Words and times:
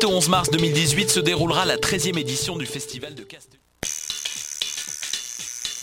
8 0.00 0.04
au 0.04 0.16
11 0.16 0.28
mars 0.30 0.50
2018 0.50 1.10
se 1.10 1.20
déroulera 1.20 1.66
la 1.66 1.76
13e 1.76 2.18
édition 2.18 2.56
du 2.56 2.64
Festival 2.64 3.14
de 3.14 3.22
Castellier. 3.22 3.59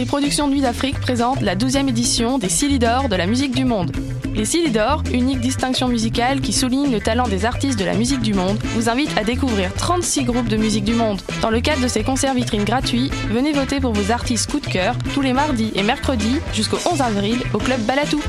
Les 0.00 0.06
productions 0.06 0.48
Nuit 0.48 0.62
d'Afrique 0.62 0.98
présentent 0.98 1.42
la 1.42 1.54
12e 1.54 1.86
édition 1.86 2.38
des 2.38 2.48
Silidor 2.48 3.10
de 3.10 3.16
la 3.16 3.26
musique 3.26 3.54
du 3.54 3.66
monde. 3.66 3.92
Les 4.34 4.46
Silidor, 4.46 5.02
unique 5.12 5.40
distinction 5.40 5.88
musicale 5.88 6.40
qui 6.40 6.54
souligne 6.54 6.90
le 6.90 7.00
talent 7.00 7.28
des 7.28 7.44
artistes 7.44 7.78
de 7.78 7.84
la 7.84 7.92
musique 7.92 8.22
du 8.22 8.32
monde, 8.32 8.58
vous 8.74 8.88
invitent 8.88 9.14
à 9.18 9.24
découvrir 9.24 9.74
36 9.74 10.24
groupes 10.24 10.48
de 10.48 10.56
musique 10.56 10.84
du 10.84 10.94
monde. 10.94 11.20
Dans 11.42 11.50
le 11.50 11.60
cadre 11.60 11.82
de 11.82 11.86
ces 11.86 12.02
concerts 12.02 12.32
vitrines 12.32 12.64
gratuits, 12.64 13.10
venez 13.28 13.52
voter 13.52 13.78
pour 13.78 13.92
vos 13.92 14.10
artistes 14.10 14.50
coup 14.50 14.60
de 14.60 14.68
cœur 14.68 14.96
tous 15.12 15.20
les 15.20 15.34
mardis 15.34 15.70
et 15.74 15.82
mercredis 15.82 16.38
jusqu'au 16.54 16.78
11 16.90 17.02
avril 17.02 17.36
au 17.52 17.58
club 17.58 17.82
Balatou. 17.82 18.22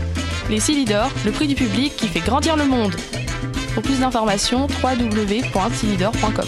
Les 0.49 0.59
Silidor, 0.59 1.09
le 1.23 1.31
prix 1.31 1.47
du 1.47 1.55
public 1.55 1.95
qui 1.95 2.09
fait 2.09 2.19
grandir 2.19 2.57
le 2.57 2.65
monde. 2.65 2.93
Pour 3.75 3.81
plus 3.81 4.01
d'informations, 4.01 4.67
www.silidor.com. 4.83 6.47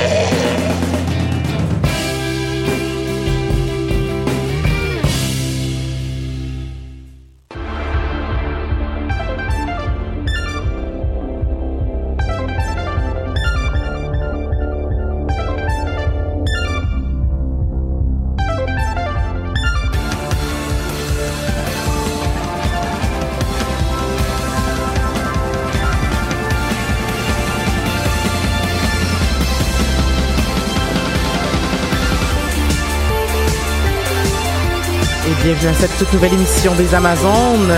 Bienvenue 35.61 35.69
à 35.69 35.73
cette 35.87 35.97
toute 35.97 36.11
nouvelle 36.13 36.33
émission 36.33 36.73
des 36.75 36.93
Amazones. 36.95 37.71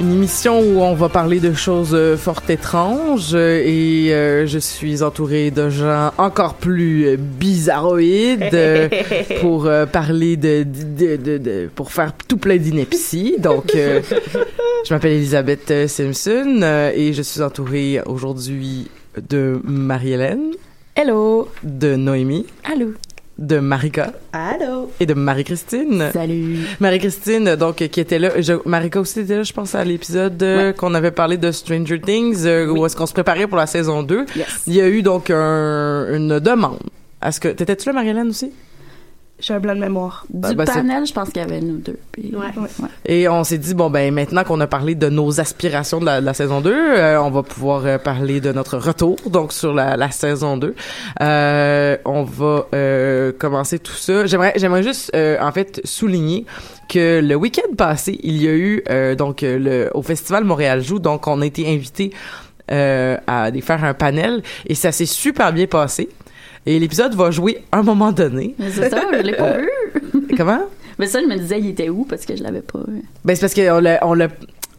Une 0.00 0.12
émission 0.12 0.60
où 0.60 0.80
on 0.80 0.94
va 0.94 1.10
parler 1.10 1.40
de 1.40 1.52
choses 1.52 1.90
euh, 1.92 2.16
fort 2.16 2.40
étranges 2.48 3.34
euh, 3.34 3.62
et 3.62 4.14
euh, 4.14 4.46
je 4.46 4.58
suis 4.58 5.02
entourée 5.02 5.50
de 5.50 5.68
gens 5.68 6.12
encore 6.16 6.54
plus 6.54 7.18
bizarroïdes 7.18 8.48
euh, 8.54 8.88
pour 9.42 9.66
euh, 9.66 9.84
parler 9.84 10.38
de, 10.38 10.62
de, 10.64 11.16
de, 11.16 11.36
de- 11.36 11.68
pour 11.74 11.92
faire 11.92 12.14
tout 12.26 12.38
plein 12.38 12.56
d'inepties. 12.56 13.34
Donc, 13.38 13.72
je 13.74 14.94
m'appelle 14.94 15.12
Elisabeth 15.12 15.86
Simpson 15.86 16.62
et 16.94 17.12
je 17.12 17.20
suis 17.22 17.42
entourée 17.42 18.00
aujourd'hui 18.06 18.88
de 19.28 19.60
Marie-Hélène. 19.64 20.52
Hello! 20.96 21.48
De 21.62 21.96
Noémie. 21.96 22.46
Allô! 22.64 22.92
De 23.38 23.58
Marika. 23.58 24.12
Allô! 24.32 24.90
Et 25.00 25.06
de 25.06 25.14
Marie-Christine. 25.14 26.10
Salut! 26.12 26.58
Marie-Christine, 26.78 27.56
donc, 27.56 27.76
qui 27.76 28.00
était 28.00 28.18
là. 28.18 28.38
Je, 28.40 28.52
Marika 28.66 29.00
aussi 29.00 29.20
était 29.20 29.36
là, 29.36 29.42
je 29.44 29.52
pense, 29.52 29.74
à 29.74 29.82
l'épisode 29.84 30.42
euh, 30.42 30.72
qu'on 30.72 30.92
avait 30.94 31.10
parlé 31.10 31.38
de 31.38 31.50
Stranger 31.52 32.00
Things, 32.00 32.44
euh, 32.44 32.66
où 32.70 32.84
est-ce 32.84 32.96
qu'on 32.96 33.06
se 33.06 33.14
préparait 33.14 33.46
pour 33.46 33.56
la 33.56 33.66
saison 33.66 34.02
2. 34.02 34.26
Il 34.66 34.74
y 34.74 34.80
a 34.80 34.88
eu 34.88 35.02
donc 35.02 35.30
un- 35.30 36.06
une 36.14 36.38
demande. 36.38 36.80
Est-ce 37.24 37.40
que, 37.40 37.48
t'étais-tu 37.48 37.86
là, 37.88 37.92
Marie-Hélène, 37.94 38.28
aussi? 38.28 38.50
J'ai 39.40 39.54
un 39.54 39.60
blanc 39.60 39.74
de 39.74 39.80
mémoire. 39.80 40.24
Bah, 40.30 40.50
Du 40.50 40.56
bah, 40.56 40.64
panel, 40.66 41.06
je 41.06 41.12
pense 41.12 41.28
qu'il 41.30 41.42
y 41.42 41.44
avait 41.44 41.60
nous 41.60 41.78
deux. 41.78 41.98
Puis, 42.12 42.32
Ouais. 42.34 42.88
Et 43.06 43.28
on 43.28 43.44
s'est 43.44 43.58
dit, 43.58 43.74
bon, 43.74 43.90
ben, 43.90 44.12
maintenant 44.12 44.44
qu'on 44.44 44.60
a 44.60 44.66
parlé 44.66 44.94
de 44.94 45.08
nos 45.08 45.40
aspirations 45.40 46.00
de 46.00 46.06
la, 46.06 46.20
de 46.20 46.26
la 46.26 46.34
saison 46.34 46.60
2, 46.60 46.70
euh, 46.72 47.20
on 47.20 47.30
va 47.30 47.42
pouvoir 47.42 47.84
euh, 47.86 47.98
parler 47.98 48.40
de 48.40 48.52
notre 48.52 48.78
retour, 48.78 49.16
donc, 49.26 49.52
sur 49.52 49.74
la, 49.74 49.96
la 49.96 50.10
saison 50.10 50.56
2. 50.56 50.74
Euh, 51.20 51.96
on 52.04 52.22
va 52.24 52.66
euh, 52.74 53.32
commencer 53.38 53.78
tout 53.78 53.92
ça. 53.92 54.26
J'aimerais, 54.26 54.52
j'aimerais 54.56 54.82
juste, 54.82 55.10
euh, 55.14 55.36
en 55.40 55.52
fait, 55.52 55.80
souligner 55.84 56.44
que 56.88 57.20
le 57.20 57.34
week-end 57.34 57.74
passé, 57.76 58.18
il 58.22 58.42
y 58.42 58.48
a 58.48 58.52
eu, 58.52 58.82
euh, 58.90 59.14
donc, 59.14 59.40
le, 59.42 59.90
au 59.94 60.02
Festival 60.02 60.44
Montréal 60.44 60.82
Joue, 60.82 60.98
donc, 60.98 61.26
on 61.26 61.40
a 61.40 61.46
été 61.46 61.72
invité 61.72 62.12
euh, 62.70 63.16
à 63.26 63.44
aller 63.44 63.60
faire 63.60 63.82
un 63.84 63.94
panel, 63.94 64.42
et 64.66 64.74
ça 64.74 64.92
s'est 64.92 65.06
super 65.06 65.52
bien 65.52 65.66
passé. 65.66 66.08
Et 66.66 66.78
l'épisode 66.78 67.14
va 67.14 67.30
jouer 67.30 67.62
à 67.72 67.78
un 67.78 67.82
moment 67.82 68.12
donné. 68.12 68.54
Mais 68.58 68.70
c'est 68.70 68.90
ça, 68.90 69.00
je 69.12 69.18
l'ai 69.22 69.32
pas 69.34 69.56
Euh, 69.56 69.66
vu. 70.14 70.26
Comment? 70.36 70.60
Mais 70.98 71.06
ça, 71.06 71.20
je 71.20 71.26
me 71.26 71.36
disais, 71.36 71.58
il 71.58 71.68
était 71.68 71.88
où 71.88 72.04
parce 72.04 72.26
que 72.26 72.36
je 72.36 72.42
l'avais 72.42 72.60
pas 72.60 72.80
vu. 72.86 73.02
Ben 73.24 73.34
c'est 73.34 73.40
parce 73.40 73.54
qu'on 73.54 73.80
l'a 73.80 73.98
on 74.06 74.12
l'a 74.14 74.28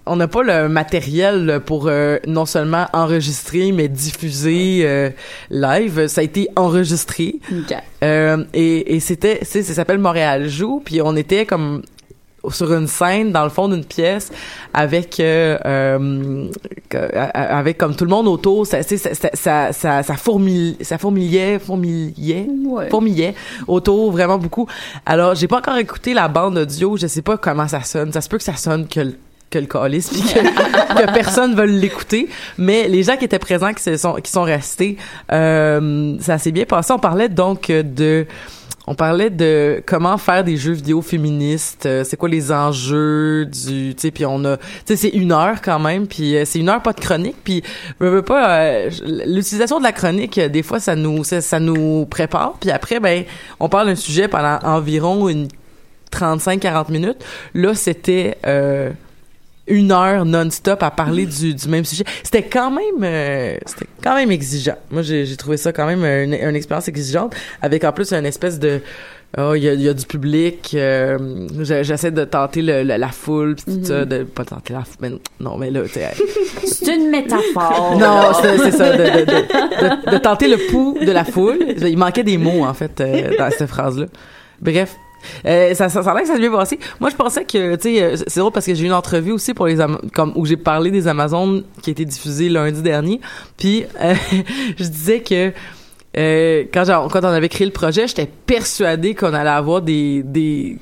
on 0.06 0.16
n'a 0.16 0.28
pas 0.28 0.42
le 0.44 0.68
matériel 0.68 1.62
pour 1.66 1.88
euh, 1.88 2.18
non 2.28 2.46
seulement 2.46 2.86
enregistrer 2.94 3.72
mais 3.72 3.88
diffuser 3.88 4.82
euh, 4.84 5.10
live. 5.50 6.08
Ça 6.08 6.22
a 6.22 6.24
été 6.24 6.48
enregistré 6.56 7.36
Ok. 7.52 7.76
Euh, 8.04 8.44
et, 8.54 8.96
et 8.96 9.00
c'était 9.00 9.40
c'est 9.44 9.64
ça 9.64 9.74
s'appelle 9.74 10.00
Montréal 10.00 10.48
joue 10.50 10.82
puis 10.84 11.02
on 11.02 11.16
était 11.16 11.46
comme 11.46 11.82
sur 12.50 12.74
une 12.74 12.88
scène 12.88 13.32
dans 13.32 13.44
le 13.44 13.50
fond 13.50 13.68
d'une 13.70 13.86
pièce 13.86 14.32
avec 14.74 15.20
euh, 15.20 15.58
euh, 15.66 16.48
a- 16.94 16.98
a- 17.24 17.58
avec 17.58 17.78
comme 17.78 17.96
tout 17.96 18.06
le 18.06 18.10
monde 18.10 18.28
autour. 18.28 18.66
Ça 18.66 18.82
ça 18.84 18.98
ça 19.34 19.72
ça 19.74 20.04
ça, 20.04 20.14
fourmille 20.16 20.78
ça 20.82 20.98
fourmillait 20.98 21.60
fourmillait 21.60 22.48
Ouais. 22.66 22.90
fourmillait 22.90 23.36
autour 23.68 24.12
vraiment 24.12 24.38
beaucoup. 24.38 24.68
Alors 25.06 25.36
j'ai 25.36 25.48
pas 25.48 25.58
encore 25.60 25.78
écouté 25.78 26.14
la 26.14 26.28
bande 26.28 26.58
audio 26.58 26.98
je 26.98 27.08
sais 27.08 27.22
pas 27.22 27.38
comment 27.38 27.68
ça 27.68 27.84
sonne. 27.84 28.12
Ça 28.12 28.22
se 28.22 28.30
peut 28.30 28.38
que 28.38 28.44
ça 28.44 28.56
sonne 28.56 28.88
que 28.88 29.00
le 29.02 29.16
que 29.50 29.60
le 29.60 29.68
puis 29.68 30.22
que, 30.22 30.40
que 31.06 31.14
personne 31.14 31.56
veut 31.56 31.66
l'écouter. 31.66 32.30
Mais 32.58 32.88
les 32.88 33.04
gens 33.04 33.18
qui 33.18 33.26
étaient 33.26 33.38
présents 33.38 33.74
qui 33.74 33.84
se 33.84 33.98
sont 33.98 34.14
qui 34.16 34.32
sont 34.32 34.44
restés 34.44 34.96
euh, 35.32 36.16
ça 36.22 36.38
s'est 36.38 36.52
bien 36.54 36.64
passé. 36.66 36.94
On 36.94 37.00
parlait 37.00 37.28
donc 37.30 37.68
de 37.70 38.26
on 38.88 38.96
parlait 38.96 39.30
de 39.30 39.84
comment 39.86 40.18
faire 40.18 40.44
des 40.44 40.58
jeux 40.58 40.74
vidéo 40.74 41.02
féministes, 41.02 41.86
euh, 41.86 42.04
c'est 42.04 42.18
quoi 42.18 42.30
les 42.30 42.52
enjeux 42.52 43.46
du, 43.46 43.94
tu 43.96 44.02
sais, 44.02 44.12
puis 44.12 44.26
on 44.26 44.44
a, 44.44 44.58
tu 44.58 44.64
sais, 44.86 44.96
c'est 44.96 45.10
une 45.10 45.32
heure 45.32 45.62
quand 45.62 45.80
même, 45.80 46.08
puis 46.08 46.36
euh, 46.36 46.46
c'est 46.46 46.60
une 46.60 46.70
heure 46.70 46.82
pas 46.82 46.94
de 46.94 47.00
chronique, 47.00 47.38
puis 47.44 47.64
je 48.00 48.06
veux 48.06 48.24
pas, 48.24 48.60
euh, 48.60 48.90
l'utilisation 49.28 49.78
de 49.78 49.84
la 49.84 49.92
chronique, 49.92 50.38
euh, 50.38 50.50
des 50.50 50.64
fois 50.64 50.80
ça 50.80 50.96
nous, 50.96 51.24
ça, 51.24 51.42
ça 51.42 51.60
nous 51.60 52.06
prépare, 52.08 52.54
puis 52.60 52.72
après 52.72 53.00
ben, 53.00 53.24
on 53.60 53.70
parle 53.70 53.88
d'un 53.88 53.96
sujet 53.96 54.28
pendant 54.28 54.58
environ 54.64 55.30
une 55.30 55.48
35-40 56.12 56.92
minutes. 56.92 57.24
Là, 57.54 57.74
c'était 57.74 58.38
une 59.68 59.92
heure 59.92 60.26
non-stop 60.26 60.82
à 60.84 60.92
parler 60.92 61.26
du, 61.26 61.54
du 61.54 61.68
même 61.70 61.86
sujet. 61.86 62.04
C'était 62.24 62.44
quand 62.44 62.72
même, 62.72 63.04
euh, 63.04 63.58
c'était 63.66 63.86
quand 64.04 64.16
même 64.16 64.32
exigeant. 64.32 64.76
Moi, 64.90 65.02
j'ai 65.02 65.36
trouvé 65.38 65.58
ça 65.58 65.72
quand 65.72 65.86
même 65.86 66.04
une, 66.04 66.34
une 66.34 66.56
expérience 66.56 66.88
exigeante, 66.88 67.34
avec 67.62 67.84
en 67.84 67.92
plus 67.92 68.12
une 68.14 68.26
espèce 68.26 68.60
de 68.60 68.82
Oh, 69.38 69.54
il 69.56 69.64
y 69.64 69.70
a, 69.70 69.74
il 69.74 69.82
y 69.82 69.88
a 69.88 69.94
du 69.94 70.06
public. 70.06 70.72
euh, 70.76 71.48
J'essaie 71.62 72.12
de 72.12 72.26
tenter 72.26 72.62
le, 72.62 72.84
le- 72.84 72.98
la 72.98 73.08
foule, 73.08 73.56
pis 73.56 73.64
tout 73.64 73.80
ça, 73.86 74.04
de 74.04 74.24
pas 74.24 74.44
tenter 74.44 74.74
la 74.74 74.82
foule, 74.82 74.98
mais 75.00 75.12
non, 75.40 75.56
mais 75.58 75.72
là, 75.72 75.84
C'est 76.66 76.94
une 76.94 77.10
métaphore. 77.10 77.96
non, 77.98 78.34
c'est 78.42 78.72
ça, 78.72 78.92
de, 78.92 79.04
de, 79.04 79.20
de, 79.26 80.06
de- 80.06 80.12
de 80.12 80.18
tenter 80.18 80.50
le 80.50 80.58
pouls 80.70 80.98
de 81.00 81.12
la 81.14 81.24
foule. 81.24 81.60
Il 81.82 81.98
manquait 81.98 82.24
des 82.24 82.38
mots, 82.38 82.66
en 82.66 82.74
fait, 82.74 83.00
euh, 83.00 83.38
dans 83.38 83.50
cette 83.52 83.70
phrase-là. 83.70 84.08
Bref. 84.60 84.98
Euh, 85.46 85.74
ça, 85.74 85.90
ça, 85.90 86.04
ça 86.04 86.12
a 86.12 86.14
l'air 86.14 86.22
que 86.24 86.28
ça 86.28 86.34
s'est 86.36 86.40
bien 86.40 86.52
passé. 86.52 86.80
Moi, 87.00 87.10
je 87.10 87.16
pensais 87.16 87.44
que, 87.46 87.76
tu 87.76 87.82
sais, 87.96 88.02
euh, 88.04 88.16
c'est 88.28 88.40
drôle 88.40 88.52
parce 88.52 88.66
que 88.66 88.74
j'ai 88.76 88.84
eu 88.84 88.88
une 88.88 88.94
entrevue 88.94 89.32
aussi 89.32 89.54
pour 89.54 89.68
les 89.68 89.80
Am- 89.82 90.00
comme 90.14 90.34
où 90.36 90.46
j'ai 90.46 90.58
parlé 90.58 90.92
des 90.92 91.08
Amazones 91.08 91.64
qui 91.82 91.90
a 91.90 91.94
été 91.94 92.06
diffusée 92.06 92.50
lundi 92.50 92.82
dernier. 92.82 93.20
Puis, 93.58 93.86
euh, 94.02 94.14
je 94.78 94.84
disais 94.84 95.22
que 95.22 95.52
euh, 96.18 96.64
quand, 96.74 96.84
quand 97.10 97.20
on 97.24 97.28
avait 97.30 97.50
créé 97.50 97.66
le 97.66 97.74
projet, 97.74 98.08
j'étais 98.08 98.30
persuadée 98.46 99.16
qu'on 99.16 99.34
allait 99.34 99.50
avoir 99.50 99.82
des, 99.82 100.24
des, 100.24 100.78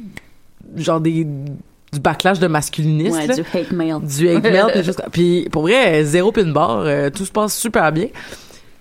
genre 0.75 0.99
des, 0.99 1.23
du 1.23 1.99
backlash 1.99 2.39
de 2.39 2.47
masculinisme. 2.47 3.15
Ouais, 3.17 3.27
là 3.27 3.35
du 3.35 3.41
hate 3.53 3.71
mail. 3.71 3.95
du 4.01 4.29
hate 4.29 4.43
mail 4.43 4.65
puis 4.73 4.83
juste 4.83 5.01
puis 5.11 5.47
pour 5.51 5.63
vrai 5.63 6.03
zéro 6.03 6.31
pin 6.31 6.45
bar 6.51 6.81
euh, 6.85 7.09
tout 7.09 7.25
se 7.25 7.31
passe 7.31 7.55
super 7.57 7.91
bien 7.91 8.07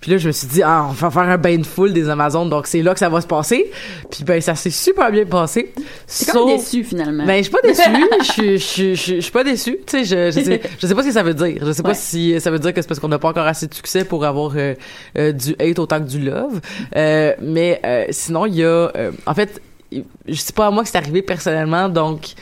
puis 0.01 0.11
là 0.13 0.17
je 0.19 0.29
me 0.29 0.33
suis 0.33 0.47
dit 0.47 0.63
ah 0.63 0.87
on 0.89 0.93
va 0.93 1.11
faire 1.11 1.23
un 1.23 1.39
bain 1.39 1.57
de 1.59 1.67
foule 1.67 1.93
des 1.93 2.09
Amazones 2.09 2.49
donc 2.49 2.67
c'est 2.67 2.83
là 2.83 2.93
que 2.93 2.99
ça 3.01 3.09
va 3.09 3.21
se 3.21 3.27
passer. 3.27 3.71
Puis 4.11 4.25
ben 4.25 4.41
ça 4.41 4.55
s'est 4.55 4.71
super 4.71 5.11
bien 5.11 5.25
passé. 5.27 5.73
C'est 6.07 6.31
comme 6.33 6.49
déçu, 6.49 6.85
finalement. 6.85 7.27
ben 7.27 7.39
je 7.39 7.43
suis 7.43 7.51
pas 7.53 7.61
déçue. 7.63 7.83
Je 8.21 8.25
suis 8.33 8.59
je 8.59 8.65
suis- 8.65 8.95
je 8.97 9.01
suis 9.03 9.17
je 9.17 9.21
suis 9.21 9.33
pas 9.33 9.45
déçue. 9.45 9.79
Tu 9.87 10.05
sais 10.05 10.05
je 10.05 10.31
je 10.39 10.45
sais 10.45 10.61
je 10.79 10.87
sais 10.87 10.95
pas 10.95 11.03
ce 11.03 11.09
que 11.09 11.13
ça 11.15 11.23
veut 11.23 11.35
dire. 11.35 11.59
Je 11.65 11.73
sais 11.73 11.83
pas 11.83 11.95
si 11.95 12.41
ça 12.41 12.51
veut 12.51 12.59
dire 12.59 12.73
que 12.73 12.81
c'est 12.81 12.89
parce 12.89 13.01
qu'on 13.01 13.09
n'a 13.09 13.19
pas 13.19 13.29
encore 13.29 13.47
assez 13.47 13.67
de 13.67 13.75
succès 13.75 14.05
pour 14.05 14.25
avoir 14.25 14.53
euh, 14.57 14.75
euh, 15.19 15.33
du 15.33 15.55
hate 15.59 15.79
autant 15.79 15.99
que 16.01 16.09
du 16.09 16.21
love. 16.21 16.61
Euh, 16.97 17.33
mais 17.43 17.81
euh, 17.85 18.05
sinon 18.11 18.47
il 18.47 18.55
y 18.57 18.65
a 18.65 18.91
euh, 18.97 19.11
en 19.27 19.35
fait 19.35 19.61
je 19.91 20.35
sais 20.35 20.53
pas 20.53 20.67
à 20.67 20.71
moi 20.71 20.83
que 20.83 20.89
c'est 20.91 20.99
arrivé 20.99 21.23
personnellement 21.23 21.89
donc 21.89 22.35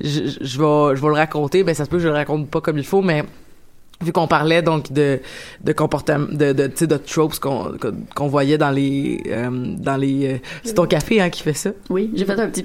je, 0.00 0.08
je- 0.08 0.38
je 0.40 0.58
vais 0.58 0.96
je 0.96 1.00
vais 1.02 1.08
le 1.08 1.14
raconter. 1.14 1.62
Ben 1.64 1.74
ça 1.74 1.84
se 1.84 1.90
peut 1.90 1.96
que 1.98 2.02
je 2.02 2.08
le 2.08 2.14
raconte 2.14 2.48
pas 2.48 2.60
comme 2.60 2.78
il 2.78 2.84
faut 2.86 3.02
mais 3.02 3.24
vu 4.02 4.12
qu'on 4.12 4.26
parlait 4.26 4.62
donc 4.62 4.92
de 4.92 5.20
de 5.62 5.72
comportement 5.72 6.26
de 6.30 6.52
de 6.52 6.66
de 6.86 6.96
tropes 6.96 7.38
qu'on 7.38 7.72
qu'on- 8.14 8.28
voyait 8.28 8.58
dans 8.58 8.70
les 8.70 9.22
euh, 9.28 9.48
dans 9.78 9.96
les 9.96 10.34
euh, 10.34 10.38
c'est 10.64 10.74
ton 10.74 10.86
café 10.86 11.20
hein 11.20 11.30
qui 11.30 11.42
fait 11.42 11.52
ça? 11.54 11.70
Oui, 11.90 12.10
j'ai 12.14 12.24
fait 12.24 12.38
un 12.38 12.48
petit. 12.48 12.64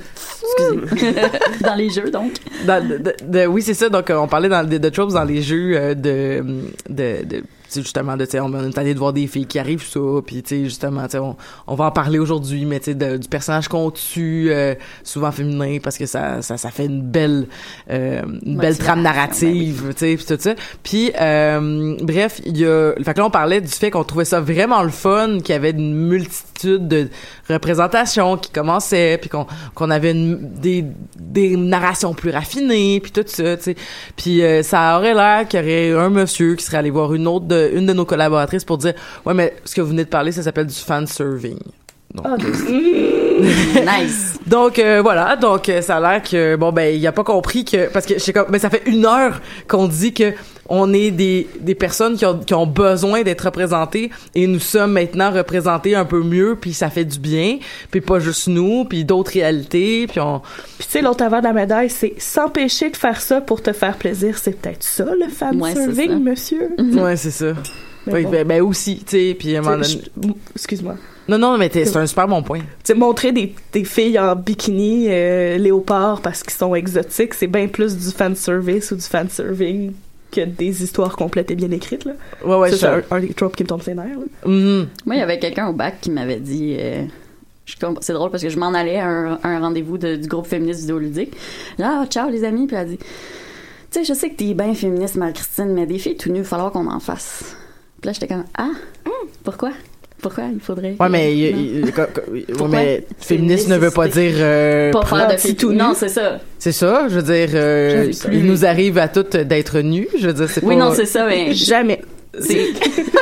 Excusez. 0.58 1.14
dans 1.62 1.76
les 1.76 1.90
jeux, 1.90 2.10
donc. 2.12 2.34
dans, 2.66 2.86
de, 2.88 2.98
de- 2.98 3.16
de- 3.24 3.46
oui 3.46 3.62
c'est 3.62 3.74
ça 3.74 3.90
donc 3.90 4.10
euh, 4.10 4.18
on 4.18 4.28
parlait 4.28 4.50
dans 4.50 4.68
de, 4.68 4.78
de 4.78 4.90
tropes 4.90 5.12
dans 5.12 5.24
les 5.24 5.42
jeux 5.42 5.96
de 5.96 6.44
de, 6.90 7.24
justement 7.76 8.16
de 8.18 8.26
tu 8.26 8.32
sais 8.32 8.40
on 8.40 8.46
on 8.54 8.70
est 8.70 8.78
allé 8.78 8.94
de 8.94 9.00
voir 9.00 9.14
des 9.14 9.28
filles 9.28 9.46
qui 9.46 9.60
arrivent 9.60 9.84
ça 9.86 10.00
puis 10.26 10.42
tu 10.44 10.50
sais 10.50 10.64
justement 10.66 11.04
tu 11.06 11.12
sais 11.12 11.20
on, 11.20 11.36
on 11.68 11.76
va 11.76 11.86
en 11.86 11.92
parler 11.92 12.20
aujourd'hui 12.20 12.66
mais 12.66 12.80
tu 12.80 12.86
sais 12.86 12.96
de- 12.96 13.18
du 13.18 13.28
personnage 13.28 13.68
qu'on 13.68 13.92
tue 13.92 14.48
euh, 14.52 14.74
souvent 15.04 15.32
féminin 15.32 15.78
parce 15.84 15.98
que 15.98 16.06
ça 16.06 16.42
ça 16.42 16.58
ça 16.58 16.72
fait 16.72 16.86
une 16.86 17.02
belle 17.02 17.48
euh, 17.90 18.22
une 18.46 18.58
belle 18.58 18.78
trame 18.78 19.02
narrative 19.02 19.94
tu 19.94 20.00
sais 20.00 20.16
puis 20.16 20.26
tout 20.26 20.38
ça. 20.42 20.56
Puis 20.84 21.12
euh, 21.20 21.96
bref 22.02 22.42
il 22.46 22.58
y 22.58 22.66
a 22.66 22.94
fait 23.04 23.14
que 23.14 23.20
là 23.20 23.26
on 23.26 23.30
parlait 23.32 23.62
du 23.62 23.68
fait 23.68 23.92
qu'on 23.92 24.04
trouvait 24.04 24.26
ça 24.26 24.40
vraiment 24.40 24.84
le 24.84 24.90
fun 24.90 25.40
qu'il 25.40 25.50
y 25.54 25.58
avait 25.58 25.72
une 25.72 25.94
multitude 25.96 26.88
de 26.88 27.10
représentations 27.50 28.38
qui 28.38 28.52
commençaient 28.52 29.18
puis 29.20 29.30
qu'on 29.30 29.46
qu'on 29.76 29.90
avait 29.90 30.12
une- 30.12 30.52
des 30.62 30.86
des 31.20 31.56
narrations 31.58 32.14
plus 32.14 32.30
raffinées 32.32 33.00
puis 33.00 33.12
tout 33.12 33.24
ça 33.26 33.58
tu 33.58 33.64
sais. 33.64 33.76
Puis 34.16 34.44
euh, 34.44 34.64
ça 34.64 34.98
aurait 34.98 35.14
l'air 35.14 35.48
qu'il 35.48 35.60
y 35.60 35.94
aurait 35.94 36.06
un 36.06 36.10
monsieur 36.10 36.56
qui 36.56 36.64
serait 36.66 36.78
allé 36.78 36.90
voir 36.90 37.14
une 37.14 37.28
autre 37.28 37.46
de, 37.46 37.56
une 37.74 37.86
de 37.86 37.94
nos 37.94 38.06
collaboratrices 38.06 38.64
pour 38.64 38.78
dire 38.78 38.94
ouais 39.26 39.34
mais 39.34 39.56
ce 39.66 39.76
que 39.76 39.82
vous 39.82 39.90
venez 39.90 40.04
de 40.04 40.10
parler 40.10 40.32
ça 40.32 40.44
s'appelle 40.44 40.68
du 40.68 40.76
fan 40.76 41.08
serving. 41.08 41.60
Donc, 42.14 42.26
Nice. 43.76 44.40
donc 44.46 44.80
euh, 44.80 45.02
voilà, 45.02 45.36
donc 45.36 45.70
euh, 45.70 45.82
ça 45.82 45.98
a 45.98 46.00
l'air 46.00 46.24
que 46.24 46.56
bon 46.56 46.72
ben 46.72 46.96
il 46.96 47.06
a 47.08 47.12
pas 47.12 47.24
compris 47.24 47.64
que 47.66 47.88
parce 47.90 48.06
que 48.06 48.16
je 48.16 48.20
sais 48.20 48.34
comme 48.34 48.48
mais 48.50 48.60
ça 48.60 48.70
fait 48.70 48.84
une 48.86 49.06
heure 49.06 49.42
qu'on 49.68 49.88
dit 49.88 50.14
que 50.14 50.34
on 50.70 50.94
est 50.94 51.12
des 51.12 51.48
des 51.60 51.76
personnes 51.76 52.16
qui 52.18 52.26
ont 52.26 52.38
qui 52.40 52.54
ont 52.54 52.68
besoin 52.68 53.24
d'être 53.24 53.42
représentées 53.46 54.10
et 54.36 54.48
nous 54.48 54.60
sommes 54.60 54.92
maintenant 54.94 55.32
représentés 55.32 55.96
un 55.96 56.06
peu 56.06 56.22
mieux 56.24 56.58
puis 56.60 56.74
ça 56.74 56.90
fait 56.90 57.06
du 57.06 57.20
bien 57.20 57.60
puis 57.92 58.02
pas 58.02 58.20
juste 58.20 58.48
nous 58.48 58.84
puis 58.86 59.06
d'autres 59.06 59.32
réalités 59.32 60.08
puis 60.08 60.20
on 60.20 60.40
Puis 60.78 60.88
tu 60.88 60.92
sais, 60.92 61.02
l'autre 61.02 61.24
avant 61.24 61.40
de 61.40 61.46
la 61.46 61.54
médaille, 61.54 61.90
c'est 61.90 62.14
s'empêcher 62.18 62.90
de 62.90 62.98
faire 62.98 63.22
ça 63.22 63.40
pour 63.42 63.62
te 63.62 63.72
faire 63.74 63.96
plaisir. 63.98 64.38
C'est 64.38 64.60
peut-être 64.60 64.84
ça, 64.84 65.06
le 65.06 65.30
fan 65.30 65.62
Ouais, 65.62 65.74
serving, 65.74 66.20
monsieur. 66.24 66.70
ouais 66.80 67.16
c'est 67.16 67.32
ça 67.32 67.54
Mais 68.06 68.14
Ouais, 68.14 68.24
bon. 68.24 68.30
ben, 68.32 68.48
ben 68.48 68.62
aussi 68.62 68.98
tu 69.06 69.18
sais 69.18 69.36
puis 69.40 69.56
à 69.56 69.60
un 69.60 69.62
moment 69.62 69.78
Tu 69.84 69.90
sais, 69.92 70.02
donné- 70.18 70.34
je- 70.36 70.52
Excuse-moi. 70.56 70.96
Non 71.28 71.38
non 71.38 71.58
mais 71.58 71.70
t'es- 71.70 71.86
c'est 71.86 71.98
un 71.98 72.06
super 72.08 72.28
bon 72.28 72.42
point 72.44 72.60
Tu 72.60 72.66
sais, 72.86 72.94
montrer 72.94 73.32
des, 73.32 73.54
des 73.74 73.84
filles 73.84 74.18
en 74.20 74.36
bikini 74.36 75.08
euh, 75.10 75.58
léopard 75.58 76.22
parce 76.22 76.44
qu'ils 76.44 76.54
sont 76.54 76.74
exotiques, 76.76 77.34
c'est 77.34 77.48
bien 77.48 77.68
plus 77.68 77.98
du 77.98 78.12
fan 78.12 78.36
service 78.36 78.92
ou 78.92 78.96
du 78.96 79.02
fan 79.02 79.30
serving 79.30 79.94
que 80.32 80.42
des 80.42 80.84
histoires 80.84 81.16
complètes 81.16 81.52
et 81.52 81.56
bien 81.56 81.72
écrites. 81.72 82.04
Là. 82.06 82.14
ouais 82.46 82.56
ouais 82.58 82.72
c'est 82.72 82.86
un, 82.86 83.02
un 83.12 83.20
des 83.22 83.34
tropes 83.34 83.56
qui 83.56 83.64
me 83.64 83.68
tombe 83.70 83.82
ses 83.82 83.94
nerfs. 83.96 84.06
là. 84.20 84.50
Mhm. 84.50 84.88
Moi, 85.06 85.16
il 85.16 85.20
y 85.20 85.22
avait 85.22 85.40
quelqu'un 85.40 85.68
au 85.70 85.74
bac 85.74 86.00
qui 86.02 86.12
m'avait 86.12 86.40
dit. 86.40 86.76
euh, 86.80 87.04
c'est 88.02 88.14
drôle 88.14 88.30
parce 88.32 88.44
que 88.44 88.50
je 88.50 88.58
m'en 88.60 88.74
allais 88.74 88.98
à 89.00 89.08
un, 89.44 89.60
rendez-vous 89.60 89.98
de- 89.98 90.16
du 90.16 90.28
groupe 90.28 90.48
féministe 90.48 90.82
vidéoludique. 90.82 91.34
Là, 91.78 92.02
ah, 92.04 92.06
ciao 92.08 92.30
les 92.30 92.44
amis, 92.44 92.68
puis 92.68 92.76
elle 92.76 92.82
a 92.82 92.86
dit 92.86 92.98
Tu 92.98 93.06
sais, 93.92 94.04
je 94.06 94.14
sais 94.14 94.30
que 94.30 94.36
t'es 94.36 94.54
bien 94.54 94.74
féministe, 94.74 95.16
Marie-Christine, 95.16 95.74
mais 95.74 95.86
des 95.86 95.98
filles 95.98 96.16
tout 96.18 96.30
nues, 96.30 96.38
il 96.40 96.44
va 96.44 96.48
falloir 96.50 96.72
qu'on 96.72 96.88
en 96.90 97.00
fasse. 97.00 97.56
Puis 98.02 98.08
là, 98.08 98.14
j'étais 98.14 98.28
comme 98.28 98.44
Ah, 98.58 98.70
pourquoi? 99.44 99.72
Pourquoi? 100.22 100.46
Il 100.52 100.60
faudrait. 100.60 100.96
ouais 101.00 101.10
mais 101.10 101.54
ouais, 101.54 101.92
Pourquoi? 102.48 102.70
mais 102.70 103.06
féministe 103.20 103.68
ne 103.70 103.78
veut 103.78 103.92
pas 103.92 104.08
dire 104.08 104.34
euh, 104.38 104.92
Pas 104.92 105.06
faire 105.06 105.28
de 105.28 105.54
tout 105.54 105.72
nu. 105.72 105.78
Non, 105.78 105.94
c'est 105.96 106.10
ça. 106.10 106.40
C'est 106.58 106.72
ça, 106.72 107.08
je 107.08 107.20
veux 107.20 107.22
dire, 107.34 107.50
euh, 107.54 108.12
il 108.32 108.46
nous 108.46 108.66
arrive 108.66 108.98
à 108.98 109.08
toutes 109.08 109.38
d'être 109.38 109.80
nus, 109.80 110.08
je 110.20 110.28
veux 110.28 110.34
dire, 110.34 110.50
c'est 110.50 110.64
Oui, 110.64 110.76
pas... 110.76 110.86
non, 110.86 110.94
c'est 110.96 111.06
ça, 111.06 111.28
mais. 111.28 111.54
Jamais. 111.54 112.02
C'est- 112.40 112.74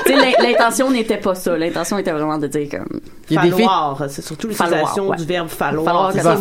l'intention 0.41 0.91
n'était 0.91 1.17
pas 1.17 1.35
ça. 1.35 1.57
L'intention 1.57 1.97
était 1.97 2.11
vraiment 2.11 2.37
de 2.37 2.47
dire 2.47 2.67
comme. 2.69 2.99
Il 3.29 3.35
y 3.35 3.37
a 3.37 3.41
des 3.41 3.47
filles... 3.47 3.57
falloir, 3.65 4.03
c'est 4.09 4.21
surtout 4.23 4.51
Falloir, 4.51 4.79
l'utilisation 4.81 5.07
ouais. 5.09 5.17
du 5.17 5.25
verbe 5.25 5.47
falloir. 5.49 5.85
Falloir 5.85 6.11
c'est 6.11 6.19
ça, 6.19 6.35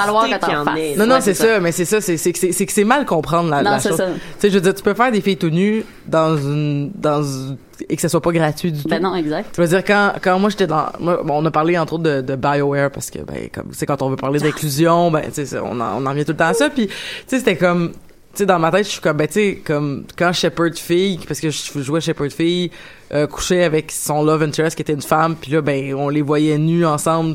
Falloir 0.00 0.24
qu'il. 0.26 0.98
Non, 0.98 1.06
non, 1.06 1.14
Ouais, 1.16 1.20
c'est 1.20 1.34
c'est 1.34 1.46
ça, 1.46 1.60
mais 1.60 1.72
c'est 1.72 1.84
ça, 1.84 2.00
c'est 2.00 2.16
c'est 2.16 2.32
que 2.32 2.38
c'est 2.38 2.52
c'est 2.52 2.64
que 2.66 2.72
c'est 2.72 2.84
mal 2.84 3.04
comprendre 3.06 3.50
la, 3.50 3.62
Non, 3.62 3.70
la 3.72 3.78
c'est 3.80 3.88
chose. 3.88 3.98
ça. 3.98 4.06
Tu 4.06 4.20
sais, 4.38 4.50
je 4.50 4.54
veux 4.54 4.60
dire, 4.60 4.74
tu 4.74 4.82
peux 4.82 4.94
faire 4.94 5.10
des 5.10 5.20
filles 5.20 5.36
tout 5.36 5.50
nues 5.50 5.84
dans 6.06 6.36
une... 6.36 6.90
dans 6.94 7.22
une- 7.22 7.56
et 7.88 7.94
que 7.94 8.02
ça 8.02 8.08
soit 8.08 8.20
pas 8.20 8.32
gratuit 8.32 8.72
du 8.72 8.82
tout. 8.82 8.88
Ben 8.88 9.00
non, 9.00 9.14
exact. 9.14 9.50
Je 9.56 9.62
veux 9.62 9.68
dire, 9.68 9.84
quand, 9.84 10.12
quand 10.20 10.36
moi 10.40 10.50
j'étais 10.50 10.66
dans. 10.66 10.86
Moi, 10.98 11.20
bon, 11.24 11.40
on 11.42 11.46
a 11.46 11.50
parlé 11.52 11.78
entre 11.78 11.92
autres 11.94 12.02
de, 12.02 12.20
de 12.22 12.34
BioWare 12.34 12.90
parce 12.90 13.08
que, 13.08 13.20
ben, 13.20 13.48
comme, 13.54 13.68
tu 13.70 13.78
sais, 13.78 13.86
quand 13.86 14.02
on 14.02 14.10
veut 14.10 14.16
parler 14.16 14.40
d'inclusion, 14.40 15.12
ben, 15.12 15.22
tu 15.26 15.34
sais, 15.34 15.46
ça, 15.46 15.62
on, 15.64 15.78
en, 15.80 16.02
on 16.02 16.06
en 16.06 16.12
vient 16.12 16.24
tout 16.24 16.32
le 16.32 16.36
temps 16.36 16.48
à 16.48 16.54
ça. 16.54 16.70
Puis, 16.70 16.88
tu 16.88 16.92
sais, 17.28 17.38
c'était 17.38 17.56
comme. 17.56 17.92
Sais, 18.38 18.46
dans 18.46 18.58
ma 18.58 18.70
tête, 18.70 18.84
je 18.86 18.90
suis 18.92 19.00
comme, 19.00 19.16
ben, 19.16 19.26
tu 19.26 19.32
sais, 19.34 19.62
comme, 19.64 20.04
quand 20.16 20.32
Shepard 20.32 20.74
fille, 20.74 21.18
parce 21.26 21.40
que 21.40 21.50
je 21.50 21.80
jouais 21.82 22.00
Shepard 22.00 22.30
fille, 22.30 22.70
euh, 23.12 23.26
couchait 23.26 23.64
avec 23.64 23.90
son 23.90 24.22
love 24.22 24.42
interest 24.42 24.76
qui 24.76 24.82
était 24.82 24.92
une 24.92 25.02
femme, 25.02 25.34
puis 25.34 25.50
là, 25.52 25.60
ben, 25.60 25.94
on 25.94 26.08
les 26.08 26.22
voyait 26.22 26.56
nus 26.58 26.86
ensemble. 26.86 27.34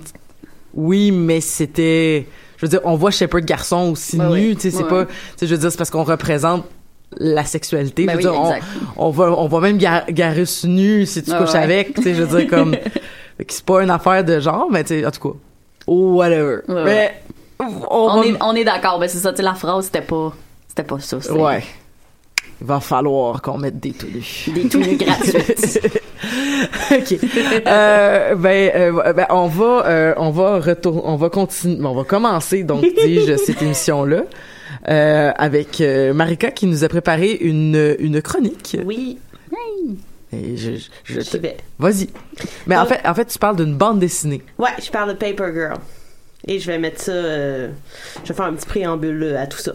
Oui, 0.74 1.12
mais 1.12 1.42
c'était. 1.42 2.26
Je 2.58 2.66
veux 2.66 2.70
dire, 2.70 2.80
on 2.86 2.96
voit 2.96 3.12
Shepard 3.12 3.42
garçon 3.42 3.92
aussi 3.92 4.18
nu, 4.18 4.56
tu 4.56 4.62
sais, 4.62 4.72
c'est 4.72 4.84
Ouais, 4.84 4.90
pas. 4.90 5.06
Tu 5.06 5.12
sais, 5.38 5.48
je 5.48 5.56
veux 5.56 5.60
dire, 5.60 5.72
c'est 5.72 5.78
parce 5.78 5.90
qu'on 5.90 6.04
représente 6.04 6.66
la 7.18 7.44
sexualité. 7.46 8.06
Ben 8.06 8.20
je 8.20 8.26
veux 8.28 8.34
oui, 8.34 8.40
dire, 8.50 8.62
on- 8.98 9.08
on 9.08 9.10
va 9.12 9.26
on 9.38 9.48
va 9.48 9.60
même 9.60 9.78
gar 9.78 10.06
Garus 10.10 10.64
nu 10.64 11.06
si 11.06 11.22
tu 11.22 11.32
Ah 11.32 11.38
couches 11.38 11.54
ouais. 11.54 11.60
avec 11.60 11.94
tu 11.94 12.02
sais 12.02 12.16
je 12.16 12.24
veux 12.24 12.40
dire 12.40 12.50
comme 12.50 12.76
c'est 13.48 13.64
pas 13.64 13.84
une 13.84 13.92
affaire 13.92 14.24
de 14.24 14.40
genre 14.40 14.68
mais 14.72 14.84
tu 14.84 15.00
sais 15.00 15.06
en 15.06 15.12
tout 15.12 15.30
cas 15.30 15.38
whatever 15.86 16.62
Ouais, 16.68 16.84
mais 16.84 17.22
on, 17.60 18.24
est, 18.24 18.34
on 18.42 18.56
est 18.56 18.64
d'accord. 18.64 18.98
Ben 19.00 19.08
c'est 19.08 19.20
ça, 19.20 19.30
tu 19.32 19.38
sais, 19.38 19.44
la 19.44 19.54
phrase, 19.54 19.86
c'était 19.86 20.02
pas. 20.02 20.34
C'était 20.76 20.84
pas 20.88 21.00
ça. 21.00 21.18
ouais 21.34 21.64
il 22.62 22.68
va 22.68 22.80
falloir 22.80 23.42
qu'on 23.42 23.58
mette 23.58 23.80
des 23.80 23.92
tout 23.92 24.08
nus 24.08 24.50
Des 24.54 24.70
tout 24.70 24.80
nus 24.80 24.96
gratuites. 24.96 25.82
ok 26.92 27.18
euh, 27.68 28.36
ben, 28.36 28.72
euh, 28.76 29.14
ben 29.14 29.26
on 29.30 29.48
va 29.48 29.86
euh, 29.86 30.14
on 30.18 30.30
va 30.32 30.60
retourner 30.60 31.02
on 31.04 31.16
va 31.16 31.30
continuer 31.30 31.86
on 31.86 31.94
va 31.94 32.04
commencer 32.04 32.64
donc 32.64 32.82
dis-je 32.84 33.36
cette 33.38 33.62
émission 33.68 34.06
là 34.06 34.24
avec 35.38 35.82
Marika 36.14 36.52
qui 36.52 36.66
nous 36.68 36.84
a 36.84 36.88
préparé 36.90 37.32
une 37.34 37.96
une 38.00 38.22
chronique 38.22 38.78
Oui, 38.86 39.18
et 40.32 40.58
je, 40.58 40.72
je, 40.76 40.90
je 41.04 41.20
j'y 41.22 41.30
te- 41.30 41.38
vais. 41.38 41.58
vas-y 41.80 42.10
mais 42.68 42.76
en 42.78 42.86
fait 42.86 43.02
en 43.06 43.14
fait 43.14 43.26
tu 43.26 43.38
parles 43.38 43.56
d'une 43.58 43.76
bande 43.76 44.00
dessinée 44.00 44.42
Ouais, 44.58 44.70
je 44.84 44.90
parle 44.90 45.10
de 45.10 45.14
Paper 45.14 45.52
Girl. 45.54 45.78
Et 46.48 46.60
je 46.60 46.68
vais 46.68 46.78
mettre 46.78 47.02
ça, 47.02 47.12
euh, 47.14 47.70
je 48.24 48.30
vais 48.30 48.34
faire 48.36 48.46
un 48.46 48.54
petit 48.54 48.66
préambule 48.66 49.24
euh, 49.24 49.42
à 49.42 49.48
tout 49.48 49.60
ça. 49.60 49.74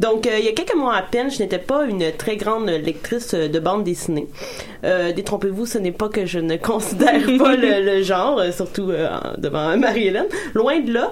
Donc, 0.00 0.26
euh, 0.26 0.38
il 0.38 0.44
y 0.44 0.48
a 0.48 0.52
quelques 0.52 0.74
mois 0.74 0.94
à 0.94 1.02
peine, 1.02 1.30
je 1.30 1.38
n'étais 1.38 1.58
pas 1.58 1.84
une 1.84 2.12
très 2.12 2.36
grande 2.36 2.68
lectrice 2.68 3.34
de 3.34 3.58
bande 3.58 3.84
dessinée. 3.84 4.26
Euh, 4.84 5.12
détrompez-vous, 5.12 5.64
ce 5.66 5.78
n'est 5.78 5.92
pas 5.92 6.08
que 6.08 6.26
je 6.26 6.38
ne 6.38 6.56
considère 6.56 7.20
pas 7.38 7.56
le, 7.56 7.82
le 7.84 8.02
genre, 8.02 8.42
surtout 8.52 8.92
devant 9.38 9.76
Marie-Hélène. 9.78 10.26
Loin 10.54 10.80
de 10.80 10.92
là. 10.92 11.10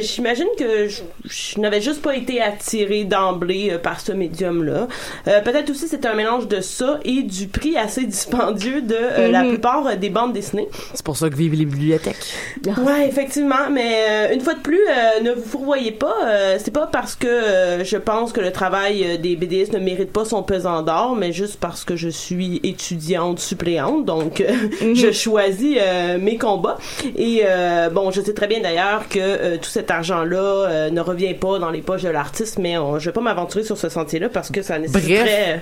J'imagine 0.00 0.48
que 0.58 0.88
je, 0.88 1.00
je 1.24 1.60
n'avais 1.60 1.80
juste 1.82 2.00
pas 2.02 2.16
été 2.16 2.40
attirée 2.40 3.04
d'emblée 3.04 3.76
par 3.82 4.00
ce 4.00 4.12
médium-là. 4.12 4.88
Peut-être 5.24 5.70
aussi 5.70 5.88
c'était 5.88 6.08
un 6.08 6.14
mélange 6.14 6.48
de 6.48 6.60
ça 6.60 6.98
et 7.04 7.22
du 7.22 7.46
prix 7.48 7.76
assez 7.76 8.04
dispendieux 8.06 8.80
de 8.82 9.30
la 9.30 9.42
Mhm. 9.42 9.48
plupart 9.50 9.96
des 9.96 10.10
bandes 10.10 10.32
dessinées. 10.32 10.68
C'est 10.94 11.04
pour 11.04 11.16
ça 11.16 11.28
que 11.30 11.34
vivent 11.36 11.54
les 11.54 11.64
bibliothèques. 11.64 12.34
Ouais, 12.66 13.06
effectivement, 13.08 13.70
mais 13.70 14.29
une 14.32 14.40
fois 14.40 14.54
de 14.54 14.60
plus, 14.60 14.80
euh, 14.88 15.20
ne 15.22 15.32
vous 15.32 15.42
fourvoyez 15.48 15.92
pas. 15.92 16.14
euh, 16.26 16.56
c'est 16.62 16.70
pas 16.72 16.86
parce 16.86 17.14
que 17.14 17.26
euh, 17.26 17.84
je 17.84 17.96
pense 17.96 18.32
que 18.32 18.40
le 18.40 18.52
travail 18.52 19.04
euh, 19.04 19.16
des 19.16 19.36
BDS 19.36 19.72
ne 19.72 19.78
mérite 19.78 20.12
pas 20.12 20.24
son 20.24 20.42
pesant 20.42 20.82
d'or, 20.82 21.16
mais 21.16 21.32
juste 21.32 21.58
parce 21.60 21.84
que 21.84 21.96
je 21.96 22.08
suis 22.08 22.60
étudiante 22.62 23.38
suppléante, 23.40 24.04
donc 24.04 24.40
euh, 24.40 24.52
je 24.94 25.10
choisis 25.12 25.78
euh, 25.80 26.18
mes 26.18 26.36
combats. 26.38 26.78
Et 27.16 27.42
euh, 27.44 27.88
bon, 27.90 28.10
je 28.10 28.20
sais 28.20 28.34
très 28.34 28.46
bien 28.46 28.60
d'ailleurs 28.60 29.08
que 29.08 29.18
euh, 29.20 29.56
tout 29.56 29.68
cet 29.70 29.90
argent-là 29.90 30.38
euh, 30.38 30.90
ne 30.90 31.00
revient 31.00 31.34
pas 31.34 31.58
dans 31.58 31.70
les 31.70 31.80
poches 31.82 32.02
de 32.02 32.08
l'artiste, 32.10 32.58
mais 32.58 32.76
on- 32.78 32.98
je 32.98 33.06
vais 33.06 33.12
pas 33.12 33.20
m'aventurer 33.20 33.64
sur 33.64 33.78
ce 33.78 33.88
sentier-là 33.88 34.28
parce 34.28 34.50
que 34.50 34.62
ça 34.62 34.78
nécessiterait 34.78 35.60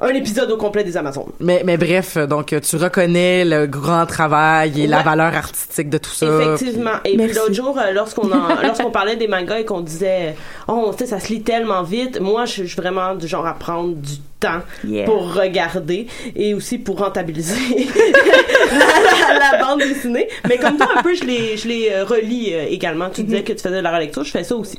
euh, 0.00 0.06
un 0.06 0.14
épisode 0.14 0.50
au 0.50 0.56
complet 0.56 0.84
des 0.84 0.96
Amazones. 0.96 1.32
Mais, 1.40 1.62
mais 1.64 1.76
bref, 1.76 2.16
donc 2.18 2.54
tu 2.60 2.76
reconnais 2.76 3.44
le 3.44 3.66
grand 3.66 4.06
travail 4.06 4.82
et 4.82 4.86
la 4.86 5.02
valeur 5.02 5.34
artistique 5.34 5.90
de 5.90 5.98
tout 5.98 6.10
ça. 6.10 6.26
Effectivement. 6.26 6.90
Et 7.04 7.16
Merci. 7.16 7.32
puis 7.32 7.40
l'autre 7.40 7.54
jour, 7.54 7.78
euh, 7.78 7.87
lorsqu'on 8.62 8.90
parlait 8.90 9.16
des 9.16 9.28
mangas 9.28 9.58
et 9.60 9.64
qu'on 9.64 9.80
disait, 9.80 10.34
oh, 10.66 10.90
tu 10.96 11.04
sais, 11.04 11.10
ça 11.10 11.20
se 11.20 11.28
lit 11.32 11.42
tellement 11.42 11.82
vite. 11.82 12.20
Moi, 12.20 12.44
je 12.44 12.64
suis 12.64 12.76
vraiment 12.76 13.14
du 13.14 13.26
genre 13.28 13.46
à 13.46 13.54
prendre 13.54 13.94
du 13.94 14.14
temps 14.40 14.60
Yeah. 14.86 15.04
pour 15.04 15.34
regarder 15.34 16.06
et 16.36 16.54
aussi 16.54 16.78
pour 16.78 16.98
rentabiliser 17.00 17.88
la, 18.72 18.78
la- 19.38 19.58
la 19.58 19.64
bande 19.64 19.80
dessinée. 19.80 20.28
Mais 20.48 20.58
comme 20.58 20.76
toi, 20.76 20.88
un 20.96 21.02
peu, 21.02 21.12
je 21.14 21.24
les, 21.24 21.56
je 21.56 21.66
les 21.66 21.88
euh, 21.90 22.04
relis 22.04 22.54
euh, 22.54 22.66
également. 22.68 23.10
Tu 23.10 23.24
disais 23.24 23.42
que 23.42 23.52
tu 23.52 23.58
faisais 23.60 23.78
de 23.78 23.82
la 23.82 23.92
relecture, 23.92 24.22
je 24.22 24.30
fais 24.30 24.44
ça 24.44 24.54
aussi. 24.54 24.78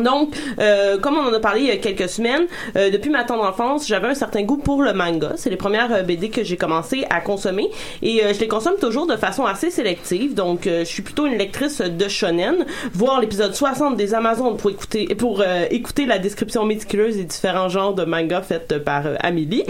Donc, 0.00 0.34
euh, 0.58 0.98
comme 0.98 1.16
on 1.16 1.28
en 1.28 1.32
a 1.32 1.40
parlé 1.40 1.60
il 1.60 1.66
y 1.66 1.70
a 1.70 1.76
quelques 1.76 2.08
semaines, 2.08 2.46
euh, 2.76 2.90
depuis 2.90 3.10
ma 3.10 3.24
tendre 3.24 3.44
enfance, 3.44 3.86
j'avais 3.86 4.08
un 4.08 4.14
certain 4.14 4.42
goût 4.42 4.56
pour 4.56 4.82
le 4.82 4.92
manga. 4.92 5.32
C'est 5.36 5.50
les 5.50 5.56
premières 5.56 5.92
euh, 5.92 6.02
BD 6.02 6.30
que 6.30 6.44
j'ai 6.44 6.56
commencé 6.56 7.04
à 7.10 7.20
consommer 7.20 7.70
et 8.02 8.24
euh, 8.24 8.32
je 8.32 8.40
les 8.40 8.48
consomme 8.48 8.76
toujours 8.80 9.06
de 9.06 9.16
façon 9.16 9.44
assez 9.44 9.70
sélective. 9.70 10.34
Donc, 10.34 10.66
euh, 10.66 10.80
je 10.80 10.88
suis 10.88 11.02
plutôt 11.02 11.26
une 11.26 11.36
lectrice 11.36 11.80
de 11.80 12.08
shonen. 12.08 12.64
Voir 12.92 13.20
l'épisode 13.20 13.54
60 13.54 13.96
des 13.96 14.14
Amazones 14.14 14.56
pour 14.56 14.70
écouter 14.70 15.14
pour 15.16 15.42
écouter 15.70 16.06
la 16.06 16.18
description 16.18 16.64
méticuleuse 16.64 17.16
des 17.16 17.24
différents 17.24 17.68
genres 17.68 17.94
de 17.94 18.04
mangas 18.04 18.42
faites 18.42 18.78
par 18.84 19.04
Amélie. 19.20 19.64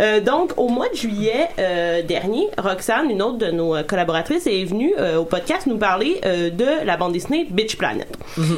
Euh, 0.00 0.20
donc, 0.20 0.52
au 0.56 0.68
mois 0.68 0.88
de 0.88 0.96
juillet 0.96 1.48
euh, 1.58 2.02
dernier, 2.02 2.48
Roxane, 2.58 3.10
une 3.10 3.22
autre 3.22 3.38
de 3.38 3.50
nos 3.50 3.76
collaboratrices, 3.84 4.46
est 4.46 4.64
venue 4.64 4.94
euh, 4.98 5.18
au 5.18 5.24
podcast 5.24 5.66
nous 5.66 5.78
parler 5.78 6.20
euh, 6.24 6.50
de 6.50 6.84
la 6.84 6.96
bande 6.96 7.12
dessinée 7.12 7.46
Bitch 7.50 7.76
Planet. 7.76 8.08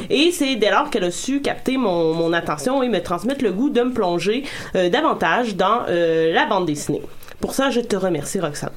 Et 0.09 0.31
c'est 0.31 0.55
dès 0.55 0.71
lors 0.71 0.89
qu'elle 0.89 1.04
su 1.11 1.41
capter 1.41 1.77
mon, 1.77 2.33
attention 2.33 2.83
et 2.83 2.89
me 2.89 3.01
transmettre 3.01 3.43
le 3.43 3.51
goût 3.51 3.69
de 3.69 3.81
me 3.81 3.93
plonger 3.93 4.43
euh, 4.75 4.89
davantage 4.89 5.55
dans 5.55 5.83
euh, 5.89 6.33
la 6.33 6.45
bande 6.45 6.65
dessinée. 6.65 7.01
Pour 7.41 7.53
ça, 7.53 7.69
je 7.69 7.81
te 7.81 7.95
remercie, 7.95 8.39
Roxane. 8.39 8.71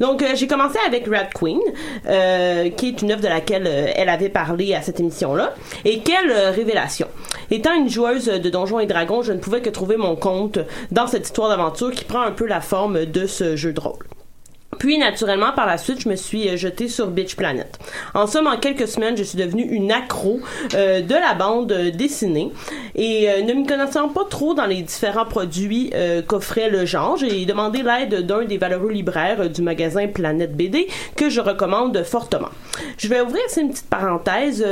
Donc, 0.00 0.22
euh, 0.22 0.28
j'ai 0.34 0.46
commencé 0.46 0.78
avec 0.86 1.06
Rat 1.06 1.28
Queen, 1.34 1.60
qui 2.76 2.88
est 2.88 3.02
une 3.02 3.12
œuvre 3.12 3.20
de 3.20 3.28
laquelle 3.28 3.66
elle 3.66 4.08
avait 4.08 4.28
parlé 4.28 4.74
à 4.74 4.82
cette 4.82 5.00
émission-là. 5.00 5.54
Et 5.84 6.00
quelle 6.00 6.32
révélation! 6.32 7.08
Étant 7.50 7.74
une 7.74 7.90
joueuse 7.90 8.26
de 8.26 8.50
Donjons 8.50 8.80
et 8.80 8.86
Dragons, 8.86 9.22
je 9.22 9.32
ne 9.32 9.38
pouvais 9.38 9.60
que 9.60 9.70
trouver 9.70 9.96
mon 9.96 10.16
compte 10.16 10.58
dans 10.90 11.06
cette 11.06 11.26
histoire 11.26 11.50
d'aventure 11.50 11.90
qui 11.90 12.04
prend 12.04 12.22
un 12.22 12.32
peu 12.32 12.46
la 12.46 12.60
forme 12.60 13.04
de 13.04 13.26
ce 13.26 13.56
jeu 13.56 13.72
de 13.72 13.80
rôle. 13.80 14.04
Puis, 14.78 14.98
naturellement, 14.98 15.52
par 15.52 15.66
la 15.66 15.78
suite, 15.78 16.00
je 16.00 16.08
me 16.08 16.16
suis 16.16 16.48
euh, 16.48 16.56
jetée 16.56 16.88
sur 16.88 17.08
Bitch 17.08 17.36
Planet. 17.36 17.78
En 18.14 18.26
somme, 18.26 18.46
en 18.46 18.56
quelques 18.56 18.88
semaines, 18.88 19.16
je 19.16 19.22
suis 19.22 19.38
devenue 19.38 19.64
une 19.64 19.92
accro 19.92 20.40
euh, 20.74 21.00
de 21.00 21.14
la 21.14 21.34
bande 21.34 21.72
euh, 21.72 21.90
dessinée. 21.90 22.50
Et 22.94 23.28
euh, 23.30 23.42
ne 23.42 23.52
me 23.54 23.66
connaissant 23.66 24.08
pas 24.08 24.24
trop 24.28 24.54
dans 24.54 24.66
les 24.66 24.82
différents 24.82 25.24
produits 25.26 25.90
euh, 25.94 26.22
qu'offrait 26.22 26.70
le 26.70 26.86
genre, 26.86 27.16
j'ai 27.16 27.44
demandé 27.44 27.82
l'aide 27.82 28.26
d'un 28.26 28.44
des 28.44 28.58
valeureux 28.58 28.90
libraires 28.90 29.50
du 29.50 29.62
magasin 29.62 30.06
Planète 30.08 30.56
BD 30.56 30.88
que 31.16 31.28
je 31.28 31.40
recommande 31.40 32.02
fortement. 32.04 32.48
Je 32.98 33.08
vais 33.08 33.20
ouvrir 33.20 33.42
une 33.56 33.70
petite 33.70 33.88
parenthèse 33.90 34.64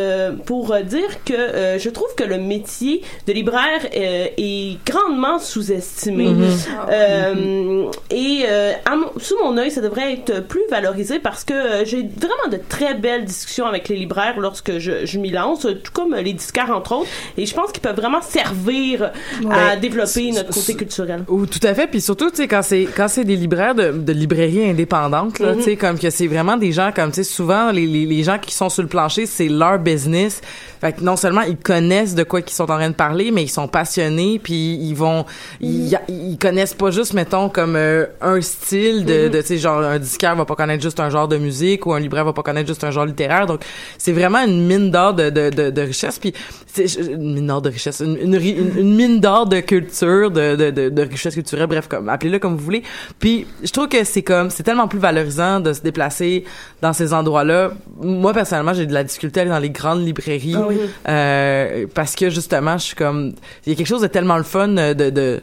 pour 0.46 0.74
dire 0.82 1.22
que 1.24 1.78
je 1.78 1.88
trouve 1.90 2.14
que 2.16 2.24
le 2.24 2.38
métier 2.38 3.02
de 3.26 3.32
libraire 3.32 3.80
est 3.92 4.78
grandement 4.86 5.38
sous-estimé. 5.38 6.28
Mhm. 6.28 6.46
Euh, 6.90 7.84
et 8.10 8.44
à 8.84 8.96
mon- 8.96 9.12
sous 9.18 9.36
mon 9.44 9.56
œil, 9.58 9.70
ça 9.70 9.80
devrait 9.80 9.91
être 9.98 10.40
plus 10.46 10.62
valorisé 10.70 11.18
parce 11.18 11.44
que 11.44 11.52
euh, 11.54 11.84
j'ai 11.84 12.02
vraiment 12.02 12.48
de 12.50 12.58
très 12.68 12.94
belles 12.94 13.24
discussions 13.24 13.66
avec 13.66 13.88
les 13.88 13.96
libraires 13.96 14.38
lorsque 14.38 14.78
je, 14.78 15.04
je 15.06 15.18
m'y 15.18 15.30
lance, 15.30 15.66
euh, 15.66 15.74
tout 15.74 15.92
comme 15.92 16.14
les 16.14 16.32
disquaires 16.32 16.70
entre 16.70 16.92
autres. 16.96 17.08
Et 17.36 17.46
je 17.46 17.54
pense 17.54 17.72
qu'ils 17.72 17.82
peuvent 17.82 17.96
vraiment 17.96 18.22
servir 18.22 19.10
à 19.50 19.76
développer 19.76 20.32
notre 20.32 20.52
côté 20.52 20.74
culturel. 20.74 21.24
Ou 21.28 21.46
tout 21.46 21.60
à 21.62 21.74
fait, 21.74 21.86
puis 21.86 22.00
surtout 22.00 22.30
tu 22.30 22.36
sais 22.36 22.48
quand 22.48 22.62
c'est 22.62 22.86
quand 22.96 23.08
c'est 23.08 23.24
des 23.24 23.36
libraires 23.36 23.74
de, 23.74 23.90
de 23.92 24.12
librairies 24.12 24.68
indépendantes 24.70 25.38
là, 25.38 25.52
Mhm. 25.52 25.58
tu 25.58 25.62
sais 25.64 25.76
comme 25.76 25.98
que 25.98 26.10
c'est 26.10 26.26
vraiment 26.26 26.56
des 26.56 26.72
gens 26.72 26.90
comme 26.94 27.10
tu 27.10 27.16
sais 27.16 27.24
souvent 27.24 27.70
les, 27.70 27.86
les, 27.86 28.06
les 28.06 28.22
gens 28.22 28.38
qui 28.38 28.54
sont 28.54 28.68
sur 28.68 28.82
le 28.82 28.88
plancher, 28.88 29.26
c'est 29.26 29.48
leur 29.48 29.78
business. 29.78 30.40
Fait 30.82 30.92
que 30.92 31.00
non 31.02 31.16
seulement 31.16 31.42
ils 31.42 31.56
connaissent 31.56 32.14
de 32.16 32.24
quoi 32.24 32.40
ils 32.40 32.50
sont 32.50 32.64
en 32.64 32.76
train 32.76 32.90
de 32.90 32.94
parler, 32.94 33.30
mais 33.30 33.44
ils 33.44 33.48
sont 33.48 33.68
passionnés 33.68 34.38
puis 34.42 34.74
ils 34.74 34.94
vont 34.94 35.24
ils, 35.60 35.96
ils 36.08 36.36
connaissent 36.38 36.74
pas 36.74 36.90
juste 36.90 37.14
mettons 37.14 37.48
comme 37.48 37.76
euh, 37.76 38.04
un 38.20 38.40
style 38.40 39.04
de 39.06 39.12
Mhm. 39.26 39.30
de 39.30 39.40
tu 39.40 39.46
sais 39.46 39.58
genre 39.58 39.78
un 39.80 39.98
disquaire 40.00 40.34
va 40.36 40.44
pas 40.44 40.56
connaître 40.56 40.82
juste 40.82 40.98
un 40.98 41.08
genre 41.08 41.28
de 41.28 41.36
musique 41.38 41.86
ou 41.86 41.92
un 41.94 42.00
libraire 42.00 42.24
va 42.24 42.32
pas 42.32 42.42
connaître 42.42 42.66
juste 42.66 42.82
un 42.82 42.90
genre 42.90 43.06
littéraire. 43.06 43.46
Donc 43.46 43.60
c'est 43.96 44.12
vraiment 44.12 44.40
une 44.44 44.66
mine 44.66 44.90
d'or 44.90 45.14
de 45.14 45.30
de 45.30 45.50
de, 45.50 45.70
de 45.70 45.82
richesse 45.82 46.18
puis 46.18 46.34
une 46.76 47.34
mine 47.34 47.46
d'or 47.46 47.62
de 47.62 47.68
richesse, 47.70 48.00
une, 48.00 48.16
une, 48.16 48.36
ri- 48.36 48.56
une- 48.58 48.76
une 48.78 48.94
mine 48.96 49.20
d'or 49.20 49.46
de 49.46 49.60
culture, 49.60 50.30
de, 50.30 50.56
de, 50.56 50.70
de, 50.70 50.88
de 50.88 51.02
richesse 51.02 51.34
culturelle, 51.34 51.66
bref, 51.68 51.86
comme 51.88 52.08
appelez-le 52.08 52.38
comme 52.40 52.56
vous 52.56 52.64
voulez. 52.64 52.82
Puis 53.20 53.46
je 53.62 53.70
trouve 53.70 53.88
que 53.88 54.02
c'est 54.04 54.22
comme 54.22 54.50
c'est 54.50 54.62
tellement 54.64 54.88
plus 54.88 54.98
valorisant 54.98 55.60
de 55.60 55.72
se 55.72 55.80
déplacer 55.82 56.44
dans 56.80 56.92
ces 56.92 57.12
endroits-là. 57.12 57.72
Moi 58.00 58.32
personnellement, 58.32 58.74
j'ai 58.74 58.86
de 58.86 58.94
la 58.94 59.04
difficulté 59.04 59.40
à 59.40 59.42
aller 59.42 59.50
dans 59.52 59.58
les 59.58 59.70
grandes 59.70 60.04
librairies 60.04 60.54
Ah 60.56 60.66
oui. 60.72 60.88
euh, 61.08 61.86
parce 61.94 62.14
que 62.16 62.30
justement, 62.30 62.78
je 62.78 62.84
suis 62.84 62.96
comme 62.96 63.34
il 63.66 63.70
y 63.70 63.74
a 63.74 63.76
quelque 63.76 63.86
chose 63.86 64.02
de 64.02 64.06
tellement 64.08 64.36
le 64.36 64.42
fun 64.44 64.76
euh, 64.76 64.94
de, 64.94 65.10
de 65.10 65.40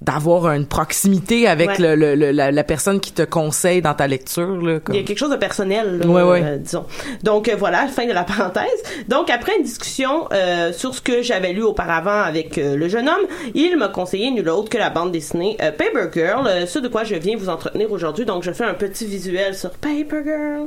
d'avoir 0.00 0.50
une 0.50 0.66
proximité 0.66 1.46
avec 1.46 1.68
Ouais. 1.68 1.78
le, 1.78 1.94
le- 1.94 2.14
le- 2.16 2.32
la, 2.32 2.50
la 2.50 2.64
personne 2.64 2.98
qui 2.98 3.12
te 3.12 3.22
conseille 3.22 3.82
dans 3.82 3.94
ta 3.94 4.08
lecture 4.08 4.60
là, 4.60 4.80
comme. 4.80 4.96
Il 4.96 5.00
y 5.00 5.04
a 5.04 5.06
quelque 5.06 5.16
chose 5.18 5.30
de 5.30 5.36
personnel, 5.36 5.98
là, 6.00 6.06
Ouais, 6.08 6.22
ouais. 6.24 6.42
euh, 6.44 6.56
disons. 6.58 6.86
Donc 7.22 7.48
euh, 7.48 7.54
voilà, 7.56 7.86
fin 7.86 8.04
de 8.04 8.12
la 8.12 8.24
parenthèse. 8.32 8.64
Donc 9.06 9.30
après 9.30 9.56
une 9.56 9.62
discussion 9.62 10.26
euh, 10.32 10.72
sur 10.72 10.92
ce 10.96 11.00
que 11.00 11.22
j'avais 11.22 11.52
lu 11.52 11.62
auparavant 11.62 12.20
avec 12.22 12.56
le 12.56 12.88
jeune 12.88 13.08
homme, 13.08 13.26
il 13.54 13.76
m'a 13.76 13.86
conseillé 13.86 14.32
nul 14.32 14.48
autre 14.48 14.70
que 14.70 14.78
la 14.78 14.90
bande 14.90 15.12
dessinée 15.12 15.56
Paper 15.60 16.08
Girl, 16.12 16.66
ce 16.66 16.80
de 16.80 16.88
quoi 16.88 17.04
je 17.04 17.14
viens 17.14 17.36
vous 17.36 17.48
entretenir 17.48 17.92
aujourd'hui. 17.92 18.24
Donc 18.24 18.42
je 18.42 18.50
fais 18.50 18.64
un 18.64 18.74
petit 18.74 19.06
visuel 19.06 19.54
sur 19.54 19.70
Paper 19.70 20.24
Girl. 20.24 20.66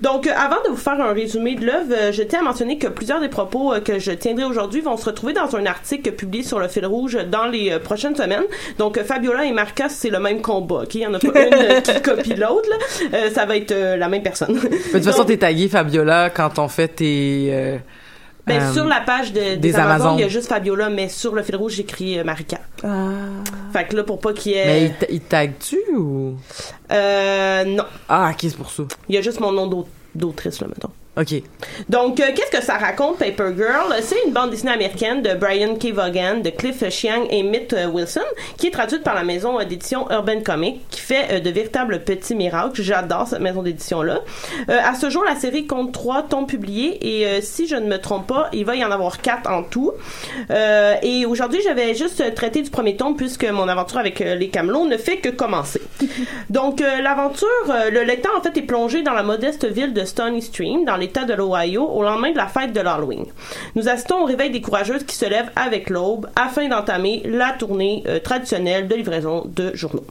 Donc 0.00 0.26
euh, 0.26 0.30
avant 0.36 0.62
de 0.64 0.70
vous 0.70 0.76
faire 0.76 1.00
un 1.00 1.12
résumé 1.12 1.54
de 1.54 1.66
l'œuvre, 1.66 1.92
euh, 1.92 2.12
je 2.12 2.22
tiens 2.22 2.40
à 2.40 2.42
mentionner 2.42 2.78
que 2.78 2.86
plusieurs 2.88 3.20
des 3.20 3.28
propos 3.28 3.72
euh, 3.74 3.80
que 3.80 3.98
je 3.98 4.12
tiendrai 4.12 4.44
aujourd'hui 4.44 4.80
vont 4.80 4.96
se 4.96 5.04
retrouver 5.04 5.32
dans 5.34 5.54
un 5.56 5.66
article 5.66 6.12
publié 6.12 6.42
sur 6.42 6.58
le 6.58 6.68
fil 6.68 6.86
rouge 6.86 7.18
dans 7.30 7.46
les 7.46 7.72
euh, 7.72 7.78
prochaines 7.78 8.16
semaines. 8.16 8.44
Donc 8.78 8.96
euh, 8.96 9.04
Fabiola 9.04 9.44
et 9.44 9.52
Marcas, 9.52 9.90
c'est 9.90 10.10
le 10.10 10.20
même 10.20 10.40
combat. 10.40 10.82
ok? 10.84 10.94
Il 10.94 11.00
y 11.02 11.06
en 11.06 11.14
a 11.14 11.18
pas 11.18 11.46
une 11.46 11.82
qui 11.82 12.00
copie 12.02 12.34
l'autre. 12.36 12.68
là. 12.70 12.76
Euh, 13.18 13.30
ça 13.30 13.44
va 13.46 13.56
être 13.56 13.74
la 13.74 14.08
même 14.08 14.22
personne. 14.22 14.54
Mais 14.62 14.68
de 14.70 14.76
toute 14.92 15.04
façon, 15.04 15.24
t'es 15.24 15.36
tagué 15.36 15.68
Fabiola 15.68 16.30
quand 16.30 16.58
on 16.58 16.68
fait 16.68 16.88
tes 16.88 17.48
euh, 17.52 17.76
ben, 18.48 18.62
euh, 18.62 18.72
sur 18.72 18.84
la 18.86 19.00
page 19.00 19.32
de, 19.32 19.40
des, 19.40 19.56
des 19.56 19.76
Amazones. 19.76 20.14
il 20.18 20.20
y 20.22 20.24
a 20.24 20.28
juste 20.28 20.48
Fabiola, 20.48 20.88
mais 20.90 21.08
sur 21.08 21.34
le 21.34 21.42
fil 21.42 21.56
rouge, 21.56 21.72
j'écris 21.74 22.18
euh, 22.18 22.24
Marika. 22.24 22.58
Fait 23.72 23.84
que 23.86 23.96
là, 23.96 24.02
pour 24.04 24.18
pas 24.20 24.32
qu'il 24.32 24.52
y 24.52 24.54
ait... 24.56 24.66
Mais 24.66 24.84
il, 24.86 24.94
ta- 24.94 25.06
il 25.10 25.20
tag-tu 25.20 25.78
ou? 25.96 26.34
Euh, 26.92 27.64
non. 27.64 27.84
Ah, 28.08 28.30
ok, 28.32 28.38
c'est 28.40 28.56
pour 28.56 28.70
ça. 28.70 28.82
Il 29.08 29.14
y 29.14 29.18
a 29.18 29.22
juste 29.22 29.40
mon 29.40 29.52
nom 29.52 29.66
d'aut- 29.66 29.88
d'autrice, 30.14 30.60
là, 30.60 30.66
mettons. 30.68 30.90
Ok. 31.18 31.42
Donc, 31.88 32.20
euh, 32.20 32.26
qu'est-ce 32.32 32.56
que 32.56 32.62
ça 32.62 32.78
raconte, 32.78 33.18
Paper 33.18 33.50
Girl? 33.56 33.92
C'est 34.02 34.22
une 34.24 34.32
bande 34.32 34.50
dessinée 34.50 34.70
américaine 34.70 35.20
de 35.20 35.34
Brian 35.34 35.74
K. 35.74 35.92
Vaughan, 35.92 36.36
de 36.44 36.50
Cliff 36.50 36.88
Chiang 36.90 37.26
et 37.30 37.42
Mitt 37.42 37.72
euh, 37.72 37.88
Wilson, 37.88 38.20
qui 38.56 38.68
est 38.68 38.70
traduite 38.70 39.02
par 39.02 39.16
la 39.16 39.24
maison 39.24 39.58
euh, 39.58 39.64
d'édition 39.64 40.08
Urban 40.12 40.42
Comics, 40.44 40.80
qui 40.90 41.00
fait 41.00 41.40
de 41.40 41.50
véritables 41.50 42.04
petits 42.04 42.36
miracles. 42.36 42.80
J'adore 42.82 43.26
cette 43.26 43.40
maison 43.40 43.62
d'édition-là. 43.62 44.20
À 44.68 44.94
ce 44.94 45.10
jour, 45.10 45.24
la 45.24 45.34
série 45.34 45.66
compte 45.66 45.92
trois 45.92 46.22
tomes 46.22 46.46
publiés, 46.46 46.98
et 47.00 47.40
si 47.40 47.66
je 47.66 47.74
ne 47.74 47.86
me 47.86 47.98
trompe 47.98 48.28
pas, 48.28 48.48
il 48.52 48.64
va 48.64 48.76
y 48.76 48.84
en 48.84 48.90
avoir 48.90 49.20
quatre 49.20 49.50
en 49.50 49.62
tout. 49.62 49.92
Et 51.02 51.26
aujourd'hui, 51.26 51.60
j'avais 51.64 51.94
juste 51.94 52.34
traité 52.34 52.62
du 52.62 52.70
premier 52.70 52.96
tome, 52.96 53.16
puisque 53.16 53.44
mon 53.44 53.68
aventure 53.68 53.98
avec 53.98 54.20
les 54.20 54.48
Camelots 54.48 54.86
ne 54.86 54.96
fait 54.96 55.18
que 55.18 55.30
commencer. 55.30 55.80
Donc, 56.50 56.80
l'aventure, 56.80 57.48
le 57.90 58.02
lecteur, 58.02 58.32
en 58.36 58.42
fait, 58.42 58.56
est 58.56 58.62
plongé 58.62 59.02
dans 59.02 59.14
la 59.14 59.22
modeste 59.22 59.66
ville 59.66 59.92
de 59.94 60.04
Stony 60.04 60.42
Stream, 60.42 60.84
dans 60.84 60.96
l'État 60.96 61.07
l'État 61.08 61.24
de 61.24 61.32
l'Ohio 61.32 61.88
au 61.88 62.02
lendemain 62.02 62.32
de 62.32 62.36
la 62.36 62.48
fête 62.48 62.74
de 62.74 62.80
l'Halloween. 62.80 63.24
Nous 63.74 63.88
assistons 63.88 64.20
au 64.20 64.24
réveil 64.26 64.50
des 64.50 64.60
courageuses 64.60 65.04
qui 65.04 65.16
se 65.16 65.24
lèvent 65.24 65.50
avec 65.56 65.88
l'aube 65.88 66.28
afin 66.36 66.68
d'entamer 66.68 67.22
la 67.24 67.52
tournée 67.52 68.04
euh, 68.06 68.18
traditionnelle 68.20 68.88
de 68.88 68.94
livraison 68.94 69.44
de 69.46 69.74
journaux. 69.74 70.04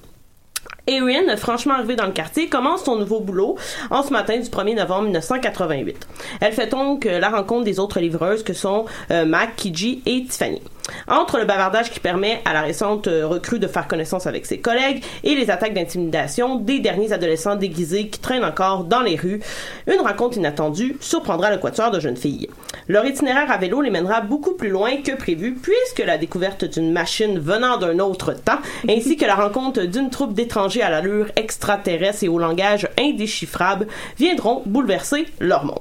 Erin, 0.87 1.35
franchement 1.35 1.75
arrivée 1.75 1.95
dans 1.95 2.05
le 2.05 2.13
quartier, 2.13 2.47
commence 2.47 2.85
son 2.85 2.95
nouveau 2.95 3.19
boulot 3.19 3.57
en 3.91 4.01
ce 4.01 4.11
matin 4.11 4.37
du 4.37 4.49
1er 4.49 4.75
novembre 4.75 5.03
1988. 5.03 6.07
Elle 6.39 6.53
fait 6.53 6.67
donc 6.67 7.05
euh, 7.05 7.19
la 7.19 7.29
rencontre 7.29 7.65
des 7.65 7.79
autres 7.79 7.99
livreuses 7.99 8.41
que 8.43 8.53
sont 8.53 8.85
euh, 9.11 9.25
Mac, 9.25 9.55
Kiji 9.55 10.01
et 10.07 10.23
Tiffany. 10.23 10.61
Entre 11.07 11.37
le 11.37 11.45
bavardage 11.45 11.91
qui 11.91 11.99
permet 11.99 12.41
à 12.45 12.53
la 12.53 12.61
récente 12.61 13.07
euh, 13.07 13.27
recrue 13.27 13.59
de 13.59 13.67
faire 13.67 13.87
connaissance 13.87 14.27
avec 14.27 14.45
ses 14.45 14.59
collègues 14.59 15.03
et 15.23 15.35
les 15.35 15.49
attaques 15.49 15.73
d'intimidation 15.73 16.55
des 16.55 16.79
derniers 16.79 17.13
adolescents 17.13 17.55
déguisés 17.55 18.09
qui 18.09 18.19
traînent 18.19 18.45
encore 18.45 18.83
dans 18.83 19.01
les 19.01 19.15
rues, 19.15 19.41
une 19.87 20.01
rencontre 20.01 20.37
inattendue 20.37 20.97
surprendra 20.99 21.51
le 21.51 21.57
quatuor 21.57 21.91
de 21.91 21.99
jeunes 21.99 22.17
filles. 22.17 22.49
Leur 22.87 23.05
itinéraire 23.05 23.51
à 23.51 23.57
vélo 23.57 23.81
les 23.81 23.89
mènera 23.89 24.21
beaucoup 24.21 24.53
plus 24.53 24.69
loin 24.69 24.97
que 24.97 25.15
prévu 25.15 25.55
puisque 25.55 26.05
la 26.05 26.17
découverte 26.17 26.65
d'une 26.65 26.91
machine 26.91 27.39
venant 27.39 27.77
d'un 27.77 27.99
autre 27.99 28.33
temps 28.33 28.59
ainsi 28.89 29.17
que 29.17 29.25
la 29.25 29.35
rencontre 29.35 29.81
d'une 29.83 30.09
troupe 30.09 30.33
d'étrangers 30.33 30.81
à 30.81 30.89
l'allure 30.89 31.27
extraterrestre 31.35 32.23
et 32.23 32.27
au 32.27 32.39
langage 32.39 32.87
indéchiffrable 32.97 33.87
viendront 34.17 34.61
bouleverser 34.65 35.25
leur 35.39 35.65
monde. 35.65 35.79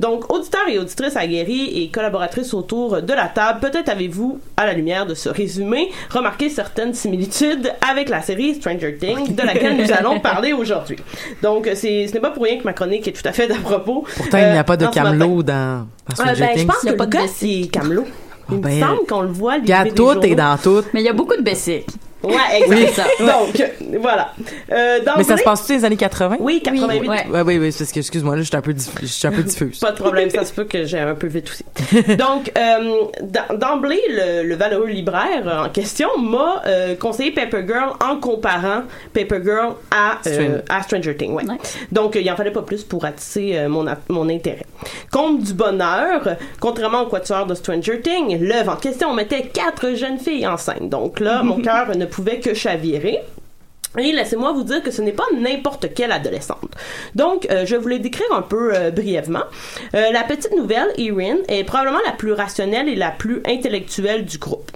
Donc, 0.00 0.32
auditeurs 0.32 0.68
et 0.68 0.78
auditrices 0.78 1.16
aguerris 1.16 1.82
et 1.82 1.88
collaboratrices 1.90 2.54
autour 2.54 3.02
de 3.02 3.12
la 3.12 3.26
table, 3.26 3.60
peut-être 3.60 3.88
avez-vous, 3.88 4.40
à 4.56 4.66
la 4.66 4.72
lumière 4.72 5.06
de 5.06 5.14
ce 5.14 5.28
résumé, 5.28 5.90
remarqué 6.10 6.48
certaines 6.50 6.94
similitudes 6.94 7.72
avec 7.88 8.08
la 8.08 8.22
série 8.22 8.54
Stranger 8.54 8.96
Things 8.98 9.34
de 9.34 9.42
laquelle 9.42 9.76
nous 9.76 9.92
allons 9.92 10.20
parler 10.32 10.52
aujourd'hui. 10.52 10.96
Donc, 11.42 11.68
c'est, 11.74 12.06
ce 12.08 12.12
n'est 12.14 12.20
pas 12.20 12.30
pour 12.30 12.44
rien 12.44 12.58
que 12.58 12.64
ma 12.64 12.72
chronique 12.72 13.06
est 13.08 13.12
tout 13.12 13.26
à 13.28 13.32
fait 13.32 13.46
d'à 13.46 13.56
propos. 13.56 14.04
Pourtant, 14.16 14.38
il 14.38 14.44
n'y 14.44 14.56
a 14.56 14.60
Euh, 14.60 14.62
pas 14.64 14.76
de 14.76 14.84
matin. 14.84 15.02
camelot 15.02 15.42
dans, 15.42 15.52
dans 15.52 15.86
Euh, 16.10 16.14
Stranger 16.14 16.40
ben, 16.40 16.48
je 16.52 16.58
Things. 16.58 16.66
pense 16.66 16.76
Il 16.82 16.86
y 16.86 16.88
a 16.88 16.92
que 16.92 16.98
pas 16.98 17.04
le 17.04 17.10
de 17.10 17.16
c'est 17.34 17.68
Camelot. 17.70 18.04
Il 18.50 18.58
Ben, 18.58 18.74
me 18.74 18.80
semble 18.80 19.06
qu'on 19.08 19.20
le 19.22 19.28
voit 19.28 19.58
livrer 19.58 19.62
Regarde, 19.62 19.88
des 19.88 19.94
tout 19.94 20.20
est 20.26 20.34
dans 20.34 20.56
tout. 20.58 20.82
Mais 20.92 21.00
il 21.00 21.04
y 21.06 21.08
a 21.08 21.12
beaucoup 21.12 21.36
de 21.36 21.42
basiques. 21.42 21.86
Ouais, 22.22 22.34
exact. 22.56 22.70
Oui, 22.70 22.86
ça. 22.94 23.04
Donc, 23.20 24.00
voilà. 24.00 24.32
Euh, 24.70 25.00
Mais 25.16 25.24
ça 25.24 25.36
se 25.36 25.42
passe 25.42 25.66
dans 25.66 25.74
les 25.74 25.84
années 25.84 25.96
80? 25.96 26.36
Oui, 26.40 26.60
88. 26.62 27.00
Oui, 27.00 27.08
ouais. 27.08 27.26
Ouais, 27.30 27.40
oui, 27.42 27.58
oui, 27.58 27.74
parce 27.76 27.90
que, 27.92 27.98
excuse-moi, 28.00 28.36
là, 28.36 28.42
je 28.42 28.46
suis 28.48 28.56
un 28.56 28.60
peu, 28.60 28.72
diff- 28.72 28.90
je 29.00 29.06
suis 29.06 29.26
un 29.28 29.32
peu 29.32 29.42
diffuse. 29.42 29.78
Pas 29.80 29.92
de 29.92 29.96
problème, 29.96 30.30
ça 30.30 30.44
se 30.44 30.52
peut 30.52 30.64
que 30.64 30.84
j'ai 30.84 30.98
un 31.00 31.14
peu 31.14 31.26
vite 31.26 31.50
aussi. 31.50 31.64
Donc, 32.16 32.52
euh, 32.56 33.02
d'em- 33.22 33.58
d'emblée, 33.58 34.00
le, 34.08 34.44
le 34.48 34.54
valeureux 34.54 34.86
libraire 34.88 35.64
en 35.66 35.68
question 35.68 36.08
m'a 36.18 36.62
euh, 36.66 36.94
conseillé 36.96 37.32
Paper 37.32 37.64
Girl 37.66 37.92
en 38.04 38.16
comparant 38.16 38.82
Paper 39.12 39.38
Girl 39.44 39.74
à, 39.90 40.18
euh, 40.26 40.32
Stranger. 40.32 40.60
à 40.68 40.82
Stranger 40.82 41.16
Things. 41.16 41.32
Ouais. 41.32 41.44
Ouais. 41.44 41.56
Donc, 41.90 42.14
il 42.20 42.30
en 42.30 42.36
fallait 42.36 42.50
pas 42.50 42.62
plus 42.62 42.84
pour 42.84 43.04
attiser 43.04 43.58
euh, 43.58 43.68
mon, 43.68 43.84
mon 44.08 44.28
intérêt. 44.28 44.66
Comble 45.10 45.42
du 45.42 45.52
bonheur, 45.54 46.36
contrairement 46.60 47.02
au 47.02 47.06
quatuor 47.06 47.46
de 47.46 47.54
Stranger 47.54 48.00
Things, 48.00 48.38
l'œuvre 48.40 48.72
en 48.72 48.76
question, 48.76 49.08
on 49.10 49.14
mettait 49.14 49.42
quatre 49.52 49.94
jeunes 49.94 50.18
filles 50.18 50.46
enceintes. 50.46 50.88
Donc 50.88 51.20
là, 51.20 51.42
mon 51.42 51.56
cœur 51.62 51.94
ne 51.96 52.06
pouvait 52.12 52.38
que 52.40 52.54
chavirer. 52.54 53.18
Et 53.98 54.10
laissez-moi 54.12 54.52
vous 54.52 54.62
dire 54.64 54.82
que 54.82 54.90
ce 54.90 55.02
n'est 55.02 55.12
pas 55.12 55.26
n'importe 55.38 55.92
quelle 55.94 56.12
adolescente. 56.12 56.70
Donc, 57.14 57.46
euh, 57.50 57.66
je 57.66 57.76
les 57.76 57.98
décrire 57.98 58.32
un 58.32 58.40
peu 58.40 58.74
euh, 58.74 58.90
brièvement. 58.90 59.44
Euh, 59.94 60.10
la 60.12 60.22
petite 60.22 60.56
nouvelle, 60.56 60.88
Erin, 60.96 61.36
est 61.48 61.64
probablement 61.64 62.00
la 62.06 62.12
plus 62.12 62.32
rationnelle 62.32 62.88
et 62.88 62.94
la 62.96 63.10
plus 63.10 63.42
intellectuelle 63.46 64.24
du 64.24 64.38
groupe. 64.38 64.70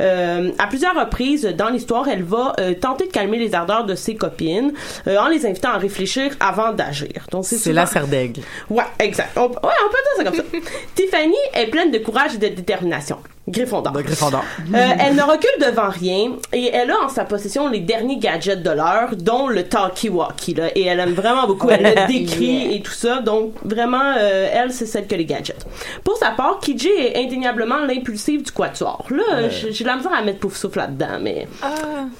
Euh, 0.00 0.50
à 0.58 0.66
plusieurs 0.66 0.94
reprises 0.98 1.44
dans 1.56 1.68
l'histoire, 1.70 2.08
elle 2.08 2.22
va 2.22 2.54
euh, 2.60 2.74
tenter 2.74 3.06
de 3.06 3.12
calmer 3.12 3.38
les 3.38 3.54
ardeurs 3.54 3.84
de 3.84 3.94
ses 3.94 4.14
copines 4.14 4.72
euh, 5.06 5.18
en 5.18 5.28
les 5.28 5.44
invitant 5.46 5.70
à 5.70 5.78
réfléchir 5.78 6.32
avant 6.40 6.72
d'agir. 6.72 7.26
Donc 7.30 7.44
C'est 7.46 7.56
souvent- 7.58 7.74
la 7.76 7.86
serdaigle. 7.86 8.40
Ouais, 8.70 8.84
exact. 8.98 9.30
On, 9.36 9.42
ouais, 9.48 9.48
on 9.54 9.88
peut 9.90 9.98
dire 10.04 10.16
ça 10.16 10.24
comme 10.24 10.34
ça. 10.34 10.68
Tiffany 10.94 11.34
est 11.54 11.66
pleine 11.68 11.90
de 11.90 11.98
courage 11.98 12.34
et 12.34 12.38
de 12.38 12.48
détermination. 12.48 13.18
Gryffondor. 13.50 13.92
De 13.92 14.02
Gryffondor. 14.02 14.44
Euh, 14.74 14.88
elle 14.98 15.14
ne 15.16 15.22
recule 15.22 15.50
devant 15.60 15.88
rien 15.88 16.32
et 16.52 16.70
elle 16.72 16.90
a 16.90 17.04
en 17.04 17.08
sa 17.08 17.24
possession 17.24 17.68
les 17.68 17.80
derniers 17.80 18.18
gadgets 18.18 18.62
de 18.62 18.70
l'heure, 18.70 19.16
dont 19.16 19.48
le 19.48 19.62
talkie-walkie. 19.64 20.54
Là, 20.54 20.68
et 20.74 20.84
elle 20.84 21.00
aime 21.00 21.12
vraiment 21.14 21.46
beaucoup. 21.46 21.68
Elle 21.70 21.82
le 21.82 22.06
décrit 22.06 22.74
et 22.74 22.82
tout 22.82 22.92
ça. 22.92 23.20
Donc, 23.20 23.52
vraiment, 23.64 24.14
euh, 24.18 24.48
elle, 24.52 24.72
c'est 24.72 24.86
celle 24.86 25.06
que 25.06 25.14
les 25.14 25.24
gadgets. 25.24 25.66
Pour 26.04 26.16
sa 26.16 26.30
part, 26.30 26.58
Kiji 26.60 26.88
est 26.88 27.24
indéniablement 27.24 27.78
l'impulsive 27.86 28.42
du 28.42 28.50
quatuor. 28.52 29.06
Là, 29.10 29.48
j'ai 29.48 29.72
j'ai 29.72 29.84
de 29.84 29.88
la 29.88 29.96
misère 29.96 30.12
à 30.12 30.22
mettre 30.22 30.40
pouf 30.40 30.56
souffle 30.56 30.78
là-dedans, 30.78 31.18
mais... 31.22 31.46
Ah, 31.62 31.68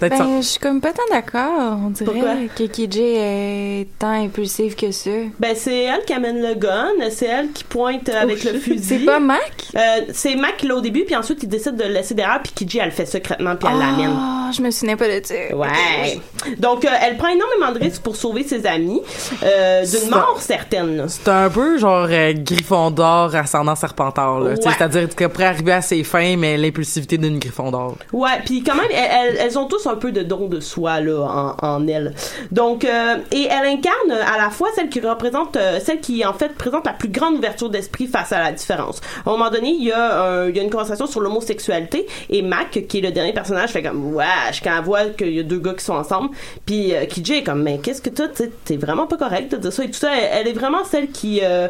ben, 0.01 0.41
je 0.41 0.47
suis 0.47 0.59
comme 0.59 0.81
pas 0.81 0.93
tant 0.93 1.03
d'accord. 1.11 1.79
On 1.87 1.91
dirait 1.91 2.11
Pourquoi? 2.11 2.35
que 2.57 2.65
KJ 2.65 2.99
est 2.99 3.87
tant 3.99 4.13
impulsive 4.25 4.75
que 4.75 4.91
ça. 4.93 5.11
Ben, 5.39 5.55
c'est 5.55 5.83
elle 5.83 6.05
qui 6.07 6.13
amène 6.13 6.41
le 6.41 6.55
gun, 6.55 6.89
c'est 7.11 7.27
elle 7.27 7.51
qui 7.53 7.65
pointe 7.65 8.09
avec 8.09 8.45
le 8.45 8.59
fusil. 8.59 8.83
C'est 8.83 9.05
pas 9.05 9.21
Mac? 9.21 9.41
Euh, 9.77 9.81
c'est 10.13 10.37
Mac 10.37 10.57
qui 10.57 10.67
l'a 10.69 10.77
au 10.77 10.81
début, 10.81 11.05
puis 11.05 11.15
ensuite 11.21 11.43
il 11.43 11.49
décide 11.49 11.77
de 11.77 11.85
le 11.85 11.91
laisser 11.91 12.15
derrière, 12.15 12.41
puis 12.43 12.53
Kiji, 12.55 12.79
elle 12.79 12.87
le 12.87 12.91
fait 12.91 13.07
secrètement, 13.07 13.55
puis 13.57 13.69
elle 13.73 13.79
l'amène. 13.79 14.11
Ah, 14.17 14.51
je 14.53 14.61
me 14.63 14.71
souvenais 14.71 14.97
pas 14.97 15.07
de 15.09 15.21
ça. 15.25 15.35
Ouais. 15.55 16.21
Donc, 16.59 16.85
euh, 16.85 16.89
elle 17.03 17.17
prend 17.17 17.29
énormément 17.29 17.73
de 17.73 17.79
risques 17.85 18.03
pour 18.03 18.17
sauver 18.17 18.43
ses 18.43 18.67
amis, 18.67 19.01
euh, 19.45 19.85
d'une 19.87 20.11
mort 20.11 20.39
certaine. 20.41 21.05
C'est 21.09 21.29
un 21.29 21.49
peu 21.49 21.79
genre 21.79 22.07
euh, 22.11 22.33
Gryffondor 22.37 23.35
ascendant 23.35 23.75
Serpentard, 23.77 24.41
là. 24.41 24.51
Ouais. 24.51 24.57
C'est-à-dire 24.61 25.09
qu'elle 25.15 25.29
pourrait 25.29 25.45
arriver 25.47 25.73
à 25.73 25.83
ses 25.83 26.03
fins, 26.05 26.37
mais 26.37 26.57
l'impulsivité 26.57 27.19
d'une 27.19 27.39
Gryffondor. 27.39 27.97
Ouais, 28.13 28.41
puis 28.45 28.63
quand 28.63 28.75
même, 28.75 28.87
elles, 28.91 29.11
elles- 29.11 29.37
elles 29.41 29.59
ont 29.59 29.67
tous 29.67 29.87
un 29.87 29.97
peu 29.97 30.13
de 30.13 30.23
don 30.23 30.49
de 30.49 30.61
soi 30.61 31.01
là 31.01 31.57
en, 31.63 31.67
en 31.67 31.87
elles. 31.89 32.15
Donc, 32.51 32.85
euh, 32.85 33.17
et 33.33 33.45
elle 33.51 33.67
incarne 33.67 34.11
à 34.13 34.39
la 34.39 34.51
fois 34.51 34.69
celle 34.75 34.89
qui 34.89 35.01
représente, 35.01 35.57
euh, 35.57 35.79
celle 35.85 36.01
qui 36.01 36.25
en 36.25 36.33
fait 36.33 36.55
présente 36.55 36.87
la 36.87 36.93
plus 36.93 37.09
grande 37.09 37.35
ouverture 37.37 37.71
d'esprit 37.71 38.07
face 38.07 38.33
à 38.33 38.41
la 38.41 38.53
différence. 38.53 39.01
À 39.25 39.29
un 39.31 39.33
moment 39.33 39.51
donné, 39.51 39.71
il 39.71 39.85
y 39.85 39.93
a, 39.93 40.23
un- 40.23 40.49
il 40.49 40.57
y 40.57 40.61
a 40.61 40.63
une 40.63 40.71
conversation 40.71 41.07
sur 41.11 41.21
l'homosexualité 41.21 42.07
et 42.29 42.43
Mac, 42.43 42.87
qui 42.89 42.99
est 42.99 43.03
le 43.03 43.11
dernier 43.11 43.33
personnage, 43.33 43.71
fait 43.71 43.83
comme 43.83 44.15
wesh 44.15 44.63
quand 44.63 44.77
elle 44.77 44.85
voit 44.85 45.05
qu'il 45.11 45.35
y 45.35 45.41
a 45.41 45.43
deux 45.43 45.59
gars 45.59 45.75
qui 45.75 45.85
sont 45.85 45.95
ensemble, 45.95 46.31
puis 46.65 46.95
euh, 46.95 47.05
Kiji 47.07 47.35
est 47.35 47.43
comme 47.43 47.63
mais 47.63 47.79
qu'est-ce 47.79 48.03
que 48.03 48.11
tu 48.11 48.51
t'es 48.65 48.77
vraiment 48.77 49.07
pas 49.07 49.17
correct 49.17 49.55
de 49.55 49.71
ça 49.71 49.85
et 49.85 49.89
tout 49.89 49.95
ça. 49.99 50.17
Elle, 50.17 50.41
elle 50.41 50.49
est 50.49 50.59
vraiment 50.59 50.85
celle 50.85 51.11
qui 51.11 51.41
euh, 51.43 51.69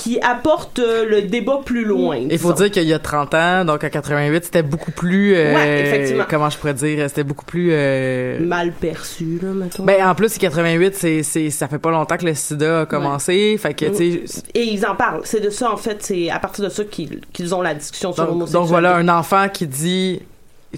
qui 0.00 0.18
apporte 0.20 0.78
euh, 0.78 1.04
le 1.06 1.20
débat 1.22 1.60
plus 1.62 1.84
loin. 1.84 2.16
Il 2.16 2.38
faut 2.38 2.54
dire 2.54 2.70
qu'il 2.70 2.84
y 2.84 2.94
a 2.94 2.98
30 2.98 3.34
ans, 3.34 3.64
donc 3.66 3.84
en 3.84 3.90
88, 3.90 4.44
c'était 4.46 4.62
beaucoup 4.62 4.92
plus... 4.92 5.34
euh, 5.36 5.54
Ouais, 5.54 5.80
effectivement. 5.86 6.24
Comment 6.28 6.48
je 6.48 6.56
pourrais 6.56 6.72
dire? 6.74 7.04
C'était 7.08 7.22
beaucoup 7.24 7.44
plus... 7.44 7.68
euh, 7.72 8.40
mal 8.40 8.72
perçu 8.72 9.38
là, 9.42 9.50
mettons. 9.50 9.84
Ben, 9.84 10.02
en 10.08 10.14
plus, 10.14 10.38
88, 10.38 10.94
c'est, 10.94 11.22
c'est, 11.22 11.50
ça 11.50 11.68
fait 11.68 11.78
pas 11.78 11.90
longtemps 11.90 12.16
que 12.16 12.24
le 12.24 12.34
sida 12.34 12.80
a 12.80 12.86
commencé. 12.86 13.58
Fait 13.60 13.74
que, 13.74 13.84
tu 13.86 14.26
sais, 14.26 14.42
Et 14.54 14.62
ils 14.64 14.86
en 14.86 14.96
parlent. 14.96 15.20
C'est 15.24 15.40
de 15.40 15.50
ça, 15.50 15.70
en 15.70 15.76
fait, 15.76 15.98
c'est 16.02 16.30
à 16.30 16.38
partir 16.38 16.64
de 16.64 16.70
ça 16.70 16.82
qu'ils 16.84 17.20
qu'ils 17.32 17.54
ont 17.54 17.60
la 17.60 17.74
discussion 17.74 18.12
sur 18.14 18.24
l'homosexualité. 18.24 18.58
donc 18.58 18.68
voilà, 18.68 18.96
un 18.96 19.08
enfant 19.08 19.48
qui 19.52 19.66
dit, 19.66 20.22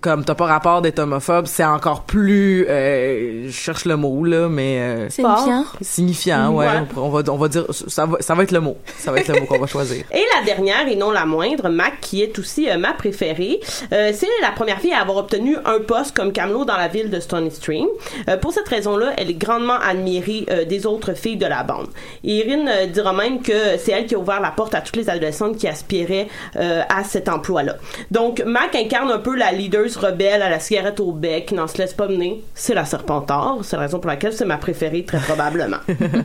comme 0.01 0.25
t'as 0.25 0.35
pas 0.35 0.47
rapport 0.47 0.81
d'être 0.81 0.99
homophobe, 0.99 1.47
c'est 1.47 1.65
encore 1.65 2.03
plus, 2.03 2.67
euh, 2.69 3.47
je 3.47 3.53
cherche 3.53 3.85
le 3.85 3.97
mot, 3.97 4.25
là, 4.25 4.49
mais, 4.49 4.79
euh, 4.81 5.11
Signifiant. 5.11 5.65
signifiant, 5.81 6.51
ouais. 6.55 6.67
Ouais. 6.67 6.73
On, 6.97 7.11
va, 7.11 7.23
on 7.31 7.37
va 7.37 7.49
dire, 7.49 7.67
ça 7.71 8.07
va, 8.07 8.17
ça 8.21 8.35
va 8.35 8.43
être 8.43 8.53
le 8.53 8.61
mot. 8.61 8.77
Ça 8.99 9.13
va 9.13 9.19
être 9.19 9.29
le 9.29 9.41
mot 9.41 9.47
qu'on 9.47 9.59
va 9.59 9.67
choisir. 9.67 10.05
Et 10.13 10.25
la 10.39 10.45
dernière, 10.45 10.89
et 10.89 10.97
non 10.97 11.11
la 11.11 11.27
moindre, 11.27 11.69
Mac, 11.69 12.01
qui 12.01 12.23
est 12.23 12.39
aussi 12.39 12.71
euh, 12.71 12.79
ma 12.79 12.93
préférée, 12.95 13.61
euh, 13.93 14.13
c'est 14.15 14.29
la 14.41 14.51
première 14.53 14.81
fille 14.81 14.93
à 14.93 15.01
avoir 15.01 15.19
obtenu 15.19 15.57
un 15.65 15.81
poste 15.81 16.17
comme 16.17 16.33
camelot 16.33 16.65
dans 16.65 16.77
la 16.77 16.89
ville 16.89 17.11
de 17.11 17.21
Stony 17.21 17.51
Stream. 17.51 17.87
Euh, 18.29 18.37
pour 18.39 18.53
cette 18.53 18.69
raison-là, 18.69 19.13
elle 19.19 19.31
est 19.31 19.35
grandement 19.35 19.79
admirée 19.85 20.47
euh, 20.51 20.65
des 20.65 20.87
autres 20.87 21.15
filles 21.15 21.37
de 21.37 21.47
la 21.47 21.63
bande. 21.65 21.89
Et 22.25 22.47
euh, 22.49 22.87
dira 22.87 23.13
même 23.13 23.43
que 23.43 23.77
c'est 23.79 23.93
elle 23.93 24.07
qui 24.07 24.15
a 24.15 24.19
ouvert 24.19 24.41
la 24.41 24.51
porte 24.51 24.75
à 24.75 24.81
toutes 24.81 24.97
les 24.97 25.11
adolescentes 25.11 25.57
qui 25.59 25.69
aspiraient 25.69 26.29
euh, 26.57 26.83
à 26.89 27.05
cet 27.05 27.29
emploi-là. 27.29 27.77
Donc, 28.11 28.43
Mac 28.47 28.75
incarne 28.75 29.11
un 29.11 29.19
peu 29.19 29.37
la 29.37 29.53
leader 29.53 29.82
rebelle 29.99 30.43
à 30.43 30.51
la 30.51 30.61
cigarette 30.61 31.01
au 31.01 31.13
bec, 31.13 31.47
qui 31.47 31.55
n'en 31.55 31.67
se 31.67 31.79
laisse 31.79 31.95
pas 31.95 32.09
mener. 32.09 32.43
C'est 32.55 32.75
la 32.75 32.85
Serpentard. 32.85 33.59
C'est 33.63 33.77
la 33.77 33.83
raison 33.83 33.99
pour 33.99 34.09
laquelle 34.09 34.33
c'est 34.33 34.45
ma 34.45 34.57
préférée, 34.57 35.05
très 35.05 35.19
probablement. 35.19 35.79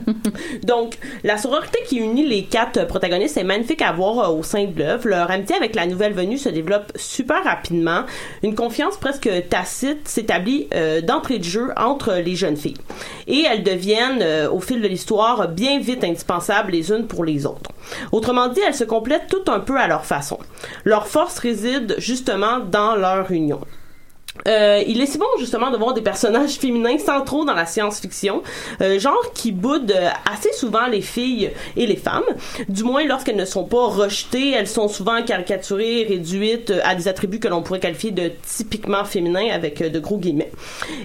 Donc, 0.63 0.97
la 1.23 1.37
sororité 1.37 1.79
qui 1.87 1.97
unit 1.97 2.25
les 2.25 2.43
quatre 2.43 2.85
protagonistes 2.87 3.37
est 3.37 3.43
magnifique 3.43 3.81
à 3.81 3.91
voir 3.91 4.19
euh, 4.19 4.33
au 4.33 4.43
sein 4.43 4.65
de 4.65 4.77
l'œuvre. 4.77 5.07
Leur 5.07 5.31
amitié 5.31 5.55
avec 5.55 5.75
la 5.75 5.85
nouvelle 5.85 6.13
venue 6.13 6.37
se 6.37 6.49
développe 6.49 6.91
super 6.95 7.43
rapidement. 7.43 8.03
Une 8.43 8.55
confiance 8.55 8.97
presque 8.97 9.29
tacite 9.49 10.07
s'établit 10.07 10.67
euh, 10.73 11.01
d'entrée 11.01 11.39
de 11.39 11.43
jeu 11.43 11.69
entre 11.77 12.13
les 12.13 12.35
jeunes 12.35 12.57
filles. 12.57 12.77
Et 13.27 13.43
elles 13.49 13.63
deviennent, 13.63 14.21
euh, 14.21 14.49
au 14.49 14.59
fil 14.59 14.81
de 14.81 14.87
l'histoire, 14.87 15.47
bien 15.47 15.79
vite 15.79 16.03
indispensables 16.03 16.71
les 16.71 16.91
unes 16.91 17.07
pour 17.07 17.25
les 17.25 17.45
autres. 17.45 17.71
Autrement 18.11 18.47
dit, 18.47 18.61
elles 18.65 18.73
se 18.73 18.83
complètent 18.83 19.27
tout 19.29 19.51
un 19.51 19.59
peu 19.59 19.77
à 19.77 19.87
leur 19.87 20.05
façon. 20.05 20.39
Leur 20.83 21.07
force 21.07 21.39
réside 21.39 21.95
justement 21.97 22.59
dans 22.59 22.95
leur 22.95 23.31
York. 23.47 23.86
Euh, 24.47 24.83
il 24.87 25.01
est 25.01 25.05
si 25.05 25.17
bon 25.17 25.25
justement 25.39 25.71
de 25.71 25.77
voir 25.77 25.93
des 25.93 26.01
personnages 26.01 26.51
féminins 26.59 26.97
centraux 26.97 27.45
dans 27.45 27.53
la 27.53 27.65
science-fiction, 27.65 28.43
euh, 28.81 28.99
genre 28.99 29.31
qui 29.33 29.51
boudent 29.51 29.91
euh, 29.91 30.09
assez 30.31 30.51
souvent 30.53 30.87
les 30.87 31.01
filles 31.01 31.51
et 31.75 31.85
les 31.85 31.95
femmes. 31.95 32.23
Du 32.69 32.83
moins 32.83 33.05
lorsqu'elles 33.05 33.35
ne 33.35 33.45
sont 33.45 33.65
pas 33.65 33.87
rejetées, 33.87 34.51
elles 34.51 34.67
sont 34.67 34.87
souvent 34.87 35.21
caricaturées, 35.23 36.05
réduites 36.07 36.71
euh, 36.71 36.79
à 36.83 36.95
des 36.95 37.07
attributs 37.07 37.39
que 37.39 37.47
l'on 37.47 37.61
pourrait 37.61 37.79
qualifier 37.79 38.11
de 38.11 38.31
typiquement 38.45 39.03
féminins 39.05 39.49
avec 39.53 39.81
euh, 39.81 39.89
de 39.89 39.99
gros 39.99 40.17
guillemets. 40.17 40.51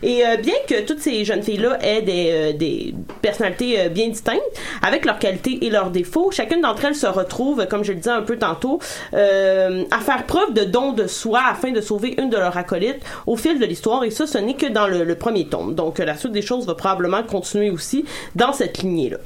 Et 0.02 0.22
bien 0.42 0.54
que 0.68 0.82
toutes 0.82 1.00
ces 1.00 1.24
jeunes 1.24 1.42
filles-là 1.42 1.78
aient 1.82 2.02
des, 2.02 2.52
des 2.54 2.94
personnalités 3.20 3.88
bien 3.88 4.08
distinctes, 4.08 4.40
avec 4.82 5.04
leurs 5.04 5.18
qualités 5.18 5.64
et 5.64 5.70
leurs 5.70 5.90
défauts, 5.90 6.30
chacune 6.30 6.60
d'entre 6.60 6.84
elles 6.84 6.94
se 6.94 7.06
retrouve, 7.06 7.66
comme 7.66 7.84
je 7.84 7.92
le 7.92 7.98
disais 7.98 8.10
un 8.10 8.22
peu 8.22 8.36
tantôt, 8.36 8.78
à 9.12 10.00
faire 10.00 10.24
preuve 10.26 10.52
de 10.54 10.64
don 10.64 10.92
de 10.92 11.06
soi 11.06 11.40
afin 11.48 11.70
de 11.70 11.80
sauver 11.80 12.14
une 12.18 12.30
de 12.30 12.36
leurs 12.36 12.56
acolytes 12.56 13.02
au 13.26 13.36
fil 13.36 13.58
de 13.58 13.64
l'histoire. 13.64 14.04
Et 14.04 14.10
ça, 14.10 14.26
ce 14.26 14.38
n'est 14.38 14.54
que 14.54 14.66
dans 14.66 14.86
le, 14.86 15.14
premier 15.14 15.46
tome. 15.46 15.74
Donc, 15.74 16.00
euh, 16.00 16.04
la 16.04 16.16
suite 16.16 16.32
des 16.32 16.42
choses 16.42 16.66
va 16.66 16.74
probablement 16.74 17.22
continuer 17.22 17.70
aussi 17.70 18.04
dans 18.34 18.52
cette 18.52 18.78
lignée-là. 18.78 19.18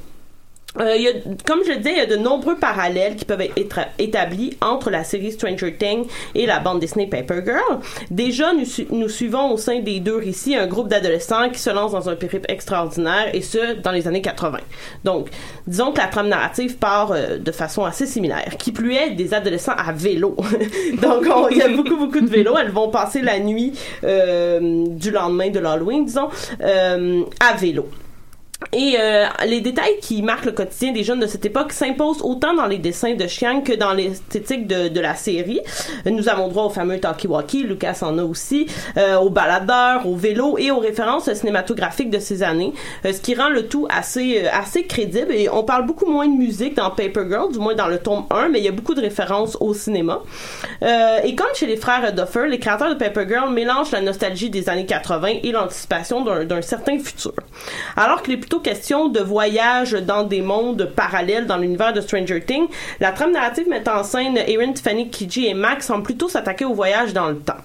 Euh, 0.79 0.95
y 0.95 1.07
a, 1.07 1.11
comme 1.45 1.59
je 1.65 1.71
le 1.71 1.77
disais, 1.77 1.91
il 1.93 1.97
y 1.97 2.01
a 2.01 2.05
de 2.05 2.15
nombreux 2.17 2.55
parallèles 2.57 3.15
qui 3.15 3.25
peuvent 3.25 3.41
être 3.41 3.79
établis 3.99 4.57
entre 4.61 4.89
la 4.89 5.03
série 5.03 5.31
Stranger 5.31 5.75
Things 5.77 6.05
et 6.35 6.45
la 6.45 6.59
bande 6.59 6.79
Disney 6.79 7.07
Paper 7.07 7.41
Girl. 7.45 7.79
Déjà, 8.11 8.53
nous, 8.53 8.65
su- 8.65 8.87
nous 8.91 9.09
suivons 9.09 9.51
au 9.51 9.57
sein 9.57 9.79
des 9.79 9.99
deux 9.99 10.17
récits 10.17 10.55
un 10.55 10.67
groupe 10.67 10.87
d'adolescents 10.87 11.49
qui 11.49 11.59
se 11.59 11.69
lancent 11.69 11.91
dans 11.93 12.09
un 12.09 12.15
périple 12.15 12.45
extraordinaire, 12.49 13.29
et 13.33 13.41
ce, 13.41 13.75
dans 13.81 13.91
les 13.91 14.07
années 14.07 14.21
80. 14.21 14.59
Donc, 15.03 15.29
disons 15.65 15.91
que 15.91 15.97
la 15.97 16.07
trame 16.07 16.27
narrative 16.29 16.77
part 16.77 17.11
euh, 17.11 17.37
de 17.37 17.51
façon 17.51 17.83
assez 17.85 18.05
similaire. 18.05 18.55
Qui 18.57 18.71
plus 18.71 18.93
est, 18.93 19.11
des 19.11 19.33
adolescents 19.33 19.75
à 19.77 19.91
vélo. 19.91 20.35
Donc, 21.01 21.25
on- 21.33 21.49
il 21.49 21.57
y 21.57 21.61
a 21.61 21.69
beaucoup, 21.69 21.97
beaucoup 21.97 22.21
de 22.21 22.27
vélos. 22.29 22.55
Elles 22.57 22.71
vont 22.71 22.89
passer 22.89 23.21
la 23.21 23.39
nuit 23.39 23.73
euh, 24.03 24.85
du 24.87 25.11
lendemain 25.11 25.49
de 25.49 25.59
l'Halloween, 25.59 26.05
disons, 26.05 26.29
euh, 26.61 27.21
à 27.39 27.55
vélo. 27.55 27.87
Et 28.73 28.95
euh, 28.99 29.25
les 29.45 29.61
détails 29.61 29.97
qui 30.01 30.21
marquent 30.21 30.45
le 30.45 30.51
quotidien 30.51 30.91
des 30.91 31.03
jeunes 31.03 31.19
de 31.19 31.27
cette 31.27 31.45
époque 31.45 31.71
s'imposent 31.71 32.21
autant 32.21 32.53
dans 32.53 32.65
les 32.65 32.77
dessins 32.77 33.13
de 33.13 33.27
Chiang 33.27 33.61
que 33.61 33.73
dans 33.73 33.93
l'esthétique 33.93 34.67
de, 34.67 34.87
de 34.89 34.99
la 34.99 35.15
série. 35.15 35.61
Nous 36.05 36.29
avons 36.29 36.47
droit 36.47 36.63
au 36.65 36.69
fameux 36.69 36.97
talkie-walkie, 36.97 37.63
Lucas 37.63 37.99
en 38.01 38.17
a 38.17 38.23
aussi, 38.23 38.67
euh, 38.97 39.17
aux 39.17 39.29
baladeurs, 39.29 40.07
au 40.07 40.15
vélo 40.15 40.57
et 40.57 40.71
aux 40.71 40.79
références 40.79 41.31
cinématographiques 41.33 42.09
de 42.09 42.19
ces 42.19 42.43
années, 42.43 42.73
euh, 43.05 43.13
ce 43.13 43.21
qui 43.21 43.35
rend 43.35 43.49
le 43.49 43.67
tout 43.67 43.87
assez 43.89 44.43
euh, 44.43 44.49
assez 44.51 44.83
crédible. 44.83 45.31
Et 45.31 45.49
on 45.49 45.63
parle 45.63 45.85
beaucoup 45.85 46.09
moins 46.09 46.27
de 46.27 46.35
musique 46.35 46.75
dans 46.75 46.89
Paper 46.89 47.23
Girl, 47.29 47.51
du 47.51 47.59
moins 47.59 47.75
dans 47.75 47.87
le 47.87 47.99
tome 47.99 48.25
1, 48.29 48.49
mais 48.49 48.59
il 48.59 48.65
y 48.65 48.67
a 48.67 48.71
beaucoup 48.71 48.93
de 48.93 49.01
références 49.01 49.57
au 49.59 49.73
cinéma. 49.73 50.21
Euh, 50.83 51.19
et 51.23 51.35
comme 51.35 51.47
chez 51.53 51.65
les 51.65 51.77
frères 51.77 52.13
Duffer, 52.13 52.47
les 52.47 52.59
créateurs 52.59 52.89
de 52.89 52.95
Paper 52.95 53.25
Girl 53.27 53.53
mélangent 53.53 53.91
la 53.91 54.01
nostalgie 54.01 54.49
des 54.49 54.69
années 54.69 54.85
80 54.85 55.27
et 55.43 55.51
l'anticipation 55.51 56.23
d'un 56.23 56.61
certain 56.61 56.99
futur. 56.99 57.33
Alors 57.95 58.21
qu'il 58.21 58.33
est 58.33 58.37
plutôt 58.37 58.56
question 58.59 59.09
de 59.09 59.19
voyage 59.19 59.91
dans 59.91 60.23
des 60.23 60.41
mondes 60.41 60.91
parallèles 60.95 61.45
dans 61.45 61.57
l'univers 61.57 61.93
de 61.93 62.01
Stranger 62.01 62.41
Things, 62.41 62.67
la 62.99 63.11
trame 63.11 63.31
narrative 63.31 63.67
met 63.67 63.87
en 63.89 64.03
scène 64.03 64.37
Erin, 64.37 64.73
Tiffany, 64.73 65.09
Kiji 65.09 65.47
et 65.47 65.53
Max 65.53 65.87
semble 65.87 66.03
plutôt 66.03 66.27
s'attaquer 66.27 66.65
au 66.65 66.73
voyage 66.73 67.13
dans 67.13 67.29
le 67.29 67.37
temps. 67.37 67.57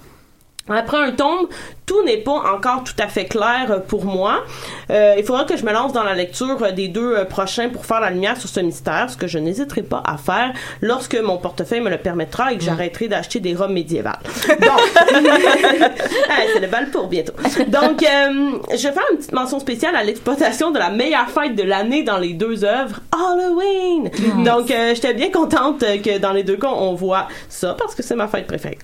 Après 0.69 0.97
un 0.97 1.11
tome, 1.11 1.47
tout 1.85 2.03
n'est 2.03 2.17
pas 2.17 2.31
encore 2.31 2.83
tout 2.83 2.93
à 2.99 3.07
fait 3.07 3.25
clair 3.25 3.67
euh, 3.69 3.79
pour 3.79 4.05
moi. 4.05 4.43
Euh, 4.89 5.15
il 5.17 5.23
faudra 5.23 5.45
que 5.45 5.57
je 5.57 5.65
me 5.65 5.71
lance 5.71 5.93
dans 5.93 6.03
la 6.03 6.13
lecture 6.13 6.61
euh, 6.61 6.71
des 6.71 6.87
deux 6.87 7.25
prochains 7.25 7.69
pour 7.69 7.85
faire 7.85 7.99
la 7.99 8.09
lumière 8.09 8.37
sur 8.37 8.49
ce 8.49 8.59
mystère, 8.59 9.09
ce 9.09 9.17
que 9.17 9.27
je 9.27 9.39
n'hésiterai 9.39 9.83
pas 9.83 10.01
à 10.05 10.17
faire 10.17 10.53
lorsque 10.81 11.15
mon 11.15 11.37
portefeuille 11.37 11.81
me 11.81 11.89
le 11.89 11.97
permettra 11.97 12.53
et 12.53 12.57
que 12.57 12.63
j'arrêterai 12.63 13.07
d'acheter 13.07 13.39
des 13.39 13.55
robes 13.55 13.71
médiévales. 13.71 14.19
Donc, 14.47 14.81
Ah, 16.29 16.41
c'est 16.53 16.59
le 16.59 16.67
bal 16.67 16.89
pour 16.89 17.07
bientôt. 17.07 17.33
Donc, 17.67 18.03
euh, 18.03 18.51
je 18.71 18.87
vais 18.87 18.93
faire 18.93 19.03
une 19.11 19.17
petite 19.17 19.33
mention 19.33 19.59
spéciale 19.59 19.95
à 19.95 20.03
l'exploitation 20.03 20.71
de 20.71 20.79
la 20.79 20.89
meilleure 20.89 21.29
fête 21.29 21.55
de 21.55 21.63
l'année 21.63 22.03
dans 22.03 22.17
les 22.17 22.33
deux 22.33 22.63
œuvres, 22.63 22.99
Halloween. 23.11 24.09
Donc, 24.43 24.71
euh, 24.71 24.95
j'étais 24.95 25.13
bien 25.13 25.29
contente 25.29 25.79
que 25.79 26.17
dans 26.17 26.31
les 26.31 26.43
deux 26.43 26.57
cas, 26.57 26.71
on 26.71 26.93
voit 26.93 27.27
ça 27.49 27.75
parce 27.77 27.95
que 27.95 28.03
c'est 28.03 28.15
ma 28.15 28.27
fête 28.27 28.47
préférée. 28.47 28.79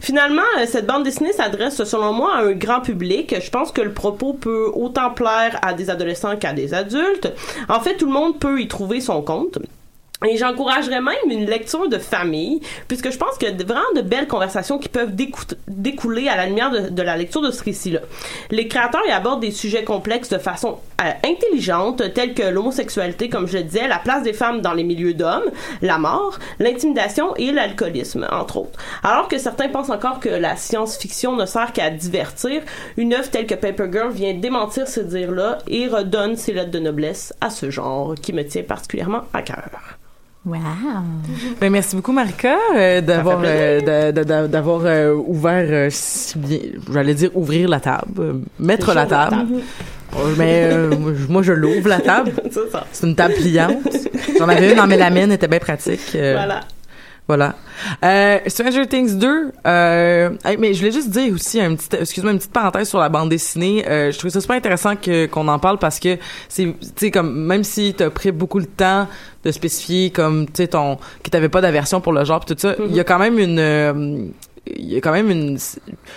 Finalement, 0.00 0.42
cette 0.66 0.86
bande 0.86 1.04
dessinée 1.04 1.32
s'adresse, 1.32 1.82
selon 1.84 2.12
moi, 2.12 2.36
à 2.36 2.42
un 2.44 2.52
grand 2.54 2.80
public. 2.80 3.34
Je 3.40 3.50
pense 3.50 3.72
que 3.72 3.80
le 3.80 3.92
propos 3.92 4.32
peut 4.32 4.70
autant 4.74 5.10
plaire 5.10 5.58
à 5.62 5.74
des 5.74 5.90
adolescents 5.90 6.36
qu'à 6.36 6.52
des 6.52 6.74
adultes. 6.74 7.32
En 7.68 7.80
fait, 7.80 7.96
tout 7.96 8.06
le 8.06 8.12
monde 8.12 8.38
peut 8.38 8.60
y 8.60 8.68
trouver 8.68 9.00
son 9.00 9.22
compte. 9.22 9.58
Et 10.26 10.38
j'encouragerais 10.38 11.02
même 11.02 11.16
une 11.28 11.44
lecture 11.44 11.86
de 11.88 11.98
famille, 11.98 12.60
puisque 12.88 13.10
je 13.10 13.18
pense 13.18 13.38
de- 13.38 13.64
vraiment 13.64 13.82
de 13.94 14.00
belles 14.00 14.28
conversations 14.28 14.78
qui 14.78 14.88
peuvent 14.88 15.14
décou- 15.14 15.54
découler 15.68 16.28
à 16.28 16.36
la 16.36 16.46
lumière 16.46 16.70
de, 16.70 16.88
de 16.88 17.02
la 17.02 17.16
lecture 17.16 17.42
de 17.42 17.50
ce 17.50 17.62
récit-là. 17.62 18.00
Les 18.50 18.66
créateurs 18.66 19.02
y 19.06 19.10
abordent 19.10 19.40
des 19.42 19.50
sujets 19.50 19.84
complexes 19.84 20.30
de 20.30 20.38
façon 20.38 20.78
euh, 21.02 21.10
intelligente, 21.26 22.14
tels 22.14 22.32
que 22.32 22.42
l'homosexualité, 22.44 23.28
comme 23.28 23.46
je 23.46 23.58
le 23.58 23.64
disais, 23.64 23.86
la 23.86 23.98
place 23.98 24.22
des 24.22 24.32
femmes 24.32 24.62
dans 24.62 24.72
les 24.72 24.84
milieux 24.84 25.12
d'hommes, 25.12 25.50
la 25.82 25.98
mort, 25.98 26.38
l'intimidation 26.58 27.34
et 27.36 27.52
l'alcoolisme, 27.52 28.26
entre 28.30 28.56
autres. 28.58 28.78
Alors 29.02 29.28
que 29.28 29.36
certains 29.36 29.68
pensent 29.68 29.90
encore 29.90 30.20
que 30.20 30.30
la 30.30 30.56
science-fiction 30.56 31.36
ne 31.36 31.44
sert 31.44 31.72
qu'à 31.74 31.90
divertir, 31.90 32.62
une 32.96 33.12
œuvre 33.12 33.28
telle 33.30 33.46
que 33.46 33.54
Paper 33.54 33.88
Girl 33.92 34.10
vient 34.12 34.32
démentir 34.32 34.88
ce 34.88 35.00
dire-là 35.00 35.58
et 35.68 35.86
redonne 35.86 36.36
ses 36.36 36.54
lettres 36.54 36.70
de 36.70 36.78
noblesse 36.78 37.34
à 37.42 37.50
ce 37.50 37.68
genre 37.68 38.14
qui 38.14 38.32
me 38.32 38.46
tient 38.46 38.62
particulièrement 38.62 39.22
à 39.34 39.42
cœur. 39.42 39.68
Wow! 40.46 40.58
Ben, 41.58 41.70
merci 41.72 41.96
beaucoup, 41.96 42.12
Marika, 42.12 42.56
euh, 42.76 43.00
d'avoir 43.00 43.40
euh, 43.44 44.12
d'avoir 44.46 44.82
euh, 44.84 45.14
ouvert, 45.14 45.66
euh, 45.70 45.88
si 45.90 46.36
bien, 46.38 46.58
j'allais 46.92 47.14
dire 47.14 47.30
ouvrir 47.34 47.66
la 47.68 47.80
table, 47.80 48.04
euh, 48.18 48.32
mettre 48.58 48.92
la 48.92 49.06
table. 49.06 49.36
Euh, 50.16 50.34
Mais 50.36 50.68
euh, 50.70 50.94
moi, 51.30 51.42
je- 51.42 51.52
l'ouvre, 51.52 51.88
la 51.88 51.98
table. 52.00 52.32
C'est 52.92 53.06
une 53.06 53.16
table 53.16 53.34
pliante. 53.34 53.78
J'en 54.38 54.48
avais 54.48 54.72
une 54.72 54.80
en 54.80 54.86
mélamine, 54.86 55.22
elle 55.24 55.32
était 55.32 55.48
bien 55.48 55.58
pratique. 55.60 56.12
euh, 56.14 56.34
Voilà. 56.36 56.60
Voilà. 57.26 57.54
Euh, 58.04 58.38
Stranger 58.46 58.86
Things 58.86 59.16
2, 59.16 59.52
euh, 59.66 60.30
hey, 60.44 60.58
mais 60.58 60.74
je 60.74 60.78
voulais 60.80 60.92
juste 60.92 61.08
dire 61.08 61.32
aussi 61.32 61.58
un 61.58 61.74
petit, 61.74 61.88
excuse-moi, 61.96 62.32
une 62.32 62.38
petite 62.38 62.52
parenthèse 62.52 62.88
sur 62.90 62.98
la 62.98 63.08
bande 63.08 63.30
dessinée. 63.30 63.82
Euh, 63.88 64.12
je 64.12 64.18
trouve 64.18 64.30
ça 64.30 64.42
super 64.42 64.56
intéressant 64.56 64.94
que 64.94 65.24
qu'on 65.26 65.48
en 65.48 65.58
parle 65.58 65.78
parce 65.78 65.98
que 66.00 66.18
c'est, 66.50 66.64
tu 66.64 66.88
sais, 66.96 67.10
comme 67.10 67.34
même 67.46 67.64
si 67.64 67.94
t'as 67.96 68.10
pris 68.10 68.30
beaucoup 68.30 68.58
le 68.58 68.66
temps 68.66 69.08
de 69.42 69.50
spécifier 69.52 70.10
comme, 70.10 70.44
tu 70.46 70.52
sais, 70.56 70.68
ton, 70.68 70.98
que 71.22 71.30
t'avais 71.30 71.48
pas 71.48 71.62
d'aversion 71.62 72.02
pour 72.02 72.12
le 72.12 72.24
genre 72.24 72.40
pis 72.40 72.54
tout 72.54 72.60
ça, 72.60 72.74
il 72.78 72.94
y 72.94 73.00
a 73.00 73.04
quand 73.04 73.18
même 73.18 73.38
une, 73.38 73.58
euh, 73.58 74.26
il 74.66 74.92
y 74.92 74.96
a 74.96 75.00
quand 75.00 75.12
même 75.12 75.30
une 75.30 75.58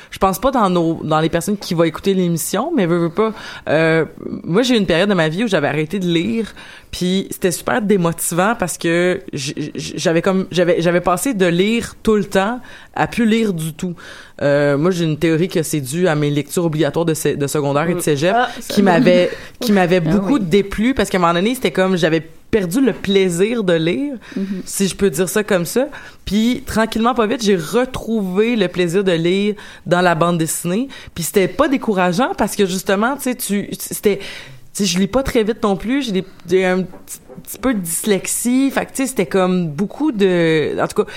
je 0.10 0.18
pense 0.20 0.40
pas 0.40 0.52
dans 0.52 0.70
nos 0.70 1.02
dans 1.04 1.20
les 1.20 1.28
personnes 1.30 1.58
qui 1.58 1.74
vont 1.74 1.84
écouter 1.84 2.14
l'émission 2.14 2.72
mais 2.76 2.86
veux, 2.86 2.98
veux 2.98 3.10
pas 3.10 3.34
euh, 3.68 4.06
moi 4.44 4.62
j'ai 4.62 4.76
eu 4.76 4.78
une 4.78 4.86
période 4.86 5.10
de 5.10 5.14
ma 5.14 5.28
vie 5.28 5.44
où 5.44 5.48
j'avais 5.48 5.68
arrêté 5.68 6.00
de 6.00 6.08
lire 6.08 6.54
puis 6.90 7.28
c'était 7.30 7.52
super 7.52 7.82
démotivant 7.82 8.56
parce 8.58 8.78
que 8.78 9.20
j'avais 9.34 10.22
comme 10.22 10.48
j'avais 10.52 10.82
j'avais 10.82 11.02
passé 11.02 11.34
de 11.34 11.46
lire 11.46 11.96
tout 12.04 12.16
le 12.16 12.24
temps 12.24 12.62
à 12.96 13.08
plus 13.08 13.26
lire 13.26 13.54
du 13.54 13.74
tout 13.74 13.96
euh, 14.42 14.78
moi 14.78 14.92
j'ai 14.92 15.04
une 15.04 15.18
théorie 15.18 15.50
que 15.50 15.62
c'est 15.64 15.82
dû 15.82 16.08
à 16.08 16.16
mes 16.16 16.30
lectures 16.30 16.66
obligatoires 16.66 17.06
de, 17.06 17.14
sé- 17.14 17.36
de 17.36 17.48
secondaire 17.48 17.90
et 17.90 17.96
de 17.96 18.00
cégep 18.00 18.34
Ah, 18.36 18.50
qui 18.70 18.82
m'avaient 18.82 19.30
qui 19.60 19.72
m'avaient 19.74 19.98
Ah 20.06 20.10
beaucoup 20.12 20.36
oui. 20.36 20.42
déplu 20.42 20.94
parce 20.94 21.10
qu'à 21.10 21.18
un 21.18 21.22
moment 21.22 21.34
donné 21.34 21.54
c'était 21.56 21.72
comme 21.72 21.98
j'avais 21.98 22.26
perdu 22.52 22.82
le 22.82 22.94
plaisir 22.94 23.64
de 23.64 23.74
lire 23.74 24.16
si 24.66 24.88
je 24.88 24.96
peux 24.96 25.10
dire 25.10 25.28
ça 25.28 25.44
comme 25.44 25.66
ça. 25.66 25.88
Puis 26.26 26.64
tranquillement 26.66 27.14
pas 27.14 27.28
vite 27.28 27.44
j'ai 27.44 27.56
retrouvé 27.56 28.56
le 28.56 28.68
plaisir 28.68 29.04
de 29.04 29.12
lire 29.12 29.56
dans 29.86 30.02
la 30.02 30.16
bande 30.16 30.38
dessinée. 30.38 30.88
Puis 31.14 31.24
c'était 31.24 31.48
pas 31.48 31.68
décourageant 31.68 32.34
parce 32.38 32.56
que 32.56 32.66
justement 32.66 33.16
tu 33.16 33.24
sais 33.24 33.36
tu 33.36 33.70
c'était 33.80 34.18
tu 34.18 34.26
sais 34.74 34.86
je 34.86 35.00
lis 35.00 35.08
pas 35.08 35.24
très 35.24 35.44
vite 35.44 35.64
non 35.64 35.76
plus. 35.76 36.14
J'ai 36.48 36.66
un 36.66 36.84
petit, 36.84 37.20
petit 37.44 37.58
peu 37.58 37.74
de 37.74 37.80
dyslexie. 37.80 38.72
Fait 38.72 38.86
que 38.86 38.92
tu 38.92 38.98
sais 38.98 39.08
c'était 39.08 39.26
comme 39.26 39.70
beaucoup 39.70 40.12
de 40.12 40.78
en 40.80 40.88
tout 40.88 41.04
cas 41.04 41.12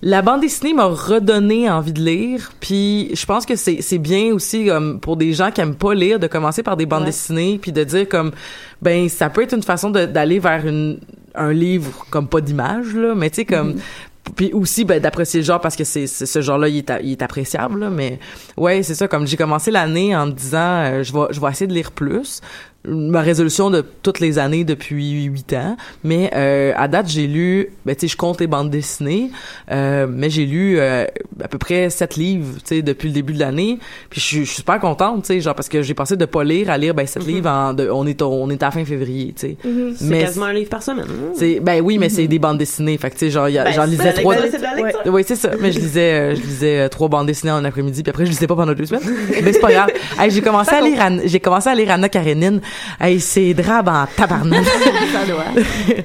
la 0.00 0.22
bande 0.22 0.40
dessinée 0.42 0.74
m'a 0.74 0.84
redonné 0.84 1.68
envie 1.68 1.92
de 1.92 2.00
lire, 2.00 2.52
puis 2.60 3.10
je 3.14 3.26
pense 3.26 3.44
que 3.46 3.56
c'est 3.56 3.78
c'est 3.82 3.98
bien 3.98 4.32
aussi 4.32 4.66
comme 4.66 5.00
pour 5.00 5.16
des 5.16 5.32
gens 5.32 5.50
qui 5.50 5.60
aiment 5.60 5.74
pas 5.74 5.92
lire 5.94 6.20
de 6.20 6.28
commencer 6.28 6.62
par 6.62 6.76
des 6.76 6.86
bandes 6.86 7.00
Ouais. 7.00 7.06
dessinées 7.06 7.58
puis 7.60 7.72
de 7.72 7.82
dire 7.82 8.08
comme 8.08 8.30
ben 8.80 9.08
ça 9.08 9.28
peut 9.28 9.42
être 9.42 9.54
une 9.54 9.62
façon 9.64 9.90
d'aller 9.90 10.38
vers 10.38 10.64
une 10.66 11.00
un 11.34 11.52
livre 11.52 12.06
comme 12.10 12.28
pas 12.28 12.40
d'image 12.40 12.94
là, 12.94 13.14
mais 13.16 13.28
tu 13.30 13.36
sais 13.36 13.44
comme 13.44 13.74
puis 14.36 14.52
aussi 14.52 14.84
ben 14.84 15.00
d'apprécier 15.00 15.40
le 15.40 15.46
genre 15.46 15.60
parce 15.60 15.74
que 15.74 15.84
c'est 15.84 16.06
ce 16.06 16.40
genre-là 16.42 16.68
il 16.68 16.76
est, 16.78 16.90
a- 16.90 17.00
il 17.00 17.12
est 17.12 17.22
appréciable 17.22 17.80
là, 17.80 17.90
mais 17.90 18.18
ouais 18.56 18.82
c'est 18.82 18.94
ça 18.94 19.08
comme 19.08 19.26
j'ai 19.26 19.36
commencé 19.38 19.70
l'année 19.70 20.14
en 20.14 20.26
me 20.26 20.32
disant 20.32 20.58
euh, 20.60 21.02
je 21.02 21.12
vais 21.12 21.26
je 21.30 21.40
vais 21.40 21.48
essayer 21.50 21.66
de 21.66 21.72
lire 21.74 21.90
plus 21.92 22.40
ma 22.84 23.20
résolution 23.20 23.70
de 23.70 23.84
toutes 24.02 24.20
les 24.20 24.38
années 24.38 24.64
depuis 24.64 25.24
huit 25.24 25.52
ans. 25.52 25.76
Mais 26.04 26.30
euh, 26.34 26.72
à 26.76 26.86
date, 26.88 27.08
j'ai 27.08 27.26
lu, 27.26 27.70
ben 27.84 27.94
tu 27.94 28.02
sais, 28.02 28.12
je 28.12 28.16
compte 28.16 28.40
les 28.40 28.46
bandes 28.46 28.70
dessinées, 28.70 29.30
euh, 29.70 30.06
mais 30.08 30.30
j'ai 30.30 30.46
lu 30.46 30.78
euh, 30.78 31.04
à 31.42 31.48
peu 31.48 31.58
près 31.58 31.90
sept 31.90 32.16
livres, 32.16 32.54
tu 32.60 32.76
sais, 32.76 32.82
depuis 32.82 33.08
le 33.08 33.14
début 33.14 33.32
de 33.34 33.40
l'année. 33.40 33.78
Puis 34.08 34.20
je 34.20 34.26
suis 34.26 34.46
super 34.46 34.78
contente, 34.80 35.22
tu 35.22 35.26
sais, 35.26 35.40
genre 35.40 35.54
parce 35.56 35.68
que 35.68 35.82
j'ai 35.82 35.92
passé 35.92 36.16
de 36.16 36.24
pas 36.24 36.44
lire 36.44 36.70
à 36.70 36.78
lire 36.78 36.94
ben 36.94 37.06
sept 37.06 37.24
Mhm. 37.26 37.28
livres 37.28 37.50
en, 37.50 37.74
de- 37.74 37.90
on 37.90 38.06
est 38.06 38.22
on 38.22 38.48
est 38.48 38.62
à 38.62 38.66
la 38.66 38.70
fin 38.70 38.84
février, 38.84 39.34
tu 39.36 39.48
sais. 39.48 39.56
C'est 39.96 40.04
Mais 40.06 40.20
quasiment 40.24 40.46
un 40.46 40.52
livre 40.54 40.70
par 40.70 40.82
semaine. 40.82 41.06
hein? 41.08 41.32
c'est 41.34 41.60
ben 41.60 41.82
oui, 41.82 41.98
mais 41.98 42.08
c'est 42.08 42.28
des 42.28 42.38
bandes 42.38 42.58
dessinées, 42.58 42.96
fait 42.96 43.10
que 43.10 43.14
tu 43.14 43.26
sais, 43.26 43.30
genre 43.30 43.46
Ben, 43.48 43.72
j'en 43.74 43.82
c'est 43.84 43.90
lisais 43.90 44.02
ça, 44.04 44.12
trois. 44.12 44.34
c'est. 44.36 45.08
Oui, 45.10 45.24
c'est 45.26 45.36
ça. 45.36 45.50
Mais 45.60 45.72
je 45.72 45.80
lisais, 45.80 46.12
euh, 46.12 46.34
je 46.36 46.40
lisais 46.42 46.78
euh, 46.80 46.88
trois 46.88 47.08
bandes 47.08 47.26
dessinées 47.26 47.52
en 47.52 47.64
après-midi, 47.64 48.02
puis 48.02 48.10
après 48.10 48.24
je 48.24 48.30
lisais 48.30 48.46
pas 48.46 48.54
pendant 48.56 48.72
deux 48.74 48.86
semaines. 48.86 49.02
Mais 49.42 49.52
c'est 49.52 49.60
pas 49.60 49.72
grave. 49.72 49.90
Hey, 50.18 50.30
j'ai 50.30 50.40
commencé 50.40 50.72
à 50.74 50.80
lire, 50.80 51.02
j'ai 51.24 51.40
commencé 51.40 51.68
à 51.68 51.74
lire 51.74 51.90
Anna 51.90 52.08
Karenine. 52.08 52.60
Hey, 53.00 53.20
c'est 53.20 53.54
drabe 53.54 53.88
en 53.88 54.06
tabarnak. 54.16 54.64
Ça 55.12 55.24
doit. 55.26 55.44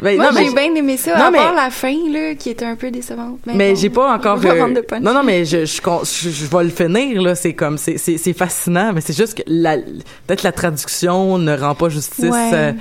Ben, 0.00 0.16
Ben, 0.16 0.16
moi, 0.16 0.30
j'ai 0.44 0.54
bien 0.54 0.72
aimé 0.76 0.96
ça, 0.96 1.18
Non, 1.18 1.24
à 1.24 1.30
mais- 1.32 1.38
part 1.38 1.54
la 1.56 1.70
fin, 1.70 1.92
là, 2.12 2.34
qui 2.36 2.50
était 2.50 2.64
un 2.64 2.76
peu 2.76 2.88
décevante. 2.92 3.40
mais 3.46 3.70
bon, 3.72 3.74
j'ai 3.80 3.90
pas 3.90 4.14
encore. 4.14 4.38
euh, 4.44 4.68
non, 5.00 5.12
non, 5.12 5.24
mais 5.24 5.44
je, 5.44 5.64
je, 5.64 5.80
con- 5.80 6.02
je, 6.04 6.30
je 6.30 6.44
vais 6.46 6.62
le 6.64 6.70
finir 6.70 7.20
là. 7.20 7.34
C'est 7.34 7.52
comme, 7.54 7.76
c'est, 7.78 7.98
c'est, 7.98 8.16
c'est 8.16 8.32
fascinant, 8.32 8.92
mais 8.94 9.00
c'est 9.00 9.16
juste 9.16 9.38
que 9.38 9.42
la, 9.48 9.76
peut-être 9.76 10.44
la 10.44 10.52
traduction 10.52 11.36
ne 11.38 11.56
rend 11.58 11.74
pas 11.74 11.88
justice. 11.88 12.30
Ouais. 12.30 12.50
euh, 12.54 12.72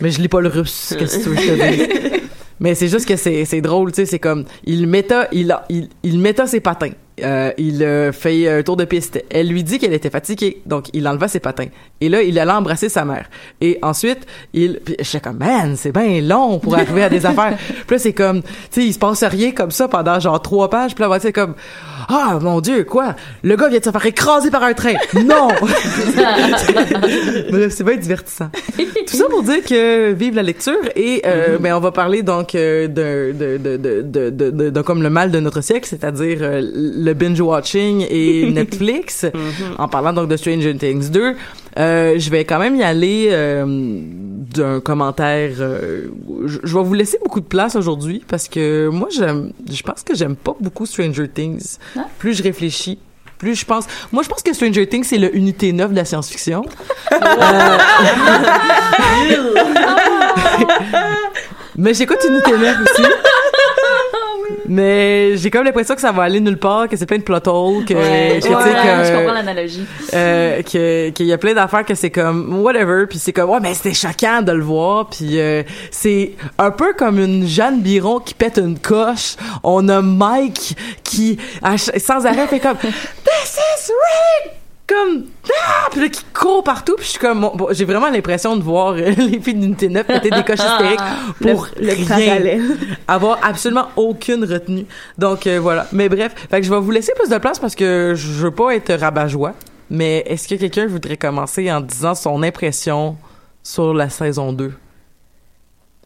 mais 0.00 0.10
je 0.10 0.20
lis 0.20 0.26
pas 0.28 0.40
le 0.40 0.48
russe. 0.48 0.92
Qu'est-ce 0.98 1.18
que 1.18 1.22
tu 1.22 1.28
veux 1.28 1.36
que 1.36 1.42
je 1.42 1.52
te 1.54 1.70
dise? 2.10 2.20
Mais 2.58 2.74
c'est 2.74 2.88
juste 2.88 3.06
que 3.06 3.16
c'est 3.16 3.44
c'est 3.44 3.60
drôle, 3.60 3.92
tu 3.92 3.96
sais, 3.96 4.06
c'est 4.06 4.18
comme 4.18 4.44
il 4.64 4.86
méta 4.88 5.28
il 5.30 5.52
a- 5.52 5.66
il 5.68 5.88
il 6.02 6.18
méta 6.18 6.46
ses 6.46 6.60
patins. 6.60 6.92
Euh, 7.22 7.50
il 7.56 7.82
euh, 7.82 8.12
fait 8.12 8.46
un 8.48 8.62
tour 8.62 8.76
de 8.76 8.84
piste. 8.84 9.22
Elle 9.30 9.48
lui 9.48 9.62
dit 9.64 9.78
qu'elle 9.78 9.94
était 9.94 10.10
fatiguée, 10.10 10.60
donc 10.66 10.88
il 10.92 11.08
enleva 11.08 11.28
ses 11.28 11.40
patins. 11.40 11.68
Et 12.02 12.10
là, 12.10 12.20
il 12.22 12.38
allait 12.38 12.52
embrasser 12.52 12.90
sa 12.90 13.06
mère. 13.06 13.30
Et 13.62 13.78
ensuite, 13.80 14.26
il 14.52 14.80
j'étais 15.00 15.20
comme 15.20 15.38
man, 15.38 15.76
c'est 15.76 15.92
bien 15.92 16.20
long 16.20 16.58
pour 16.58 16.74
arriver 16.74 17.02
à 17.04 17.08
des 17.08 17.24
affaires. 17.26 17.56
Puis 17.86 17.96
là, 17.96 17.98
c'est 17.98 18.12
comme 18.12 18.42
tu 18.42 18.48
sais, 18.70 18.84
il 18.86 18.92
se 18.92 18.98
passe 18.98 19.24
rien 19.24 19.52
comme 19.52 19.70
ça 19.70 19.88
pendant 19.88 20.20
genre 20.20 20.42
trois 20.42 20.68
pages. 20.68 20.94
Puis 20.94 21.02
là, 21.02 21.18
c'est 21.18 21.32
comme 21.32 21.54
ah 22.08 22.38
mon 22.40 22.60
dieu, 22.60 22.84
quoi? 22.84 23.16
Le 23.42 23.56
gars 23.56 23.68
vient 23.68 23.78
de 23.78 23.84
se 23.84 23.90
faire 23.90 24.04
écraser 24.06 24.50
par 24.50 24.62
un 24.62 24.74
train. 24.74 24.94
Non. 25.14 25.48
Bref, 27.50 27.66
c'est 27.70 27.84
bien 27.84 27.96
divertissant. 27.96 28.50
Tout 29.06 29.16
ça 29.16 29.24
pour 29.30 29.42
dire 29.42 29.62
que 29.64 30.12
vive 30.12 30.34
la 30.34 30.42
lecture 30.42 30.74
et 30.94 31.22
euh, 31.26 31.58
ben 31.58 31.74
on 31.74 31.80
va 31.80 31.92
parler 31.92 32.22
donc 32.22 32.54
euh, 32.54 32.86
de 32.88 33.32
de 33.32 33.56
de 33.56 33.76
de 33.76 34.02
de, 34.02 34.30
de, 34.30 34.50
de- 34.50 34.70
de 34.70 34.80
comme 34.82 35.02
le 35.02 35.10
mal 35.10 35.30
de 35.30 35.40
notre 35.40 35.60
siècle, 35.62 35.86
c'est-à-dire 35.88 36.38
euh, 36.42 36.60
le 37.06 37.14
binge 37.14 37.40
watching 37.40 38.04
et 38.08 38.50
Netflix. 38.52 39.24
En 39.78 39.88
parlant 39.88 40.12
donc 40.12 40.28
de 40.28 40.36
Stranger 40.36 40.76
Things 40.76 41.10
2, 41.10 41.34
euh, 41.78 42.14
je 42.18 42.30
vais 42.30 42.44
quand 42.44 42.58
même 42.58 42.76
y 42.76 42.82
aller 42.82 43.28
euh, 43.30 43.64
d'un 43.66 44.80
commentaire. 44.80 45.52
euh, 45.60 46.08
je, 46.44 46.76
vais 46.76 46.82
vous 46.82 46.94
laisser 46.94 47.18
beaucoup 47.22 47.40
de 47.40 47.46
place 47.46 47.76
aujourd'hui 47.76 48.22
parce 48.26 48.48
que 48.48 48.88
moi 48.88 49.08
j'aime, 49.10 49.52
je 49.70 49.82
pense 49.82 50.02
que 50.02 50.14
j'aime 50.14 50.36
pas 50.36 50.54
beaucoup 50.60 50.84
Stranger 50.84 51.28
Things. 51.28 51.78
Plus 52.18 52.34
je 52.34 52.42
réfléchis. 52.42 52.98
Plus 53.38 53.54
je 53.54 53.66
pense, 53.66 53.84
moi 54.12 54.22
je 54.22 54.28
pense 54.28 54.42
que 54.42 54.52
Stranger 54.52 54.86
Things 54.86 55.04
c'est 55.04 55.18
le 55.18 55.34
unité 55.36 55.72
9 55.72 55.90
de 55.90 55.96
la 55.96 56.04
science-fiction. 56.04 56.62
Mais 61.78 61.92
j'écoute 61.92 62.18
Unité 62.26 62.52
9 62.52 62.76
aussi. 62.82 63.02
Mais 64.68 65.36
j'ai 65.36 65.50
comme 65.50 65.64
l'impression 65.64 65.94
que 65.94 66.00
ça 66.00 66.12
va 66.12 66.24
aller 66.24 66.40
nulle 66.40 66.58
part, 66.58 66.88
que 66.88 66.96
c'est 66.96 67.06
plein 67.06 67.18
de 67.18 67.22
plot 67.22 67.36
holes, 67.46 67.84
que, 67.84 67.94
Ouais, 67.94 68.38
que, 68.40 68.46
tu 68.46 68.48
sais, 68.48 68.54
ouais, 68.54 68.62
que- 68.62 69.04
je 69.04 69.16
comprends 69.16 69.34
l'analogie. 69.34 69.84
euh, 70.14 70.62
que 70.62 71.10
qu'il 71.10 71.26
y 71.26 71.32
a 71.32 71.38
plein 71.38 71.54
d'affaires 71.54 71.84
que 71.84 71.94
c'est 71.94 72.10
comme 72.10 72.60
whatever 72.62 73.06
puis 73.08 73.18
c'est 73.18 73.32
comme 73.32 73.50
ouais 73.50 73.60
mais 73.60 73.74
c'était 73.74 73.94
choquant 73.94 74.42
de 74.42 74.52
le 74.52 74.62
voir 74.62 75.08
puis 75.08 75.38
euh, 75.40 75.62
c'est 75.90 76.32
un 76.58 76.70
peu 76.70 76.92
comme 76.94 77.18
une 77.18 77.46
Jeanne 77.46 77.80
Biron 77.80 78.20
qui 78.20 78.34
pète 78.34 78.58
une 78.58 78.78
coche. 78.78 79.36
On 79.62 79.88
a 79.88 80.00
Mike 80.02 80.76
qui 81.04 81.38
sans 81.96 82.26
arrêt 82.26 82.46
fait 82.46 82.60
comme 82.60 82.76
this 82.78 83.58
is 83.58 83.90
rigged 83.90 84.52
comme 84.88 85.24
ah! 85.54 85.88
puis 85.90 86.00
là 86.00 86.08
qui 86.08 86.24
court 86.34 86.62
partout 86.64 86.94
puis 86.96 87.04
je 87.06 87.10
suis 87.10 87.18
comme 87.18 87.40
bon, 87.54 87.68
j'ai 87.70 87.84
vraiment 87.84 88.08
l'impression 88.10 88.56
de 88.56 88.62
voir 88.62 88.92
euh, 88.94 89.10
les 89.16 89.40
filles 89.40 89.54
d'unité 89.54 89.88
9 89.88 90.06
péter 90.06 90.30
des 90.30 90.42
coches 90.42 90.58
hystériques 90.60 91.00
pour 91.40 91.68
Le- 91.78 91.86
le 91.86 91.92
rien 91.92 92.06
parallèle. 92.06 92.62
avoir 93.08 93.38
absolument 93.42 93.86
aucune 93.96 94.44
retenue 94.44 94.86
donc 95.18 95.46
euh, 95.46 95.58
voilà 95.60 95.86
mais 95.92 96.08
bref 96.08 96.34
fait 96.50 96.60
que 96.60 96.66
je 96.66 96.70
vais 96.72 96.80
vous 96.80 96.90
laisser 96.90 97.12
plus 97.18 97.28
de 97.30 97.38
place 97.38 97.58
parce 97.58 97.74
que 97.74 98.14
je 98.16 98.28
veux 98.28 98.50
pas 98.50 98.74
être 98.74 98.92
rabat-joie 98.94 99.52
mais 99.90 100.24
est-ce 100.26 100.48
que 100.48 100.54
quelqu'un 100.56 100.86
voudrait 100.86 101.16
commencer 101.16 101.70
en 101.70 101.80
disant 101.80 102.14
son 102.14 102.42
impression 102.42 103.16
sur 103.62 103.94
la 103.94 104.08
saison 104.10 104.52
2 104.52 104.72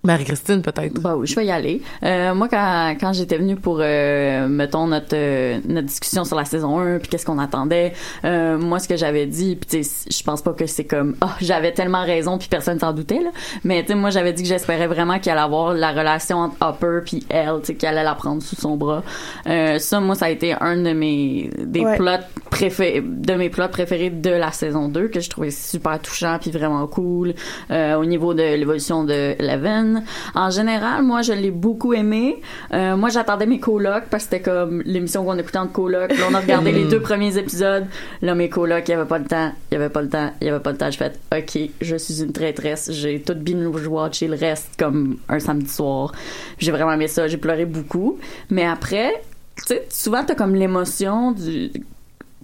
Marie-Christine 0.02 0.62
peut-être 0.62 0.98
Bah 1.00 1.14
oui, 1.16 1.26
je 1.26 1.34
vais 1.36 1.44
y 1.46 1.50
aller. 1.50 1.82
Euh, 2.04 2.34
moi, 2.34 2.48
quand, 2.48 2.94
quand 2.98 3.12
j'étais 3.12 3.36
venue 3.36 3.56
pour, 3.56 3.78
euh, 3.80 4.48
mettons, 4.48 4.86
notre, 4.86 5.14
euh, 5.14 5.58
notre 5.68 5.88
discussion 5.88 6.24
sur 6.24 6.36
la 6.36 6.46
saison 6.46 6.78
1, 6.78 6.98
puis 7.00 7.08
qu'est-ce 7.08 7.26
qu'on 7.26 7.38
attendait, 7.38 7.92
euh, 8.24 8.56
moi, 8.56 8.78
ce 8.78 8.88
que 8.88 8.96
j'avais 8.96 9.26
dit, 9.26 9.56
puis 9.56 9.82
je 10.10 10.22
pense 10.22 10.40
pas 10.40 10.52
que 10.54 10.64
c'est 10.66 10.84
comme, 10.84 11.16
ah, 11.20 11.36
j'avais 11.42 11.72
tellement 11.72 12.02
raison, 12.04 12.38
puis 12.38 12.48
personne 12.48 12.78
s'en 12.78 12.92
doutait, 12.94 13.20
là. 13.22 13.30
Mais 13.64 13.82
tu 13.82 13.88
sais, 13.88 13.94
moi, 13.94 14.08
j'avais 14.08 14.32
dit 14.32 14.42
que 14.42 14.48
j'espérais 14.48 14.86
vraiment 14.86 15.18
qu'il 15.18 15.32
allait 15.32 15.40
avoir 15.42 15.74
la 15.74 15.90
relation 15.90 16.38
entre 16.38 16.56
Hopper 16.62 17.00
puis 17.04 17.26
elle, 17.28 17.60
tu 17.60 17.66
sais, 17.66 17.74
qu'elle 17.74 17.90
allait 17.90 18.04
la 18.04 18.14
prendre 18.14 18.42
sous 18.42 18.56
son 18.56 18.76
bras. 18.76 19.02
Euh, 19.48 19.78
ça, 19.78 20.00
moi, 20.00 20.14
ça 20.14 20.26
a 20.26 20.30
été 20.30 20.54
un 20.60 20.76
de 20.78 20.92
mes, 20.92 21.50
des 21.58 21.80
Ouais. 21.80 21.96
plots 21.96 22.24
préférés, 22.50 23.02
de 23.04 23.34
mes 23.34 23.50
plots 23.50 23.68
préférés 23.68 24.10
de 24.10 24.30
la 24.30 24.50
saison 24.52 24.88
2, 24.88 25.08
que 25.08 25.20
je 25.20 25.28
trouvais 25.28 25.50
super 25.50 25.98
touchant, 26.00 26.38
puis 26.40 26.50
vraiment 26.50 26.86
cool, 26.86 27.34
euh, 27.70 27.96
au 27.96 28.04
niveau 28.06 28.32
de 28.32 28.42
l'évolution 28.42 29.04
de 29.04 29.34
Eleven. 29.38 29.89
En 30.34 30.50
général, 30.50 31.02
moi, 31.02 31.22
je 31.22 31.32
l'ai 31.32 31.50
beaucoup 31.50 31.94
aimé. 31.94 32.40
Euh, 32.72 32.96
moi, 32.96 33.08
j'attendais 33.08 33.46
mes 33.46 33.60
colocs 33.60 34.04
parce 34.10 34.24
que 34.24 34.30
c'était 34.30 34.42
comme 34.42 34.82
l'émission 34.84 35.24
qu'on 35.24 35.38
écoutait 35.38 35.58
en 35.58 35.66
coloc. 35.66 36.10
Là, 36.10 36.24
on 36.30 36.34
a 36.34 36.40
regardé 36.40 36.72
les 36.72 36.84
deux 36.90 37.00
premiers 37.00 37.36
épisodes. 37.38 37.86
Là, 38.22 38.34
mes 38.34 38.48
colocs, 38.48 38.88
il 38.88 38.90
y 38.90 38.94
avait 38.94 39.08
pas 39.08 39.18
le 39.18 39.26
temps, 39.26 39.52
il 39.70 39.74
y 39.74 39.76
avait 39.76 39.88
pas 39.88 40.02
le 40.02 40.08
temps, 40.08 40.30
il 40.40 40.46
y 40.46 40.50
avait 40.50 40.60
pas 40.60 40.72
le 40.72 40.78
temps. 40.78 40.90
Je 40.90 40.98
fais, 40.98 41.12
OK, 41.36 41.70
je 41.80 41.96
suis 41.96 42.22
une 42.22 42.32
traîtresse. 42.32 42.90
J'ai 42.92 43.20
tout 43.20 43.34
binge 43.34 43.86
watché 43.86 44.28
le 44.28 44.36
reste 44.36 44.70
comme 44.78 45.18
un 45.28 45.38
samedi 45.38 45.70
soir. 45.70 46.12
J'ai 46.58 46.72
vraiment 46.72 46.92
aimé 46.92 47.08
ça. 47.08 47.28
J'ai 47.28 47.38
pleuré 47.38 47.64
beaucoup. 47.66 48.18
Mais 48.50 48.66
après, 48.66 49.22
tu 49.56 49.64
sais, 49.66 49.86
souvent, 49.90 50.24
t'as 50.24 50.34
comme 50.34 50.54
l'émotion 50.54 51.32
du 51.32 51.70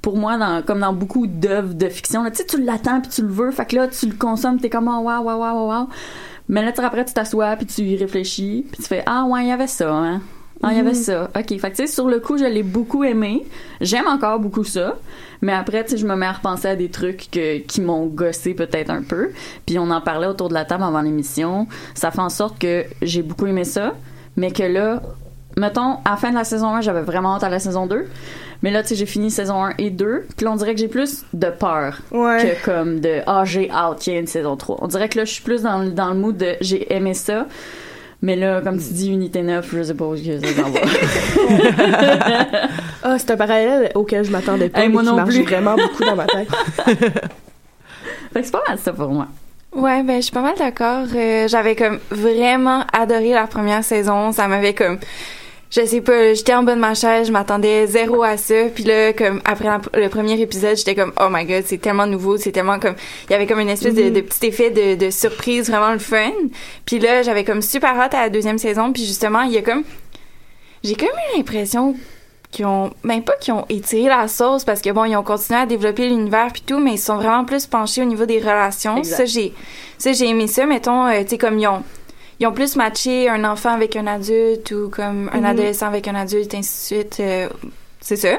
pour 0.07 0.17
moi 0.17 0.39
dans 0.39 0.63
comme 0.63 0.79
dans 0.79 0.93
beaucoup 0.93 1.27
d'œuvres 1.27 1.75
de 1.75 1.89
fiction 1.89 2.23
là, 2.23 2.31
tu 2.31 2.37
sais 2.37 2.47
tu 2.47 2.63
l'attends 2.63 3.01
puis 3.01 3.11
tu 3.11 3.23
le 3.23 3.29
veux 3.29 3.51
fait 3.51 3.67
que 3.67 3.75
là 3.75 3.89
tu 3.89 4.07
le 4.07 4.15
consommes 4.15 4.61
t'es 4.61 4.71
comme 4.71 4.87
oh, 4.87 5.01
wow 5.01 5.21
wow 5.21 5.37
wow 5.37 5.53
wow 5.53 5.69
wow 5.69 5.89
mais 6.49 6.65
là 6.65 6.73
tu 6.73 6.81
après 6.81 7.05
tu 7.05 7.13
t'assois 7.15 7.57
puis 7.57 7.67
tu 7.67 7.83
y 7.83 7.97
réfléchis 7.97 8.65
puis 8.71 8.83
tu 8.83 8.89
fais 8.89 9.03
ah 9.07 9.25
ouais 9.25 9.43
il 9.45 9.49
y 9.49 9.53
avait 9.53 9.67
ça 9.67 9.93
hein. 9.93 10.21
Ah 10.63 10.69
il 10.73 10.79
y 10.79 10.81
avait 10.81 10.91
Mhm. 10.91 10.95
ça. 10.95 11.31
Ok 11.37 11.49
fait 11.49 11.59
que 11.59 11.67
tu 11.69 11.75
sais 11.77 11.87
sur 11.87 12.09
le 12.09 12.19
coup 12.19 12.39
je 12.39 12.45
l'ai 12.47 12.63
beaucoup 12.63 13.05
aimé. 13.05 13.45
J'aime 13.83 14.07
encore 14.09 14.41
beaucoup 14.41 14.65
ça. 14.65 14.95
Mais 15.43 15.53
après 15.53 15.85
tu 15.85 15.91
sais 15.91 15.97
je 15.99 16.07
me 16.07 16.17
mets 16.17 16.25
à 16.25 16.33
repenser 16.33 16.69
à 16.69 16.77
des 16.77 16.89
trucs 16.89 17.29
que, 17.31 17.59
qui 17.59 17.83
m'ont 17.83 18.07
gossé 18.07 18.55
peut-être 18.55 18.89
un 18.89 19.03
peu. 19.03 19.33
Puis 19.67 19.79
on 19.79 19.91
en 19.91 20.01
parlait 20.01 20.27
autour 20.27 20.49
de 20.49 20.55
la 20.55 20.65
table 20.65 20.85
avant 20.85 21.03
l'émission. 21.03 21.67
Ça 21.95 22.11
fait 22.11 22.21
en 22.23 22.31
sorte 22.31 22.59
que 22.59 22.85
j'ai 23.03 23.21
beaucoup 23.23 23.47
aimé 23.47 23.65
ça. 23.65 23.93
Mais 24.37 24.51
que 24.51 24.63
là 24.63 25.03
mettons, 25.57 25.99
à 26.05 26.11
la 26.11 26.17
fin 26.17 26.31
de 26.31 26.35
la 26.35 26.45
saison 26.45 26.69
1, 26.75 26.81
j'avais 26.83 27.03
vraiment 27.03 27.37
hâte 27.37 27.45
à 27.45 27.49
la 27.49 27.59
saison 27.59 27.87
2. 27.87 28.07
Mais 28.63 28.71
là, 28.71 28.83
tu 28.83 28.89
sais, 28.91 28.95
j'ai 28.95 29.07
fini 29.07 29.31
saison 29.31 29.65
1 29.65 29.75
et 29.79 29.91
2. 29.91 30.27
Puis 30.37 30.45
là, 30.47 30.53
on 30.53 30.57
dirait 30.57 30.75
que 30.75 30.81
j'ai 30.81 30.89
plus 30.89 31.25
de 31.35 31.49
peur 31.51 31.99
Ouais. 32.11 32.57
que 32.59 32.65
comme 32.65 33.01
de 33.01 33.21
«Ah, 33.27 33.45
j'ai 33.45 33.71
hâte 33.71 34.07
y 34.07 34.13
une 34.13 34.27
saison 34.27 34.57
3». 34.57 34.79
On 34.81 34.87
dirait 34.87 35.09
que 35.11 35.19
là, 35.19 35.25
je 35.27 35.33
suis 35.33 35.43
plus 35.43 35.63
dans, 35.63 35.79
le- 35.79 35.91
dans 35.91 36.09
le 36.09 36.15
mood 36.15 36.37
de 36.37 36.57
«J'ai 36.61 36.93
aimé 36.95 37.13
ça». 37.15 37.47
Mais 38.23 38.35
là, 38.35 38.63
comme 38.63 38.79
tu 38.79 38.93
dis, 38.95 39.11
Unité 39.11 39.43
9, 39.43 39.69
je 39.77 39.83
sais 39.83 39.95
pas 39.95 40.07
où 40.07 40.15
que 40.15 40.41
ça 40.41 40.63
s'en 40.63 40.71
va. 40.71 40.81
Ah, 43.03 43.19
c'est 43.19 43.31
un 43.31 43.37
parallèle 43.37 43.93
auquel 43.95 44.25
je 44.25 44.33
m'attendais 44.33 44.69
pas, 44.69 44.81
Hey, 44.81 44.89
moi 44.89 45.03
qui 45.03 45.09
non 45.09 45.17
marche 45.17 45.35
plus. 45.35 45.43
vraiment 45.45 45.77
beaucoup 45.77 46.03
dans 46.03 46.17
ma 46.17 46.25
tête. 46.25 46.49
fait 46.87 48.41
que 48.41 48.43
c'est 48.43 48.51
pas 48.51 48.63
mal 48.67 48.79
ça 48.79 48.93
pour 48.93 49.09
moi. 49.11 49.29
Ouais, 49.73 50.03
ben 50.03 50.17
je 50.17 50.23
suis 50.23 50.33
pas 50.33 50.41
mal 50.41 50.55
d'accord. 50.59 51.05
Euh, 51.15 51.47
J'avais 51.47 51.77
comme 51.77 51.99
vraiment 52.11 52.85
adoré 52.93 53.31
la 53.33 53.47
première 53.47 53.85
saison. 53.85 54.33
Ça 54.33 54.49
m'avait 54.49 54.75
comme 54.75 54.99
je 55.71 55.85
sais 55.85 56.01
pas, 56.01 56.33
j'étais 56.35 56.55
en 56.55 56.63
bas 56.63 56.75
de 56.75 56.81
ma 56.81 56.95
chaise, 56.95 57.27
je 57.27 57.33
m'attendais 57.33 57.87
zéro 57.87 58.23
à 58.23 58.37
ça. 58.37 58.55
Puis 58.75 58.85
là, 58.85 59.13
comme 59.13 59.41
après 59.45 59.65
la- 59.67 59.81
le 60.01 60.09
premier 60.09 60.41
épisode, 60.41 60.77
j'étais 60.77 60.95
comme 60.95 61.13
oh 61.21 61.27
my 61.31 61.45
god, 61.45 61.65
c'est 61.67 61.79
tellement 61.79 62.07
nouveau, 62.07 62.37
c'est 62.37 62.53
tellement 62.53 62.79
comme 62.79 62.95
il 63.29 63.33
y 63.33 63.35
avait 63.35 63.47
comme 63.47 63.61
une 63.61 63.69
espèce 63.69 63.95
de, 63.95 64.05
Mhm. 64.05 64.13
de 64.13 64.21
petit 64.21 64.47
effet 64.47 64.71
de, 64.71 64.95
de 64.95 65.11
surprise 65.11 65.69
vraiment 65.69 65.93
le 65.93 65.99
fun. 65.99 66.31
Puis 66.85 66.99
là, 67.01 67.23
j'avais 67.23 67.45
comme 67.45 67.63
super 67.63 67.99
hâte 67.99 68.15
à 68.15 68.23
la 68.23 68.31
deuxième 68.31 68.59
saison. 68.59 68.93
Puis 68.93 69.05
justement, 69.05 69.43
il 69.43 69.53
y 69.53 69.59
a 69.59 69.63
comme 69.63 69.83
j'ai 70.85 70.95
comme 70.95 71.09
eu 71.09 71.37
l'impression 71.39 71.97
qu'ils 72.53 72.67
ont 72.67 72.93
même 73.03 73.25
pas 73.25 73.35
qu'ils 73.41 73.55
ont 73.55 73.65
étiré 73.69 74.09
la 74.09 74.29
sauce 74.29 74.65
parce 74.65 74.81
que 74.81 74.91
bon 74.91 75.05
ils 75.05 75.17
ont 75.17 75.25
continué 75.25 75.59
à 75.59 75.67
développer 75.67 76.09
l'univers 76.09 76.49
puis 76.53 76.63
tout 76.65 76.79
mais 76.79 76.93
ils 76.93 76.99
sont 76.99 77.17
vraiment 77.17 77.45
plus 77.45 77.67
penchés 77.67 78.03
au 78.03 78.05
niveau 78.05 78.25
des 78.25 78.39
relations 78.39 78.97
Exact. 78.99 79.17
ça 79.17 79.25
j'ai 79.25 79.53
ça 79.99 80.13
j'ai 80.13 80.29
aimé 80.29 80.47
ça 80.47 80.65
mettons 80.65 81.07
euh, 81.09 81.23
tu 81.25 81.31
sais 81.31 81.39
comme 81.39 81.59
ils 81.59 81.67
ont 81.67 81.83
ils 82.41 82.47
ont 82.47 82.53
plus 82.53 82.77
matché 82.77 83.29
un 83.29 83.45
enfant 83.45 83.71
avec 83.71 83.97
un 83.97 84.07
adulte 84.07 84.71
ou 84.73 84.89
comme 84.91 85.31
un 85.33 85.39
Mhm. 85.39 85.45
adolescent 85.47 85.87
avec 85.87 86.07
un 86.09 86.15
adulte 86.15 86.55
ainsi 86.55 86.95
de 86.95 87.01
suite 87.01 87.21
euh, 87.21 87.49
c'est 88.01 88.17
ça 88.17 88.39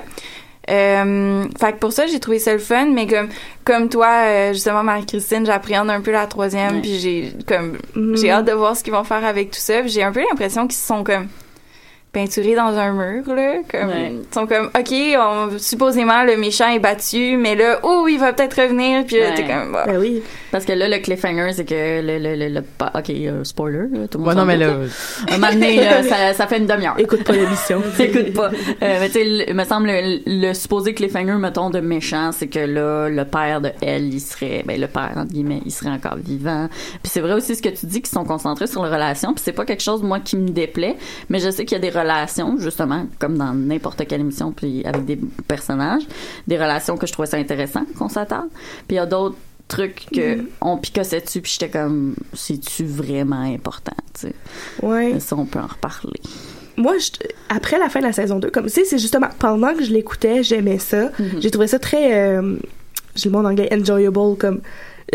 euh, 0.69 1.45
fait 1.59 1.73
que 1.73 1.77
pour 1.77 1.93
ça 1.93 2.07
j'ai 2.07 2.19
trouvé 2.19 2.39
ça 2.39 2.51
le 2.53 2.59
fun 2.59 2.87
mais 2.87 3.07
comme 3.07 3.29
comme 3.63 3.89
toi, 3.89 4.07
euh, 4.23 4.53
justement, 4.53 4.81
Marie-Christine, 4.81 5.45
j'appréhende 5.45 5.89
un 5.89 5.99
peu 5.99 6.11
la 6.11 6.25
troisième, 6.25 6.75
Ouais. 6.75 6.81
puis 6.81 6.99
j'ai 6.99 7.33
comme 7.45 7.77
Mhm. 7.95 8.15
j'ai 8.17 8.31
hâte 8.31 8.45
de 8.45 8.53
voir 8.53 8.77
ce 8.77 8.83
qu'ils 8.83 8.93
vont 8.93 9.03
faire 9.03 9.25
avec 9.25 9.51
tout 9.51 9.59
ça. 9.59 9.81
Puis 9.81 9.89
J'ai 9.89 10.03
un 10.03 10.11
peu 10.13 10.21
l'impression 10.21 10.67
qu'ils 10.67 10.77
se 10.77 10.87
sont 10.87 11.03
comme 11.03 11.27
peinturés 12.17 12.55
dans 12.55 12.75
un 12.77 12.91
mur 12.93 13.33
là, 13.35 13.55
comme 13.71 13.89
Ouais. 13.89 14.13
ils 14.13 14.33
sont 14.33 14.47
comme 14.47 14.67
OK, 14.77 14.93
on, 15.19 15.57
supposément 15.59 16.23
le 16.23 16.35
méchant 16.37 16.69
est 16.69 16.79
battu, 16.79 17.37
mais 17.37 17.55
là 17.55 17.79
oh, 17.83 18.07
il 18.09 18.17
va 18.19 18.33
peut-être 18.33 18.61
revenir, 18.61 19.05
puis 19.05 19.17
là 19.19 19.29
Ouais. 19.29 19.35
t'es 19.35 19.45
comme 19.45 19.71
bah. 19.71 19.83
Ben 19.85 19.97
oui. 19.99 20.21
Parce 20.51 20.63
que 20.65 20.71
là, 20.73 20.87
le 20.87 20.97
cliffhanger, 20.99 21.51
c'est 21.53 21.65
que 21.65 22.01
le, 22.01 22.17
le, 22.19 22.35
le, 22.35 22.47
le- 22.49 22.59
OK, 22.61 23.09
euh, 23.09 23.43
spoiler, 23.43 23.87
là, 23.91 24.07
tout 24.07 24.17
le 24.17 24.23
monde 24.23 24.27
Ouais, 24.29 24.35
non, 24.35 24.45
mais 24.45 24.55
là. 24.57 24.73
Un 25.29 25.37
moment 25.37 25.51
donné, 25.51 25.75
là, 25.75 26.01
ça, 26.09 26.33
ça 26.33 26.47
fait 26.47 26.57
une 26.57 26.65
demi-heure. 26.67 26.95
Écoute 26.97 27.23
pas 27.25 27.33
l'émission. 27.33 27.81
Écoute 27.99 28.33
pas. 28.33 28.47
Euh, 28.49 28.97
mais 29.01 29.09
tu 29.09 29.19
sais, 29.45 29.53
me 29.53 29.63
semble 29.65 29.87
le, 29.87 30.19
le 30.25 30.53
supposé 30.53 30.93
cliffhanger, 30.93 31.33
mettons, 31.33 31.69
de 31.69 31.79
méchant, 31.81 32.31
c'est 32.31 32.47
que 32.47 32.59
là, 32.59 33.09
le 33.09 33.25
père 33.25 33.59
de 33.61 33.71
elle, 33.81 34.13
il 34.13 34.21
serait, 34.21 34.63
ben, 34.65 34.79
le 34.79 34.87
père, 34.87 35.11
entre 35.17 35.31
guillemets, 35.33 35.61
il 35.65 35.71
serait 35.71 35.89
encore 35.91 36.15
vivant. 36.15 36.69
Puis 37.03 37.11
c'est 37.11 37.19
vrai 37.21 37.33
aussi 37.33 37.55
ce 37.55 37.61
que 37.61 37.69
tu 37.69 37.85
dis, 37.85 38.01
qu'ils 38.01 38.07
sont 38.13 38.23
concentrés 38.25 38.67
sur 38.67 38.83
les 38.85 38.89
relations. 38.89 39.33
Puis 39.33 39.43
c'est 39.45 39.51
pas 39.51 39.65
quelque 39.65 39.83
chose, 39.83 40.01
moi, 40.01 40.19
qui 40.21 40.37
me 40.37 40.49
déplaît. 40.49 40.95
Mais 41.29 41.39
je 41.39 41.49
sais 41.51 41.65
qu'il 41.65 41.77
y 41.77 41.81
a 41.81 41.81
des 41.81 41.89
relations, 41.89 42.06
justement, 42.57 43.05
comme 43.19 43.37
dans 43.37 43.53
n'importe 43.53 44.05
quelle 44.07 44.21
émission, 44.21 44.51
puis 44.51 44.83
avec 44.85 45.05
des 45.05 45.19
personnages, 45.47 46.03
des 46.47 46.57
relations 46.57 46.97
que 46.97 47.07
je 47.07 47.11
trouvais 47.13 47.27
ça 47.27 47.37
intéressant 47.37 47.83
qu'on 47.97 48.09
s'attarde. 48.09 48.49
Puis 48.87 48.95
il 48.95 48.95
y 48.95 48.99
a 48.99 49.05
d'autres 49.05 49.35
trucs 49.67 50.05
que 50.13 50.45
on 50.61 50.77
picossait 50.77 51.19
dessus 51.19 51.41
puis 51.41 51.51
j'étais 51.59 51.69
comme 51.69 52.15
c'est-tu 52.33 52.85
vraiment 52.85 53.41
important 53.41 53.91
tu 54.13 54.27
sais? 54.27 54.33
Ouais. 54.81 55.19
Ça 55.19 55.35
on 55.35 55.45
peut 55.45 55.59
en 55.59 55.67
reparler 55.67 56.21
moi, 56.79 56.93
je- 56.99 57.09
après 57.49 57.79
la 57.79 57.89
fin 57.89 57.99
de 58.01 58.05
la 58.05 58.13
saison 58.13 58.37
2, 58.37 58.51
comme 58.51 58.65
tu 58.65 58.69
sais, 58.69 58.85
c'est 58.85 58.99
justement 58.99 59.29
pendant 59.39 59.73
que 59.73 59.83
je 59.83 59.91
l'écoutais, 59.91 60.43
j'aimais 60.43 60.77
ça. 60.77 61.09
J'ai 61.39 61.49
trouvé 61.49 61.65
ça 61.65 61.79
très, 61.79 62.15
euh, 62.37 62.55
j'ai 63.15 63.29
le 63.29 63.33
mot 63.35 63.39
en 63.39 63.45
anglais, 63.49 63.67
enjoyable, 63.73 64.37
comme 64.37 64.61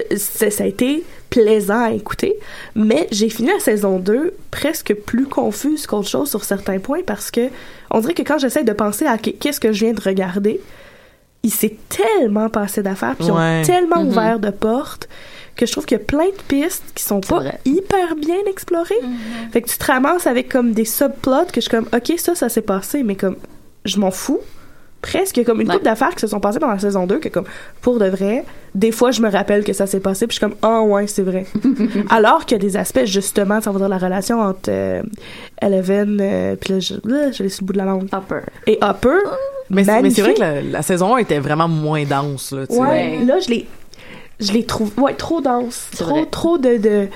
euh, 0.00 0.16
ça 0.16 0.64
a 0.64 0.66
été 0.66 1.04
plaisant 1.32 1.84
à 1.84 1.90
écouter. 1.92 2.36
Mais 2.74 3.08
j'ai 3.10 3.30
fini 3.30 3.48
la 3.48 3.58
saison 3.58 3.98
2 3.98 4.34
presque 4.50 4.92
plus 4.94 5.24
confuse 5.24 5.86
qu'autre 5.86 6.08
chose 6.08 6.28
sur 6.28 6.44
certains 6.44 6.78
points 6.78 7.00
parce 7.06 7.30
que 7.30 7.48
on 7.90 8.00
dirait 8.00 8.12
que 8.12 8.22
quand 8.22 8.36
j'essaie 8.38 8.64
de 8.64 8.72
penser 8.74 9.06
à 9.06 9.16
qu- 9.16 9.32
qu'est-ce 9.32 9.58
que 9.58 9.72
je 9.72 9.84
viens 9.86 9.94
de 9.94 10.00
regarder, 10.02 10.60
il 11.42 11.50
s'est 11.50 11.76
tellement 11.88 12.50
passé 12.50 12.82
d'affaires, 12.82 13.16
puis 13.16 13.28
ils 13.28 13.32
Ouais. 13.32 13.60
ont 13.62 13.66
tellement 13.66 14.02
Mhm. 14.04 14.08
ouvert 14.08 14.38
de 14.38 14.50
portes 14.50 15.08
que 15.56 15.64
je 15.64 15.72
trouve 15.72 15.86
qu'il 15.86 15.96
y 15.98 16.00
a 16.00 16.04
plein 16.04 16.26
de 16.26 16.42
pistes 16.48 16.84
qui 16.94 17.02
sont 17.02 17.20
pas 17.22 17.40
vrai. 17.40 17.58
hyper 17.64 18.14
bien 18.16 18.36
explorées. 18.46 18.94
Fait 19.52 19.62
que 19.62 19.68
tu 19.68 19.78
te 19.78 19.84
ramasses 19.86 20.26
avec 20.26 20.50
comme 20.50 20.72
des 20.72 20.84
subplots 20.84 21.46
que 21.52 21.56
je 21.56 21.60
suis 21.62 21.70
comme, 21.70 21.88
OK, 21.94 22.12
ça, 22.18 22.34
ça 22.34 22.48
s'est 22.50 22.62
passé, 22.62 23.02
mais 23.02 23.16
comme, 23.16 23.36
je 23.86 23.98
m'en 23.98 24.10
fous. 24.10 24.40
Presque, 25.02 25.42
comme 25.44 25.60
une 25.60 25.66
Ouais. 25.68 25.74
couple 25.74 25.84
d'affaires 25.84 26.14
qui 26.14 26.20
se 26.20 26.28
sont 26.28 26.38
passées 26.40 26.60
pendant 26.60 26.72
la 26.74 26.78
saison 26.78 27.06
2 27.06 27.18
que 27.18 27.28
comme, 27.28 27.44
pour 27.80 27.98
de 27.98 28.06
vrai, 28.06 28.44
des 28.74 28.92
fois, 28.92 29.10
je 29.10 29.20
me 29.20 29.28
rappelle 29.28 29.64
que 29.64 29.72
ça 29.72 29.86
s'est 29.86 29.98
passé, 30.00 30.26
puis 30.28 30.36
je 30.36 30.38
suis 30.38 30.48
comme, 30.48 30.56
ah 30.62 30.80
ouais, 30.82 31.06
c'est 31.08 31.22
vrai. 31.22 31.44
Alors 32.08 32.46
qu'il 32.46 32.56
y 32.56 32.60
a 32.60 32.62
des 32.64 32.76
aspects, 32.76 33.04
justement, 33.04 33.60
ça 33.60 33.72
va 33.72 33.78
dire 33.80 33.88
la 33.88 33.98
relation 33.98 34.40
entre 34.40 34.70
euh, 34.70 35.02
Eleven, 35.60 36.18
euh, 36.20 36.54
puis 36.56 36.74
là, 36.74 36.80
je, 36.80 36.94
là, 37.04 37.32
je 37.32 37.42
l'ai 37.42 37.48
sur 37.48 37.62
le 37.62 37.66
bout 37.66 37.72
de 37.72 37.78
la 37.78 37.84
langue, 37.84 38.08
et 38.66 38.78
Hopper. 38.80 39.08
Mais, 39.70 39.84
c'est- 39.84 40.02
mais 40.02 40.10
c'est 40.10 40.22
vrai 40.22 40.34
que 40.34 40.40
la, 40.40 40.62
la 40.62 40.82
saison 40.82 41.14
1 41.16 41.18
était 41.18 41.38
vraiment 41.40 41.68
moins 41.68 42.04
dense, 42.04 42.52
là, 42.52 42.66
tu 42.66 42.74
sais. 42.74 42.80
Ouais, 42.80 43.18
là, 43.24 43.40
je 43.40 43.48
les, 43.50 43.66
je 44.38 44.52
les 44.52 44.64
trouve, 44.64 44.92
ouais, 44.98 45.14
trop 45.14 45.40
dense. 45.40 45.88
Trop, 45.96 46.10
vrai. 46.14 46.26
trop 46.30 46.58
de, 46.58 46.76
de, 46.76 47.08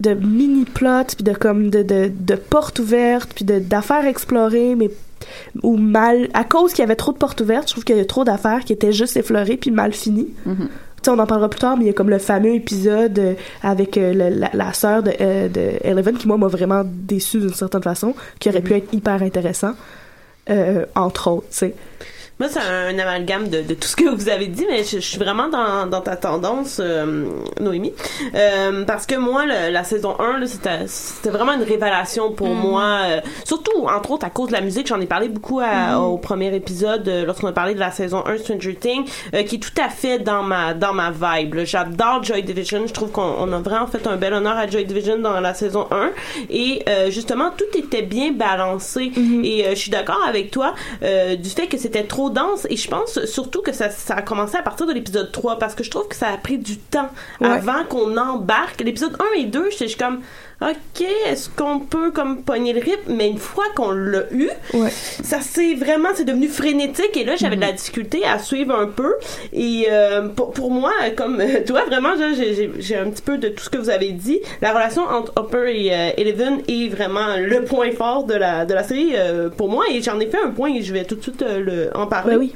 de 0.00 0.14
mini-plots, 0.14 1.14
puis 1.16 1.24
de, 1.24 1.32
comme, 1.32 1.70
de, 1.70 1.82
de, 1.82 2.10
de 2.12 2.34
portes 2.34 2.78
ouvertes, 2.80 3.30
puis 3.34 3.44
de, 3.44 3.58
d'affaires 3.60 4.06
explorées, 4.06 4.74
mais, 4.74 4.90
ou 5.62 5.76
mal, 5.76 6.28
à 6.34 6.44
cause 6.44 6.72
qu'il 6.72 6.80
y 6.80 6.84
avait 6.84 6.96
trop 6.96 7.12
de 7.12 7.18
portes 7.18 7.40
ouvertes, 7.40 7.68
je 7.68 7.72
trouve 7.74 7.84
qu'il 7.84 7.96
y 7.96 8.00
a 8.00 8.04
trop 8.04 8.24
d'affaires 8.24 8.64
qui 8.64 8.72
étaient 8.72 8.92
juste 8.92 9.16
effleurées 9.16 9.56
puis 9.56 9.70
mal 9.70 9.92
finies. 9.92 10.28
Mhm. 10.46 10.68
Tu 11.02 11.04
sais, 11.04 11.10
on 11.16 11.18
en 11.18 11.26
parlera 11.26 11.48
plus 11.48 11.60
tard, 11.60 11.76
mais 11.78 11.84
il 11.84 11.86
y 11.86 11.90
a 11.90 11.94
comme 11.94 12.10
le 12.10 12.18
fameux 12.18 12.54
épisode 12.54 13.18
euh, 13.18 13.34
avec 13.62 13.96
euh, 13.96 14.12
la, 14.12 14.50
la 14.52 14.72
sœur 14.74 15.02
de, 15.02 15.12
euh, 15.20 15.48
de 15.48 15.72
Eleven 15.82 16.18
qui, 16.18 16.28
moi, 16.28 16.36
m'a 16.36 16.48
vraiment 16.48 16.82
déçu 16.84 17.38
d'une 17.38 17.54
certaine 17.54 17.82
façon, 17.82 18.14
qui 18.38 18.50
aurait 18.50 18.60
pu 18.60 18.74
être 18.74 18.92
hyper 18.92 19.22
intéressant, 19.22 19.72
euh, 20.50 20.84
entre 20.94 21.28
autres, 21.30 21.46
tu 21.50 21.56
sais. 21.56 21.74
Moi, 22.40 22.48
c'est 22.48 22.58
un 22.60 22.98
amalgame 22.98 23.48
de, 23.48 23.60
de 23.60 23.74
tout 23.74 23.86
ce 23.86 23.94
que 23.96 24.08
vous 24.08 24.30
avez 24.30 24.46
dit, 24.46 24.64
mais 24.70 24.82
je, 24.82 24.92
je 24.96 25.00
suis 25.00 25.18
vraiment 25.18 25.48
dans, 25.48 25.86
dans 25.86 26.00
ta 26.00 26.16
tendance, 26.16 26.78
euh, 26.82 27.26
Noémie. 27.60 27.92
Euh, 28.34 28.84
parce 28.86 29.04
que 29.04 29.14
moi, 29.16 29.44
le- 29.44 29.70
la 29.70 29.84
saison 29.84 30.16
1, 30.18 30.38
là, 30.38 30.46
c'était, 30.46 30.86
c'était 30.86 31.28
vraiment 31.28 31.52
une 31.52 31.62
révélation 31.62 32.32
pour 32.32 32.48
moi. 32.48 33.00
euh, 33.04 33.20
surtout, 33.44 33.86
entre 33.86 34.12
autres, 34.12 34.24
à 34.24 34.30
cause 34.30 34.48
de 34.48 34.54
la 34.54 34.62
musique. 34.62 34.86
J'en 34.86 34.98
ai 35.02 35.06
parlé 35.06 35.28
beaucoup 35.28 35.60
à- 35.60 35.98
au 35.98 36.16
premier 36.16 36.54
épisode, 36.56 37.06
euh, 37.08 37.26
lorsqu'on 37.26 37.48
a 37.48 37.52
parlé 37.52 37.74
de 37.74 37.78
la 37.78 37.90
saison 37.90 38.24
1 38.26 38.38
Stranger 38.38 38.74
Things, 38.74 39.06
euh, 39.34 39.42
qui 39.42 39.56
est 39.56 39.58
tout 39.58 39.78
à 39.78 39.90
fait 39.90 40.18
dans 40.18 40.42
ma, 40.42 40.72
dans 40.72 40.94
ma 40.94 41.10
vibe. 41.10 41.52
là. 41.56 41.64
J'adore 41.66 42.22
Joy 42.24 42.42
Division. 42.42 42.86
Je 42.86 42.94
trouve 42.94 43.10
qu'on 43.10 43.34
on 43.38 43.52
a 43.52 43.58
vraiment 43.58 43.86
fait 43.86 44.06
un 44.06 44.16
bel 44.16 44.32
honneur 44.32 44.56
à 44.56 44.66
Joy 44.66 44.86
Division 44.86 45.18
dans 45.18 45.40
la 45.40 45.52
saison 45.52 45.88
1. 45.90 46.08
Et 46.48 46.82
euh, 46.88 47.10
justement, 47.10 47.50
tout 47.54 47.78
était 47.78 48.00
bien 48.00 48.32
balancé. 48.32 49.12
Et 49.44 49.66
euh, 49.66 49.70
je 49.72 49.74
suis 49.78 49.90
d'accord 49.90 50.22
avec 50.26 50.50
toi 50.50 50.74
euh, 51.02 51.36
du 51.36 51.50
fait 51.50 51.66
que 51.66 51.76
c'était 51.76 52.04
trop 52.04 52.29
dense. 52.30 52.66
Et 52.70 52.76
je 52.76 52.88
pense 52.88 53.24
surtout 53.26 53.62
que 53.62 53.72
ça, 53.72 53.90
ça 53.90 54.14
a 54.14 54.22
commencé 54.22 54.56
à 54.56 54.62
partir 54.62 54.86
de 54.86 54.92
l'épisode 54.92 55.30
3 55.32 55.58
parce 55.58 55.74
que 55.74 55.84
je 55.84 55.90
trouve 55.90 56.08
que 56.08 56.16
ça 56.16 56.28
a 56.28 56.36
pris 56.36 56.58
du 56.58 56.78
temps 56.78 57.10
Ouais. 57.40 57.48
avant 57.48 57.84
qu'on 57.88 58.16
embarque. 58.16 58.80
L'épisode 58.80 59.16
1 59.36 59.40
et 59.40 59.44
2, 59.44 59.70
j'étais 59.70 59.86
juste 59.88 60.00
comme... 60.00 60.20
OK, 60.62 61.06
est-ce 61.26 61.48
qu'on 61.48 61.80
peut 61.80 62.10
comme 62.10 62.42
pogner 62.42 62.74
le 62.74 62.80
rythme? 62.80 63.14
Mais 63.14 63.28
une 63.28 63.38
fois 63.38 63.64
qu'on 63.74 63.92
l'a 63.92 64.24
eu, 64.30 64.50
Ouais. 64.74 64.90
ça 64.90 65.38
c'est 65.40 65.74
vraiment 65.74 66.10
c'est 66.14 66.24
devenu 66.26 66.48
frénétique 66.48 67.16
et 67.16 67.24
là 67.24 67.34
j'avais 67.36 67.56
de 67.56 67.62
la 67.62 67.72
difficulté 67.72 68.24
à 68.26 68.38
suivre 68.38 68.74
un 68.74 68.86
peu 68.86 69.14
et 69.54 69.86
euh, 69.90 70.28
pour, 70.28 70.50
pour 70.52 70.70
moi 70.70 70.92
comme 71.16 71.42
toi 71.66 71.84
vraiment 71.86 72.10
j'ai- 72.18 72.96
un 72.96 73.08
petit 73.10 73.22
peu 73.22 73.38
de 73.38 73.48
tout 73.48 73.64
ce 73.64 73.70
que 73.70 73.78
vous 73.78 73.88
avez 73.90 74.12
dit 74.12 74.40
la 74.60 74.72
relation 74.74 75.02
entre 75.02 75.32
Hopper 75.36 75.72
et 75.74 75.94
euh, 75.94 76.10
Eleven 76.18 76.60
est 76.68 76.88
vraiment 76.88 77.36
le 77.38 77.64
point 77.64 77.90
fort 77.92 78.24
de 78.24 78.34
la 78.34 78.66
de 78.66 78.74
la 78.74 78.82
série 78.84 79.12
euh, 79.14 79.48
pour 79.48 79.70
moi 79.70 79.84
et 79.90 80.02
j'en 80.02 80.20
ai 80.20 80.26
fait 80.26 80.38
un 80.44 80.50
point 80.50 80.68
et 80.74 80.82
je 80.82 80.92
vais 80.92 81.04
tout 81.04 81.14
de 81.16 81.22
suite 81.22 81.42
le, 81.42 81.88
en 81.96 82.06
parler 82.06 82.34
Ouais, 82.36 82.40
oui. 82.40 82.54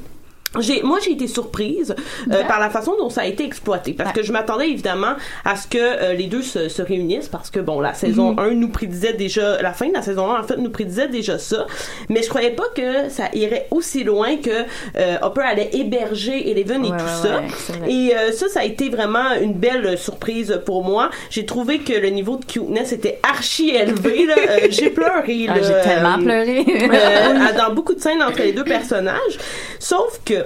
J'ai, 0.59 0.81
moi, 0.83 0.99
j'ai 1.03 1.11
été 1.11 1.27
surprise 1.27 1.95
euh, 2.31 2.43
par 2.43 2.59
la 2.59 2.69
façon 2.69 2.93
dont 2.97 3.09
ça 3.09 3.21
a 3.21 3.25
été 3.25 3.43
exploité. 3.45 3.93
Parce 3.93 4.11
que 4.11 4.23
je 4.23 4.31
m'attendais 4.31 4.69
évidemment 4.69 5.13
à 5.43 5.55
ce 5.55 5.67
que 5.67 5.77
euh, 5.79 6.13
les 6.13 6.27
deux 6.27 6.41
se, 6.41 6.69
se 6.69 6.81
réunissent 6.81 7.27
parce 7.29 7.49
que, 7.49 7.59
bon, 7.59 7.79
la 7.79 7.93
saison 7.93 8.37
1 8.37 8.51
nous 8.51 8.69
prédisait 8.69 9.13
déjà, 9.13 9.61
la 9.61 9.73
fin 9.73 9.87
de 9.87 9.93
la 9.93 10.01
saison 10.01 10.31
1, 10.31 10.39
en 10.39 10.43
fait, 10.43 10.57
nous 10.57 10.69
prédisait 10.69 11.07
déjà 11.07 11.37
ça. 11.37 11.65
Mais 12.09 12.23
je 12.23 12.29
croyais 12.29 12.51
pas 12.51 12.65
que 12.75 13.09
ça 13.09 13.29
irait 13.33 13.67
aussi 13.71 14.03
loin 14.03 14.37
que 14.37 14.49
euh, 14.97 15.17
Hopper 15.21 15.41
allait 15.41 15.69
héberger 15.73 16.49
Eleven 16.51 16.85
et 16.85 16.89
Ouais, 16.91 16.97
tout 16.97 17.03
ouais, 17.27 17.29
ça. 17.29 17.87
Et 17.87 18.15
euh, 18.15 18.31
ça, 18.31 18.47
ça 18.47 18.59
a 18.61 18.63
été 18.63 18.89
vraiment 18.89 19.33
une 19.41 19.53
belle 19.53 19.97
surprise 19.97 20.59
pour 20.65 20.83
moi. 20.83 21.09
J'ai 21.29 21.45
trouvé 21.45 21.79
que 21.79 21.93
le 21.93 22.09
niveau 22.09 22.37
de 22.37 22.45
cuteness 22.45 22.91
était 22.91 23.19
archi 23.23 23.69
élevé. 23.71 24.25
là. 24.25 24.35
Euh, 24.37 24.59
j'ai 24.69 24.89
pleuré. 24.89 25.47
Ah, 25.49 25.55
j'ai 25.61 25.81
tellement 25.89 26.17
pleuré 26.19 26.65
euh, 26.67 27.57
dans 27.57 27.73
beaucoup 27.73 27.93
de 27.93 27.99
scènes 27.99 28.21
entre 28.21 28.39
les 28.39 28.51
deux 28.53 28.63
personnages. 28.63 29.37
Sauf 29.79 30.21
que, 30.25 30.44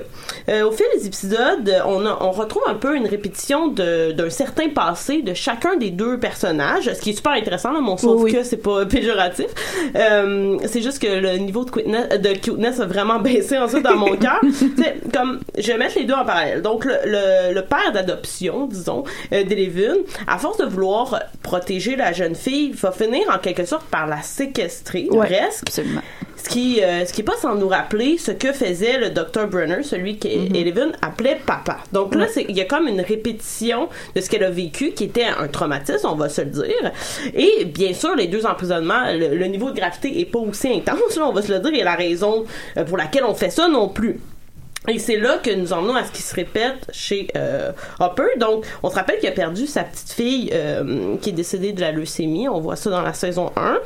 euh, 0.49 0.63
au 0.67 0.71
fil 0.71 0.85
des 0.95 1.07
épisodes, 1.07 1.73
on, 1.85 2.05
a- 2.05 2.17
on 2.21 2.31
retrouve 2.31 2.63
un 2.67 2.75
peu 2.75 2.95
une 2.95 3.07
répétition 3.07 3.67
d'un 3.67 4.29
certain 4.29 4.69
passé 4.69 5.21
de 5.21 5.33
chacun 5.33 5.75
des 5.77 5.89
deux 5.91 6.19
personnages, 6.19 6.91
ce 6.93 6.99
qui 7.01 7.11
est 7.11 7.13
super 7.13 7.33
intéressant, 7.33 7.71
là, 7.71 7.79
mon 7.81 7.97
sauf 7.97 8.21
Oui, 8.21 8.31
que 8.33 8.43
c'est 8.43 8.57
pas 8.57 8.85
péjoratif. 8.89 9.47
Euh, 9.95 10.57
c'est 10.65 10.81
juste 10.81 10.99
que 11.01 11.07
le 11.07 11.37
niveau 11.37 11.65
de 11.65 11.71
cuteness, 11.71 12.09
de 12.19 12.29
cuteness 12.33 12.79
a 12.79 12.85
vraiment 12.85 13.19
baissé 13.19 13.57
ensuite 13.57 13.83
dans 13.83 13.95
mon 13.95 14.15
cœur. 14.17 14.39
Comme, 15.13 15.39
je 15.57 15.67
vais 15.71 15.77
mettre 15.77 15.97
les 15.97 16.05
deux 16.05 16.13
en 16.13 16.25
parallèle. 16.25 16.61
Donc, 16.61 16.85
le, 16.85 16.93
le, 17.05 17.53
le 17.53 17.61
père 17.61 17.91
d'adoption, 17.93 18.65
disons, 18.67 19.03
euh, 19.33 19.43
d'Eleven, 19.43 19.97
à 20.27 20.37
force 20.37 20.57
de 20.57 20.65
vouloir 20.65 21.19
protéger 21.43 21.95
la 21.95 22.13
jeune 22.13 22.35
fille, 22.35 22.71
va 22.73 22.91
finir 22.91 23.23
en 23.33 23.37
quelque 23.39 23.65
sorte 23.65 23.85
par 23.87 24.07
la 24.07 24.21
séquestrer, 24.21 25.07
Ouais. 25.11 25.27
presque. 25.27 25.63
absolument 25.67 26.01
Ce 26.41 26.47
qui, 26.47 26.81
euh, 26.81 27.05
ce 27.05 27.11
qui 27.11 27.21
est 27.21 27.25
pas 27.25 27.35
sans 27.37 27.55
nous 27.55 27.67
rappeler 27.67 28.17
ce 28.17 28.31
que 28.31 28.53
faisait 28.53 28.97
le 28.97 29.09
Dr. 29.09 29.47
Brunner, 29.47 29.83
celui 29.83 30.17
qu'Eleven 30.17 30.93
appelait 31.01 31.39
papa. 31.45 31.77
Donc 31.91 32.15
là, 32.15 32.27
il 32.47 32.55
y 32.55 32.61
a 32.61 32.65
comme 32.65 32.87
une 32.87 33.01
répétition 33.01 33.89
de 34.15 34.21
ce 34.21 34.29
qu'elle 34.29 34.43
a 34.45 34.49
vécu, 34.49 34.91
qui 34.91 35.03
était 35.03 35.25
un 35.25 35.47
traumatisme, 35.47 36.07
on 36.07 36.15
va 36.15 36.29
se 36.29 36.41
le 36.41 36.47
dire. 36.51 36.91
Et 37.33 37.65
bien 37.65 37.93
sûr, 37.93 38.15
les 38.15 38.27
deux 38.27 38.45
emprisonnements, 38.45 39.11
le, 39.11 39.35
le 39.35 39.45
niveau 39.47 39.71
de 39.71 39.75
gravité 39.75 40.19
est 40.19 40.25
pas 40.25 40.39
aussi 40.39 40.69
intense, 40.69 41.17
là, 41.17 41.27
on 41.27 41.33
va 41.33 41.41
se 41.41 41.51
le 41.51 41.59
dire, 41.59 41.73
et 41.73 41.83
la 41.83 41.95
raison 41.95 42.45
euh, 42.77 42.85
pour 42.85 42.97
laquelle 42.97 43.25
on 43.25 43.33
fait 43.35 43.49
ça 43.49 43.67
non 43.67 43.89
plus. 43.89 44.19
Et 44.87 44.97
c'est 44.97 45.17
là 45.17 45.37
que 45.43 45.51
nous 45.51 45.73
emmenons 45.73 45.95
à 45.95 46.05
ce 46.05 46.11
qui 46.11 46.21
se 46.21 46.33
répète 46.33 46.87
chez 46.93 47.27
euh, 47.35 47.73
Hopper. 47.99 48.37
Donc, 48.39 48.65
on 48.81 48.89
se 48.89 48.95
rappelle 48.95 49.19
qu'il 49.19 49.27
a 49.27 49.33
perdu 49.33 49.67
sa 49.67 49.83
petite 49.83 50.11
fille 50.11 50.49
euh, 50.53 51.17
qui 51.17 51.29
est 51.29 51.33
décédée 51.33 51.73
de 51.73 51.81
la 51.81 51.91
leucémie. 51.91 52.47
On 52.47 52.61
voit 52.61 52.77
ça 52.77 52.89
dans 52.89 53.01
la 53.01 53.13
saison 53.13 53.51
1. 53.57 53.77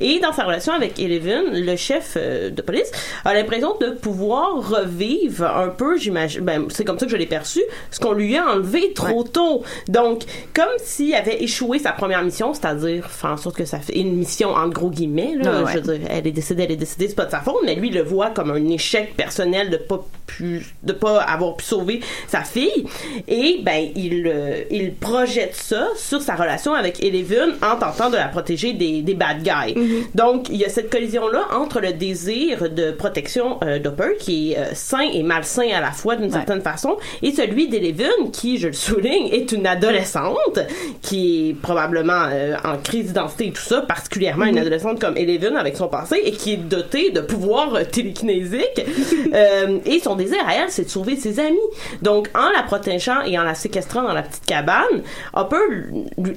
Et 0.00 0.18
dans 0.18 0.32
sa 0.32 0.44
relation 0.44 0.72
avec 0.72 0.98
Eleven, 0.98 1.44
le 1.52 1.76
chef 1.76 2.14
euh, 2.16 2.50
de 2.50 2.62
police 2.62 2.90
a 3.24 3.32
l'impression 3.32 3.76
de 3.80 3.90
pouvoir 3.90 4.68
revivre 4.68 5.44
un 5.46 5.68
peu, 5.68 5.96
j'imagine, 5.96 6.40
ben, 6.40 6.66
c'est 6.68 6.84
comme 6.84 6.98
ça 6.98 7.06
que 7.06 7.12
je 7.12 7.16
l'ai 7.16 7.26
perçu, 7.26 7.62
ce 7.92 8.00
qu'on 8.00 8.12
lui 8.12 8.36
a 8.36 8.44
enlevé 8.44 8.92
trop 8.92 9.22
tôt. 9.22 9.62
Donc, 9.88 10.24
comme 10.52 10.66
s'il 10.78 11.14
avait 11.14 11.42
échoué 11.44 11.78
sa 11.78 11.92
première 11.92 12.24
mission, 12.24 12.54
c'est-à-dire 12.54 13.08
faire 13.08 13.30
en 13.30 13.36
sorte 13.36 13.56
que 13.56 13.64
ça 13.64 13.78
fait 13.78 13.98
une 13.98 14.16
mission 14.16 14.50
en 14.50 14.68
gros 14.68 14.90
guillemets, 14.90 15.36
là, 15.40 15.62
ouais. 15.62 15.72
je 15.72 15.78
veux 15.78 15.96
dire, 15.96 16.08
elle 16.10 16.26
est 16.26 16.32
décédée, 16.32 16.64
elle 16.64 16.72
est 16.72 16.76
décédée, 16.76 17.08
c'est 17.08 17.14
pas 17.14 17.26
de 17.26 17.30
sa 17.30 17.40
faute, 17.40 17.60
mais 17.64 17.76
lui 17.76 17.88
il 17.88 17.94
le 17.94 18.02
voit 18.02 18.30
comme 18.30 18.50
un 18.50 18.68
échec 18.68 19.16
personnel 19.16 19.70
de 19.70 19.76
pas 19.76 20.04
pu 20.40 20.66
de 20.82 20.92
pas 20.92 21.20
avoir 21.20 21.56
pu 21.56 21.64
sauver 21.64 22.00
sa 22.26 22.42
fille. 22.42 22.86
Et 23.28 23.60
ben 23.62 23.88
il 23.94 24.26
euh, 24.26 24.62
il 24.70 24.94
projette 24.94 25.54
ça 25.54 25.88
sur 25.96 26.22
sa 26.22 26.34
relation 26.34 26.72
avec 26.72 27.02
Eleven 27.02 27.50
en 27.62 27.76
tentant 27.76 28.10
de 28.10 28.16
la 28.16 28.28
protéger 28.28 28.72
des, 28.72 29.02
des 29.02 29.14
bad 29.14 29.42
guys. 29.42 29.74
Donc 30.14 30.48
il 30.48 30.56
y 30.56 30.64
a 30.64 30.68
cette 30.68 30.90
collision 30.90 31.28
là 31.28 31.46
entre 31.52 31.80
le 31.80 31.92
désir 31.92 32.70
de 32.70 32.90
protection 32.92 33.58
euh, 33.62 33.78
d'Hopper 33.78 34.16
qui 34.18 34.52
est 34.52 34.58
euh, 34.58 34.64
sain 34.74 35.08
et 35.12 35.22
malsain 35.22 35.68
à 35.74 35.80
la 35.80 35.92
fois 35.92 36.16
d'une 36.16 36.30
certaine 36.30 36.62
façon 36.62 36.96
et 37.22 37.32
celui 37.32 37.68
d'Eleven 37.68 38.30
qui 38.32 38.58
je 38.58 38.68
le 38.68 38.72
souligne 38.72 39.28
est 39.32 39.52
une 39.52 39.66
adolescente 39.66 40.58
qui 41.02 41.50
est 41.50 41.54
probablement 41.54 42.28
euh, 42.30 42.56
en 42.64 42.76
crise 42.78 43.08
d'identité 43.08 43.48
et 43.48 43.52
tout 43.52 43.62
ça 43.62 43.82
particulièrement 43.82 44.46
une 44.46 44.58
adolescente 44.58 45.00
comme 45.00 45.16
Eleven 45.16 45.56
avec 45.56 45.76
son 45.76 45.88
passé 45.88 46.20
et 46.24 46.32
qui 46.32 46.54
est 46.54 46.56
dotée 46.56 47.10
de 47.10 47.20
pouvoirs 47.20 47.78
télékinésiques. 47.90 48.80
Et 49.86 50.00
son 50.00 50.14
désir 50.14 50.29
à 50.38 50.54
elle 50.54 50.70
c'est 50.70 50.84
de 50.84 50.88
sauver 50.90 51.16
ses 51.16 51.38
amis 51.40 51.58
donc 52.02 52.28
en 52.34 52.50
la 52.50 52.62
protégeant 52.62 53.22
et 53.26 53.38
en 53.38 53.42
la 53.42 53.54
séquestrant 53.54 54.02
dans 54.02 54.12
la 54.12 54.22
petite 54.22 54.44
cabane 54.46 55.02
Hopper 55.34 55.56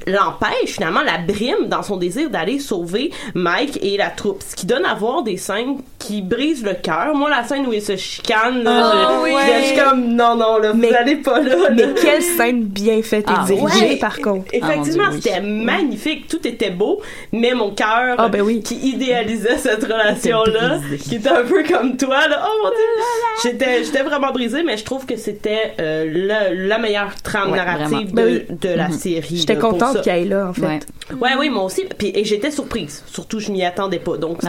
l'empêche 0.08 0.72
finalement 0.74 1.02
la 1.02 1.18
brime 1.18 1.68
dans 1.68 1.84
son 1.84 1.98
désir 1.98 2.30
d'aller 2.30 2.60
sauver 2.60 3.12
Mike 3.36 3.80
et 3.82 3.98
la 3.98 4.10
troupe 4.10 4.42
ce 4.48 4.56
qui 4.56 4.66
donne 4.66 4.86
à 4.86 4.94
voir 4.96 5.24
des 5.24 5.38
scènes 5.38 5.78
qui 6.00 6.22
brisent 6.22 6.64
le 6.64 6.74
cœur 6.74 7.16
moi 7.16 7.30
la 7.30 7.44
scène 7.44 7.66
où 7.68 7.74
ils 7.74 7.82
se 7.82 7.96
chicanent 7.96 8.64
là, 8.64 8.92
Oh, 8.94 9.26
je, 9.26 9.34
oui. 9.34 9.42
je 9.62 9.66
suis 9.68 9.78
comme 9.78 10.08
non 10.16 10.36
non 10.36 10.58
là, 10.58 10.72
vous 10.72 10.78
Mais- 10.78 10.94
allez 10.94 11.16
pas 11.18 11.40
là, 11.42 11.56
là. 11.56 11.70
Mais 11.72 11.94
quelle 12.02 12.22
scène 12.22 12.64
bien 12.64 13.02
faite 13.02 13.26
et 13.30 13.34
Ah, 13.36 13.44
dirigée, 13.46 13.90
ouais. 13.92 13.96
par 13.98 14.18
contre. 14.20 14.48
Effectivement, 14.54 15.04
Ah, 15.08 15.12
oui. 15.14 15.20
c'était 15.22 15.42
magnifique, 15.42 16.28
tout 16.28 16.46
était 16.48 16.70
beau, 16.70 17.02
mais 17.32 17.54
mon 17.54 17.72
cœur 17.72 18.16
Ah, 18.18 18.28
ben 18.30 18.42
oui. 18.42 18.62
qui 18.62 18.76
idéalisait 18.76 19.58
cette 19.58 19.84
relation-là, 19.84 20.80
qui 21.02 21.16
était 21.16 21.30
un 21.30 21.44
peu 21.44 21.64
comme 21.64 21.98
toi, 21.98 22.28
là, 22.28 22.46
oh 22.48 22.64
mon 22.64 22.70
dieu, 22.70 23.04
j'étais, 23.44 23.83
j'étais 23.84 24.04
vraiment 24.04 24.32
brisée, 24.32 24.64
mais 24.64 24.78
je 24.78 24.84
trouve 24.84 25.06
que 25.06 25.16
c'était 25.18 25.74
euh, 25.80 26.06
la, 26.28 26.54
la 26.54 26.78
meilleure 26.78 27.16
trame 27.22 27.52
Ouais, 27.52 27.58
narrative 27.58 28.10
vraiment. 28.14 28.32
de, 28.32 28.46
Ben 28.48 28.58
de 28.62 28.70
la 28.70 28.88
Mhm. 28.88 28.94
série. 28.98 29.38
J'étais 29.38 29.58
contente 29.58 30.02
qu'elle 30.04 30.24
est 30.24 30.26
là, 30.30 30.48
en 30.50 30.54
fait. 30.54 30.62
Ouais. 30.66 30.80
Ouais, 31.22 31.30
oui, 31.40 31.50
moi 31.50 31.64
aussi, 31.64 31.84
puis 31.98 32.12
et 32.16 32.24
j'étais 32.26 32.52
surprise, 32.52 33.04
surtout 33.08 33.40
je 33.40 33.52
m'y 33.52 33.64
attendais 33.64 34.00
pas, 34.00 34.18
donc 34.18 34.40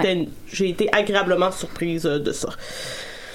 j'ai 0.52 0.68
été 0.68 0.88
agréablement 0.92 1.50
surprise 1.50 2.06
euh, 2.06 2.18
de 2.18 2.32
ça. 2.32 2.48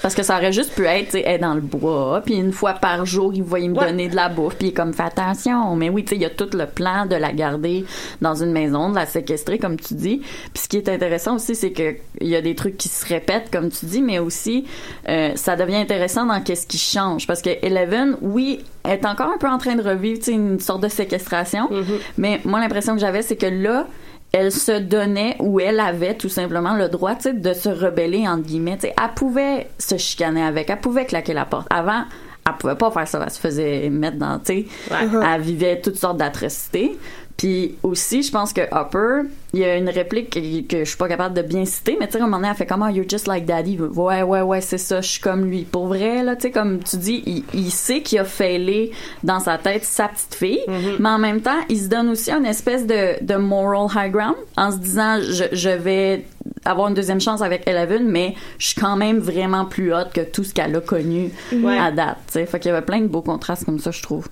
Parce 0.02 0.14
que 0.14 0.22
ça 0.22 0.36
aurait 0.36 0.52
juste 0.52 0.74
pu 0.74 0.84
être, 0.86 1.06
tu 1.06 1.10
sais, 1.12 1.22
elle 1.26 1.34
est 1.36 1.38
dans 1.38 1.54
le 1.54 1.60
bois, 1.60 2.22
puis 2.24 2.34
une 2.34 2.52
fois 2.52 2.72
par 2.74 3.04
jour, 3.04 3.32
il 3.34 3.42
voyait 3.42 3.68
me 3.68 3.76
Ouais. 3.78 3.86
donner 3.86 4.08
de 4.08 4.16
la 4.16 4.28
bouffe, 4.28 4.56
puis 4.56 4.68
il 4.68 4.70
est 4.70 4.74
comme, 4.74 4.92
fais 4.94 5.02
attention. 5.04 5.74
Mais 5.76 5.88
oui, 5.90 6.04
tu 6.04 6.10
sais, 6.10 6.16
il 6.16 6.22
y 6.22 6.24
a 6.24 6.30
tout 6.30 6.48
le 6.54 6.66
plan 6.66 7.06
de 7.06 7.16
la 7.16 7.32
garder 7.32 7.84
dans 8.20 8.34
une 8.34 8.52
maison, 8.52 8.90
de 8.90 8.94
la 8.94 9.06
séquestrer, 9.06 9.58
comme 9.58 9.78
tu 9.78 9.94
dis. 9.94 10.18
Puis 10.54 10.62
ce 10.64 10.68
qui 10.68 10.76
est 10.78 10.88
intéressant 10.88 11.36
aussi, 11.36 11.54
c'est 11.54 11.72
que 11.72 11.96
il 12.20 12.28
y 12.28 12.36
a 12.36 12.40
des 12.42 12.54
trucs 12.54 12.76
qui 12.76 12.88
se 12.88 13.06
répètent, 13.06 13.50
comme 13.52 13.70
tu 13.70 13.86
dis, 13.86 14.02
mais 14.02 14.18
aussi, 14.18 14.64
euh, 15.08 15.32
ça 15.34 15.56
devient 15.56 15.76
intéressant 15.76 16.26
dans 16.26 16.40
qu'est-ce 16.40 16.66
qui 16.66 16.78
change. 16.78 17.26
Parce 17.26 17.42
que 17.42 17.50
Eleven, 17.64 18.16
oui, 18.22 18.60
est 18.88 19.04
encore 19.04 19.28
un 19.34 19.38
peu 19.38 19.48
en 19.48 19.58
train 19.58 19.74
de 19.76 19.82
revivre, 19.82 20.18
tu 20.18 20.24
sais, 20.26 20.32
une 20.32 20.60
sorte 20.60 20.82
de 20.82 20.88
séquestration. 20.88 21.68
Mais 22.16 22.40
moi, 22.44 22.60
l'impression 22.60 22.94
que 22.94 23.00
j'avais, 23.00 23.22
c'est 23.22 23.36
que 23.36 23.46
là, 23.46 23.86
elle 24.32 24.52
se 24.52 24.72
donnait 24.72 25.36
ou 25.40 25.60
elle 25.60 25.80
avait 25.80 26.14
tout 26.14 26.28
simplement 26.28 26.74
le 26.74 26.88
droit 26.88 27.14
de 27.14 27.52
se 27.52 27.68
rebeller 27.68 28.28
entre 28.28 28.44
guillemets 28.44 28.76
tu 28.76 28.88
sais, 28.88 28.94
elle 28.96 29.14
pouvait 29.14 29.68
se 29.78 29.96
chicaner 29.96 30.42
avec 30.42 30.70
elle 30.70 30.80
pouvait 30.80 31.06
claquer 31.06 31.34
la 31.34 31.44
porte. 31.44 31.66
Avant 31.70 32.04
elle 32.50 32.58
pouvait 32.58 32.74
pas 32.74 32.90
faire 32.90 33.08
ça 33.08 33.20
elle 33.24 33.30
se 33.30 33.40
faisait 33.40 33.88
mettre 33.90 34.18
dans 34.18 34.38
tu 34.38 34.44
sais 34.46 34.66
elle 34.90 35.40
vivait 35.40 35.80
toutes 35.80 35.96
sortes 35.96 36.16
d'atrocités. 36.18 36.96
Puis 37.36 37.76
aussi 37.82 38.22
je 38.22 38.30
pense 38.30 38.52
que 38.52 38.60
Hopper 38.70 39.22
il 39.54 39.60
y 39.60 39.64
a 39.64 39.76
une 39.76 39.88
réplique 39.88 40.28
que, 40.28 40.60
que 40.66 40.80
je 40.80 40.88
suis 40.90 40.98
pas 40.98 41.08
capable 41.08 41.34
de 41.34 41.40
bien 41.40 41.64
citer 41.64 41.96
mais 41.98 42.06
tu 42.06 42.12
sais 42.12 42.18
à 42.18 42.22
un 42.22 42.26
moment 42.26 42.36
donné 42.36 42.48
elle 42.50 42.56
fait 42.56 42.66
comment 42.66 42.88
you're 42.88 43.08
just 43.08 43.26
like 43.26 43.46
daddy. 43.46 43.78
Ouais 43.78 44.22
ouais 44.22 44.42
ouais 44.42 44.60
c'est 44.60 44.76
ça 44.76 45.00
je 45.00 45.08
suis 45.08 45.20
comme 45.22 45.46
lui. 45.46 45.62
Pour 45.62 45.86
vrai 45.86 46.22
là 46.22 46.36
tu 46.36 46.42
sais 46.42 46.50
comme 46.50 46.80
tu 46.80 46.98
dis 46.98 47.22
il, 47.24 47.44
il 47.54 47.70
sait 47.70 48.02
qu'il 48.02 48.18
a 48.18 48.24
failé 48.24 48.92
dans 49.24 49.40
sa 49.40 49.56
tête 49.56 49.84
sa 49.84 50.08
petite 50.08 50.34
fille 50.34 50.60
mais 50.98 51.08
en 51.08 51.18
même 51.18 51.40
temps 51.40 51.60
il 51.70 51.78
se 51.78 51.88
donne 51.88 52.10
aussi 52.10 52.30
une 52.30 52.44
espèce 52.44 52.86
de, 52.86 53.24
de 53.24 53.36
moral 53.36 53.88
high 53.96 54.12
ground 54.12 54.36
en 54.58 54.70
se 54.70 54.76
disant 54.76 55.18
je, 55.22 55.44
je 55.52 55.70
vais 55.70 56.26
avoir 56.64 56.88
une 56.88 56.94
deuxième 56.94 57.20
chance 57.20 57.40
avec 57.42 57.66
Eleven 57.68 58.06
mais 58.08 58.34
je 58.58 58.66
suis 58.68 58.80
quand 58.80 58.96
même 58.96 59.18
vraiment 59.18 59.64
plus 59.64 59.94
haute 59.94 60.12
que 60.12 60.20
tout 60.20 60.44
ce 60.44 60.52
qu'elle 60.52 60.74
a 60.76 60.80
connu 60.80 61.30
Ouais. 61.52 61.78
à 61.78 61.90
date 61.90 62.18
tu 62.26 62.32
sais. 62.34 62.46
Fait 62.46 62.58
qu'il 62.60 62.70
y 62.70 62.74
avait 62.74 62.84
plein 62.84 63.00
de 63.00 63.06
beaux 63.06 63.22
contrastes 63.22 63.64
comme 63.64 63.78
ça 63.78 63.90
je 63.90 64.02
trouve 64.02 64.28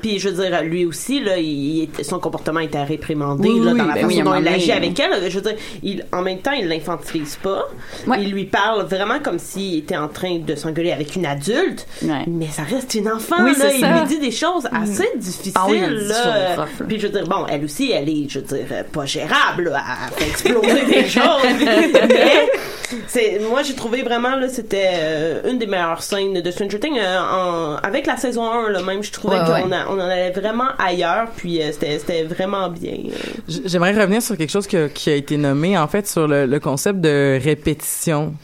Puis 0.00 0.18
je 0.18 0.28
veux 0.28 0.42
dire, 0.48 0.62
lui 0.62 0.84
aussi, 0.84 1.20
là, 1.20 1.36
il, 1.38 1.88
son 2.02 2.18
comportement 2.18 2.60
était 2.60 2.82
réprimandé 2.82 3.48
Oui, 3.48 3.60
là, 3.64 3.72
oui, 3.72 3.78
dans 3.78 3.84
la 3.86 3.94
ben 3.94 4.00
façon 4.02 4.06
oui, 4.16 4.22
dont 4.22 4.34
il 4.34 4.48
agit 4.48 4.66
donné, 4.68 4.72
avec 4.78 5.00
elle. 5.00 5.30
Je 5.30 5.38
veux 5.38 5.42
dire, 5.42 5.56
il, 5.82 6.04
en 6.12 6.22
même 6.22 6.38
temps, 6.38 6.52
il 6.52 6.68
l'infantilise 6.68 7.36
pas. 7.42 7.64
Ouais. 8.06 8.22
Il 8.22 8.32
lui 8.32 8.44
parle 8.44 8.84
vraiment 8.86 9.20
comme 9.20 9.38
s'il 9.38 9.78
était 9.78 9.96
en 9.96 10.08
train 10.08 10.38
de 10.38 10.54
s'engueuler 10.54 10.92
avec 10.92 11.14
une 11.16 11.26
adulte. 11.26 11.86
Ouais. 12.02 12.24
Mais 12.26 12.48
ça 12.48 12.62
reste 12.62 12.94
une 12.94 13.08
enfant. 13.08 13.42
Là. 13.42 13.52
Il 13.74 13.80
ça. 13.80 14.00
lui 14.00 14.06
dit 14.08 14.18
des 14.18 14.30
choses 14.30 14.66
assez 14.72 15.08
difficiles. 15.16 15.52
Ah 15.54 15.68
là. 15.70 16.14
choses 16.14 16.58
rough, 16.58 16.80
là. 16.80 16.86
Puis 16.88 16.98
je 17.00 17.06
veux 17.06 17.12
dire, 17.12 17.26
bon, 17.28 17.46
elle 17.48 17.64
aussi, 17.64 17.92
elle 17.92 18.08
est, 18.08 18.26
je 18.28 18.38
veux 18.40 18.44
dire, 18.44 18.84
pas 18.92 19.04
gérable. 19.06 19.64
là. 19.70 19.82
Elle 20.18 20.24
fait 20.24 20.30
exploser 20.30 20.86
des 20.86 21.08
choses. 21.08 21.42
Mais 23.14 23.38
moi, 23.48 23.62
j'ai 23.62 23.74
trouvé 23.74 24.02
vraiment, 24.02 24.34
là, 24.36 24.48
c'était 24.48 24.88
euh, 24.94 25.50
une 25.50 25.58
des 25.58 25.66
meilleures 25.66 26.02
scènes 26.02 26.40
de 26.40 26.50
Stranger 26.50 26.80
Things. 26.80 26.98
euh, 26.98 27.18
en- 27.20 27.76
avec 27.76 28.06
la 28.06 28.16
saison 28.16 28.50
1, 28.50 28.70
là, 28.70 28.82
même, 28.82 29.02
je 29.02 29.12
trouvais 29.12 29.36
Ouais, 29.38 29.62
qu'on 29.62 29.72
a- 29.72 29.86
on 29.90 29.94
en 29.94 30.08
allait 30.08 30.30
vraiment 30.30 30.68
ailleurs. 30.78 31.28
Puis 31.36 31.62
euh, 31.62 31.70
c'était, 31.72 32.24
vraiment 32.24 32.68
bien. 32.70 32.96
J'aimerais 33.48 33.92
revenir 33.92 34.22
sur 34.22 34.36
quelque 34.36 34.50
chose 34.50 34.66
qui 34.66 35.10
a 35.10 35.14
été 35.14 35.36
nommé, 35.36 35.76
en 35.76 35.88
fait, 35.88 36.06
sur 36.06 36.26
le 36.28 36.58
concept 36.58 37.00
de 37.00 37.38
répétition. 37.42 38.34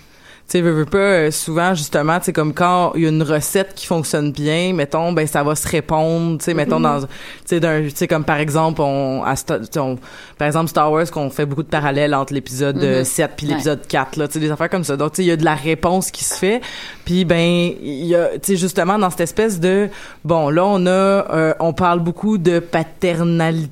Tu 0.48 0.52
sais, 0.52 0.60
veux, 0.60 0.70
veux 0.70 0.84
pas, 0.84 0.98
euh, 0.98 1.30
souvent, 1.32 1.74
justement, 1.74 2.20
tu 2.20 2.26
sais, 2.26 2.32
comme 2.32 2.54
quand 2.54 2.92
il 2.94 3.02
y 3.02 3.06
a 3.06 3.08
une 3.08 3.24
recette 3.24 3.74
qui 3.74 3.84
fonctionne 3.84 4.30
bien, 4.30 4.72
mettons, 4.74 5.12
ben, 5.12 5.26
ça 5.26 5.42
va 5.42 5.56
se 5.56 5.66
répondre, 5.66 6.38
tu 6.38 6.44
sais, 6.44 6.54
mettons, 6.54 6.78
dans, 6.78 7.00
tu 7.00 7.06
sais, 7.46 7.58
d'un, 7.58 7.82
tu 7.82 7.90
sais, 7.92 8.06
comme 8.06 8.22
par 8.22 8.36
exemple, 8.38 8.80
on, 8.80 9.24
à 9.24 9.34
on- 9.78 9.98
par 10.38 10.46
exemple, 10.46 10.68
Star 10.70 10.92
Wars, 10.92 11.10
qu'on 11.10 11.30
fait 11.30 11.46
beaucoup 11.46 11.64
de 11.64 11.68
parallèles 11.68 12.14
entre 12.14 12.32
l'épisode 12.32 12.76
euh, 12.80 12.98
Mhm. 13.00 13.04
7 13.04 13.30
puis 13.36 13.46
Ouais. 13.46 13.52
l'épisode 13.54 13.84
4, 13.88 14.14
là, 14.18 14.28
tu 14.28 14.34
sais, 14.34 14.38
des 14.38 14.50
affaires 14.52 14.70
comme 14.70 14.84
ça. 14.84 14.96
Donc, 14.96 15.12
tu 15.12 15.16
sais, 15.16 15.22
il 15.24 15.26
y 15.26 15.32
a 15.32 15.36
de 15.36 15.44
la 15.44 15.56
réponse 15.56 16.12
qui 16.12 16.22
se 16.22 16.34
fait, 16.34 16.60
puis 17.04 17.24
ben, 17.24 17.72
il 17.82 18.04
y 18.06 18.14
a, 18.14 18.28
tu 18.34 18.52
sais, 18.52 18.56
justement, 18.56 19.00
dans 19.00 19.10
cette 19.10 19.22
espèce 19.22 19.58
de, 19.58 19.88
bon, 20.24 20.48
là, 20.50 20.64
on 20.64 20.86
a, 20.86 20.90
euh, 20.90 21.54
on 21.58 21.72
parle 21.72 21.98
beaucoup 21.98 22.38
de 22.38 22.60
paternalité, 22.60 23.68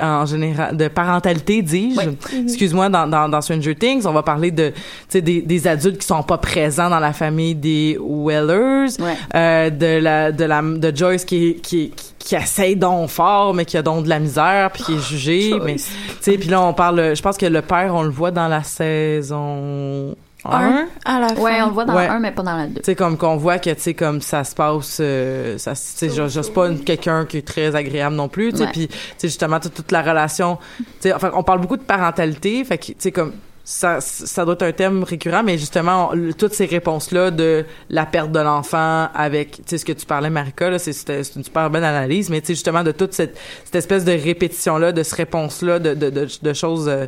en 0.00 0.26
général 0.26 0.76
de 0.76 0.88
parentalité 0.88 1.62
dis-je. 1.62 2.36
Excuse-moi 2.44 2.88
dans, 2.88 3.06
dans 3.06 3.28
dans 3.28 3.40
Stranger 3.40 3.74
Things 3.74 4.06
on 4.06 4.12
va 4.12 4.22
parler 4.22 4.50
de 4.50 4.72
des, 5.12 5.40
des 5.42 5.66
adultes 5.66 5.98
qui 5.98 6.06
sont 6.06 6.22
pas 6.22 6.38
présents 6.38 6.90
dans 6.90 6.98
la 7.00 7.12
famille 7.12 7.54
des 7.54 7.98
Wellers 8.00 8.88
Ouais. 9.00 9.14
euh, 9.34 9.70
de 9.70 9.98
la 10.02 10.32
de 10.32 10.44
la 10.44 10.60
de 10.62 10.96
Joyce 10.96 11.24
qui 11.24 11.56
qui 11.62 11.90
qui, 11.90 12.14
qui 12.18 12.34
essaye 12.34 12.76
donc 12.76 13.08
fort 13.08 13.54
mais 13.54 13.64
qui 13.64 13.76
a 13.76 13.82
donc 13.82 14.04
de 14.04 14.08
la 14.08 14.18
misère 14.18 14.70
puis 14.72 14.82
qui 14.84 14.94
est 14.94 14.98
jugé 15.08 15.52
mais 15.64 15.76
tu 15.76 15.82
sais 16.20 16.38
puis 16.38 16.48
là 16.48 16.60
on 16.62 16.72
parle 16.74 17.14
je 17.16 17.22
pense 17.22 17.36
que 17.36 17.46
le 17.46 17.62
père 17.62 17.94
on 17.94 18.02
le 18.02 18.10
voit 18.10 18.30
dans 18.30 18.48
la 18.48 18.62
saison 18.62 20.10
1 20.12 20.14
Un 20.44 20.86
à 21.04 21.20
la 21.20 21.28
fin. 21.28 21.34
ouais 21.40 21.60
on 21.62 21.66
le 21.66 21.72
voit 21.72 21.84
dans 21.84 21.94
Ouais. 21.94 22.06
le 22.06 22.12
1 22.14 22.18
mais 22.20 22.32
pas 22.32 22.42
dans 22.42 22.56
la 22.56 22.66
2 22.66 22.74
tu 22.76 22.80
sais 22.84 22.94
comme 22.94 23.16
qu'on 23.18 23.36
voit 23.36 23.58
que 23.58 23.70
tu 23.70 23.80
sais 23.80 23.94
comme 23.94 24.20
ça 24.22 24.42
se 24.44 24.54
passe 24.54 24.98
euh, 25.00 25.58
ça 25.58 25.72
tu 25.72 25.78
sais 25.82 26.08
je, 26.10 26.28
je 26.28 26.40
suis 26.40 26.52
pas 26.52 26.68
une- 26.68 26.80
quelqu'un 26.82 27.26
qui 27.26 27.38
est 27.38 27.46
très 27.46 27.74
agréable 27.76 28.16
non 28.16 28.28
plus 28.28 28.52
tu 28.52 28.58
sais 28.58 28.66
puis 28.72 28.88
tu 28.88 28.94
sais 29.18 29.28
justement 29.28 29.60
toute, 29.60 29.74
toute 29.74 29.92
la 29.92 30.02
relation 30.02 30.56
tu 30.78 30.84
sais 31.00 31.12
enfin 31.12 31.30
on 31.34 31.42
parle 31.42 31.60
beaucoup 31.60 31.76
de 31.76 31.82
parentalité 31.82 32.64
fait 32.64 32.78
que 32.78 32.86
tu 32.86 32.94
sais 32.98 33.12
comme 33.12 33.32
ça, 33.62 34.00
ça 34.00 34.44
doit 34.44 34.54
être 34.54 34.62
un 34.62 34.72
thème 34.72 35.04
récurrent, 35.04 35.44
mais 35.44 35.56
justement, 35.56 36.08
on- 36.10 36.14
le- 36.16 36.34
toutes 36.34 36.54
ces 36.54 36.64
réponses-là 36.64 37.30
de 37.30 37.64
la 37.88 38.04
perte 38.04 38.32
de 38.32 38.40
l'enfant 38.40 39.06
avec, 39.14 39.58
tu 39.58 39.62
sais, 39.66 39.78
ce 39.78 39.84
que 39.84 39.92
tu 39.92 40.06
parlais, 40.06 40.28
Marika, 40.30 40.70
là, 40.70 40.80
c'est, 40.80 40.92
c'était- 40.92 41.22
c'est 41.22 41.36
une 41.36 41.44
super 41.44 41.70
bonne 41.70 41.84
analyse, 41.84 42.30
mais 42.30 42.40
tu 42.40 42.48
sais, 42.48 42.54
justement, 42.54 42.82
de 42.82 42.90
toute 42.90 43.12
cette, 43.12 43.38
cette 43.64 43.76
espèce 43.76 44.04
de 44.04 44.10
répétition-là, 44.10 44.90
de 44.90 45.02
ce 45.04 45.14
réponse-là, 45.14 45.78
de, 45.78 45.94
de, 45.94 46.10
de, 46.10 46.26
de 46.42 46.52
choses 46.52 46.88
euh, 46.88 47.06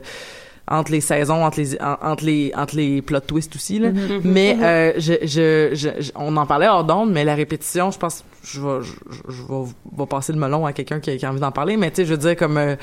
entre 0.68 0.92
les 0.92 1.00
saisons, 1.00 1.44
entre 1.44 1.58
les, 1.60 1.80
en- 1.80 1.96
entre 2.02 2.24
les, 2.24 2.52
entre 2.56 2.76
les 2.76 3.02
plot 3.02 3.20
twists 3.20 3.56
aussi, 3.56 3.78
là. 3.78 3.88
Mais, 4.24 4.56
euh, 4.62 4.92
je, 4.96 5.14
je, 5.22 5.70
je, 5.74 6.10
on 6.14 6.36
en 6.36 6.46
parlait 6.46 6.68
hors 6.68 6.84
d'onde, 6.84 7.10
mais 7.12 7.24
la 7.24 7.34
répétition, 7.34 7.90
je 7.90 7.98
pense, 7.98 8.24
je 8.44 8.60
vais, 8.60 8.82
je, 9.28 9.42
vais, 9.42 9.64
vais 9.98 10.06
passer 10.06 10.32
le 10.32 10.38
melon 10.38 10.64
à 10.64 10.72
quelqu'un 10.72 11.00
qui, 11.00 11.10
a- 11.10 11.16
qui 11.16 11.26
a 11.26 11.30
envie 11.30 11.40
d'en 11.40 11.50
parler, 11.52 11.76
mais 11.76 11.90
tu 11.90 11.96
sais, 11.96 12.04
je 12.06 12.10
veux 12.12 12.18
dire, 12.18 12.36
comme, 12.36 12.56
euh, 12.58 12.76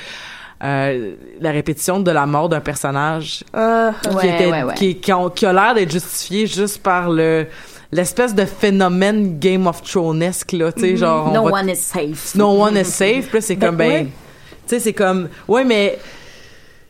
euh, 0.62 1.14
la 1.40 1.52
répétition 1.52 2.02
de 2.02 2.12
la 2.12 2.26
mort 2.26 2.50
d'un 2.50 2.60
personnage 2.60 3.46
Ah, 3.54 3.94
qui 4.02 4.10
Ouais, 4.10 4.28
était 4.36 4.52
ouais, 4.52 4.64
ouais. 4.64 4.74
qui 4.74 4.96
qui, 5.00 5.14
ont- 5.14 5.30
qui 5.30 5.46
a 5.46 5.54
l'air 5.54 5.74
d'être 5.74 5.92
justifié 5.92 6.48
juste 6.48 6.84
par 6.84 7.10
le 7.10 7.48
l'espèce 7.94 8.36
de 8.36 8.44
phénomène 8.46 9.40
Game 9.40 9.66
of 9.68 9.82
Thronesque 9.82 10.52
là 10.52 10.72
tu 10.74 10.82
sais 10.82 10.98
genre 10.98 11.30
on 11.30 11.34
no 11.34 11.46
va- 11.46 11.62
one 11.62 11.70
is 11.70 11.78
safe. 11.78 12.36
No 12.36 12.62
one 12.62 12.76
is 12.78 12.84
safe 12.86 13.30
puis 13.32 13.42
c'est 13.42 13.56
comme 13.56 13.78
ben 13.78 14.08
tu 14.08 14.12
sais 14.68 14.80
c'est 14.80 14.94
comme 14.94 15.30
ouais 15.48 15.64
mais 15.64 15.98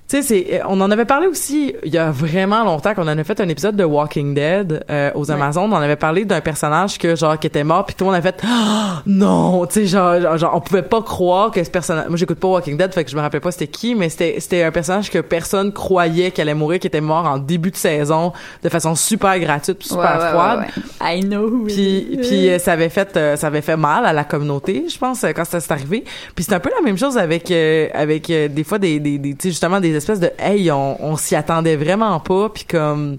Tu 0.10 0.24
sais, 0.24 0.24
c'est, 0.24 0.62
on 0.68 0.82
en 0.82 0.89
avait 0.89 1.05
parlé 1.05 1.28
aussi 1.28 1.76
il 1.84 1.93
y 1.93 1.97
a 1.99 2.10
vraiment 2.10 2.64
longtemps 2.64 2.95
qu'on 2.95 3.03
en 3.07 3.16
a 3.16 3.24
fait 3.24 3.39
un 3.41 3.47
épisode 3.47 3.76
de 3.76 3.84
Walking 3.84 4.34
Dead 4.34 4.84
euh, 4.89 5.12
aux 5.14 5.30
Amazones. 5.30 5.72
On 5.72 5.76
avait 5.76 5.97
parlé 5.97 6.26
d'un 6.26 6.41
personnage 6.41 6.97
que 6.97 7.16
genre 7.16 7.38
qui 7.38 7.45
était 7.45 7.64
mort 7.64 7.86
puis 7.86 7.93
tout 7.95 8.05
le 8.05 8.12
monde 8.12 8.16
avait 8.16 8.32
fait 8.32 8.41
Ah, 8.43 9.03
non, 9.05 9.68
tu 9.68 9.74
sais 9.82 9.86
genre, 9.86 10.20
genre 10.20 10.36
genre, 10.38 10.55
on 10.55 10.62
pouvait 10.62 10.82
pas 10.82 11.03
croire 11.03 11.51
que 11.51 11.64
ce 11.64 11.70
personnage. 11.70 12.07
Moi 12.07 12.18
j'écoute 12.18 12.39
pas 12.39 12.47
Walking 12.47 12.76
Dead, 12.76 12.91
fait 12.91 13.03
que 13.05 13.12
je 13.12 13.16
me 13.16 13.22
rappelais 13.22 13.39
pas 13.39 13.51
c'était 13.51 13.68
qui, 13.68 13.93
mais 13.93 14.10
c'était 14.10 14.38
c'était 14.39 14.64
un 14.64 14.72
personnage 14.72 15.12
que 15.12 15.20
personne 15.20 15.72
croyait 15.72 16.32
qu'elle 16.32 16.49
allait 16.49 16.57
mourir, 16.57 16.80
qui 16.80 16.88
était 16.88 17.01
mort 17.01 17.28
en 17.28 17.38
début 17.38 17.70
de 17.70 17.76
saison 17.76 18.34
de 18.64 18.70
façon 18.70 18.95
super 18.95 19.38
gratuite, 19.39 19.84
super 19.84 19.99
Ouais, 19.99 20.24
ouais, 20.24 20.30
froide. 20.32 20.60
ouais, 20.60 21.07
ouais. 21.07 21.20
I 21.20 21.22
know. 21.22 21.66
Puis, 21.68 22.18
puis 22.20 22.49
euh, 22.49 22.57
ça 22.57 22.72
avait 22.74 22.89
fait 22.89 23.16
euh, 23.16 23.36
ça 23.36 23.45
avait 23.45 23.62
fait 23.62 23.78
mal 23.78 24.07
à 24.07 24.14
la 24.14 24.24
communauté, 24.24 24.86
je 24.91 24.97
pense, 24.97 25.24
euh, 25.24 25.34
quand 25.36 25.45
ça 25.45 25.60
s'est 25.60 25.72
arrivé. 25.72 26.03
Puis 26.34 26.45
c'est 26.45 26.53
un 26.55 26.60
peu 26.60 26.72
la 26.76 26.84
même 26.84 26.97
chose 26.97 27.16
avec 27.16 27.51
euh, 27.51 27.89
avec 27.93 28.32
euh, 28.32 28.47
des 28.47 28.64
fois 28.64 28.80
des 28.80 28.99
des, 28.99 29.20
des 29.20 29.34
tu 29.36 29.43
sais 29.43 29.49
justement 29.49 29.80
des 29.80 29.98
espèces 29.99 30.19
de 30.19 30.31
hey 30.39 30.71
on 30.71 30.97
on 31.03 31.15
s'y 31.15 31.35
attendait 31.35 31.75
vraiment 31.75 32.19
pas 32.19 32.49
puis 32.49 32.63
comme 32.65 33.17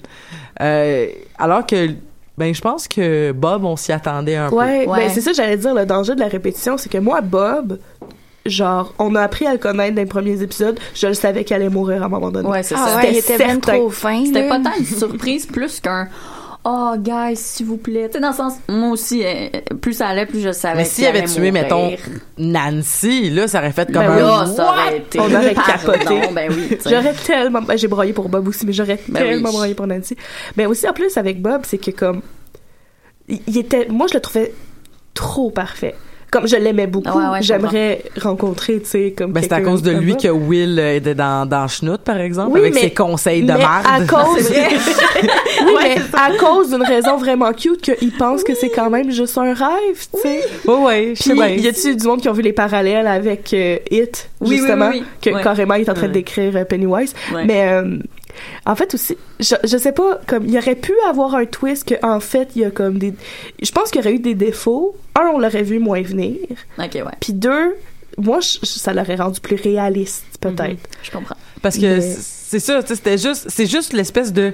euh, 0.60 1.06
alors 1.38 1.64
que 1.64 1.88
ben 2.36 2.52
je 2.54 2.60
pense 2.60 2.88
que 2.88 3.32
Bob 3.32 3.64
on 3.64 3.76
s'y 3.76 3.92
attendait 3.92 4.36
un 4.36 4.48
Ouais, 4.50 4.86
Ouais. 4.86 4.98
ben 5.06 5.10
c'est 5.10 5.20
ça 5.20 5.32
j'allais 5.32 5.56
dire. 5.56 5.72
Le 5.74 5.86
danger 5.86 6.14
de 6.14 6.20
la 6.20 6.28
répétition, 6.28 6.76
c'est 6.78 6.90
que 6.90 6.96
moi, 6.98 7.20
Bob, 7.20 7.78
genre, 8.46 8.94
on 8.98 9.14
a 9.14 9.20
appris 9.22 9.46
à 9.46 9.52
le 9.52 9.58
connaître 9.58 9.94
dans 9.94 10.00
les 10.02 10.06
premiers 10.08 10.40
épisodes. 10.42 10.78
Je 10.94 11.06
le 11.06 11.12
savais 11.14 11.44
qu'elle 11.44 11.60
allait 11.62 11.68
mourir 11.70 12.02
à 12.02 12.06
un 12.06 12.08
moment 12.08 12.30
donné. 12.30 12.48
Ouais, 12.48 12.62
c'est 12.62 12.74
Ah 12.78 12.86
ça. 12.86 12.96
ouais, 12.96 13.10
il 13.12 13.16
C'était 13.20 13.34
était 13.34 13.46
même 13.46 13.60
trop 13.60 13.90
fin. 13.90 14.24
C'était 14.24 14.48
pas 14.48 14.58
tant 14.58 14.72
une 14.78 14.86
surprise 14.86 15.44
plus 15.46 15.80
qu'un 15.80 16.08
Oh, 16.62 16.92
guys, 16.98 17.36
s'il 17.36 17.64
vous 17.66 17.78
plaît. 17.78 18.08
Tu 18.08 18.14
sais, 18.14 18.20
dans 18.20 18.30
le 18.30 18.34
sens, 18.34 18.54
moi 18.68 18.90
aussi, 18.90 19.24
euh, 19.24 19.48
plus 19.80 19.94
ça 19.94 20.08
allait, 20.08 20.26
plus 20.26 20.40
je 20.42 20.52
savais. 20.52 20.76
Mais 20.78 20.84
s'il 20.84 21.06
avait 21.06 21.24
tué, 21.24 21.50
mourir. 21.50 21.52
mettons, 21.54 21.90
Nancy, 22.36 23.30
là, 23.30 23.48
ça 23.48 23.58
aurait 23.61 23.72
fait 23.72 23.86
comme 23.90 24.02
Ben 24.06 24.11
un... 24.11 24.16
oui. 24.16 24.20
Là, 24.20 24.46
ça 24.46 24.68
aurait 24.72 24.98
été. 24.98 25.20
On 25.20 25.24
aurait 25.34 25.54
capoté. 25.54 26.20
Ben 26.34 26.50
oui. 26.50 26.76
J'aurais 26.84 27.14
tellement. 27.14 27.62
Ben, 27.62 27.78
j'ai 27.78 27.88
broyé 27.88 28.12
pour 28.12 28.28
Bob 28.28 28.46
aussi, 28.46 28.66
mais 28.66 28.74
j'aurais 28.74 28.98
Ben 29.08 29.22
tellement 29.22 29.48
oui. 29.48 29.54
broyé 29.54 29.74
pour 29.74 29.86
Nancy. 29.86 30.16
Mais 30.56 30.66
aussi, 30.66 30.86
en 30.86 30.92
plus, 30.92 31.16
avec 31.16 31.40
Bob, 31.40 31.62
c'est 31.64 31.78
que 31.78 31.92
comme. 31.92 32.20
Il 33.28 33.56
était. 33.56 33.86
Moi, 33.88 34.06
je 34.08 34.14
le 34.14 34.20
trouvais 34.20 34.52
trop 35.14 35.50
parfait. 35.50 35.94
Comme 36.30 36.46
je 36.46 36.54
l'aimais 36.56 36.86
beaucoup, 36.86 37.08
Ouais, 37.18 37.26
ouais, 37.28 37.42
je 37.42 37.48
j'aimerais 37.48 38.02
rencontrer, 38.20 38.78
tu 38.80 38.86
sais, 38.88 39.14
comme. 39.16 39.32
Ben, 39.32 39.42
c'est 39.42 39.52
à 39.52 39.60
cause 39.60 39.82
de 39.82 39.90
lui 39.90 40.16
que 40.16 40.28
Will 40.28 40.78
était 40.78 41.14
dans, 41.14 41.44
dans 41.44 41.66
Schnout, 41.66 42.00
par 42.02 42.18
exemple, 42.18 42.52
Oui, 42.52 42.60
avec 42.60 42.74
mais- 42.74 42.80
ses 42.82 42.90
conseils 42.94 43.42
de 43.42 43.52
mais 43.52 43.58
marde. 43.58 43.84
à 43.88 44.00
cause 44.06 44.50
oui 44.52 45.72
Ouais, 45.74 45.96
mais 45.96 45.96
à 46.14 46.36
cause 46.38 46.70
d'une 46.70 46.82
raison 46.84 47.16
vraiment 47.16 47.52
cute 47.52 47.80
qu'il 47.82 48.12
pense 48.12 48.44
que 48.44 48.54
c'est 48.54 48.70
quand 48.70 48.90
même 48.90 49.10
juste 49.10 49.36
un 49.38 49.52
rêve 49.54 50.06
tu 50.14 50.20
sais 50.20 50.40
Ouais, 50.66 50.74
ouais, 50.76 51.12
je 51.16 51.22
sais 51.22 51.34
bien. 51.34 51.48
y 51.48 51.66
a-tu 51.66 51.96
du 51.96 52.06
monde 52.06 52.20
qui 52.20 52.28
ont 52.28 52.32
vu 52.32 52.42
les 52.42 52.52
parallèles 52.52 53.06
avec 53.06 53.52
euh, 53.52 53.76
It 53.90 54.28
Oui, 54.40 54.48
oui, 54.50 54.56
justement 54.58 54.88
oui, 54.90 54.98
oui. 55.00 55.04
que 55.20 55.30
Ouais. 55.34 55.42
carrément 55.42 55.74
il 55.74 55.82
est 55.82 55.90
en 55.90 55.94
train 55.94 56.08
décrire 56.08 56.56
euh, 56.56 56.64
Pennywise? 56.64 57.14
Ouais. 57.34 57.44
mais 57.44 57.68
euh, 57.68 57.96
en 58.66 58.74
fait 58.76 58.95
aussi 58.95 59.16
je, 59.41 59.55
je 59.64 59.76
sais 59.76 59.93
pas 59.93 60.20
comme 60.26 60.45
il 60.47 60.53
y 60.53 60.59
aurait 60.59 60.74
pu 60.74 60.93
avoir 61.09 61.34
un 61.34 61.45
twist 61.47 61.88
que 61.88 61.95
en 62.05 62.20
fait 62.20 62.51
il 62.57 62.62
y 62.62 62.64
a 62.64 62.70
comme 62.70 62.99
des 62.99 63.14
je 63.62 63.70
pense 63.72 63.91
qu'il 63.91 64.01
y 64.03 64.05
aurait 64.05 64.14
eu 64.14 64.18
des 64.20 64.34
défauts 64.34 64.97
un 65.14 65.30
on 65.34 65.38
l'aurait 65.38 65.62
vu 65.62 65.78
moins 65.78 66.03
venir 66.03 66.36
Ok, 66.78 66.95
ouais. 66.95 67.03
puis 67.20 67.32
deux 67.32 67.74
moi 68.18 68.41
je- 68.41 68.59
je- 68.62 68.66
ça 68.66 68.93
l'aurait 68.93 69.16
rendu 69.16 69.41
plus 69.41 69.57
réaliste 69.57 70.24
peut-être 70.41 70.80
Je 71.03 71.11
comprends. 71.11 71.36
Parce 71.62 71.76
que 71.76 71.97
Mais- 71.99 72.01
c'est 72.01 72.59
ça, 72.59 72.82
tu 72.82 72.88
sais, 72.88 72.95
c'était 72.97 73.18
juste, 73.18 73.47
c'est 73.49 73.66
juste 73.66 73.93
l'espèce 73.93 74.32
de, 74.32 74.53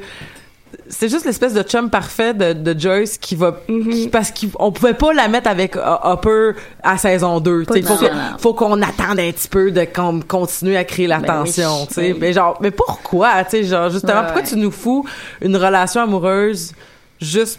c'est 0.88 1.08
juste 1.08 1.24
l'espèce 1.24 1.54
de 1.54 1.62
chum 1.62 1.90
parfait 1.90 2.32
de, 2.34 2.52
de 2.52 2.78
Joyce 2.78 3.18
qui 3.18 3.34
va, 3.36 3.60
Mhm. 3.68 3.88
qui- 3.90 4.08
parce 4.08 4.32
qu'on 4.32 4.72
pouvait 4.72 4.94
pas 4.94 5.12
la 5.12 5.28
mettre 5.28 5.48
avec 5.48 5.74
uh, 5.76 5.80
Hopper 6.04 6.52
à 6.82 6.96
saison 6.98 7.40
2. 7.40 7.64
Pas 7.64 7.74
tu 7.74 7.82
sais. 7.82 7.88
du 7.88 8.10
faut, 8.38 8.54
qu'on 8.54 8.80
attende 8.82 9.18
un 9.20 9.30
petit 9.32 9.48
peu 9.48 9.70
de 9.70 9.84
qu'on 9.84 10.20
continuer 10.20 10.76
à 10.76 10.84
créer 10.84 11.06
la 11.06 11.18
Ben 11.18 11.26
tension, 11.44 11.86
oui. 11.96 12.14
Mais 12.20 12.32
genre, 12.32 12.58
mais 12.60 12.70
pourquoi, 12.70 13.44
tu 13.44 13.64
genre, 13.64 13.90
justement, 13.90 14.12
Ouais, 14.20 14.22
pourquoi 14.24 14.42
ouais. 14.42 14.48
tu 14.48 14.56
nous 14.56 14.70
fous 14.70 15.04
une 15.40 15.56
relation 15.56 16.02
amoureuse 16.02 16.72
juste 17.20 17.58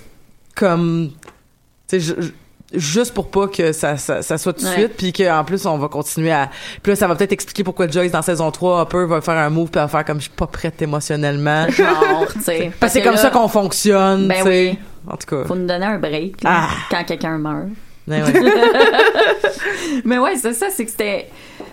comme, 0.55 1.11
tu 1.89 1.99
sais, 2.01 2.15
juste 2.73 3.13
pour 3.13 3.29
pas 3.31 3.47
que 3.47 3.71
ça, 3.71 3.95
ça, 3.97 4.21
ça 4.21 4.37
soit 4.37 4.53
tout 4.53 4.63
de 4.63 4.67
Ouais. 4.69 4.73
suite, 4.75 4.93
puis 4.97 5.13
qu'en 5.13 5.43
plus, 5.45 5.65
on 5.65 5.77
va 5.77 5.87
continuer 5.87 6.31
à... 6.31 6.49
Puis 6.83 6.91
là, 6.91 6.95
ça 6.95 7.07
va 7.07 7.15
peut-être 7.15 7.31
expliquer 7.31 7.63
pourquoi 7.63 7.87
Joyce, 7.87 8.11
dans 8.11 8.21
saison 8.21 8.51
3, 8.51 8.81
Hopper 8.81 9.05
va 9.07 9.21
faire 9.21 9.37
un 9.37 9.49
move, 9.49 9.69
puis 9.69 9.79
elle 9.79 9.83
va 9.83 9.87
faire 9.87 10.05
comme 10.05 10.17
«je 10.19 10.23
suis 10.23 10.31
pas 10.31 10.47
prête 10.47 10.81
émotionnellement». 10.81 11.67
Genre, 11.69 12.25
tu 12.33 12.41
sais. 12.41 12.71
Parce 12.79 12.91
que 12.93 12.99
c'est 12.99 13.03
comme 13.05 13.15
là, 13.15 13.21
ça 13.21 13.29
qu'on 13.29 13.47
fonctionne, 13.47 14.27
Ben 14.27 14.37
tu 14.37 14.43
sais. 14.43 14.69
oui. 14.71 14.79
En 15.09 15.15
tout 15.15 15.27
cas. 15.35 15.45
Faut 15.47 15.55
nous 15.55 15.65
donner 15.67 15.85
un 15.85 15.97
break 15.99 16.43
là, 16.43 16.63
Ah. 16.63 16.69
quand 16.89 17.03
quelqu'un 17.05 17.37
meurt. 17.37 17.67
Ben 18.05 18.23
ouais. 18.23 18.33
Mais 20.05 20.17
ouais, 20.17 20.35
c'est 20.37 20.53
ça, 20.53 20.67
c'est 20.69 20.85
que 20.85 20.91
c'était. 20.91 21.27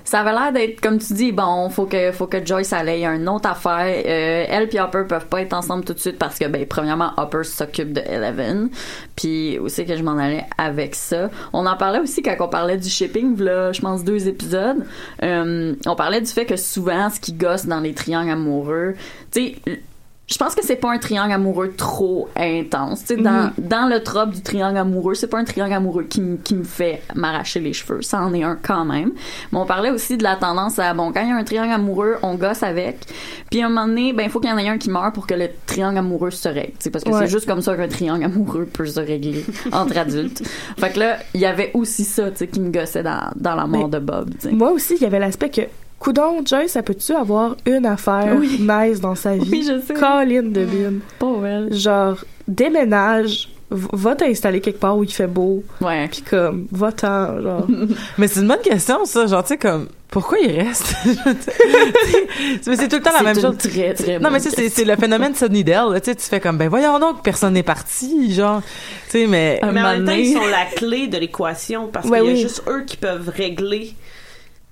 Ça 0.04 0.20
avait 0.20 0.32
l'air 0.32 0.52
d'être, 0.52 0.80
comme 0.80 0.98
tu 0.98 1.14
dis, 1.14 1.32
bon, 1.32 1.70
faut 1.70 1.86
que, 1.86 2.12
faut 2.12 2.26
que 2.26 2.44
Joyce 2.44 2.72
elle 2.72 2.90
ait 2.90 3.04
une 3.04 3.28
autre 3.28 3.48
affaire. 3.48 4.02
Euh, 4.06 4.44
elle 4.48 4.68
puis 4.68 4.78
Hopper 4.78 5.04
peuvent 5.08 5.26
pas 5.26 5.40
être 5.40 5.54
ensemble 5.54 5.84
tout 5.84 5.94
de 5.94 5.98
suite 5.98 6.18
parce 6.18 6.38
que, 6.38 6.46
ben, 6.46 6.66
premièrement, 6.66 7.12
Hopper 7.16 7.42
s'occupe 7.42 7.92
de 7.92 8.00
Eleven. 8.00 8.68
Puis 9.16 9.58
aussi 9.58 9.86
que 9.86 9.96
je 9.96 10.02
m'en 10.02 10.18
allais 10.18 10.44
avec 10.58 10.94
ça? 10.94 11.30
On 11.54 11.64
en 11.64 11.76
parlait 11.76 12.00
aussi 12.00 12.22
quand 12.22 12.36
on 12.40 12.48
parlait 12.48 12.76
du 12.76 12.88
shipping, 12.88 13.38
là, 13.40 13.72
je 13.72 13.80
pense 13.80 14.04
deux 14.04 14.28
épisodes. 14.28 14.84
Euh, 15.22 15.74
on 15.86 15.96
parlait 15.96 16.20
du 16.20 16.30
fait 16.30 16.44
que 16.44 16.56
souvent, 16.56 17.08
ce 17.08 17.18
qui 17.18 17.32
gosse 17.32 17.64
dans 17.64 17.80
les 17.80 17.94
triangles 17.94 18.30
amoureux, 18.30 18.94
tu 19.32 19.54
sais, 19.64 19.80
je 20.26 20.38
pense 20.38 20.54
que 20.54 20.64
c'est 20.64 20.76
pas 20.76 20.90
un 20.90 20.96
triangle 20.98 21.32
amoureux 21.32 21.74
trop 21.76 22.28
intense. 22.34 23.00
Tu 23.00 23.06
sais, 23.08 23.16
dans, 23.16 23.50
dans 23.58 23.86
le 23.88 24.02
trope 24.02 24.30
du 24.30 24.40
triangle 24.40 24.78
amoureux, 24.78 25.14
c'est 25.14 25.26
pas 25.26 25.38
un 25.38 25.44
triangle 25.44 25.74
amoureux 25.74 26.04
qui, 26.04 26.22
qui 26.42 26.54
me 26.54 26.64
fait 26.64 27.02
m'arracher 27.14 27.60
les 27.60 27.74
cheveux. 27.74 28.00
Ça 28.00 28.22
en 28.22 28.32
est 28.32 28.42
un 28.42 28.56
quand 28.60 28.86
même. 28.86 29.12
Mais 29.52 29.58
on 29.58 29.66
parlait 29.66 29.90
aussi 29.90 30.16
de 30.16 30.22
la 30.22 30.36
tendance 30.36 30.78
à, 30.78 30.94
bon, 30.94 31.12
quand 31.12 31.20
il 31.20 31.28
y 31.28 31.32
a 31.32 31.36
un 31.36 31.44
triangle 31.44 31.72
amoureux, 31.72 32.16
on 32.22 32.36
gosse 32.36 32.62
avec. 32.62 33.00
Puis 33.50 33.60
à 33.60 33.66
un 33.66 33.68
moment 33.68 33.86
donné, 33.86 34.14
ben, 34.14 34.22
il 34.24 34.30
faut 34.30 34.40
qu'il 34.40 34.48
y 34.48 34.52
en 34.52 34.56
ait 34.58 34.66
un 34.68 34.78
qui 34.78 34.88
meurt 34.90 35.14
pour 35.14 35.26
que 35.26 35.34
le 35.34 35.48
triangle 35.66 35.98
amoureux 35.98 36.30
se 36.30 36.48
règle. 36.48 36.72
Parce 36.90 37.04
que 37.04 37.10
Ouais. 37.10 37.18
c'est 37.20 37.26
juste 37.30 37.46
comme 37.46 37.60
ça 37.60 37.76
qu'un 37.76 37.88
triangle 37.88 38.24
amoureux 38.24 38.64
peut 38.64 38.86
se 38.86 39.00
régler 39.00 39.44
entre 39.72 39.98
adultes. 39.98 40.42
Fait 40.78 40.90
que 40.90 41.00
là, 41.00 41.18
il 41.34 41.40
y 41.42 41.46
avait 41.46 41.70
aussi 41.74 42.04
ça, 42.04 42.30
tu 42.30 42.38
sais, 42.38 42.48
qui 42.48 42.60
me 42.60 42.70
gossait 42.70 43.02
dans, 43.02 43.30
dans 43.36 43.54
la 43.54 43.66
mort 43.66 43.88
Mais- 43.90 43.98
de 44.00 44.04
Bob. 44.04 44.30
Moi 44.52 44.70
aussi, 44.70 44.94
il 44.96 45.02
y 45.02 45.06
avait 45.06 45.18
l'aspect 45.18 45.50
que, 45.50 45.60
coudon, 46.04 46.42
Joyce, 46.44 46.72
ça 46.72 46.82
peut-tu 46.82 47.12
avoir 47.12 47.56
une 47.66 47.86
affaire 47.86 48.34
Oui. 48.38 48.60
nice 48.60 49.00
dans 49.00 49.14
sa 49.14 49.36
vie? 49.36 49.48
Oui, 49.50 49.62
je 49.66 49.80
sais. 49.80 49.94
De 50.42 50.64
Bin. 50.64 50.98
Pauvre 51.18 51.46
elle. 51.46 51.72
Genre, 51.74 52.16
déménage, 52.46 53.48
va 53.70 54.14
t'installer 54.14 54.60
quelque 54.60 54.78
part 54.78 54.96
où 54.98 55.02
il 55.04 55.12
fait 55.12 55.26
beau, 55.26 55.64
Ouais. 55.80 56.06
puis 56.08 56.22
comme, 56.22 56.66
va-t'en, 56.70 57.40
genre. 57.40 57.66
mais 58.18 58.28
c'est 58.28 58.40
une 58.40 58.48
bonne 58.48 58.60
question, 58.62 59.04
ça. 59.06 59.26
Genre, 59.26 59.42
tu 59.42 59.48
sais, 59.48 59.56
comme, 59.56 59.88
pourquoi 60.10 60.38
il 60.38 60.60
reste? 60.60 60.94
mais 62.66 62.76
c'est 62.76 62.88
tout 62.88 62.96
le 62.96 63.02
temps 63.02 63.10
la 63.16 63.22
même 63.22 63.36
une 63.36 63.42
chose. 63.42 63.56
très, 63.58 63.94
très 63.94 64.18
Non, 64.18 64.30
mais 64.30 64.38
c'est 64.40 64.84
le 64.84 64.96
phénomène 64.96 65.34
Sunnydale. 65.34 65.92
là. 65.92 66.00
Tu 66.00 66.10
sais, 66.10 66.16
tu 66.16 66.22
fais 66.24 66.38
comme, 66.40 66.58
ben 66.58 66.68
voyons 66.68 66.98
donc, 66.98 67.22
personne 67.22 67.54
n'est 67.54 67.62
parti, 67.62 68.32
genre. 68.32 68.62
Tu 69.06 69.20
sais, 69.20 69.26
mais... 69.26 69.58
Un 69.62 69.72
Mais 69.72 69.80
en 69.80 69.84
même 69.84 70.04
temps, 70.04 70.12
ils 70.12 70.32
sont 70.34 70.46
la 70.46 70.66
clé 70.76 71.08
de 71.08 71.18
l'équation 71.18 71.88
parce 71.88 72.06
Ouais, 72.06 72.20
qu'il 72.20 72.28
y 72.28 72.30
a 72.30 72.34
oui. 72.34 72.40
juste 72.42 72.62
eux 72.68 72.84
qui 72.86 72.96
peuvent 72.96 73.28
régler. 73.34 73.94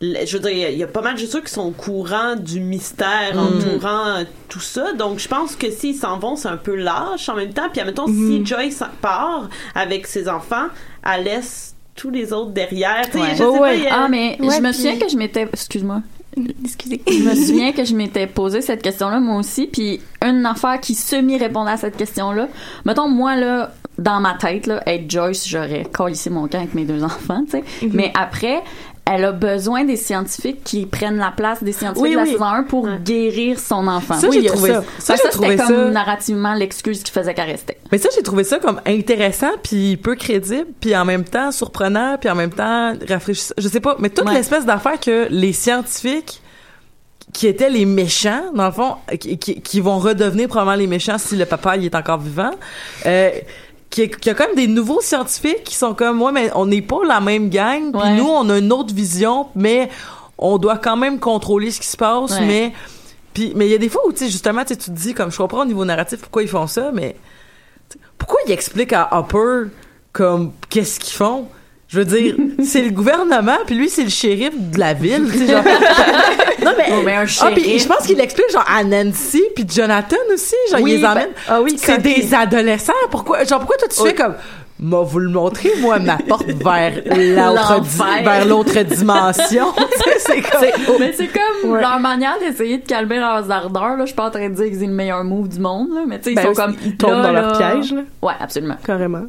Je 0.02 0.36
veux 0.36 0.42
dire, 0.42 0.68
il 0.70 0.76
y 0.78 0.82
a- 0.82 0.88
pas 0.88 1.00
mal 1.00 1.14
de 1.14 1.20
ceux 1.20 1.40
qui 1.40 1.52
sont 1.52 1.62
au 1.68 1.70
courant 1.70 2.34
du 2.36 2.58
mystère 2.60 3.34
entourant 3.38 4.06
euh, 4.18 4.24
tout 4.48 4.58
ça. 4.60 4.92
Donc, 4.94 5.20
je 5.20 5.28
pense 5.28 5.54
que 5.54 5.70
s'ils 5.70 5.94
s'en 5.94 6.18
vont, 6.18 6.34
c'est 6.34 6.48
un 6.48 6.56
peu 6.56 6.74
lâche 6.74 7.28
en 7.28 7.36
même 7.36 7.52
temps. 7.52 7.68
Puis, 7.70 7.80
admettons, 7.80 8.08
si 8.08 8.44
Joyce 8.44 8.82
part 9.00 9.48
avec 9.76 10.06
ses 10.08 10.28
enfants, 10.28 10.66
elle 11.08 11.24
laisse 11.24 11.76
tous 11.94 12.10
les 12.10 12.32
autres 12.32 12.50
derrière. 12.50 13.02
Tu 13.06 13.12
sais, 13.12 13.18
Ouais. 13.20 13.28
je 13.32 13.36
sais 13.36 13.44
Ouais, 13.46 13.58
pas, 13.58 13.62
ouais. 13.62 13.86
a- 13.86 14.04
Ah, 14.04 14.08
mais 14.08 14.36
Ouais, 14.40 14.56
je 14.56 14.60
me 14.60 14.68
puis- 14.70 14.74
souviens 14.74 14.98
que 14.98 15.08
je 15.08 15.16
m'étais. 15.16 15.42
Excuse-moi. 15.52 16.02
Excusez. 16.64 17.00
Je 17.06 17.22
me 17.22 17.34
souviens 17.36 17.72
que 17.72 17.84
je 17.84 17.94
m'étais 17.94 18.26
posé 18.26 18.60
cette 18.60 18.82
question-là, 18.82 19.20
moi 19.20 19.36
aussi. 19.36 19.66
Puis 19.68 20.00
une 20.24 20.44
affaire 20.46 20.80
qui 20.80 20.94
semi-répondait 20.96 21.72
à 21.72 21.76
cette 21.76 21.96
question-là. 21.96 22.48
Mettons, 22.86 23.08
moi, 23.08 23.36
là, 23.36 23.72
dans 23.98 24.20
ma 24.20 24.34
tête, 24.34 24.66
là, 24.66 24.82
être 24.86 25.08
Joyce, 25.08 25.46
j'aurais 25.46 25.84
collissé 25.84 26.30
mon 26.30 26.48
camp 26.48 26.58
avec 26.58 26.74
mes 26.74 26.84
deux 26.84 27.04
enfants, 27.04 27.44
tu 27.44 27.58
sais. 27.58 27.64
Mais 27.92 28.10
après, 28.18 28.62
elle 29.14 29.24
a 29.24 29.32
besoin 29.32 29.84
des 29.84 29.96
scientifiques 29.96 30.64
qui 30.64 30.86
prennent 30.86 31.18
la 31.18 31.30
place 31.30 31.62
des 31.62 31.72
scientifiques 31.72 32.02
Oui, 32.02 32.10
de 32.12 32.16
la 32.16 32.22
oui. 32.22 32.30
saison 32.32 32.44
1 32.44 32.62
pour 32.64 32.88
guérir 33.04 33.58
son 33.58 33.86
enfant. 33.88 34.14
Ça, 34.14 34.28
Oui, 34.28 34.38
j'ai 34.42 34.46
trouvé 34.48 34.72
ça. 34.72 34.84
ça, 34.98 35.14
j'ai 35.22 35.28
trouvé 35.30 35.50
c'était 35.50 35.62
ça- 35.62 35.68
comme 35.68 35.90
narrativement 35.90 36.54
l'excuse 36.54 37.02
qui 37.02 37.12
faisait 37.12 37.34
qu'elle 37.34 37.50
restait. 37.50 37.78
Mais 37.90 37.98
ça, 37.98 38.08
j'ai 38.14 38.22
trouvé 38.22 38.44
ça 38.44 38.58
comme 38.58 38.80
intéressant, 38.86 39.50
puis 39.62 39.96
peu 39.96 40.14
crédible, 40.14 40.66
puis 40.80 40.96
en 40.96 41.04
même 41.04 41.24
temps 41.24 41.52
surprenant, 41.52 42.16
puis 42.18 42.30
en 42.30 42.34
même 42.34 42.52
temps 42.52 42.94
rafraîchissant. 43.08 43.54
Je 43.58 43.68
sais 43.68 43.80
pas, 43.80 43.96
mais 43.98 44.08
toute 44.10 44.26
Ouais. 44.28 44.34
l'espèce 44.34 44.64
d'affaire 44.64 44.98
que 45.00 45.26
les 45.30 45.52
scientifiques 45.52 46.40
qui 47.32 47.46
étaient 47.46 47.70
les 47.70 47.86
méchants, 47.86 48.42
dans 48.54 48.66
le 48.66 48.72
fond, 48.72 48.96
qui, 49.18 49.38
qui, 49.38 49.60
qui 49.62 49.80
vont 49.80 49.98
redevenir 49.98 50.48
probablement 50.48 50.76
les 50.76 50.86
méchants 50.86 51.16
si 51.18 51.36
le 51.36 51.46
papa 51.46 51.76
il 51.76 51.84
est 51.86 51.94
encore 51.94 52.18
vivant, 52.18 52.50
euh, 53.06 53.30
qui, 53.92 54.08
qui 54.08 54.30
a 54.30 54.34
comme 54.34 54.56
des 54.56 54.66
nouveaux 54.66 55.00
scientifiques 55.00 55.62
qui 55.64 55.76
sont 55.76 55.94
comme, 55.94 56.20
ouais, 56.22 56.32
mais 56.32 56.50
on 56.56 56.66
n'est 56.66 56.82
pas 56.82 57.04
la 57.06 57.20
même 57.20 57.48
gang, 57.50 57.92
puis 57.92 58.00
Ouais. 58.00 58.16
nous, 58.16 58.24
on 58.26 58.48
a 58.50 58.58
une 58.58 58.72
autre 58.72 58.92
vision, 58.94 59.46
mais 59.54 59.88
on 60.38 60.58
doit 60.58 60.78
quand 60.78 60.96
même 60.96 61.20
contrôler 61.20 61.70
ce 61.70 61.78
qui 61.80 61.86
se 61.86 61.96
passe, 61.96 62.32
Ouais. 62.32 62.46
mais... 62.46 62.72
Puis, 63.34 63.52
mais 63.56 63.66
il 63.66 63.70
y 63.70 63.74
a 63.74 63.78
des 63.78 63.88
fois 63.88 64.02
où, 64.06 64.12
tu 64.12 64.18
sais, 64.18 64.28
justement, 64.30 64.62
tu 64.62 64.68
sais, 64.74 64.76
tu 64.76 64.90
te 64.90 64.96
dis, 64.96 65.14
comme, 65.14 65.30
je 65.30 65.36
comprends 65.38 65.62
au 65.62 65.64
niveau 65.64 65.84
narratif 65.86 66.20
pourquoi 66.20 66.42
ils 66.42 66.48
font 66.48 66.66
ça, 66.66 66.90
mais 66.92 67.16
pourquoi 68.18 68.40
ils 68.46 68.52
expliquent 68.52 68.92
à 68.92 69.08
Hopper 69.12 69.70
comme 70.12 70.52
qu'est-ce 70.68 71.00
qu'ils 71.00 71.14
font? 71.14 71.46
Je 71.92 71.98
veux 71.98 72.04
dire, 72.06 72.34
c'est 72.64 72.82
le 72.82 72.90
gouvernement, 72.90 73.58
puis 73.66 73.74
lui, 73.74 73.88
c'est 73.88 74.04
le 74.04 74.08
shérif 74.10 74.52
de 74.58 74.78
la 74.78 74.94
ville. 74.94 75.28
tu 75.30 75.38
sais, 75.40 75.46
genre. 75.52 75.62
non, 76.64 76.70
mais. 76.78 76.86
Oh, 76.90 77.02
mais 77.04 77.16
un 77.16 77.24
Ah, 77.40 77.50
puis 77.54 77.78
je 77.78 77.86
pense 77.86 78.06
qu'il 78.06 78.18
explique, 78.20 78.50
genre, 78.50 78.64
à 78.66 78.82
Nancy, 78.82 79.42
puis 79.54 79.66
Jonathan 79.68 80.16
aussi. 80.32 80.54
Genre, 80.70 80.80
Oui, 80.80 80.92
ils 80.92 80.96
les 80.96 81.02
ben- 81.02 81.10
emmène. 81.10 81.28
ah 81.48 81.60
oui, 81.60 81.74
c'est 81.76 81.98
des 82.00 82.24
il- 82.26 82.34
adolescents. 82.34 82.92
Pourquoi, 83.10 83.44
genre, 83.44 83.58
pourquoi 83.58 83.76
toi, 83.76 83.88
tu 83.88 84.02
fais 84.02 84.14
comme. 84.14 84.34
M'a 84.80 84.98
vous 85.02 85.18
le 85.20 85.28
montrer, 85.28 85.70
moi, 85.80 86.00
ma 86.00 86.16
porte 86.16 86.46
vers 86.50 86.92
l'autre, 87.04 87.14
di- 87.14 87.34
L'enfer. 87.36 88.22
vers 88.24 88.44
l'autre 88.46 88.82
dimension. 88.82 89.66
C'est 90.18 90.40
comme. 90.40 90.96
Mais 90.98 91.12
c'est 91.16 91.28
comme 91.28 91.70
Ouais. 91.72 91.80
leur 91.80 92.00
manière 92.00 92.36
d'essayer 92.40 92.78
de 92.78 92.86
calmer 92.86 93.18
leurs 93.18 93.48
ardeurs. 93.50 93.90
Là. 93.96 94.00
Je 94.00 94.06
suis 94.06 94.14
pas 94.16 94.26
en 94.26 94.30
train 94.30 94.48
de 94.48 94.54
dire 94.54 94.70
que 94.70 94.76
c'est 94.78 94.86
le 94.86 94.92
meilleur 94.92 95.22
move 95.22 95.48
du 95.48 95.60
monde, 95.60 95.88
là, 95.94 96.00
mais 96.08 96.18
tu 96.18 96.24
sais, 96.24 96.30
ils 96.32 96.34
Ben, 96.36 96.46
sont 96.46 96.54
comme. 96.54 96.74
ils 96.84 96.96
tombent 96.96 97.10
là, 97.12 97.22
dans 97.22 97.32
leur 97.32 97.52
là. 97.60 97.70
piège, 97.74 97.92
là, 97.92 98.00
Ouais, 98.22 98.32
absolument. 98.40 98.76
carrément. 98.84 99.22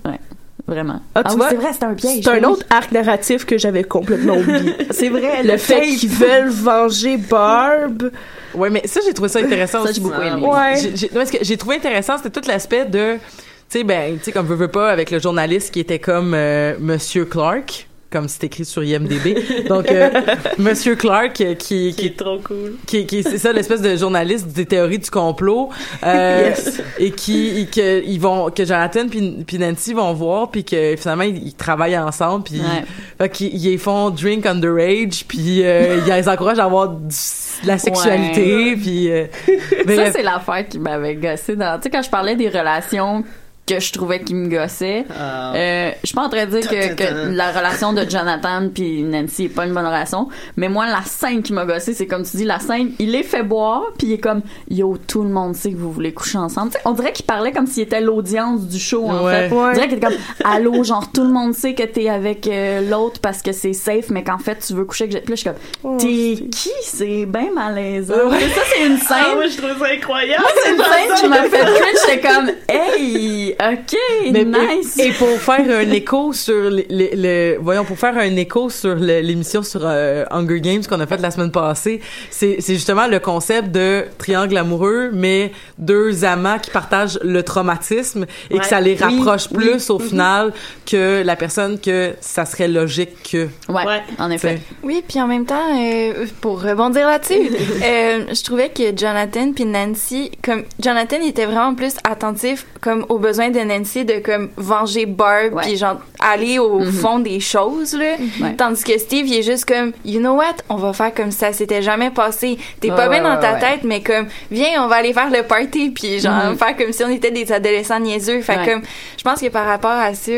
Vraiment. 0.66 1.02
Ah, 1.14 1.24
tu 1.24 1.32
oui, 1.32 1.38
vois, 1.38 1.50
c'est 1.50 1.56
vrai, 1.56 1.74
c'est 1.74 1.84
un 1.84 1.94
piège. 1.94 2.24
C'est 2.24 2.30
un 2.30 2.40
oui. 2.40 2.46
autre 2.46 2.66
arc 2.70 2.92
narratif 2.94 3.46
que 3.46 3.58
j'avais 3.58 3.84
complètement 3.84 4.38
oublié. 4.38 4.74
C'est 4.92 5.10
vrai, 5.10 5.44
le 5.44 5.58
fait 5.58 5.88
qu'ils 5.88 6.10
veulent 6.10 6.48
venger 6.48 7.18
Barb. 7.18 8.12
Ouais, 8.54 8.70
mais 8.70 8.82
ça, 8.88 9.02
j'ai 9.06 9.14
trouvé 9.14 9.28
ça 9.28 9.40
intéressant 9.40 9.84
Ça, 9.84 9.90
aussi. 9.90 9.96
j'ai 9.96 10.02
beaucoup 10.02 10.22
aimé. 10.22 10.42
Ouais. 10.42 10.76
Non, 11.14 11.26
que 11.26 11.38
j'ai 11.42 11.58
trouvé 11.58 11.76
intéressant, 11.76 12.16
c'était 12.18 12.30
tout 12.30 12.48
l'aspect 12.48 12.86
de, 12.86 13.16
tu 13.16 13.20
sais, 13.68 13.84
ben, 13.84 14.18
tu 14.18 14.24
sais, 14.24 14.32
comme 14.32 14.46
veut, 14.46 14.56
veut 14.56 14.70
pas, 14.70 14.90
avec 14.90 15.12
le 15.12 15.20
journaliste 15.20 15.74
qui 15.74 15.82
était 15.82 16.00
comme 16.00 16.34
euh, 16.34 16.76
Monsieur 16.80 17.26
Clark, 17.26 17.90
comme 18.14 18.28
c'est 18.30 18.46
écrit 18.46 18.64
sur 18.66 18.84
IMDb. 18.84 19.36
Donc, 19.68 19.92
euh, 19.92 20.10
Monsieur 20.58 20.96
Clark, 20.96 21.42
euh, 21.42 21.56
qui, 21.56 21.94
qui, 21.96 22.14
trop 22.14 22.38
cool. 22.40 22.76
qui, 22.86 23.06
qui 23.06 23.24
c'est 23.24 23.38
ça 23.40 23.52
l'espèce 23.52 23.82
de 23.82 23.96
journaliste 23.98 24.48
des 24.48 24.66
théories 24.66 25.00
du 25.00 25.10
complot 25.10 25.70
euh, 26.06 26.50
Yes. 26.56 26.82
et 27.00 27.12
qui 27.12 27.68
que 27.74 28.04
ils 28.06 28.20
vont 28.20 28.50
que 28.52 28.64
Jonathan 28.64 29.08
puis 29.10 29.44
puis 29.46 29.58
Nancy 29.58 29.94
vont 29.94 30.14
voir 30.14 30.52
puis 30.52 30.64
que 30.64 30.96
finalement 30.96 31.24
ils, 31.24 31.48
ils 31.48 31.54
travaillent 31.56 31.98
ensemble 31.98 32.44
puis 32.44 32.60
Ouais. 32.62 32.84
fait 33.18 33.30
qu'ils 33.30 33.66
ils 33.66 33.80
font 33.80 34.10
drink 34.12 34.46
underage 34.46 35.26
puis 35.28 35.64
euh, 35.64 36.00
ils 36.06 36.14
les 36.14 36.30
encouragent 36.30 36.60
à 36.60 36.66
avoir 36.66 36.90
du- 36.90 37.08
de 37.08 37.68
la 37.68 37.78
sexualité 37.78 38.76
puis 38.76 39.10
Ça, 39.96 40.12
c'est 40.12 40.24
l'affaire 40.24 40.68
qui 40.68 40.80
m'avait 40.80 41.16
gossé 41.16 41.56
dans. 41.56 41.78
Tu 41.78 41.84
sais, 41.84 41.90
quand 41.90 42.02
je 42.02 42.10
parlais 42.10 42.36
des 42.36 42.50
relations 42.50 43.24
que 43.66 43.80
je 43.80 43.94
trouvais 43.94 44.22
qui 44.22 44.36
me 44.36 44.50
gossaient, 44.50 45.06
euh, 45.10 45.92
je 46.02 46.08
suis 46.08 46.16
pas 46.16 46.24
en 46.24 46.30
train 46.30 46.46
de 46.46 46.60
dire 46.60 46.70
que, 46.70 46.96
que 46.96 47.30
la 47.34 47.52
relation 47.52 47.94
de 47.94 48.02
Jonathan 48.10 48.68
puis 48.74 49.04
Nancy 49.04 49.46
est 49.46 49.50
pas 49.50 49.66
une 49.66 49.74
bonne 49.74 49.86
relation, 49.86 50.28
mais 50.58 50.68
moi, 50.68 50.86
la 50.86 51.02
scène 51.06 51.42
qui 51.42 51.54
m'a 51.54 51.64
gossé, 51.66 51.94
c'est 51.94 52.06
comme 52.06 52.24
tu 52.24 52.36
dis, 52.38 52.44
la 52.44 52.60
scène, 52.60 52.92
il 53.00 53.12
les 53.12 53.24
fait 53.24 53.44
boire, 53.44 53.84
puis 53.98 54.08
il 54.08 54.14
est 54.14 54.18
comme, 54.18 54.42
yo, 54.70 54.98
tout 55.08 55.24
le 55.24 55.30
monde 55.30 55.56
sait 55.56 55.72
que 55.72 55.78
vous 55.78 55.92
voulez 55.94 56.12
coucher 56.14 56.38
ensemble. 56.40 56.72
Tu 56.72 56.78
sais, 56.78 56.82
on 56.86 56.92
dirait 56.92 57.14
qu'il 57.14 57.26
parlait 57.26 57.54
comme 57.54 57.66
s'il 57.68 57.84
était 57.84 58.02
l'audience 58.02 58.68
du 58.68 58.80
show, 58.80 59.06
en 59.10 59.24
Ouais. 59.26 59.48
fait. 59.48 59.56
Ouais. 59.56 59.62
On 59.70 59.72
dirait 59.74 59.88
qu'il 59.88 59.98
était 59.98 60.08
comme, 60.08 60.18
allô, 60.44 60.84
genre, 60.84 61.10
tout 61.14 61.24
le 61.24 61.32
monde 61.32 61.54
sait 61.54 61.74
que 61.74 61.84
t'es 61.84 62.10
avec 62.10 62.48
euh, 62.48 62.82
l'autre 62.90 63.22
parce 63.22 63.42
que 63.42 63.54
c'est 63.54 63.72
safe, 63.74 64.10
mais 64.10 64.24
qu'en 64.24 64.40
fait, 64.40 64.60
tu 64.60 64.74
veux 64.74 64.84
coucher 64.84 65.06
avec... 65.06 65.24
Puis 65.24 65.30
là, 65.32 65.36
je 65.36 65.42
suis 65.42 65.50
comme, 65.50 65.60
Oh, 65.84 65.98
t'es 66.00 66.48
qui? 66.50 66.70
C'est 66.84 67.26
bien 67.26 67.48
malaisant. 67.56 68.14
Ça, 68.30 68.62
c'est 68.74 68.86
une 68.86 68.98
scène 68.98 69.18
Ah, 69.32 69.36
moi, 69.36 69.48
je 69.48 69.56
trouve 69.58 69.80
ça 69.80 69.94
incroyable. 69.94 70.44
c'est 70.64 70.72
une 70.72 70.78
scène 70.84 71.16
qui 71.22 71.28
m'a 71.30 71.44
fait 71.44 71.60
cringe. 71.60 71.98
J'étais 72.08 72.28
comme, 72.28 72.50
hey, 72.68 73.53
ok, 73.62 73.98
Mais- 74.32 74.46
nice. 74.46 74.98
Et, 75.00 75.08
et 75.08 75.12
pour 75.12 75.30
faire 75.40 75.62
un 75.62 75.92
écho 75.92 76.34
sur 76.34 76.70
les- 76.70 77.58
voyons 77.62 77.84
pour 77.86 77.98
faire 77.98 78.18
un 78.18 78.36
écho 78.36 78.70
sur 78.70 78.96
le- 78.96 79.20
l'émission 79.22 79.64
sur 79.64 79.82
euh, 79.84 80.26
Hunger 80.32 80.62
Games 80.62 80.84
qu'on 80.88 81.00
a 81.00 81.08
faite 81.08 81.22
la 81.22 81.32
semaine 81.32 81.52
passée, 81.52 82.02
c'est 82.30 82.58
c'est 82.60 82.74
justement 82.76 83.08
le 83.08 83.20
concept 83.20 83.72
de 83.72 84.06
triangle 84.18 84.58
amoureux 84.58 85.10
mais 85.14 85.52
deux 85.78 86.26
amants 86.26 86.60
qui 86.60 86.70
partagent 86.72 87.20
le 87.24 87.44
traumatisme 87.44 88.26
et 88.50 88.60
que 88.60 88.66
ça 88.66 88.80
les 88.82 88.96
rapproche 88.96 89.48
oui. 89.52 89.58
plus 89.66 89.90
au 89.90 90.00
final 90.00 90.54
que 90.86 91.24
la 91.24 91.36
personne 91.36 91.80
que 91.80 92.14
ça 92.22 92.46
serait 92.46 92.68
logique 92.68 93.12
que 93.32 93.48
ouais, 93.70 93.86
Ouais. 93.86 94.02
en 94.20 94.30
effet. 94.32 94.60
Oui, 94.84 95.04
puis 95.08 95.20
en 95.22 95.28
même 95.28 95.46
temps, 95.46 95.78
euh, 95.78 96.26
pour 96.42 96.62
rebondir 96.62 97.08
là-dessus, 97.08 97.34
euh, 97.84 98.26
je 98.34 98.44
trouvais 98.44 98.70
que 98.70 98.96
Jonathan 98.96 99.52
puis 99.54 99.66
Nancy, 99.66 100.32
comme 100.44 100.64
Jonathan 100.80 101.18
il 101.22 101.30
était 101.30 101.46
vraiment 101.46 101.76
plus 101.76 101.94
attentif 102.04 102.66
comme 102.82 103.06
aux 103.10 103.20
besoins 103.20 103.43
de 103.52 103.60
Nancy 103.60 104.06
de 104.06 104.20
comme 104.20 104.50
venger 104.58 105.06
Barb 105.06 105.60
puis 105.62 105.78
genre 105.78 105.98
aller 106.20 106.60
au 106.60 106.80
Mhm. 106.80 106.92
fond 106.92 107.20
des 107.20 107.40
choses 107.40 107.94
là, 107.94 108.16
Ouais. 108.42 108.56
tandis 108.58 108.84
que 108.84 108.98
Steve 108.98 109.28
il 109.28 109.36
est 109.40 109.44
juste 109.44 109.66
comme 109.66 109.92
you 110.06 110.20
know 110.20 110.34
what, 110.36 110.56
on 110.70 110.76
va 110.76 110.94
faire 110.94 111.14
comme 111.14 111.32
ça, 111.32 111.52
c'était 111.54 111.82
jamais 111.82 112.10
passé. 112.12 112.58
T'es 112.80 112.90
Ouais, 112.90 112.96
pas 112.96 113.10
bien 113.10 113.22
dans 113.24 113.36
ouais, 113.36 113.40
ta 113.42 113.54
ouais. 113.54 113.60
tête, 113.60 113.80
mais 113.84 114.02
comme 114.02 114.28
viens, 114.52 114.84
on 114.84 114.88
va 114.88 114.96
aller 114.98 115.14
faire 115.14 115.30
le 115.30 115.44
party 115.44 115.90
puis 115.92 116.20
genre 116.20 116.52
Mhm. 116.52 116.58
faire 116.58 116.78
comme 116.78 116.92
si 116.92 117.04
on 117.04 117.10
était 117.10 117.32
des 117.32 117.52
adolescents 117.52 118.00
niaiseux. 118.00 118.42
Fait 118.42 118.58
Ouais. 118.58 118.66
comme 118.66 118.82
je 119.18 119.24
pense 119.24 119.40
que 119.42 119.48
par 119.50 119.66
rapport 119.66 119.92
à 119.92 120.14
ça, 120.14 120.32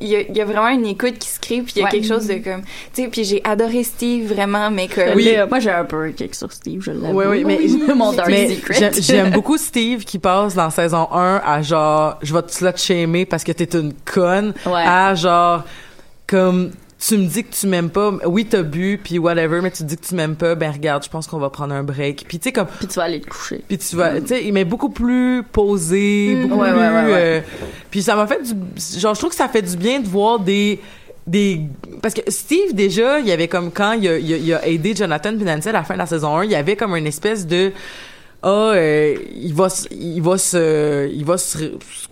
il 0.00 0.08
y 0.08 0.16
a, 0.16 0.20
il 0.20 0.36
y 0.36 0.40
a 0.40 0.44
vraiment 0.44 0.68
une 0.68 0.86
écoute 0.86 1.18
qui 1.18 1.28
se 1.28 1.40
crée 1.40 1.62
puis 1.62 1.72
il 1.76 1.78
y 1.78 1.82
a 1.82 1.84
Ouais. 1.86 1.90
quelque 1.90 2.06
chose 2.06 2.26
de 2.26 2.34
comme 2.34 2.62
tu 2.94 3.02
sais 3.02 3.08
puis 3.08 3.24
j'ai 3.24 3.40
adoré 3.44 3.82
Steve 3.84 4.32
vraiment 4.32 4.70
mais 4.70 4.88
comme 4.88 5.14
Oui. 5.16 5.34
Moi, 5.48 5.58
j'ai 5.60 5.70
un 5.70 5.84
peu 5.84 6.04
un 6.04 6.12
kick 6.12 6.34
sur 6.34 6.52
Steve, 6.52 6.80
je 6.82 6.90
l'avoue. 6.92 7.20
Oui, 7.22 7.42
oui, 7.44 7.44
mais, 7.88 7.94
mon 7.94 8.12
dark 8.12 8.28
mais 8.28 8.48
secret. 8.54 8.74
j'aime- 8.78 8.94
j'aime 9.00 9.30
beaucoup 9.30 9.56
Steve 9.56 10.04
qui 10.04 10.18
passe 10.18 10.54
dans 10.54 10.70
saison 10.70 11.08
1 11.12 11.40
à 11.44 11.62
genre, 11.62 12.18
je 12.22 12.34
vais 12.34 12.42
te 12.50 12.54
slut 12.56 12.76
shamer 12.76 13.24
parce 13.24 13.44
que 13.44 13.52
t'es 13.52 13.78
une 13.78 13.92
conne, 14.04 14.52
Ouais. 14.66 14.82
à 14.86 15.14
genre, 15.14 15.64
comme, 16.26 16.70
tu 17.04 17.16
me 17.16 17.24
dis 17.26 17.44
que 17.44 17.54
tu 17.54 17.66
m'aimes 17.66 17.88
pas, 17.88 18.12
oui, 18.26 18.44
t'as 18.44 18.62
bu, 18.62 19.00
puis 19.02 19.18
whatever, 19.18 19.60
mais 19.62 19.70
tu 19.70 19.84
dis 19.84 19.96
que 19.96 20.04
tu 20.06 20.14
m'aimes 20.14 20.36
pas, 20.36 20.54
ben 20.54 20.70
regarde, 20.70 21.02
je 21.02 21.08
pense 21.08 21.26
qu'on 21.26 21.38
va 21.38 21.48
prendre 21.48 21.72
un 21.74 21.82
break. 21.82 22.26
Puis 22.28 22.38
tu 22.38 22.44
sais, 22.44 22.52
comme, 22.52 22.66
Puis 22.78 22.88
tu 22.88 22.94
vas 22.96 23.04
aller 23.04 23.20
te 23.22 23.28
coucher. 23.28 23.62
puis 23.66 23.78
tu 23.78 23.96
vas, 23.96 24.20
tu 24.20 24.26
sais, 24.28 24.64
beaucoup 24.64 24.90
plus 24.90 25.42
posé, 25.50 26.36
beaucoup 26.42 26.56
Mm. 26.56 26.58
Ouais, 26.60 26.70
plus. 26.70 26.78
ouais, 26.78 26.88
ouais, 26.88 27.04
ouais. 27.04 27.12
euh, 27.14 27.40
puis 27.90 28.02
ça 28.02 28.14
m'a 28.16 28.26
fait 28.26 28.42
du, 28.42 28.52
genre, 29.00 29.14
je 29.14 29.18
trouve 29.20 29.30
que 29.30 29.36
ça 29.36 29.48
fait 29.48 29.62
du 29.62 29.76
bien 29.78 30.00
de 30.00 30.06
voir 30.08 30.40
des 30.40 30.78
des 31.26 31.60
parce 32.02 32.14
que 32.14 32.22
Steve 32.28 32.72
déjà 32.74 33.20
il 33.20 33.26
y 33.26 33.30
avait 33.32 33.46
comme 33.46 33.70
quand 33.70 33.92
il 33.92 34.08
a, 34.08 34.18
il 34.18 34.32
a, 34.32 34.36
il 34.38 34.54
a 34.54 34.66
aidé 34.66 34.94
Jonathan 34.96 35.36
puis 35.36 35.44
Nancy 35.44 35.68
à 35.68 35.72
la 35.72 35.84
fin 35.84 35.94
de 35.94 35.98
la 35.98 36.06
saison 36.06 36.38
1 36.38 36.44
il 36.44 36.50
y 36.50 36.54
avait 36.54 36.76
comme 36.76 36.96
une 36.96 37.06
espèce 37.06 37.46
de 37.46 37.72
ah 38.42 38.72
euh, 38.74 39.16
il 39.36 39.52
va 39.52 39.68
il 39.90 40.22
va 40.22 40.38
se 40.38 41.08
il 41.12 41.24
va 41.26 41.36
se 41.36 41.58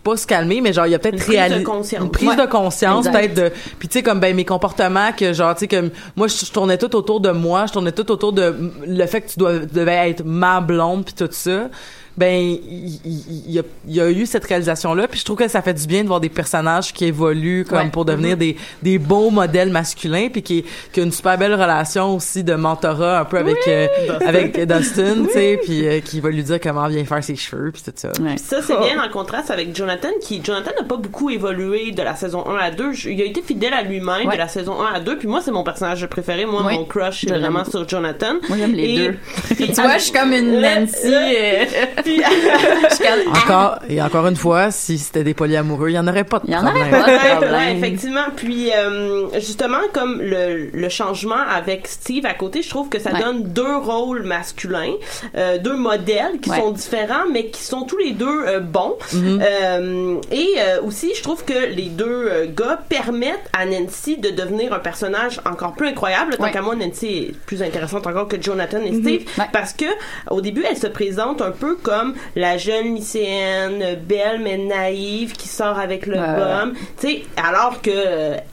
pas 0.04 0.16
se 0.18 0.26
calmer 0.26 0.60
mais 0.60 0.74
genre 0.74 0.86
il 0.86 0.90
y 0.92 0.94
a 0.94 0.98
peut-être 0.98 1.14
Une 1.14 1.20
prise 1.20 1.30
de 1.34 1.38
réalisé 1.38 1.62
conscience. 1.62 2.04
une 2.04 2.10
prise 2.10 2.36
de 2.36 2.46
conscience 2.46 3.08
peut-être 3.08 3.34
de 3.34 3.52
puis 3.78 3.88
tu 3.88 3.94
sais 3.98 4.02
comme 4.02 4.20
ben 4.20 4.36
mes 4.36 4.44
comportements 4.44 5.12
que 5.12 5.32
genre 5.32 5.54
tu 5.54 5.60
sais 5.60 5.68
comme 5.68 5.90
moi 6.16 6.26
je, 6.28 6.36
je 6.44 6.52
tournais 6.52 6.76
tout 6.76 6.94
autour 6.96 7.20
de 7.20 7.30
moi 7.30 7.64
je 7.66 7.72
tournais 7.72 7.92
tout 7.92 8.10
autour 8.10 8.34
de 8.34 8.54
le 8.86 9.06
fait 9.06 9.22
que 9.22 9.30
tu 9.30 9.38
dois 9.38 9.58
devais 9.60 10.10
être 10.10 10.22
ma 10.24 10.60
blonde 10.60 11.06
puis 11.06 11.14
tout 11.14 11.28
ça 11.30 11.68
ben 12.16 12.34
il, 12.34 12.98
y 13.46 13.60
a, 13.60 13.62
il 13.86 13.94
y 13.94 14.00
a 14.00 14.10
eu 14.10 14.26
cette 14.26 14.44
réalisation 14.44 14.92
là 14.92 15.06
puis 15.06 15.20
je 15.20 15.24
trouve 15.24 15.36
que 15.36 15.46
ça 15.46 15.62
fait 15.62 15.74
du 15.74 15.86
bien 15.86 16.02
de 16.02 16.08
voir 16.08 16.18
des 16.18 16.28
personnages 16.28 16.92
qui 16.92 17.04
évoluent 17.04 17.64
comme 17.64 17.78
Ouais. 17.78 17.90
pour 17.90 18.04
devenir 18.04 18.36
des 18.36 18.56
des 18.82 18.98
beaux 18.98 19.30
modèles 19.30 19.70
masculins 19.70 20.26
puis 20.32 20.42
qui 20.42 20.64
qui 20.92 20.98
a 20.98 21.04
une 21.04 21.12
super 21.12 21.38
belle 21.38 21.54
relation 21.54 22.16
aussi 22.16 22.42
de 22.42 22.54
mentorat 22.54 23.20
un 23.20 23.24
peu 23.24 23.38
avec 23.38 23.56
euh, 23.68 23.86
avec 24.26 24.58
Dustin 24.66 25.26
tu 25.26 25.32
sais 25.32 25.60
puis 25.62 25.86
euh, 25.86 26.00
qui 26.00 26.17
va 26.20 26.30
lui 26.30 26.42
dire 26.42 26.58
comment 26.60 26.86
bien 26.88 27.04
faire 27.04 27.22
ses 27.22 27.36
cheveux 27.36 27.70
puis 27.72 27.82
tout 27.82 27.92
ça 27.94 28.08
Ouais. 28.20 28.36
Ça, 28.36 28.62
c'est 28.62 28.76
bien 28.78 29.02
en 29.02 29.08
contraste 29.08 29.50
avec 29.50 29.74
Jonathan, 29.76 30.08
qui, 30.22 30.40
Jonathan 30.44 30.70
n'a 30.78 30.84
pas 30.84 30.96
beaucoup 30.96 31.30
évolué 31.30 31.90
de 31.92 32.02
la 32.02 32.16
saison 32.16 32.44
1 32.48 32.56
à 32.56 32.70
2. 32.70 32.92
Je- 32.92 33.08
il 33.10 33.20
a 33.20 33.24
été 33.24 33.42
fidèle 33.42 33.72
à 33.74 33.82
lui-même 33.82 34.26
Ouais. 34.28 34.34
de 34.34 34.38
la 34.38 34.48
saison 34.48 34.80
1 34.80 34.94
à 34.94 35.00
2. 35.00 35.18
Puis 35.18 35.28
moi, 35.28 35.40
c'est 35.44 35.50
mon 35.50 35.62
personnage 35.64 36.06
préféré. 36.06 36.44
Moi, 36.46 36.62
mon 36.62 36.84
crush, 36.84 37.24
c'est 37.26 37.38
vraiment 37.38 37.64
sur 37.64 37.88
Jonathan. 37.88 38.34
Moi, 38.48 38.58
j'aime 38.58 38.72
les 38.72 38.84
Et- 38.84 38.96
deux. 38.98 39.14
Puis- 39.56 39.66
tu 39.72 39.80
vois, 39.80 39.98
je 39.98 40.02
suis 40.04 40.12
comme 40.12 40.32
une 40.32 40.60
Nancy. 40.60 40.96
le- 41.04 41.62
euh, 41.62 41.64
Puis- 42.04 42.22
encore 43.44 43.78
et 43.88 44.00
encore 44.02 44.26
une 44.26 44.36
fois 44.36 44.70
si 44.70 44.98
c'était 44.98 45.24
des 45.24 45.34
polyamoureux 45.34 45.90
il 45.90 45.94
y 45.94 45.98
en 45.98 46.06
aurait 46.08 46.24
pas 46.24 46.38
de 46.40 46.44
Il 46.48 46.52
y 46.52 46.56
en 46.56 46.62
aurait 46.66 46.90
pas. 46.90 47.04
Ouais, 47.06 47.18
problème. 47.36 47.52
ouais, 47.54 47.76
effectivement. 47.76 48.24
Puis 48.36 48.70
euh, 48.72 49.28
justement, 49.34 49.78
comme 49.92 50.20
le, 50.20 50.70
le 50.72 50.88
changement 50.88 51.36
avec 51.50 51.86
Steve 51.86 52.26
à 52.26 52.34
côté, 52.34 52.62
je 52.62 52.68
trouve 52.70 52.88
que 52.88 52.98
ça 52.98 53.12
Ouais. 53.12 53.20
donne 53.20 53.42
deux 53.44 53.76
rôles 53.76 54.22
masculins, 54.22 54.92
euh, 55.36 55.58
deux 55.58 55.76
modèles 55.76 56.07
qui 56.42 56.50
Ouais. 56.50 56.56
sont 56.60 56.70
différents, 56.70 57.26
mais 57.32 57.46
qui 57.46 57.62
sont 57.62 57.82
tous 57.82 57.98
les 57.98 58.12
deux 58.12 58.44
euh, 58.46 58.60
bons. 58.60 58.96
Euh, 59.14 60.16
et 60.32 60.54
euh, 60.58 60.80
aussi, 60.82 61.12
je 61.14 61.22
trouve 61.22 61.44
que 61.44 61.66
les 61.74 61.88
deux 61.88 62.46
gars 62.56 62.80
permettent 62.88 63.48
à 63.52 63.66
Nancy 63.66 64.16
de 64.16 64.30
devenir 64.30 64.72
un 64.72 64.78
personnage 64.78 65.40
encore 65.44 65.74
plus 65.74 65.88
incroyable. 65.88 66.36
Tant 66.36 66.44
Ouais. 66.44 66.50
qu'à 66.50 66.62
moi, 66.62 66.74
Nancy 66.74 67.06
est 67.30 67.36
plus 67.46 67.62
intéressante 67.62 68.06
encore 68.06 68.28
que 68.28 68.40
Jonathan 68.40 68.78
et 68.80 68.92
Steve, 68.94 69.24
Ouais. 69.38 69.44
parce 69.52 69.72
que 69.72 69.84
au 70.30 70.40
début, 70.40 70.64
elle 70.68 70.76
se 70.76 70.86
présente 70.86 71.42
un 71.42 71.50
peu 71.50 71.76
comme 71.76 72.14
la 72.36 72.56
jeune 72.58 72.94
lycéenne, 72.94 73.98
belle 74.06 74.40
mais 74.42 74.56
naïve, 74.58 75.32
qui 75.32 75.48
sort 75.48 75.78
avec 75.78 76.06
le 76.06 76.14
bum. 76.16 76.74
Tu 77.00 77.06
sais, 77.08 77.22
alors 77.36 77.80
que 77.82 77.90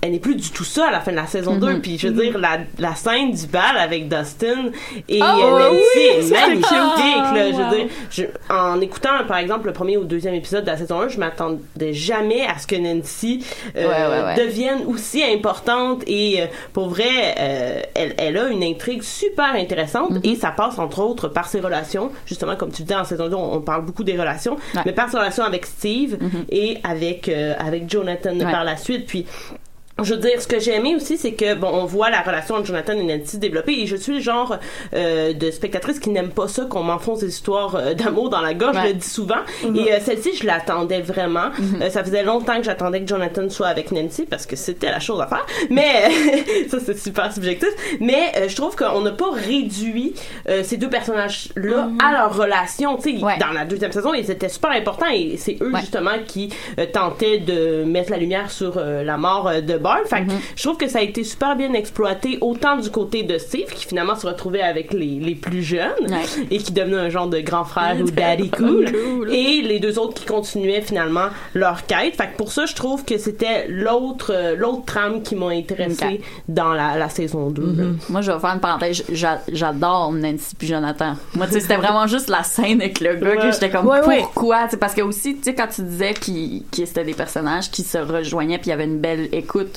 elle 0.02 0.12
n'est 0.12 0.20
plus 0.20 0.36
du 0.36 0.50
tout 0.52 0.64
ça 0.64 0.88
à 0.88 0.92
la 0.92 1.00
fin 1.00 1.12
de 1.12 1.16
la 1.18 1.28
saison 1.28 1.56
2. 1.58 1.80
Puis 1.80 1.98
je 1.98 2.08
veux 2.08 2.14
dire, 2.24 2.38
la, 2.38 2.60
la 2.80 2.96
scène 2.96 3.32
du 3.32 3.48
bal 3.48 3.78
avec 3.78 4.08
Dustin 4.10 4.72
et 5.10 5.20
Oh, 5.22 5.60
Nancy 5.60 5.78
oui, 5.96 6.02
est 6.18 6.22
ça, 6.24 6.48
Je 7.52 7.62
veux 7.62 7.76
dire, 7.78 7.88
je- 8.12 8.54
en 8.54 8.80
écoutant 8.82 9.24
par 9.28 9.38
exemple 9.38 9.68
le 9.68 9.74
premier 9.74 9.98
ou 9.98 10.04
deuxième 10.04 10.34
épisode 10.36 10.64
de 10.66 10.70
la 10.72 10.78
saison 10.78 11.02
1, 11.02 11.08
je 11.10 11.20
m'attendais 11.20 11.94
jamais 11.94 12.46
à 12.46 12.58
ce 12.58 12.68
que 12.68 12.76
Nancy 12.76 13.46
euh, 13.76 13.88
Ouais, 13.88 13.88
ouais, 14.20 14.24
ouais. 14.26 14.36
devienne 14.46 14.80
aussi 14.88 15.24
importante 15.24 16.04
et 16.08 16.42
euh, 16.42 16.46
pour 16.74 16.90
vrai, 16.90 17.36
euh, 17.40 17.82
elle, 17.96 18.14
elle 18.18 18.38
a 18.38 18.48
une 18.48 18.64
intrigue 18.64 19.02
super 19.04 19.54
intéressante 19.56 20.12
Mm-hmm. 20.12 20.30
et 20.32 20.36
ça 20.36 20.52
passe 20.52 20.78
entre 20.80 21.00
autres 21.02 21.28
par 21.28 21.48
ses 21.48 21.60
relations. 21.60 22.12
Justement, 22.26 22.56
comme 22.56 22.72
tu 22.72 22.84
disais 22.84 22.96
en 22.96 23.04
saison 23.06 23.28
2, 23.28 23.36
on, 23.36 23.56
on 23.56 23.62
parle 23.62 23.84
beaucoup 23.86 24.04
des 24.04 24.18
relations. 24.18 24.56
Mm-hmm. 24.56 24.82
mais 24.86 24.92
par 24.94 25.10
ses 25.10 25.18
relations 25.18 25.44
avec 25.44 25.66
Steve 25.66 26.18
et 26.50 26.78
avec 26.84 27.30
avec 27.30 27.90
Jonathan 27.90 28.38
par 28.40 28.64
la 28.64 28.78
suite. 28.78 29.06
Puis 29.08 29.26
je 30.04 30.14
veux 30.14 30.20
dire, 30.20 30.42
ce 30.42 30.48
que 30.48 30.60
j'ai 30.60 30.74
aimé 30.76 30.94
aussi, 30.96 31.18
c'est 31.18 31.34
que 31.34 31.54
bon, 31.56 31.70
on 31.72 31.86
voit 31.86 32.10
la 32.10 32.22
relation 32.22 32.56
entre 32.56 32.66
Jonathan 32.66 32.94
et 32.94 33.04
Nancy 33.04 33.38
développer. 33.38 33.72
Et 33.80 33.88
je 33.88 33.96
suis 33.96 34.16
le 34.16 34.20
genre 34.20 34.58
euh, 34.94 35.32
de 35.32 35.52
spectatrice 35.52 36.00
qui 36.00 36.10
n'aime 36.10 36.32
pas 36.32 36.50
ça 36.50 36.66
qu'on 36.66 36.84
m'enfonce 36.84 37.20
des 37.22 37.30
histoires 37.30 37.76
euh, 37.76 37.94
d'amour 37.94 38.30
dans 38.30 38.42
la 38.42 38.54
gorge. 38.54 38.76
Je 38.82 38.88
le 38.90 38.94
dis 38.94 39.08
souvent. 39.08 39.38
Mhm. 39.64 39.76
Et 39.78 39.94
euh, 39.94 40.00
celle-ci, 40.02 40.36
je 40.36 40.46
l'attendais 40.46 41.00
vraiment. 41.02 41.50
Euh, 41.82 41.90
ça 41.90 42.04
faisait 42.04 42.24
longtemps 42.24 42.58
que 42.58 42.64
j'attendais 42.64 43.02
que 43.02 43.08
Jonathan 43.08 43.50
soit 43.50 43.68
avec 43.68 43.92
Nancy 43.94 44.26
parce 44.30 44.46
que 44.46 44.58
c'était 44.58 44.92
la 44.92 45.00
chose 45.00 45.22
à 45.22 45.28
faire. 45.28 45.46
Mais 45.70 46.10
ça, 46.70 46.78
c'est 46.86 46.98
super 46.98 47.32
subjectif. 47.32 47.70
Mais 48.02 48.32
euh, 48.36 48.50
je 48.50 48.56
trouve 48.56 48.76
qu'on 48.76 49.00
n'a 49.02 49.12
pas 49.12 49.32
réduit 49.32 50.14
euh, 50.50 50.62
ces 50.64 50.76
deux 50.76 50.90
personnages-là 50.90 51.90
à 52.06 52.12
leur 52.12 52.36
relation. 52.36 52.98
Tu 52.98 53.18
sais, 53.18 53.24
Ouais. 53.24 53.38
dans 53.40 53.54
la 53.54 53.64
deuxième 53.64 53.94
saison, 53.94 54.14
ils 54.14 54.30
étaient 54.30 54.50
super 54.50 54.72
importants 54.72 55.10
et 55.12 55.38
c'est 55.38 55.58
eux 55.62 55.72
Ouais. 55.74 55.80
justement 55.80 56.12
qui 56.28 56.50
tentaient 56.92 57.40
de 57.40 57.84
mettre 57.86 58.12
la 58.12 58.18
lumière 58.18 58.52
sur 58.52 58.78
la 58.78 59.18
mort 59.18 59.50
de 59.62 59.78
Fait 60.06 60.24
que 60.26 60.32
je 60.56 60.64
trouve 60.64 60.78
que 60.78 60.88
ça 60.88 61.00
a 61.00 61.02
été 61.02 61.24
super 61.24 61.56
bien 61.56 61.74
exploité 61.74 62.38
autant 62.42 62.78
du 62.78 62.90
côté 62.90 63.24
de 63.24 63.38
Steve 63.38 63.68
qui 63.74 63.86
finalement 63.86 64.16
se 64.16 64.26
retrouvait 64.28 64.62
avec 64.62 64.94
les, 64.94 65.20
les 65.20 65.36
plus 65.36 65.64
jeunes 65.64 65.92
Ouais. 66.08 66.46
et 66.52 66.58
qui 66.58 66.72
devenait 66.72 66.98
un 66.98 67.10
genre 67.10 67.28
de 67.28 67.40
grand 67.40 67.64
frère 67.66 67.96
ou 68.02 68.04
daddy 68.12 68.50
cool 68.52 68.86
et 69.32 69.62
les 69.62 69.80
deux 69.80 69.98
autres 70.00 70.14
qui 70.14 70.26
continuaient 70.26 70.82
finalement 70.82 71.28
leur 71.54 71.86
quête. 71.86 72.16
Fait 72.16 72.28
que 72.28 72.38
pour 72.38 72.52
ça, 72.52 72.66
je 72.66 72.74
trouve 72.76 73.04
que 73.06 73.18
c'était 73.18 73.68
l'autre 73.68 74.32
euh, 74.34 74.56
l'autre 74.56 74.86
trame 74.86 75.22
qui 75.22 75.36
m'a 75.36 75.48
intéressée 75.50 76.22
dans 76.48 76.74
la, 76.74 76.98
la 76.98 77.10
saison 77.10 77.50
2. 77.50 77.62
là. 77.62 77.84
Moi, 78.10 78.22
je 78.22 78.32
vais 78.32 78.40
faire 78.40 78.52
une 78.54 78.60
parenthèse. 78.60 79.04
J'a- 79.12 79.42
J'adore 79.52 80.12
Nancy 80.14 80.56
puis 80.58 80.68
Jonathan. 80.68 81.16
Moi, 81.36 81.48
tu 81.48 81.54
sais, 81.54 81.60
c'était 81.62 81.76
vraiment 81.78 82.08
juste 82.08 82.30
la 82.30 82.44
scène 82.44 82.82
avec 82.82 83.00
le 83.00 83.16
gars 83.16 83.36
que 83.38 83.52
j'étais 83.52 83.70
comme 83.70 83.88
Ouais, 83.88 84.02
pourquoi? 84.02 84.68
Parce 84.80 84.94
que 84.94 85.02
aussi, 85.02 85.36
tu 85.36 85.44
sais, 85.44 85.56
quand 85.56 85.68
tu 85.68 85.82
disais 85.84 86.14
qu'ils 86.14 86.64
qu'ils 86.72 86.84
étaient 86.86 87.04
des 87.04 87.14
personnages 87.14 87.70
qui 87.72 87.84
se 87.84 87.98
rejoignaient 87.98 88.58
puis 88.58 88.68
il 88.68 88.70
y 88.72 88.74
avait 88.74 88.86
une 88.86 89.00
belle 89.00 89.30
écoute 89.32 89.75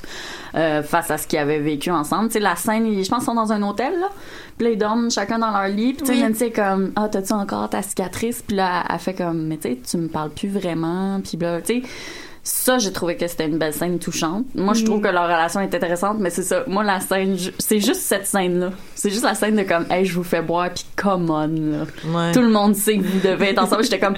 euh, 0.55 0.82
face 0.82 1.11
à 1.11 1.18
ce 1.18 1.26
qu'ils 1.26 1.38
avaient 1.38 1.59
vécu 1.61 1.90
ensemble. 1.90 2.28
Tu 2.28 2.34
sais, 2.34 2.40
la 2.40 2.57
scène, 2.57 2.86
ils- 2.86 3.05
je 3.05 3.09
pense, 3.11 3.18
qu'ils 3.20 3.26
sont 3.26 3.34
dans 3.34 3.53
un 3.53 3.62
hôtel 3.62 3.92
là. 4.01 4.09
Puis 4.57 4.66
là, 4.66 4.72
ils 4.72 4.78
dorment 4.78 5.11
chacun 5.11 5.38
dans 5.38 5.51
leur 5.51 5.68
lit. 5.68 5.94
Puis 5.94 6.07
tu 6.07 6.34
sais, 6.34 6.46
est 6.46 6.51
comme 6.51 6.92
ah 6.96 7.09
t'as-tu 7.11 7.32
encore 7.32 7.68
ta 7.70 7.82
cicatrice 7.82 8.42
Puis 8.46 8.57
là, 8.57 8.84
elle 8.90 8.99
fait 8.99 9.14
comme 9.14 9.46
mais 9.46 9.57
tu 9.57 9.68
sais, 9.70 9.78
tu 9.88 9.96
me 9.99 10.09
parles 10.09 10.30
plus 10.30 10.49
vraiment. 10.49 11.20
Puis 11.20 11.36
là, 11.38 11.61
tu 11.61 11.82
sais. 11.82 11.88
Ça, 12.44 12.78
j'ai 12.78 12.92
trouvé 12.92 13.14
que 13.18 13.26
c'était 13.26 13.46
une 13.46 13.59
belle 13.59 13.74
scène 13.74 13.99
touchante. 13.99 14.46
Moi, 14.55 14.72
je 14.72 14.82
trouve 14.82 15.03
que 15.03 15.09
leur 15.09 15.24
relation 15.24 15.61
est 15.61 15.74
intéressante, 15.74 16.16
mais 16.18 16.30
c'est 16.30 16.44
ça. 16.44 16.62
Moi, 16.66 16.82
la 16.82 16.99
scène, 16.99 17.36
c'est 17.59 17.78
juste 17.80 18.01
cette 18.01 18.26
scène-là. 18.26 18.70
C'est 18.94 19.11
juste 19.11 19.24
la 19.24 19.34
scène 19.34 19.55
de 19.57 19.64
comme, 19.64 19.84
hey, 19.90 20.07
je 20.07 20.14
vous 20.14 20.22
fais 20.24 20.40
boire, 20.40 20.70
puis 20.70 20.86
come 20.96 21.28
on, 21.28 21.46
là. 21.46 21.84
Ouais. 22.07 22.32
Tout 22.32 22.40
le 22.40 22.49
monde 22.49 22.74
sait 22.74 22.96
que 22.96 23.03
vous 23.03 23.20
devez 23.20 23.51
être 23.51 23.62
ensemble. 23.62 23.82
J'étais 23.84 23.99
comme, 23.99 24.14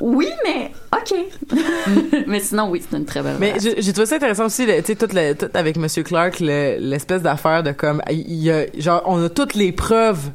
oui, 0.00 0.28
mais 0.44 0.70
ok. 0.92 1.14
mais 2.26 2.40
sinon, 2.40 2.70
oui, 2.70 2.82
c'est 2.88 2.96
une 2.96 3.04
très 3.04 3.22
belle 3.22 3.36
Mais 3.38 3.54
j'ai 3.60 3.92
trouvé 3.92 4.06
ça 4.06 4.16
intéressant 4.16 4.46
aussi, 4.46 4.66
tu 4.66 4.72
sais, 4.84 4.96
tout, 4.96 5.08
avec 5.54 5.76
Monsieur 5.76 6.02
Clark, 6.02 6.40
le- 6.40 6.76
l'espèce 6.78 7.22
d'affaire 7.22 7.62
de 7.62 7.72
comme, 7.72 8.02
il 8.10 8.34
y 8.42 8.50
a, 8.50 8.64
genre, 8.78 9.02
on 9.06 9.22
a 9.24 9.28
toutes 9.28 9.54
les 9.54 9.72
preuves 9.72 10.30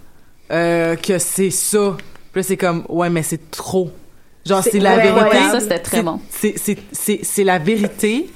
euh, 0.51 0.95
que 0.95 1.17
c'est 1.17 1.49
ça. 1.49 1.97
Puis 2.31 2.41
là, 2.41 2.43
c'est 2.43 2.57
comme, 2.57 2.85
ouais, 2.89 3.09
mais 3.09 3.23
c'est 3.23 3.49
trop. 3.51 3.89
Genre, 4.45 4.61
c'est 4.63 4.79
la 4.79 4.97
ouais, 4.97 5.03
vérité. 5.11 5.37
ouais, 5.37 5.51
ça, 5.51 5.59
c'était 5.59 5.79
très 5.79 5.97
C'est- 5.97 6.03
bon. 6.03 6.19
C'est, 6.29 6.53
c'est, 6.57 6.77
c'est, 6.91 7.19
c'est 7.23 7.43
la 7.43 7.57
vérité, 7.57 8.29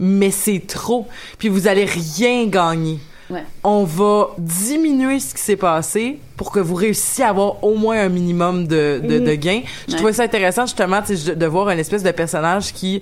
mais 0.00 0.30
c'est 0.30 0.66
trop. 0.66 1.06
Puis 1.38 1.48
vous 1.48 1.68
allez 1.68 1.84
rien 1.84 2.46
gagner. 2.46 2.98
Ouais. 3.30 3.44
On 3.64 3.84
va 3.84 4.30
diminuer 4.38 5.20
ce 5.20 5.34
qui 5.34 5.40
s'est 5.40 5.56
passé 5.56 6.18
pour 6.36 6.50
que 6.52 6.60
vous 6.60 6.74
réussissiez 6.74 7.24
à 7.24 7.28
avoir 7.30 7.62
au 7.64 7.74
moins 7.76 7.98
un 8.00 8.08
minimum 8.08 8.66
de, 8.66 9.00
de, 9.02 9.18
de 9.20 9.34
gains. 9.34 9.62
Je 9.86 9.92
Ouais. 9.92 9.96
trouvais 9.98 10.12
ça 10.12 10.24
intéressant 10.24 10.66
justement 10.66 11.00
de 11.00 11.46
voir 11.46 11.70
une 11.70 11.78
espèce 11.78 12.02
de 12.02 12.10
personnage 12.10 12.72
qui 12.72 13.00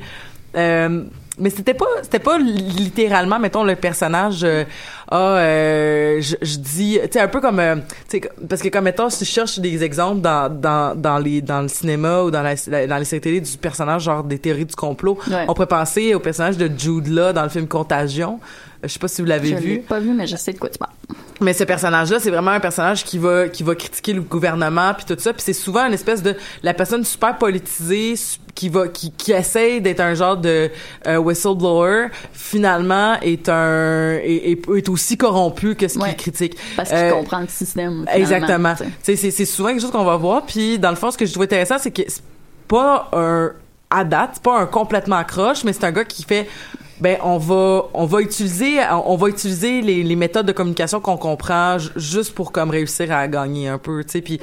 euh, 0.57 1.05
mais 1.41 1.51
c'était 1.51 1.75
pas 1.75 1.87
c'était 2.03 2.19
pas 2.19 2.39
littéralement 2.39 3.39
mettons 3.39 3.65
le 3.65 3.75
personnage 3.77 4.41
euh, 4.45 4.65
ah 5.11 5.37
euh, 5.39 6.21
je, 6.21 6.37
je 6.43 6.57
dis 6.59 6.99
tu 7.03 7.09
sais 7.13 7.21
un 7.21 7.29
peu 7.29 7.41
comme 7.41 7.59
euh, 7.61 7.77
tu 8.09 8.19
sais 8.21 8.31
parce 8.49 8.63
que 8.63 8.69
comme 8.69 8.85
mettons 8.85 9.11
si 9.11 9.25
je 9.25 9.31
cherche 9.31 9.59
des 9.59 9.83
exemples 9.83 10.21
dans 10.21 10.49
dans 10.53 10.95
dans 10.95 11.19
les 11.19 11.41
dans 11.41 11.63
le 11.63 11.69
cinéma 11.69 12.23
ou 12.23 12.31
dans 12.31 12.43
la, 12.43 12.55
dans 12.87 12.97
les 12.99 13.05
séries 13.05 13.21
télé 13.21 13.41
du 13.41 13.57
personnage 13.59 14.03
genre 14.05 14.23
des 14.23 14.39
théories 14.39 14.67
du 14.67 14.77
complot 14.77 15.19
Ouais. 15.31 15.45
on 15.49 15.55
pourrait 15.55 15.67
penser 15.67 16.15
au 16.15 16.21
personnage 16.21 16.57
de 16.57 16.71
Jude 16.77 17.09
Law 17.09 17.33
dans 17.33 17.43
le 17.43 17.49
film 17.49 17.67
Contagion 17.67 18.39
Euh, 18.83 18.89
je 18.89 18.93
sais 18.95 18.99
pas 18.99 19.09
si 19.09 19.21
vous 19.23 19.27
l'avez 19.29 19.51
Je 19.51 19.57
vu 19.57 19.69
l'ai 19.75 19.79
pas 19.79 20.01
vu, 20.01 20.13
mais 20.15 20.27
je 20.27 20.37
sais 20.37 20.53
de 20.53 20.59
quoi 20.59 20.71
tu 20.71 20.79
parles. 20.79 20.93
mais 21.41 21.53
ce 21.53 21.65
personnage-là, 21.65 22.19
c'est 22.19 22.31
vraiment 22.31 22.53
un 22.53 22.61
personnage 22.61 23.05
qui 23.05 23.19
va 23.19 23.49
qui 23.49 23.63
va 23.63 23.75
critiquer 23.75 24.13
le 24.15 24.23
gouvernement 24.23 24.95
puis 24.95 25.05
tout 25.05 25.21
ça, 25.21 25.33
puis 25.35 25.43
c'est 25.45 25.53
souvent 25.53 25.85
une 25.87 25.93
espèce 25.93 26.23
de 26.23 26.35
la 26.63 26.73
personne 26.75 27.05
super 27.05 27.37
politisée 27.37 28.15
qui 28.61 28.69
va 28.69 28.89
qui 28.89 29.11
qui 29.13 29.33
essaye 29.33 29.81
d'être 29.81 30.01
un 30.01 30.13
genre 30.13 30.37
de 30.37 30.71
euh, 31.07 31.17
whistleblower, 31.17 32.09
finalement 32.35 33.15
est 33.23 33.49
un 33.49 34.19
est, 34.23 34.69
est, 34.69 34.89
aussi 34.91 35.17
corrompu 35.17 35.75
que 35.77 35.89
ce 35.89 35.99
qu'il 35.99 36.17
critique. 36.17 36.57
Parce 36.77 36.91
qu'il 36.91 36.99
Euh, 36.99 37.11
comprend 37.13 37.41
le 37.41 37.49
système. 37.49 38.05
Exactement. 38.13 38.75
c'est 39.03 39.17
c'est 39.17 39.47
souvent 39.47 39.71
quelque 39.71 39.81
chose 39.81 39.91
qu'on 39.91 40.05
va 40.05 40.19
voir, 40.19 40.45
puis 40.45 40.79
dans 40.79 40.91
le 40.91 40.97
fond, 40.97 41.11
ce 41.11 41.17
que 41.17 41.25
je 41.25 41.33
trouve 41.33 41.45
intéressant, 41.45 41.79
c'est 41.79 41.91
que 41.91 42.03
c'est 42.07 42.23
pas 42.69 43.09
un 43.15 43.53
à 43.89 44.05
date, 44.05 44.33
c'est 44.35 44.43
pas 44.43 44.59
un 44.61 44.67
complètement 44.67 45.25
croche, 45.25 45.65
mais 45.65 45.73
c'est 45.73 45.85
un 45.85 45.93
gars 45.93 46.05
qui 46.05 46.23
fait 46.23 46.47
ben 47.01 47.17
on 47.23 47.39
va 47.39 47.85
on 47.95 48.05
va 48.05 48.21
utiliser 48.21 48.79
on 49.07 49.17
va 49.17 49.29
utiliser 49.29 49.81
les, 49.81 50.03
les 50.03 50.17
méthodes 50.17 50.47
de 50.47 50.53
communication 50.53 51.01
qu'on 51.01 51.17
comprend 51.17 51.79
ju- 51.79 51.89
juste 51.97 52.35
pour 52.35 52.53
comme 52.53 52.71
réussir 52.71 53.11
à 53.13 53.27
gagner 53.27 53.69
un 53.69 53.79
peu 53.79 54.05
tu 54.05 54.11
sais 54.11 54.21
puis 54.21 54.39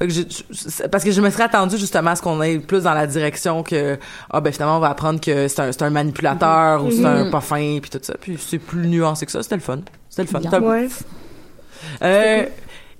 je- 0.00 0.86
parce 0.88 1.04
que 1.04 1.10
je 1.10 1.20
me 1.20 1.30
serais 1.30 1.44
attendu 1.44 1.78
justement 1.78 2.10
à 2.10 2.16
ce 2.16 2.22
qu'on 2.22 2.40
aille 2.40 2.58
plus 2.58 2.82
dans 2.82 2.94
la 2.94 3.06
direction 3.06 3.62
que 3.62 3.98
ah 4.30 4.40
ben 4.40 4.52
finalement 4.52 4.76
on 4.76 4.80
va 4.80 4.90
apprendre 4.90 5.20
que 5.20 5.48
c'est 5.48 5.60
un 5.60 5.72
c'est 5.72 5.82
un 5.82 5.90
manipulateur 5.90 6.84
ou 6.84 6.90
c'est 6.90 7.04
un 7.04 7.30
pas 7.30 7.40
fin 7.40 7.78
puis 7.80 7.90
tout 7.90 7.98
ça. 8.02 8.14
Puis 8.20 8.36
c'est 8.38 8.58
plus 8.58 8.86
nuancé 8.86 9.24
que 9.26 9.32
ça. 9.32 9.42
C'était 9.42 9.56
le 9.56 9.62
fun. 9.62 9.80
C'était 10.10 10.22
le 10.22 10.28
fun. 10.28 10.40
Ouais. 10.60 10.88
euh, 12.02 12.44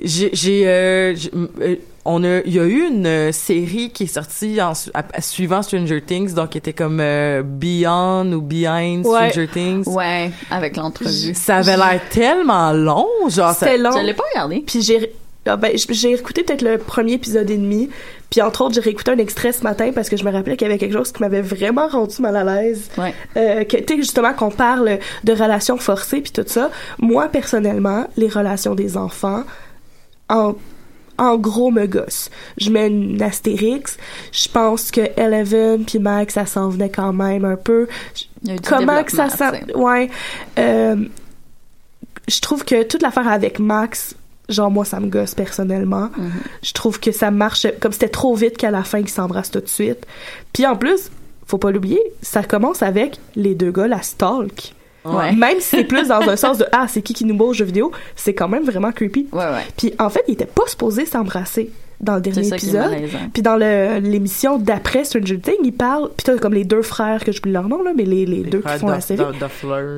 j'ai, 0.01 0.31
j'ai, 0.33 0.67
euh, 0.69 1.15
j'ai- 1.15 1.31
euh, 1.61 1.77
on 2.05 2.25
a, 2.25 2.41
il 2.41 2.53
y 2.55 2.59
a 2.59 2.65
eu 2.65 2.89
une 2.89 3.07
euh, 3.07 3.33
série 3.33 3.91
qui 3.91 4.05
est 4.05 4.07
sortie 4.15 4.61
en, 4.61 4.75
su- 4.75 4.91
à- 4.95 5.05
à- 5.13 5.21
suivant 5.21 5.63
Stranger 5.63 6.03
Things, 6.03 6.35
donc 6.35 6.51
qui 6.51 6.59
était 6.59 6.73
comme 6.73 6.99
euh, 7.01 7.43
Beyond 7.45 8.33
ou 8.33 8.41
Behind 8.43 9.07
Ouais. 9.07 9.31
Stranger 9.31 9.49
Things. 9.49 9.89
Ouais, 9.89 10.31
avec 10.51 10.77
l'entrevue. 10.77 11.35
Ça 11.35 11.57
avait 11.59 11.77
l'air 11.77 12.01
tellement 12.11 12.73
long, 12.73 13.07
genre 13.29 13.53
ça, 13.55 13.67
C'était 13.67 13.79
long. 13.79 13.93
Je 13.93 14.05
l'ai 14.05 14.15
pas 14.15 14.25
regardé. 14.35 14.65
Puis 14.67 14.83
j'ai 14.83 15.13
ah 15.45 15.57
ben, 15.57 15.73
j'ai 15.77 16.13
écouté 16.13 16.45
peut-être 16.45 16.63
le 16.63 16.79
premier 16.79 17.15
épisode 17.15 17.51
et 17.51 17.57
demi. 17.57 17.91
Puis 18.31 18.41
entre 18.41 18.63
autres, 18.65 18.75
j'ai 18.77 18.81
réécouté 18.81 19.11
un 19.11 19.19
extrait 19.19 19.51
ce 19.53 19.65
matin 19.65 19.91
parce 19.93 20.09
que 20.09 20.17
je 20.17 20.25
me 20.25 20.31
rappelais 20.31 20.57
qu'il 20.57 20.69
y 20.69 20.71
avait 20.71 20.79
quelque 20.79 20.93
chose 20.97 21.11
qui 21.11 21.21
m'avait 21.21 21.43
vraiment 21.43 21.89
rendu 21.89 22.23
mal 22.23 22.37
à 22.37 22.45
l'aise. 22.45 22.89
Ouais. 22.97 23.13
Euh, 23.37 23.65
que, 23.65 23.77
tu 23.79 23.95
sais, 23.95 23.97
justement, 23.97 24.35
qu'on 24.35 24.51
parle 24.53 24.99
de 25.25 25.33
relations 25.33 25.79
forcées 25.79 26.21
puis 26.21 26.31
tout 26.31 26.45
ça. 26.47 26.71
Moi, 27.01 27.27
personnellement, 27.29 28.07
les 28.17 28.29
relations 28.29 28.77
des 28.77 28.97
enfants, 28.97 29.43
en, 30.31 30.55
en 31.23 31.37
gros, 31.37 31.71
me 31.71 31.87
gosse. 31.87 32.31
Je 32.59 32.71
mets 32.71 32.89
une 32.89 33.23
astérix. 33.23 33.97
Je 34.33 34.49
pense 34.49 34.91
que 34.91 35.01
Eleven 35.17 35.85
puis 35.85 36.01
Max, 36.01 36.35
ça 36.35 36.47
s'en 36.47 36.69
venait 36.69 36.91
quand 36.91 37.13
même 37.13 37.45
un 37.45 37.57
peu. 37.57 37.87
Comment 38.67 39.05
que 39.05 39.13
ça 39.13 39.29
sais. 39.29 39.73
Ouais. 39.77 40.11
Euh, 40.59 40.97
je 42.29 42.41
trouve 42.41 42.65
que 42.65 42.83
toute 42.83 43.03
l'affaire 43.03 43.29
avec 43.29 43.61
Max, 43.61 44.17
genre 44.49 44.71
moi 44.71 44.85
ça 44.85 44.99
me 44.99 45.07
gosse 45.07 45.37
personnellement. 45.37 46.07
Mm-hmm. 46.07 46.31
Je 46.65 46.73
trouve 46.73 46.99
que 46.99 47.13
ça 47.13 47.31
marche 47.31 47.69
comme 47.81 47.93
c'était 47.93 48.09
trop 48.09 48.35
vite 48.35 48.57
qu'à 48.57 48.73
la 48.73 48.83
fin 48.83 48.99
ils 48.99 49.09
s'embrassent 49.09 49.53
tout 49.53 49.61
de 49.61 49.69
suite. 49.69 50.05
Puis 50.53 50.67
en 50.67 50.75
plus, 50.75 51.11
faut 51.47 51.59
pas 51.59 51.71
l'oublier, 51.71 52.03
ça 52.21 52.43
commence 52.43 52.83
avec 52.83 53.19
les 53.37 53.55
deux 53.55 53.71
gars 53.71 53.87
la 53.87 54.03
stalk. 54.03 54.75
Ouais. 55.05 55.33
Même 55.33 55.61
si 55.61 55.77
c'est 55.77 55.85
plus 55.85 56.09
dans 56.09 56.21
un 56.21 56.37
sens 56.37 56.59
de 56.59 56.67
ah 56.73 56.87
c'est 56.89 57.03
qui 57.03 57.13
qui 57.13 57.25
nous 57.25 57.37
bat 57.37 57.47
aux 57.47 57.53
jeux 57.53 57.65
vidéo, 57.65 57.91
c'est 58.15 58.35
quand 58.35 58.49
même 58.49 58.65
vraiment 58.65 58.93
creepy. 58.93 59.29
Ouais, 59.33 59.39
ouais. 59.39 59.67
Puis 59.77 59.93
en 59.99 60.11
fait, 60.11 60.25
ils 60.29 60.35
étaient 60.35 60.47
pas 60.47 60.67
supposés 60.67 61.07
s'embrasser 61.07 61.71
dans 62.03 62.17
le 62.17 62.21
dernier 62.21 62.47
épisode. 62.49 62.91
Puis 63.33 63.43
dans 63.43 63.57
le- 63.57 64.01
l'émission 64.01 64.59
d'après 64.59 65.05
Stranger 65.05 65.39
Things, 65.39 65.55
ils 65.63 65.73
parlent 65.73 66.11
puis 66.17 66.25
t'as 66.25 66.37
comme 66.37 66.55
les 66.55 66.65
deux 66.65 66.83
frères 66.83 67.23
que 67.25 67.31
j'oublie 67.33 67.53
leur 67.53 67.69
nom 67.69 67.83
là, 67.83 67.93
mais 67.97 68.05
les, 68.05 68.27
les, 68.27 68.43
deux 68.43 68.61
qui 68.61 68.79
font 68.79 68.89
la 68.89 69.01
série 69.01 69.23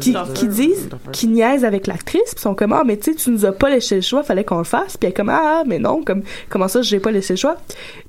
qui, 0.00 0.14
qui 0.34 0.48
disent 0.48 0.88
qui 1.12 1.28
niaisent 1.28 1.64
avec 1.64 1.86
l'actrice 1.86 2.34
puis 2.34 2.40
sont 2.42 2.54
comme 2.54 2.72
ah 2.72 2.82
mais 2.84 2.96
tu 2.98 3.12
sais 3.12 3.16
tu 3.16 3.30
nous 3.30 3.46
as 3.46 3.52
pas 3.52 3.70
laissé 3.70 3.94
le 3.96 4.00
choix 4.02 4.22
fallait 4.22 4.44
qu'on 4.44 4.58
le 4.58 4.64
fasse 4.64 4.96
puis 4.96 5.06
elle 5.06 5.10
est 5.10 5.12
comme 5.14 5.30
ah 5.30 5.62
mais 5.66 5.78
non 5.78 6.02
comme 6.02 6.22
comment 6.50 6.68
ça 6.68 6.82
j'ai 6.82 7.00
pas 7.00 7.10
laissé 7.10 7.32
le 7.34 7.38
choix? 7.38 7.56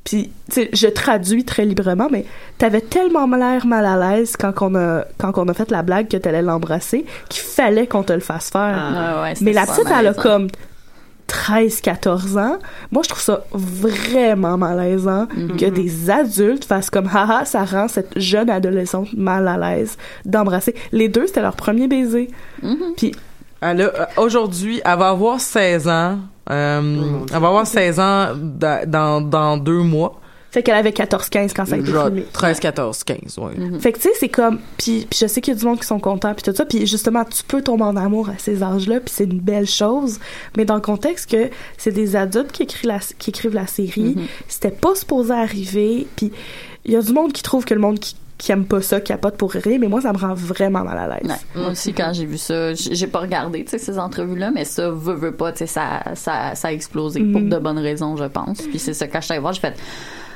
Puis 0.04 0.30
tu 0.50 0.54
sais 0.54 0.70
je 0.74 0.88
traduis 0.88 1.46
très 1.46 1.66
librement 1.66 2.10
mais 2.12 2.26
t'avais 2.58 2.82
tellement 2.82 3.26
l'air 3.28 3.66
mal 3.66 3.86
à 3.86 3.98
l'aise 4.18 4.36
quand 4.38 4.54
on 4.62 4.76
a 4.76 5.06
quand 5.18 5.38
on 5.38 5.48
a 5.48 5.54
fait 5.54 5.72
la 5.72 5.84
blague 5.84 6.08
que 6.10 6.18
t'allais 6.18 6.41
l'embrasser 6.41 7.06
qu'il 7.30 7.43
fallait 7.43 7.88
qu'on 7.88 8.04
te 8.04 8.14
le 8.14 8.20
fasse 8.20 8.50
faire. 8.50 8.91
Ouais, 8.91 9.22
ouais, 9.24 9.34
mais 9.41 9.54
la 9.54 9.66
petite 9.66 9.88
elle 9.98 10.08
a 10.08 10.14
comme 10.14 10.48
13 11.28 11.82
14 11.82 12.38
ans 12.38 12.58
moi 12.92 13.02
je 13.04 13.10
trouve 13.10 13.22
ça 13.22 13.44
vraiment 13.52 14.58
malaisant 14.58 15.26
Mm-hmm. 15.26 15.58
que 15.58 15.66
des 15.66 16.10
adultes 16.10 16.66
fassent 16.66 16.90
comme 16.90 17.08
haha 17.08 17.46
ça 17.46 17.66
rend 17.66 17.88
cette 17.88 18.18
jeune 18.20 18.50
adolescente 18.50 19.10
mal 19.18 19.48
à 19.48 19.58
l'aise 19.58 19.98
d'embrasser 20.26 20.76
les 20.92 21.10
deux 21.10 21.28
c'était 21.28 21.42
leur 21.42 21.56
premier 21.56 21.88
baiser 21.88 22.30
Mm-hmm. 22.64 22.96
puis 22.98 23.12
euh, 23.64 23.90
aujourd'hui, 24.18 24.80
elle 24.86 24.98
va 25.00 25.10
avoir 25.10 25.40
16 25.40 25.88
ans. 25.88 26.20
Euh, 26.52 27.20
elle 27.34 27.40
va 27.40 27.48
avoir 27.48 27.66
16 27.66 28.00
ans 28.00 28.28
da- 28.36 28.86
dans, 28.86 29.22
dans 29.22 29.58
deux 29.58 29.82
mois. 29.82 30.20
Fait 30.56 30.64
qu'elle 30.64 30.76
avait 30.76 30.91
14-15 30.91 31.51
quand 31.53 31.66
ça 31.66 31.76
a 31.76 31.78
été 31.80 31.91
filmé. 31.91 32.26
13, 32.32 32.62
14, 32.62 33.03
15, 33.03 33.38
ouais. 33.39 33.56
Mhm. 33.58 33.78
Fait 33.82 33.91
que 33.91 33.97
tu 33.97 34.03
sais, 34.03 34.14
c'est 34.18 34.30
comme 34.30 34.60
puis, 34.78 35.06
puis 35.10 35.20
je 35.22 35.28
sais 35.28 35.41
qu'il 35.41 35.53
y 35.53 35.58
a 35.58 35.60
du 35.60 35.66
monde 35.66 35.78
qui 35.82 35.86
sont 35.86 35.99
contents 35.99 36.34
puis 36.34 36.43
tout 36.43 36.56
ça 36.56 36.64
puis 36.64 36.88
justement 36.88 37.26
tu 37.26 37.43
peux 37.43 37.62
tomber 37.62 37.84
en 37.84 37.97
amour 37.97 38.30
à 38.30 38.38
ces 38.38 38.64
âges-là 38.64 39.01
puis 39.01 39.14
c'est 39.14 39.26
une 39.26 39.41
belle 39.41 39.68
chose 39.68 40.18
mais 40.56 40.64
dans 40.64 40.76
le 40.76 40.82
contexte 40.82 41.30
que 41.30 41.49
c'est 41.78 41.91
des 41.91 42.16
adultes 42.16 42.53
qui 42.53 42.64
écrivent 42.64 42.88
la 42.88 42.99
qui 43.20 43.32
écrivent 43.32 43.53
la 43.53 43.68
série, 43.68 44.16
Mhm. 44.16 44.26
c'était 44.47 44.72
pas 44.72 44.95
supposé 44.95 45.34
arriver 45.34 46.08
puis 46.16 46.32
il 46.86 46.93
y 46.93 46.95
a 46.95 47.01
du 47.01 47.12
monde 47.12 47.34
qui 47.34 47.43
trouve 47.43 47.66
que 47.66 47.74
le 47.74 47.82
monde 47.82 47.99
qui 47.99 48.16
qui 48.38 48.51
aime 48.51 48.66
pas 48.66 48.82
ça, 48.82 48.99
qui 49.01 49.14
capote 49.14 49.38
pour 49.38 49.51
rire, 49.51 49.78
mais 49.80 49.88
moi 49.88 49.99
ça 50.01 50.12
me 50.14 50.18
rend 50.18 50.34
vraiment 50.34 50.84
mal 50.84 50.97
à 50.97 51.08
l'aise. 51.08 51.30
Ouais. 51.30 51.62
Moi 51.62 51.72
aussi, 51.72 51.93
quand 51.93 52.12
j'ai 52.14 52.26
vu 52.26 52.38
ça, 52.38 52.74
j'ai 52.74 53.08
pas 53.08 53.20
regardé, 53.20 53.66
ces 53.66 53.97
entrevues-là, 53.97 54.51
mais 54.51 54.66
ça, 54.66 54.89
veut, 54.89 55.14
veut 55.16 55.32
pas, 55.34 55.53
tu 55.53 55.60
sais, 55.60 55.68
ça, 55.68 56.01
ça, 56.16 56.53
ça 56.53 56.68
a 56.68 56.72
explosé 56.74 57.22
pour 57.22 57.39
Mhm. 57.41 57.49
de 57.49 57.58
bonnes 57.60 57.78
raisons, 57.80 58.18
je 58.18 58.26
pense. 58.26 58.62
Puis 58.62 58.78
c'est 58.80 58.93
ça, 58.93 59.08
quand 59.08 59.20
je 59.22 59.26
suis 59.26 59.32
allée 59.34 59.39
voir, 59.41 59.53
j'ai 59.53 59.62
fait, 59.62 59.76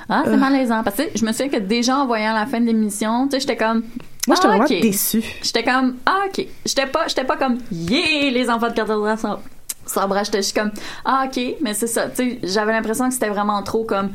ah, 0.10 0.24
c'est 0.26 0.32
Euh. 0.34 0.38
malaisant. 0.38 0.84
Parce 0.84 0.98
que, 0.98 1.04
je 1.16 1.24
me 1.26 1.32
souviens 1.32 1.50
que 1.50 1.58
déjà 1.58 1.98
en 1.98 2.06
voyant 2.06 2.34
la 2.34 2.46
fin 2.46 2.60
de 2.60 2.66
l'émission, 2.66 3.26
tu 3.28 3.32
sais, 3.36 3.40
j'étais 3.42 3.58
comme, 3.58 3.84
Moi 4.28 4.36
j'étais 4.36 4.48
ah, 4.48 4.58
vraiment 4.58 4.64
ok. 4.66 4.82
déçue. 4.82 5.24
J'étais 5.42 5.64
comme, 5.64 5.96
ah, 6.06 6.24
ok. 6.28 6.46
J'étais 6.66 6.86
pas, 6.88 7.08
j'étais 7.08 7.24
pas 7.24 7.38
comme, 7.38 7.58
yeah, 7.72 8.30
les 8.32 8.50
enfants 8.50 8.68
de 8.70 8.74
14 8.74 9.08
ans 9.08 9.18
sont, 9.18 9.40
s'embrassent. 9.86 10.28
J'étais 10.28 10.42
juste 10.42 10.58
comme, 10.58 10.72
ah, 11.06 11.26
ok. 11.28 11.56
Mais 11.62 11.74
c'est 11.74 11.88
ça, 11.88 12.10
tu 12.10 12.16
sais, 12.16 12.40
j'avais 12.44 12.72
l'impression 12.72 13.08
que 13.08 13.14
c'était 13.14 13.30
vraiment 13.30 13.62
trop 13.64 13.84
comme, 13.84 14.10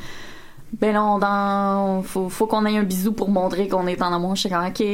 ben 0.80 0.92
non, 0.92 1.18
dans, 1.18 2.02
faut, 2.02 2.28
faut 2.28 2.46
qu'on 2.46 2.66
ait 2.66 2.76
un 2.76 2.82
bisou 2.82 3.12
pour 3.12 3.28
montrer 3.28 3.68
qu'on 3.68 3.86
est 3.86 4.02
en 4.02 4.12
amour. 4.12 4.34
J'étais 4.34 4.54
comme, 4.54 4.66
ok, 4.66 4.84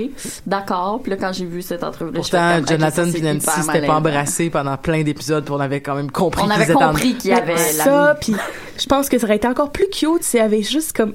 d'accord. 0.46 1.00
Puis 1.02 1.10
là, 1.10 1.16
quand 1.16 1.32
j'ai 1.32 1.46
vu 1.46 1.62
cette 1.62 1.82
entrevue 1.82 2.12
Pourtant, 2.12 2.60
Jonathan 2.66 3.06
et 3.06 3.20
Nancy 3.22 3.62
s'étaient 3.62 3.86
pas 3.86 3.96
embrassés 3.96 4.50
pendant 4.50 4.76
plein 4.76 5.02
d'épisodes, 5.02 5.44
puis 5.44 5.54
on 5.54 5.60
avait 5.60 5.80
quand 5.80 5.94
même 5.94 6.10
compris 6.10 6.42
On 6.44 6.50
avait 6.50 6.64
étaient 6.64 6.74
en- 6.74 6.88
compris 6.88 7.14
qu'il 7.14 7.30
y 7.30 7.34
avait 7.34 7.56
ça, 7.56 8.14
puis 8.20 8.34
je 8.78 8.86
pense 8.86 9.08
que 9.08 9.18
ça 9.18 9.24
aurait 9.24 9.36
été 9.36 9.48
encore 9.48 9.72
plus 9.72 9.88
cute 9.88 10.22
s'il 10.22 10.40
y 10.40 10.42
avait 10.42 10.62
juste 10.62 10.94
comme 10.94 11.14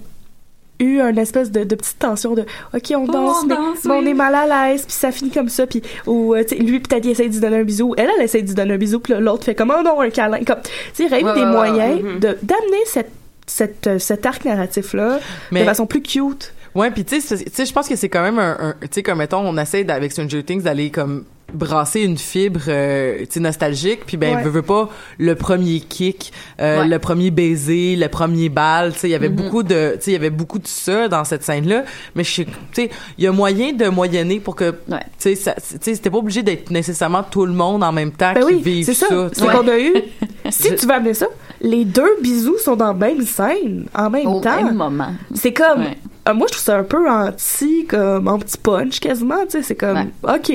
eu 0.79 0.99
une 0.99 1.19
espèce 1.19 1.51
de, 1.51 1.63
de 1.63 1.75
petite 1.75 1.99
tension 1.99 2.33
de 2.33 2.45
ok 2.73 2.93
on 2.97 3.05
danse 3.05 3.37
on 3.43 3.45
mais, 3.45 3.55
danse, 3.55 3.85
mais 3.85 3.91
on 3.93 3.99
oui. 3.99 4.09
est 4.09 4.13
mal 4.13 4.35
à 4.35 4.45
l'aise 4.67 4.83
puis 4.83 4.93
ça 4.93 5.09
finit 5.09 5.31
comme 5.31 5.47
ça 5.47 5.65
puis 5.65 5.81
ou 6.05 6.35
euh, 6.35 6.43
lui 6.59 6.81
peut-être 6.81 7.05
il 7.05 7.11
essaie 7.11 7.29
de 7.29 7.33
lui 7.33 7.39
donner 7.39 7.59
un 7.59 7.63
bisou 7.63 7.93
elle 7.97 8.09
elle 8.17 8.25
essaie 8.25 8.41
de 8.41 8.47
lui 8.47 8.55
donner 8.55 8.73
un 8.73 8.77
bisou 8.77 8.99
puis 8.99 9.13
l'autre 9.17 9.45
fait 9.45 9.55
comme 9.55 9.73
oh 9.73 9.81
non 9.81 10.01
un 10.01 10.09
câlin 10.09 10.43
comme 10.43 10.59
tu 10.61 10.71
sais 10.93 11.05
il 11.05 11.05
y 11.05 11.23
aurait 11.23 11.33
eu 11.33 11.39
des 11.39 11.45
moyens 11.45 12.01
mhm. 12.01 12.19
de 12.19 12.37
d'amener 12.43 12.83
cette 12.87 13.09
cette 13.47 13.87
euh, 13.87 13.99
cet 13.99 14.25
arc 14.25 14.45
narratif 14.45 14.93
là 14.93 15.19
Mais- 15.51 15.61
de 15.61 15.65
façon 15.65 15.85
plus 15.85 16.01
cute 16.01 16.53
Ouais, 16.73 16.91
puis 16.91 17.05
tu 17.05 17.21
sais, 17.21 17.37
je 17.65 17.71
pense 17.71 17.87
que 17.87 17.95
c'est 17.95 18.09
quand 18.09 18.21
même 18.21 18.37
un, 18.37 18.57
un- 18.59 18.73
tu 18.81 18.87
sais, 18.91 19.03
comme 19.03 19.19
mettons, 19.19 19.39
on 19.39 19.57
essaie 19.57 19.89
avec 19.89 20.11
Stranger 20.11 20.43
Things 20.43 20.61
d'aller 20.63 20.89
comme 20.91 21.23
brasser 21.53 22.01
une 22.01 22.17
fibre, 22.17 22.59
euh, 22.67 23.19
tu 23.19 23.25
sais, 23.29 23.39
nostalgique, 23.39 24.01
puis 24.05 24.17
ben, 24.17 24.35
Ouais. 24.35 24.43
veut, 24.43 24.49
veut 24.49 24.61
pas 24.61 24.89
le 25.17 25.35
premier 25.35 25.79
kick, 25.79 26.33
euh, 26.59 26.81
Ouais. 26.81 26.87
le 26.89 26.99
premier 26.99 27.31
baiser, 27.31 27.95
le 27.95 28.09
premier 28.09 28.49
bal, 28.49 28.91
tu 28.91 28.99
sais, 28.99 29.07
il 29.07 29.11
y 29.11 29.15
avait 29.15 29.29
Mhm. 29.29 29.35
beaucoup 29.35 29.63
de, 29.63 29.91
tu 29.95 30.01
sais, 30.01 30.11
il 30.11 30.13
y 30.15 30.17
avait 30.17 30.31
beaucoup 30.31 30.59
de 30.59 30.67
ça 30.67 31.07
dans 31.07 31.23
cette 31.23 31.43
scène-là, 31.43 31.85
mais 32.15 32.25
je 32.25 32.31
sais, 32.33 32.45
tu 32.45 32.51
sais, 32.73 32.89
il 33.17 33.23
y 33.23 33.27
a 33.27 33.31
moyen 33.31 33.71
de 33.71 33.87
moyenner 33.87 34.41
pour 34.41 34.57
que, 34.57 34.71
Ouais. 34.89 34.99
tu 35.17 35.29
sais, 35.29 35.35
ça- 35.35 35.53
tu 35.55 35.77
sais, 35.79 35.95
c'était 35.95 36.09
pas 36.09 36.17
obligé 36.17 36.43
d'être 36.43 36.71
nécessairement 36.71 37.23
tout 37.23 37.45
le 37.45 37.53
monde 37.53 37.85
en 37.85 37.93
même 37.93 38.11
temps 38.11 38.33
ben 38.33 38.41
qui 38.45 38.53
oui 38.55 38.61
vive 38.61 38.85
c'est 38.85 38.93
ça, 38.95 39.29
c'est 39.31 39.45
qu'on 39.47 39.67
a 39.69 39.79
eu 39.79 39.93
si 40.49 40.75
tu 40.75 40.85
veux 40.85 40.93
amener 40.93 41.13
ça 41.13 41.27
les 41.65 41.83
deux 41.83 42.17
bisous 42.21 42.57
sont 42.59 42.75
dans 42.75 42.87
la 42.87 42.93
même 42.93 43.23
scène 43.23 43.87
en 43.95 44.09
même 44.09 44.27
Au 44.27 44.39
temps 44.39 44.63
même 44.63 44.75
moment. 44.75 45.11
C'est 45.33 45.51
comme. 45.51 45.79
Ouais. 45.81 45.97
euh, 46.29 46.33
moi, 46.35 46.45
je 46.47 46.53
trouve 46.53 46.63
ça 46.63 46.77
un 46.77 46.83
peu 46.83 47.09
anti, 47.09 47.85
comme 47.87 48.27
anti-punch 48.27 48.99
quasiment, 48.99 49.43
tu 49.45 49.51
sais. 49.51 49.61
C'est 49.63 49.75
comme, 49.75 50.11
OK. 50.23 50.53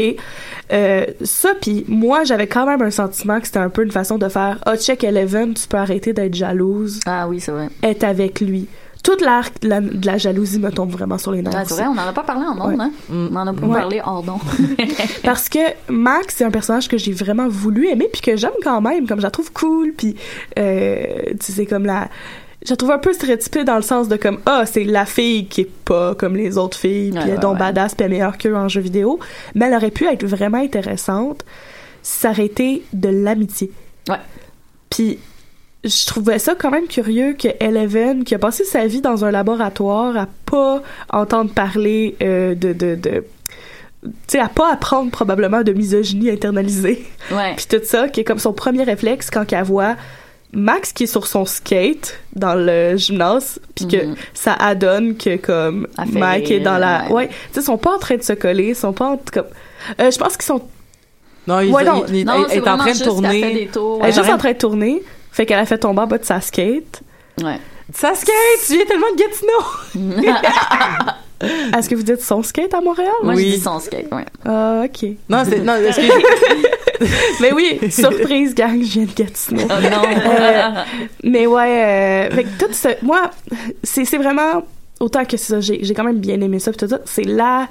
Euh, 0.72 1.06
ça, 1.24 1.50
puis 1.60 1.84
moi, 1.88 2.22
j'avais 2.22 2.46
quand 2.46 2.64
même 2.64 2.80
un 2.82 2.90
sentiment 2.92 3.40
que 3.40 3.46
c'était 3.46 3.58
un 3.58 3.70
peu 3.70 3.82
une 3.82 3.90
façon 3.90 4.18
de 4.18 4.28
faire 4.28 4.58
Ah, 4.64 4.76
check 4.76 5.02
Eleven, 5.02 5.54
tu 5.54 5.66
peux 5.66 5.78
arrêter 5.78 6.12
d'être 6.12 6.34
jalouse, 6.34 7.00
Ah 7.06 7.26
oui, 7.28 7.40
c'est 7.40 7.50
vrai. 7.52 7.68
être 7.82 8.04
avec 8.04 8.40
lui. 8.40 8.68
Toute 9.02 9.22
l'arc 9.22 9.60
de 9.62 9.68
la, 9.68 9.80
de 9.80 10.04
la 10.06 10.18
jalousie 10.18 10.58
me 10.58 10.70
tombe 10.70 10.90
vraiment 10.90 11.16
sur 11.16 11.32
les 11.32 11.40
nerfs. 11.42 11.54
Ah, 11.56 11.64
c'est 11.64 11.74
vrai, 11.74 11.86
on 11.86 11.94
n'en 11.94 12.02
a 12.06 12.12
pas 12.12 12.22
parlé 12.22 12.44
en 12.46 12.60
ondes, 12.60 12.78
Ouais. 12.78 12.84
hein? 12.84 12.90
On 13.10 13.34
en 13.34 13.46
a 13.46 13.52
beaucoup 13.52 13.72
Ouais. 13.72 13.78
parlé 13.80 14.00
hors 14.04 14.22
d'ondes. 14.22 14.40
Parce 15.24 15.48
que 15.48 15.58
Max, 15.88 16.34
c'est 16.36 16.44
un 16.44 16.50
personnage 16.50 16.86
que 16.88 16.98
j'ai 16.98 17.12
vraiment 17.12 17.48
voulu 17.48 17.88
aimer, 17.88 18.08
puis 18.12 18.20
que 18.20 18.36
j'aime 18.36 18.50
quand 18.62 18.80
même, 18.82 19.06
comme 19.06 19.18
je 19.18 19.24
la 19.24 19.30
trouve 19.30 19.52
cool, 19.52 19.92
puis 19.96 20.16
euh, 20.58 21.04
tu 21.40 21.52
sais, 21.52 21.66
comme 21.66 21.86
la... 21.86 22.08
Je 22.66 22.70
la 22.72 22.76
trouve 22.76 22.90
un 22.90 22.98
peu 22.98 23.14
stéréotypée 23.14 23.64
dans 23.64 23.76
le 23.76 23.82
sens 23.82 24.06
de 24.08 24.16
comme, 24.16 24.38
ah, 24.44 24.64
c'est 24.66 24.84
la 24.84 25.06
fille 25.06 25.46
qui 25.46 25.62
est 25.62 25.70
pas 25.86 26.14
comme 26.14 26.36
les 26.36 26.58
autres 26.58 26.76
filles, 26.76 27.08
puis 27.10 27.18
Ouais, 27.20 27.24
elle 27.30 27.34
est 27.36 27.38
donc 27.38 27.54
ouais. 27.54 27.58
badass, 27.60 27.94
puis 27.94 28.04
elle 28.04 28.12
est 28.12 28.16
meilleure 28.16 28.36
qu'eux 28.36 28.54
en 28.54 28.68
jeu 28.68 28.82
vidéo. 28.82 29.18
Mais 29.54 29.64
elle 29.64 29.74
aurait 29.74 29.90
pu 29.90 30.04
être 30.06 30.26
vraiment 30.26 30.58
intéressante 30.58 31.42
si 32.02 32.18
ça 32.20 32.32
aurait 32.32 32.44
été 32.44 32.82
de 32.92 33.08
l'amitié. 33.08 33.72
Ouais. 34.10 34.16
Puis 34.90 35.18
je 35.84 36.06
trouvais 36.06 36.38
ça 36.38 36.54
quand 36.58 36.70
même 36.70 36.86
curieux 36.86 37.32
que 37.34 37.48
Eleven, 37.60 38.24
qui 38.24 38.34
a 38.34 38.38
passé 38.38 38.64
sa 38.64 38.86
vie 38.86 39.00
dans 39.00 39.24
un 39.24 39.30
laboratoire, 39.30 40.16
à 40.16 40.26
pas 40.46 40.82
entendre 41.12 41.52
parler 41.52 42.16
euh, 42.22 42.54
de... 42.54 42.72
de, 42.72 42.94
de 42.96 43.24
tu 44.02 44.08
sais, 44.28 44.38
à 44.38 44.48
pas 44.48 44.72
apprendre 44.72 45.10
probablement 45.10 45.62
de 45.62 45.72
misogynie 45.72 46.30
internalisée. 46.30 47.04
Ouais. 47.30 47.54
Puis 47.56 47.66
tout 47.68 47.84
ça, 47.84 48.08
qui 48.08 48.20
est 48.20 48.24
comme 48.24 48.38
son 48.38 48.52
premier 48.54 48.82
réflexe 48.82 49.28
quand 49.30 49.52
elle 49.52 49.62
voit 49.64 49.94
Max 50.52 50.92
qui 50.92 51.04
est 51.04 51.06
sur 51.06 51.26
son 51.26 51.44
skate 51.44 52.18
dans 52.34 52.54
le 52.54 52.96
gymnase, 52.96 53.60
puis 53.76 53.86
que 53.86 54.04
Mhm. 54.06 54.14
ça 54.34 54.54
adonne 54.54 55.16
que 55.16 55.36
comme 55.36 55.86
Mike 56.12 56.50
est 56.50 56.58
dans 56.60 56.76
la... 56.78 57.06
Ouais, 57.12 57.28
tu 57.28 57.34
sais, 57.52 57.60
ils 57.60 57.62
sont 57.64 57.78
pas 57.78 57.94
en 57.94 57.98
train 57.98 58.16
de 58.16 58.22
se 58.22 58.32
coller, 58.32 58.68
ils 58.70 58.74
sont 58.74 58.92
pas 58.92 59.10
en... 59.10 59.20
comme... 59.32 59.44
Euh, 60.00 60.10
je 60.10 60.18
pense 60.18 60.36
qu'ils 60.36 60.46
sont... 60.46 60.60
Non, 61.46 61.60
il, 61.60 61.70
Ouais, 61.70 61.84
non. 61.84 62.04
il- 62.08 62.16
il- 62.16 62.26
Non, 62.26 62.44
c'est 62.48 62.56
est 62.56 62.58
en 62.58 62.62
vraiment 62.62 62.78
train 62.78 62.92
de 62.92 62.98
qu'elle 62.98 63.06
tourner. 63.06 63.54
des 63.54 63.66
tours. 63.68 64.00
Elle 64.02 64.08
est 64.08 64.12
juste 64.12 64.28
en 64.30 64.38
train 64.38 64.52
de 64.52 64.58
tourner, 64.58 65.02
fait 65.32 65.46
qu'elle 65.46 65.58
a 65.58 65.66
fait 65.66 65.78
tomber 65.78 66.02
en 66.02 66.06
bas 66.06 66.18
de 66.18 66.24
sa 66.24 66.40
skate. 66.40 67.02
Ouais. 67.42 67.58
Ça 67.94 68.14
skate, 68.14 68.34
tu 68.66 68.74
viens 68.76 68.84
tellement 68.86 69.06
de 69.12 69.18
Gatineau! 69.18 70.22
Est-ce 71.76 71.88
que 71.88 71.94
vous 71.94 72.02
dites 72.02 72.20
son 72.20 72.42
skate 72.42 72.74
à 72.74 72.80
Montréal? 72.82 73.10
Moi, 73.22 73.34
Oui. 73.34 73.50
je 73.50 73.54
dis 73.56 73.60
son 73.62 73.80
skate, 73.80 74.12
ouais. 74.12 74.26
Ah, 74.44 74.82
ok. 74.84 75.08
Non, 75.28 75.42
c'est, 75.48 75.60
non, 75.60 75.74
Mais 77.40 77.52
oui, 77.52 77.80
surprise, 77.90 78.54
gang, 78.54 78.78
je 78.82 78.92
viens 78.92 79.04
de 79.06 79.12
Gatineau. 79.12 79.62
Oh 79.64 79.80
non! 79.82 80.02
Euh, 80.26 80.70
mais 81.24 81.46
ouais, 81.46 82.28
euh, 82.28 82.30
fait 82.34 82.44
que 82.44 82.64
tout 82.66 82.72
ce, 82.72 82.88
moi, 83.02 83.30
c'est 83.82 84.04
c'est 84.04 84.18
vraiment 84.18 84.62
autant 85.00 85.24
que 85.24 85.38
ça, 85.38 85.60
j'ai 85.60 85.78
j'ai 85.82 85.94
quand 85.94 86.04
même 86.04 86.18
bien 86.18 86.38
aimé 86.42 86.58
ça 86.58 86.72
pis 86.72 86.76
tout 86.76 86.88
ça. 86.88 86.98
C'est 87.06 87.24
là 87.24 87.68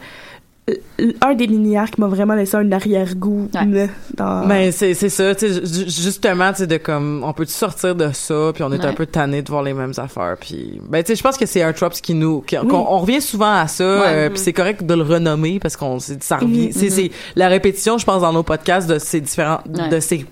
un 1.21 1.33
des 1.33 1.47
mini-arcs 1.47 1.97
m'a 1.97 2.07
vraiment 2.07 2.33
laissé 2.35 2.55
un 2.57 2.71
arrière-goût 2.71 3.49
Ouais. 3.53 3.65
là, 3.65 3.87
dans. 4.15 4.47
Ben 4.47 4.71
c'est 4.71 4.93
c'est 4.93 5.09
ça, 5.09 5.33
tu 5.35 5.47
justement, 5.87 6.51
tu 6.51 6.59
sais 6.59 6.67
de 6.67 6.77
comme 6.77 7.23
on 7.23 7.33
peut 7.33 7.45
sortir 7.45 7.95
de 7.95 8.09
ça, 8.13 8.51
puis 8.53 8.63
on 8.63 8.71
est 8.71 8.79
Ouais. 8.79 8.85
un 8.85 8.93
peu 8.93 9.05
tanné 9.05 9.41
de 9.41 9.49
voir 9.49 9.63
les 9.63 9.73
mêmes 9.73 9.93
affaires, 9.97 10.35
puis 10.39 10.81
ben 10.89 11.01
tu 11.03 11.07
sais 11.07 11.15
je 11.15 11.23
pense 11.23 11.37
que 11.37 11.45
c'est 11.45 11.61
un 11.63 11.73
trope 11.73 11.93
qui 11.93 12.13
nous 12.13 12.41
qui- 12.41 12.57
Oui. 12.57 12.67
on 12.71 12.99
revient 12.99 13.21
souvent 13.21 13.53
à 13.53 13.67
ça, 13.67 13.83
Ouais. 14.01 14.05
euh, 14.07 14.29
puis 14.29 14.39
c'est 14.39 14.53
correct 14.53 14.83
de 14.85 14.93
le 14.93 15.03
renommer 15.03 15.59
parce 15.59 15.75
qu'on 15.77 15.99
c'est 15.99 16.21
ça 16.23 16.37
revient, 16.37 16.67
Mhm. 16.67 16.71
c'est 16.73 16.89
c'est 16.89 17.11
la 17.35 17.47
répétition, 17.47 17.97
je 17.97 18.05
pense 18.05 18.21
dans 18.21 18.33
nos 18.33 18.43
podcasts 18.43 18.89
de 18.89 18.99
ces 18.99 19.21
différents 19.21 19.61
Ouais. 19.73 19.89
de 19.89 19.99
ces 19.99 20.25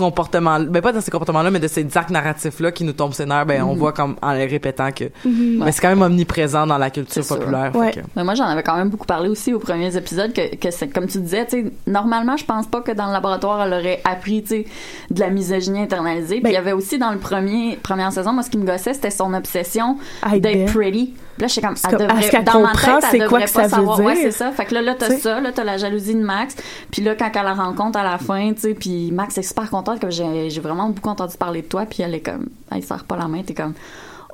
comportements 0.00 0.58
ben 0.60 0.80
pas 0.82 0.92
dans 0.92 1.00
ces 1.00 1.10
comportements 1.10 1.42
là 1.42 1.50
mais 1.50 1.60
de 1.60 1.68
ces 1.68 1.86
arcs 1.96 2.10
narratifs 2.10 2.58
là 2.60 2.72
qui 2.72 2.84
nous 2.84 2.92
tombent 2.92 3.12
ses 3.14 3.26
nerfs 3.26 3.46
ben 3.46 3.62
on 3.62 3.72
Mhm. 3.74 3.78
voit 3.78 3.92
comme 3.92 4.16
en 4.22 4.32
les 4.32 4.46
répétant 4.46 4.90
que 4.92 5.04
Mhm. 5.24 5.58
ben, 5.60 5.70
c'est 5.72 5.80
quand 5.82 5.88
même 5.90 6.02
omniprésent 6.02 6.66
dans 6.66 6.78
la 6.78 6.90
culture 6.90 7.26
populaire 7.26 7.70
fait 7.72 7.78
Ouais. 7.78 7.90
que- 7.92 8.00
Mais 8.16 8.24
moi, 8.24 8.34
j'en 8.34 8.44
avais 8.44 8.62
quand 8.62 8.76
même 8.76 8.88
beaucoup 8.88 9.06
parlé 9.06 9.28
aussi 9.28 9.52
aux 9.54 9.58
premiers 9.58 9.96
épisodes 9.96 10.32
que, 10.32 10.56
que 10.56 10.70
c'est, 10.70 10.88
comme 10.88 11.06
tu 11.06 11.18
disais, 11.20 11.44
tu 11.46 11.62
sais, 11.62 11.72
normalement, 11.86 12.36
je 12.36 12.44
pense 12.44 12.66
pas 12.66 12.80
que 12.80 12.92
dans 12.92 13.06
le 13.06 13.12
laboratoire, 13.12 13.62
elle 13.66 13.72
aurait 13.72 14.00
appris, 14.04 14.42
tu 14.42 14.48
sais, 14.48 14.64
de 15.10 15.20
la 15.20 15.30
misogynie 15.30 15.80
internalisée. 15.80 16.36
Puis 16.36 16.42
Ben- 16.44 16.50
il 16.50 16.54
y 16.54 16.56
avait 16.56 16.72
aussi 16.72 16.98
dans 16.98 17.10
le 17.12 17.18
premier, 17.18 17.76
première 17.82 18.12
saison, 18.12 18.32
moi, 18.32 18.42
ce 18.42 18.50
qui 18.50 18.58
me 18.58 18.66
gossait, 18.66 18.94
c'était 18.94 19.10
son 19.10 19.32
obsession 19.34 19.96
d'être 20.38 20.72
pretty. 20.72 21.14
Puis 21.40 21.44
là, 21.44 21.48
je 21.48 21.52
suis 21.52 21.62
comme, 21.62 21.74
C'est 21.74 21.90
elle 21.90 21.98
devrait, 22.00 22.20
est-ce 22.20 22.30
qu'elle 22.32 22.44
dans 22.44 22.60
ma 22.60 22.68
comprend 22.72 23.00
tête, 23.00 23.08
c'est 23.10 23.16
elle 23.16 23.26
quoi 23.26 23.38
devrait 23.38 23.50
que 23.50 23.54
pas 23.54 23.62
ça 23.62 23.76
veut 23.78 23.86
savoir. 23.86 24.00
Ouais, 24.00 24.14
c'est 24.16 24.30
ça. 24.30 24.52
Fait 24.52 24.66
que 24.66 24.74
là, 24.74 24.82
là, 24.82 24.94
t'as 24.94 25.16
ça, 25.16 25.40
là, 25.40 25.52
t'as 25.52 25.64
la 25.64 25.78
jalousie 25.78 26.14
de 26.14 26.20
Max. 26.20 26.54
Puis 26.90 27.00
là, 27.00 27.14
quand 27.14 27.30
elle 27.34 27.44
la 27.44 27.54
rencontre 27.54 27.98
à 27.98 28.02
la 28.02 28.18
fin, 28.18 28.52
tu 28.52 28.60
sais, 28.60 28.74
puis 28.74 29.10
Max 29.10 29.38
est 29.38 29.42
super 29.42 29.70
contente, 29.70 30.00
comme 30.00 30.10
j'ai, 30.10 30.50
j'ai 30.50 30.60
vraiment 30.60 30.90
beaucoup 30.90 31.08
entendu 31.08 31.38
parler 31.38 31.62
de 31.62 31.66
toi, 31.66 31.86
puis 31.88 32.02
elle 32.02 32.14
est 32.14 32.20
comme, 32.20 32.50
elle 32.70 32.82
serre 32.82 33.04
pas 33.04 33.16
la 33.16 33.26
main, 33.26 33.42
t'es 33.42 33.54
comme, 33.54 33.72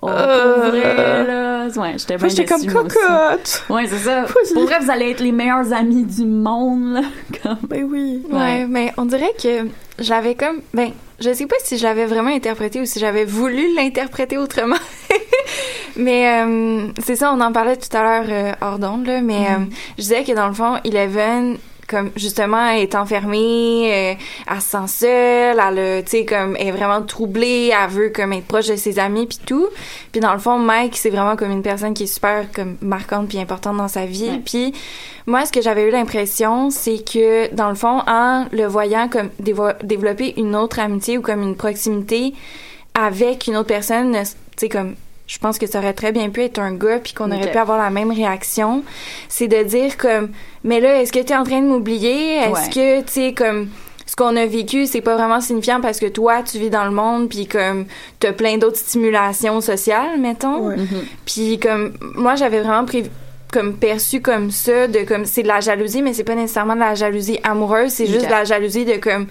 oh, 0.03 0.09
Euh. 0.09 0.55
pour 0.63 0.71
vrai, 0.73 1.27
là. 1.29 1.69
Ouais, 1.77 1.93
j'étais 1.97 2.17
bien 2.17 2.27
j'étais 2.29 2.45
comme 2.45 2.67
cocotte. 2.67 3.65
Ouais, 3.71 3.87
c'est 3.87 3.99
ça. 3.99 4.23
Vas-y. 4.23 4.55
Pour 4.55 4.65
vrai, 4.65 4.81
vous 4.81 4.91
allez 4.91 5.11
être 5.13 5.21
les 5.21 5.31
meilleurs 5.31 5.73
amis 5.73 6.03
du 6.03 6.25
monde, 6.25 6.95
là. 6.95 7.03
Comme... 7.45 7.59
Ben 7.69 7.85
oui. 7.89 8.25
Ouais, 8.33 8.67
mais 8.67 8.93
on 8.97 9.05
dirait 9.05 9.33
que 9.41 9.69
j'avais 10.01 10.35
comme 10.35 10.57
ben 10.75 10.91
je 11.21 11.33
sais 11.33 11.47
pas 11.47 11.57
si 11.63 11.79
je 11.79 11.85
l'avais 11.85 12.07
vraiment 12.07 12.35
interprété 12.35 12.81
ou 12.81 12.85
si 12.85 12.99
j'avais 12.99 13.25
voulu 13.25 13.75
l'interpréter 13.75 14.39
autrement. 14.39 14.77
mais 15.97 16.45
euh, 16.45 16.89
c'est 17.03 17.17
ça, 17.17 17.33
on 17.33 17.41
en 17.41 17.53
parlait 17.53 17.77
tout 17.77 17.95
à 17.97 18.03
l'heure 18.03 18.27
euh, 18.29 18.53
hors 18.61 18.79
d'onde 18.79 19.07
là, 19.07 19.21
mais 19.21 19.47
euh, 19.47 19.65
je 19.99 20.03
disais 20.03 20.25
que 20.25 20.33
dans 20.33 20.49
le 20.49 20.55
fond, 20.55 20.77
Eleven 20.85 21.59
comme 21.89 22.11
justement 22.17 22.67
elle 22.67 22.83
est 22.83 22.95
enfermée, 22.95 23.93
euh, 23.93 24.15
elle 24.51 24.61
se 24.61 24.71
sent 24.71 24.89
seule, 24.89 25.61
elle 25.61 26.05
tu 26.05 26.11
sais 26.11 26.25
comme 26.25 26.57
elle 26.59 26.69
est 26.69 26.73
vraiment 26.73 27.01
troublée, 27.03 27.73
elle 27.73 27.91
veut 27.91 28.09
comme 28.11 28.33
être 28.33 28.47
proche 28.47 28.67
de 28.67 28.77
ses 28.77 28.99
amis 28.99 29.27
puis 29.27 29.39
tout. 29.47 29.69
Puis 30.11 30.21
dans 30.21 30.33
le 30.33 30.41
fond, 30.41 30.59
Mike 30.59 30.97
c'est 30.97 31.11
vraiment 31.11 31.37
comme 31.37 31.53
une 31.53 31.63
personne 31.63 31.95
qui 31.95 32.05
est 32.05 32.13
super 32.13 32.51
comme 32.53 32.77
marquante 32.81 33.29
puis 33.29 33.39
importante 33.39 33.77
dans 33.77 33.89
sa 33.89 34.05
vie. 34.05 34.31
Ouais. 34.31 34.43
Puis 34.45 34.75
moi, 35.27 35.45
ce 35.45 35.53
que 35.53 35.61
j'avais 35.61 35.83
eu 35.89 35.91
l'impression, 35.91 36.71
c'est 36.71 36.99
que 36.99 37.53
dans 37.55 37.69
le 37.69 37.75
fond, 37.75 38.03
en 38.07 38.47
le 38.53 38.67
voyant 38.67 39.09
comme 39.09 39.31
développer 39.41 40.35
une 40.39 40.55
autre 40.55 40.79
amitié 40.79 41.19
ou 41.19 41.21
comme 41.21 41.43
une 41.43 41.57
proximité 41.57 42.33
avec 42.95 43.47
une 43.47 43.57
autre 43.57 43.69
personne, 43.69 44.13
tu 44.13 44.27
sais 44.57 44.69
comme 44.69 44.95
je 45.27 45.39
pense 45.39 45.59
que 45.59 45.67
ça 45.67 45.79
aurait 45.79 45.93
très 45.93 46.13
bien 46.13 46.31
pu 46.31 46.43
être 46.43 46.59
un 46.59 46.73
gars 46.73 46.99
puis 46.99 47.13
qu'on 47.13 47.31
aurait 47.33 47.51
pu 47.51 47.59
avoir 47.59 47.79
la 47.79 47.91
même 47.91 48.11
réaction, 48.13 48.83
c'est 49.29 49.49
de 49.49 49.63
dire 49.65 49.97
comme 49.97 50.31
mais 50.65 50.81
là 50.81 51.01
est-ce 51.03 51.13
que 51.13 51.19
tu 51.21 51.33
es 51.33 51.37
en 51.37 51.45
train 51.45 51.61
de 51.61 51.67
m'oublier? 51.67 52.37
Est-ce 52.37 52.51
Ouais. 52.51 52.69
que 52.73 53.01
tu 53.07 53.13
sais 53.13 53.33
comme 53.35 53.69
ce 54.09 54.15
qu'on 54.15 54.37
a 54.37 54.47
vécu, 54.47 54.87
c'est 54.87 55.01
pas 55.01 55.17
vraiment 55.17 55.41
signifiant 55.41 55.81
parce 55.81 55.99
que 55.99 56.07
toi 56.07 56.43
tu 56.45 56.59
vis 56.59 56.71
dans 56.71 56.85
le 56.85 56.93
monde 56.93 57.29
puis 57.29 57.47
comme 57.47 57.87
t'as 58.21 58.33
plein 58.33 58.57
d'autres 58.57 58.79
stimulations 58.79 59.61
sociales, 59.61 60.19
mettons. 60.21 60.69
Ouais. 60.69 60.77
Puis 61.25 61.59
comme 61.59 61.95
moi 62.15 62.37
j'avais 62.37 62.61
vraiment 62.61 62.85
pris 62.85 63.11
comme 63.53 63.75
perçu 63.77 64.21
comme 64.21 64.51
ça 64.53 64.87
de 64.87 65.01
comme 65.01 65.25
c'est 65.25 65.43
de 65.43 65.49
la 65.49 65.61
jalousie 65.61 66.03
mais 66.03 66.13
c'est 66.15 66.25
pas 66.25 66.35
nécessairement 66.37 66.75
de 66.75 66.81
la 66.81 66.95
jalousie 66.95 67.39
amoureuse, 67.43 67.91
c'est 67.91 68.07
juste 68.07 68.27
de 68.27 68.31
la 68.31 68.45
jalousie 68.45 68.85
de 68.85 68.97
comme 68.97 69.27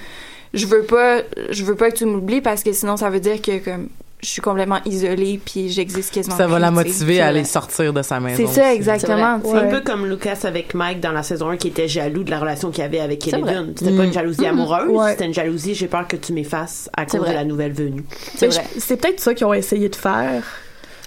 je 0.54 0.66
veux 0.68 0.84
pas 0.84 1.20
je 1.52 1.64
veux 1.64 1.76
pas 1.76 1.90
que 1.92 1.96
tu 1.98 2.06
m'oublies 2.06 2.42
parce 2.42 2.64
que 2.64 2.74
sinon 2.74 2.98
ça 2.98 3.10
veut 3.10 3.20
dire 3.22 3.42
que 3.42 3.60
comme 3.64 3.88
je 4.26 4.32
suis 4.32 4.42
complètement 4.42 4.80
isolée 4.86 5.40
puis 5.44 5.70
j'existe 5.70 6.14
quasiment 6.14 6.36
Ça 6.36 6.48
va 6.48 6.56
plus, 6.56 6.62
la 6.62 6.72
motiver 6.72 7.16
c'est 7.16 7.22
à 7.22 7.28
aller 7.28 7.44
sortir 7.44 7.94
de 7.94 8.02
sa 8.02 8.20
maison. 8.20 8.44
C'est 8.48 8.62
ça 8.62 8.74
exactement, 8.74 9.40
Ouais. 9.44 9.52
sais. 9.60 9.66
Un 9.66 9.70
peu 9.70 9.82
comme 9.82 10.06
Lucas 10.08 10.40
avec 10.44 10.74
Mike 10.74 11.00
dans 11.00 11.12
la 11.12 11.24
saison 11.24 11.50
1 11.50 11.58
qui 11.58 11.68
était 11.70 11.88
jaloux 11.88 12.24
de 12.24 12.32
la 12.32 12.40
relation 12.40 12.72
qu'il 12.72 12.84
avait 12.84 13.00
avec 13.00 13.24
C'est. 13.24 13.38
Eleven. 13.38 13.74
C'était 13.78 13.92
pas 13.96 14.04
Mm. 14.04 14.06
une 14.06 14.14
jalousie 14.14 14.46
amoureuse, 14.46 14.90
Ouais. 14.90 15.12
c'était 15.12 15.26
une 15.26 15.34
jalousie 15.34 15.76
j'ai 15.76 15.88
peur 15.88 16.08
que 16.08 16.16
tu 16.16 16.34
m'effaces 16.34 16.90
à 16.98 17.04
C'est 17.08 17.18
cause 17.18 17.28
de 17.28 17.34
la 17.34 17.44
nouvelle 17.46 17.74
venue. 17.74 18.04
C'est 18.36 18.50
C'est 18.78 18.98
peut-être 18.98 19.20
ça 19.20 19.34
qu'ils 19.34 19.46
ont 19.46 19.54
essayé 19.54 19.90
de 19.90 19.96
faire. 19.96 20.44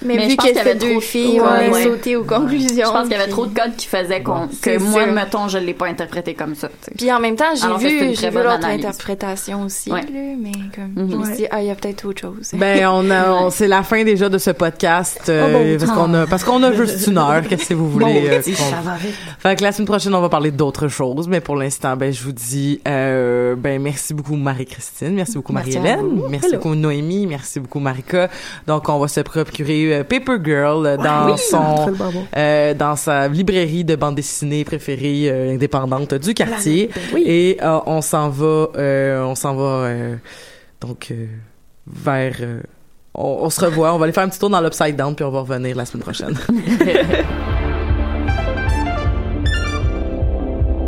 Mais, 0.04 0.14
Mais 0.16 0.28
vu 0.28 0.36
qu'il 0.36 0.54
y 0.54 0.58
avait 0.58 0.74
deux 0.76 1.00
filles, 1.00 1.40
Ouais, 1.40 1.46
on 1.46 1.50
a 1.50 1.68
ouais. 1.70 1.82
sauté 1.84 2.14
aux 2.16 2.22
conclusions. 2.24 2.68
Je 2.86 2.90
pense 2.92 3.02
qu'il 3.08 3.16
y 3.16 3.20
avait 3.20 3.30
trop 3.30 3.46
de 3.46 3.54
codes 3.58 3.74
qui 3.76 3.86
faisaient 3.86 4.22
qu'on, 4.22 4.46
que 4.46 4.52
C'est 4.62 4.78
moi, 4.78 5.04
ça. 5.06 5.10
mettons, 5.10 5.48
je 5.48 5.58
l'ai 5.58 5.74
pas 5.74 5.86
interprété 5.86 6.34
comme 6.34 6.54
ça. 6.54 6.68
Puis 6.96 7.10
en 7.12 7.18
même 7.20 7.34
temps, 7.36 7.52
j'ai 7.54 7.88
vu, 7.88 8.14
j'ai 8.14 8.30
vu 8.30 8.36
l'autre 8.36 8.64
interprétation 8.66 9.62
aussi, 9.62 9.90
Ouais. 9.90 10.02
là, 10.02 10.06
mais 10.38 10.52
comme 10.74 11.04
Mhm. 11.04 11.10
je 11.10 11.16
me 11.16 11.24
suis 11.24 11.34
dit, 11.36 11.46
ah, 11.50 11.60
il 11.62 11.66
y 11.68 11.70
a 11.70 11.74
peut-être 11.74 12.04
autre 12.04 12.20
chose. 12.20 12.50
Ben 12.54 12.86
on 12.92 13.10
a, 13.10 13.30
on- 13.32 13.50
c'est 13.50 13.68
la 13.68 13.82
fin 13.82 14.04
déjà 14.04 14.28
de 14.28 14.38
ce 14.38 14.50
podcast 14.50 15.20
euh, 15.28 15.46
Oh 15.48 15.52
bon 15.58 15.78
parce 15.86 15.92
qu'on 15.98 16.14
a 16.14 16.26
parce 16.26 16.44
qu'on 16.44 16.62
a 16.62 16.72
juste 16.72 17.06
une 17.06 17.18
heure. 17.18 17.42
Qu'est-ce 17.48 17.68
que 17.70 17.74
vous 17.74 17.90
voulez 17.90 18.28
euh, 18.30 18.42
Ça 18.42 18.80
va 18.82 18.94
vite. 18.96 19.14
Fait 19.40 19.56
que 19.56 19.62
la 19.62 19.72
semaine 19.72 19.86
prochaine 19.88 20.14
on 20.14 20.20
va 20.20 20.28
parler 20.28 20.50
d'autres 20.50 20.88
choses, 20.88 21.28
mais 21.28 21.40
pour 21.40 21.56
l'instant 21.56 21.96
ben 21.96 22.12
je 22.12 22.22
vous 22.22 22.32
dis 22.32 22.80
euh, 22.86 23.54
ben 23.56 23.80
merci 23.82 24.14
beaucoup 24.14 24.36
Marie-Christine, 24.36 25.14
merci 25.14 25.34
beaucoup 25.34 25.52
Marie-Hélène, 25.52 26.22
merci 26.30 26.54
beaucoup 26.56 26.74
Noémie, 26.74 27.26
merci 27.26 27.60
beaucoup 27.60 27.80
Marika. 27.80 28.28
Donc 28.66 28.88
on 28.88 28.98
va 28.98 29.08
se 29.08 29.20
procurer 29.20 29.87
euh, 29.92 30.04
Paper 30.04 30.36
Girl 30.44 30.86
euh, 30.86 30.96
dans 30.96 31.32
Oui, 31.32 31.38
son 31.38 31.94
euh, 32.36 32.74
dans 32.74 32.96
sa 32.96 33.28
librairie 33.28 33.84
de 33.84 33.96
bande 33.96 34.14
dessinée 34.14 34.64
préférée 34.64 35.28
euh, 35.30 35.54
indépendante 35.54 36.14
du 36.14 36.34
quartier. 36.34 36.90
Oui. 37.12 37.22
et 37.26 37.58
euh, 37.62 37.78
on 37.86 38.00
s'en 38.02 38.28
va 38.28 38.68
euh, 38.76 39.22
on 39.24 39.34
s'en 39.34 39.54
va 39.54 39.62
euh, 39.64 40.16
donc 40.80 41.08
euh, 41.10 41.26
vers 41.86 42.34
euh, 42.40 42.60
on, 43.14 43.38
on 43.42 43.50
se 43.50 43.64
revoit. 43.64 43.92
On 43.94 43.98
va 43.98 44.04
aller 44.04 44.12
faire 44.12 44.24
un 44.24 44.28
petit 44.28 44.38
tour 44.38 44.50
dans 44.50 44.60
l'upside 44.60 44.96
down 44.96 45.14
puis 45.14 45.24
on 45.24 45.30
va 45.30 45.40
revenir 45.40 45.74
la 45.76 45.84
semaine 45.84 46.02
prochaine 46.02 46.34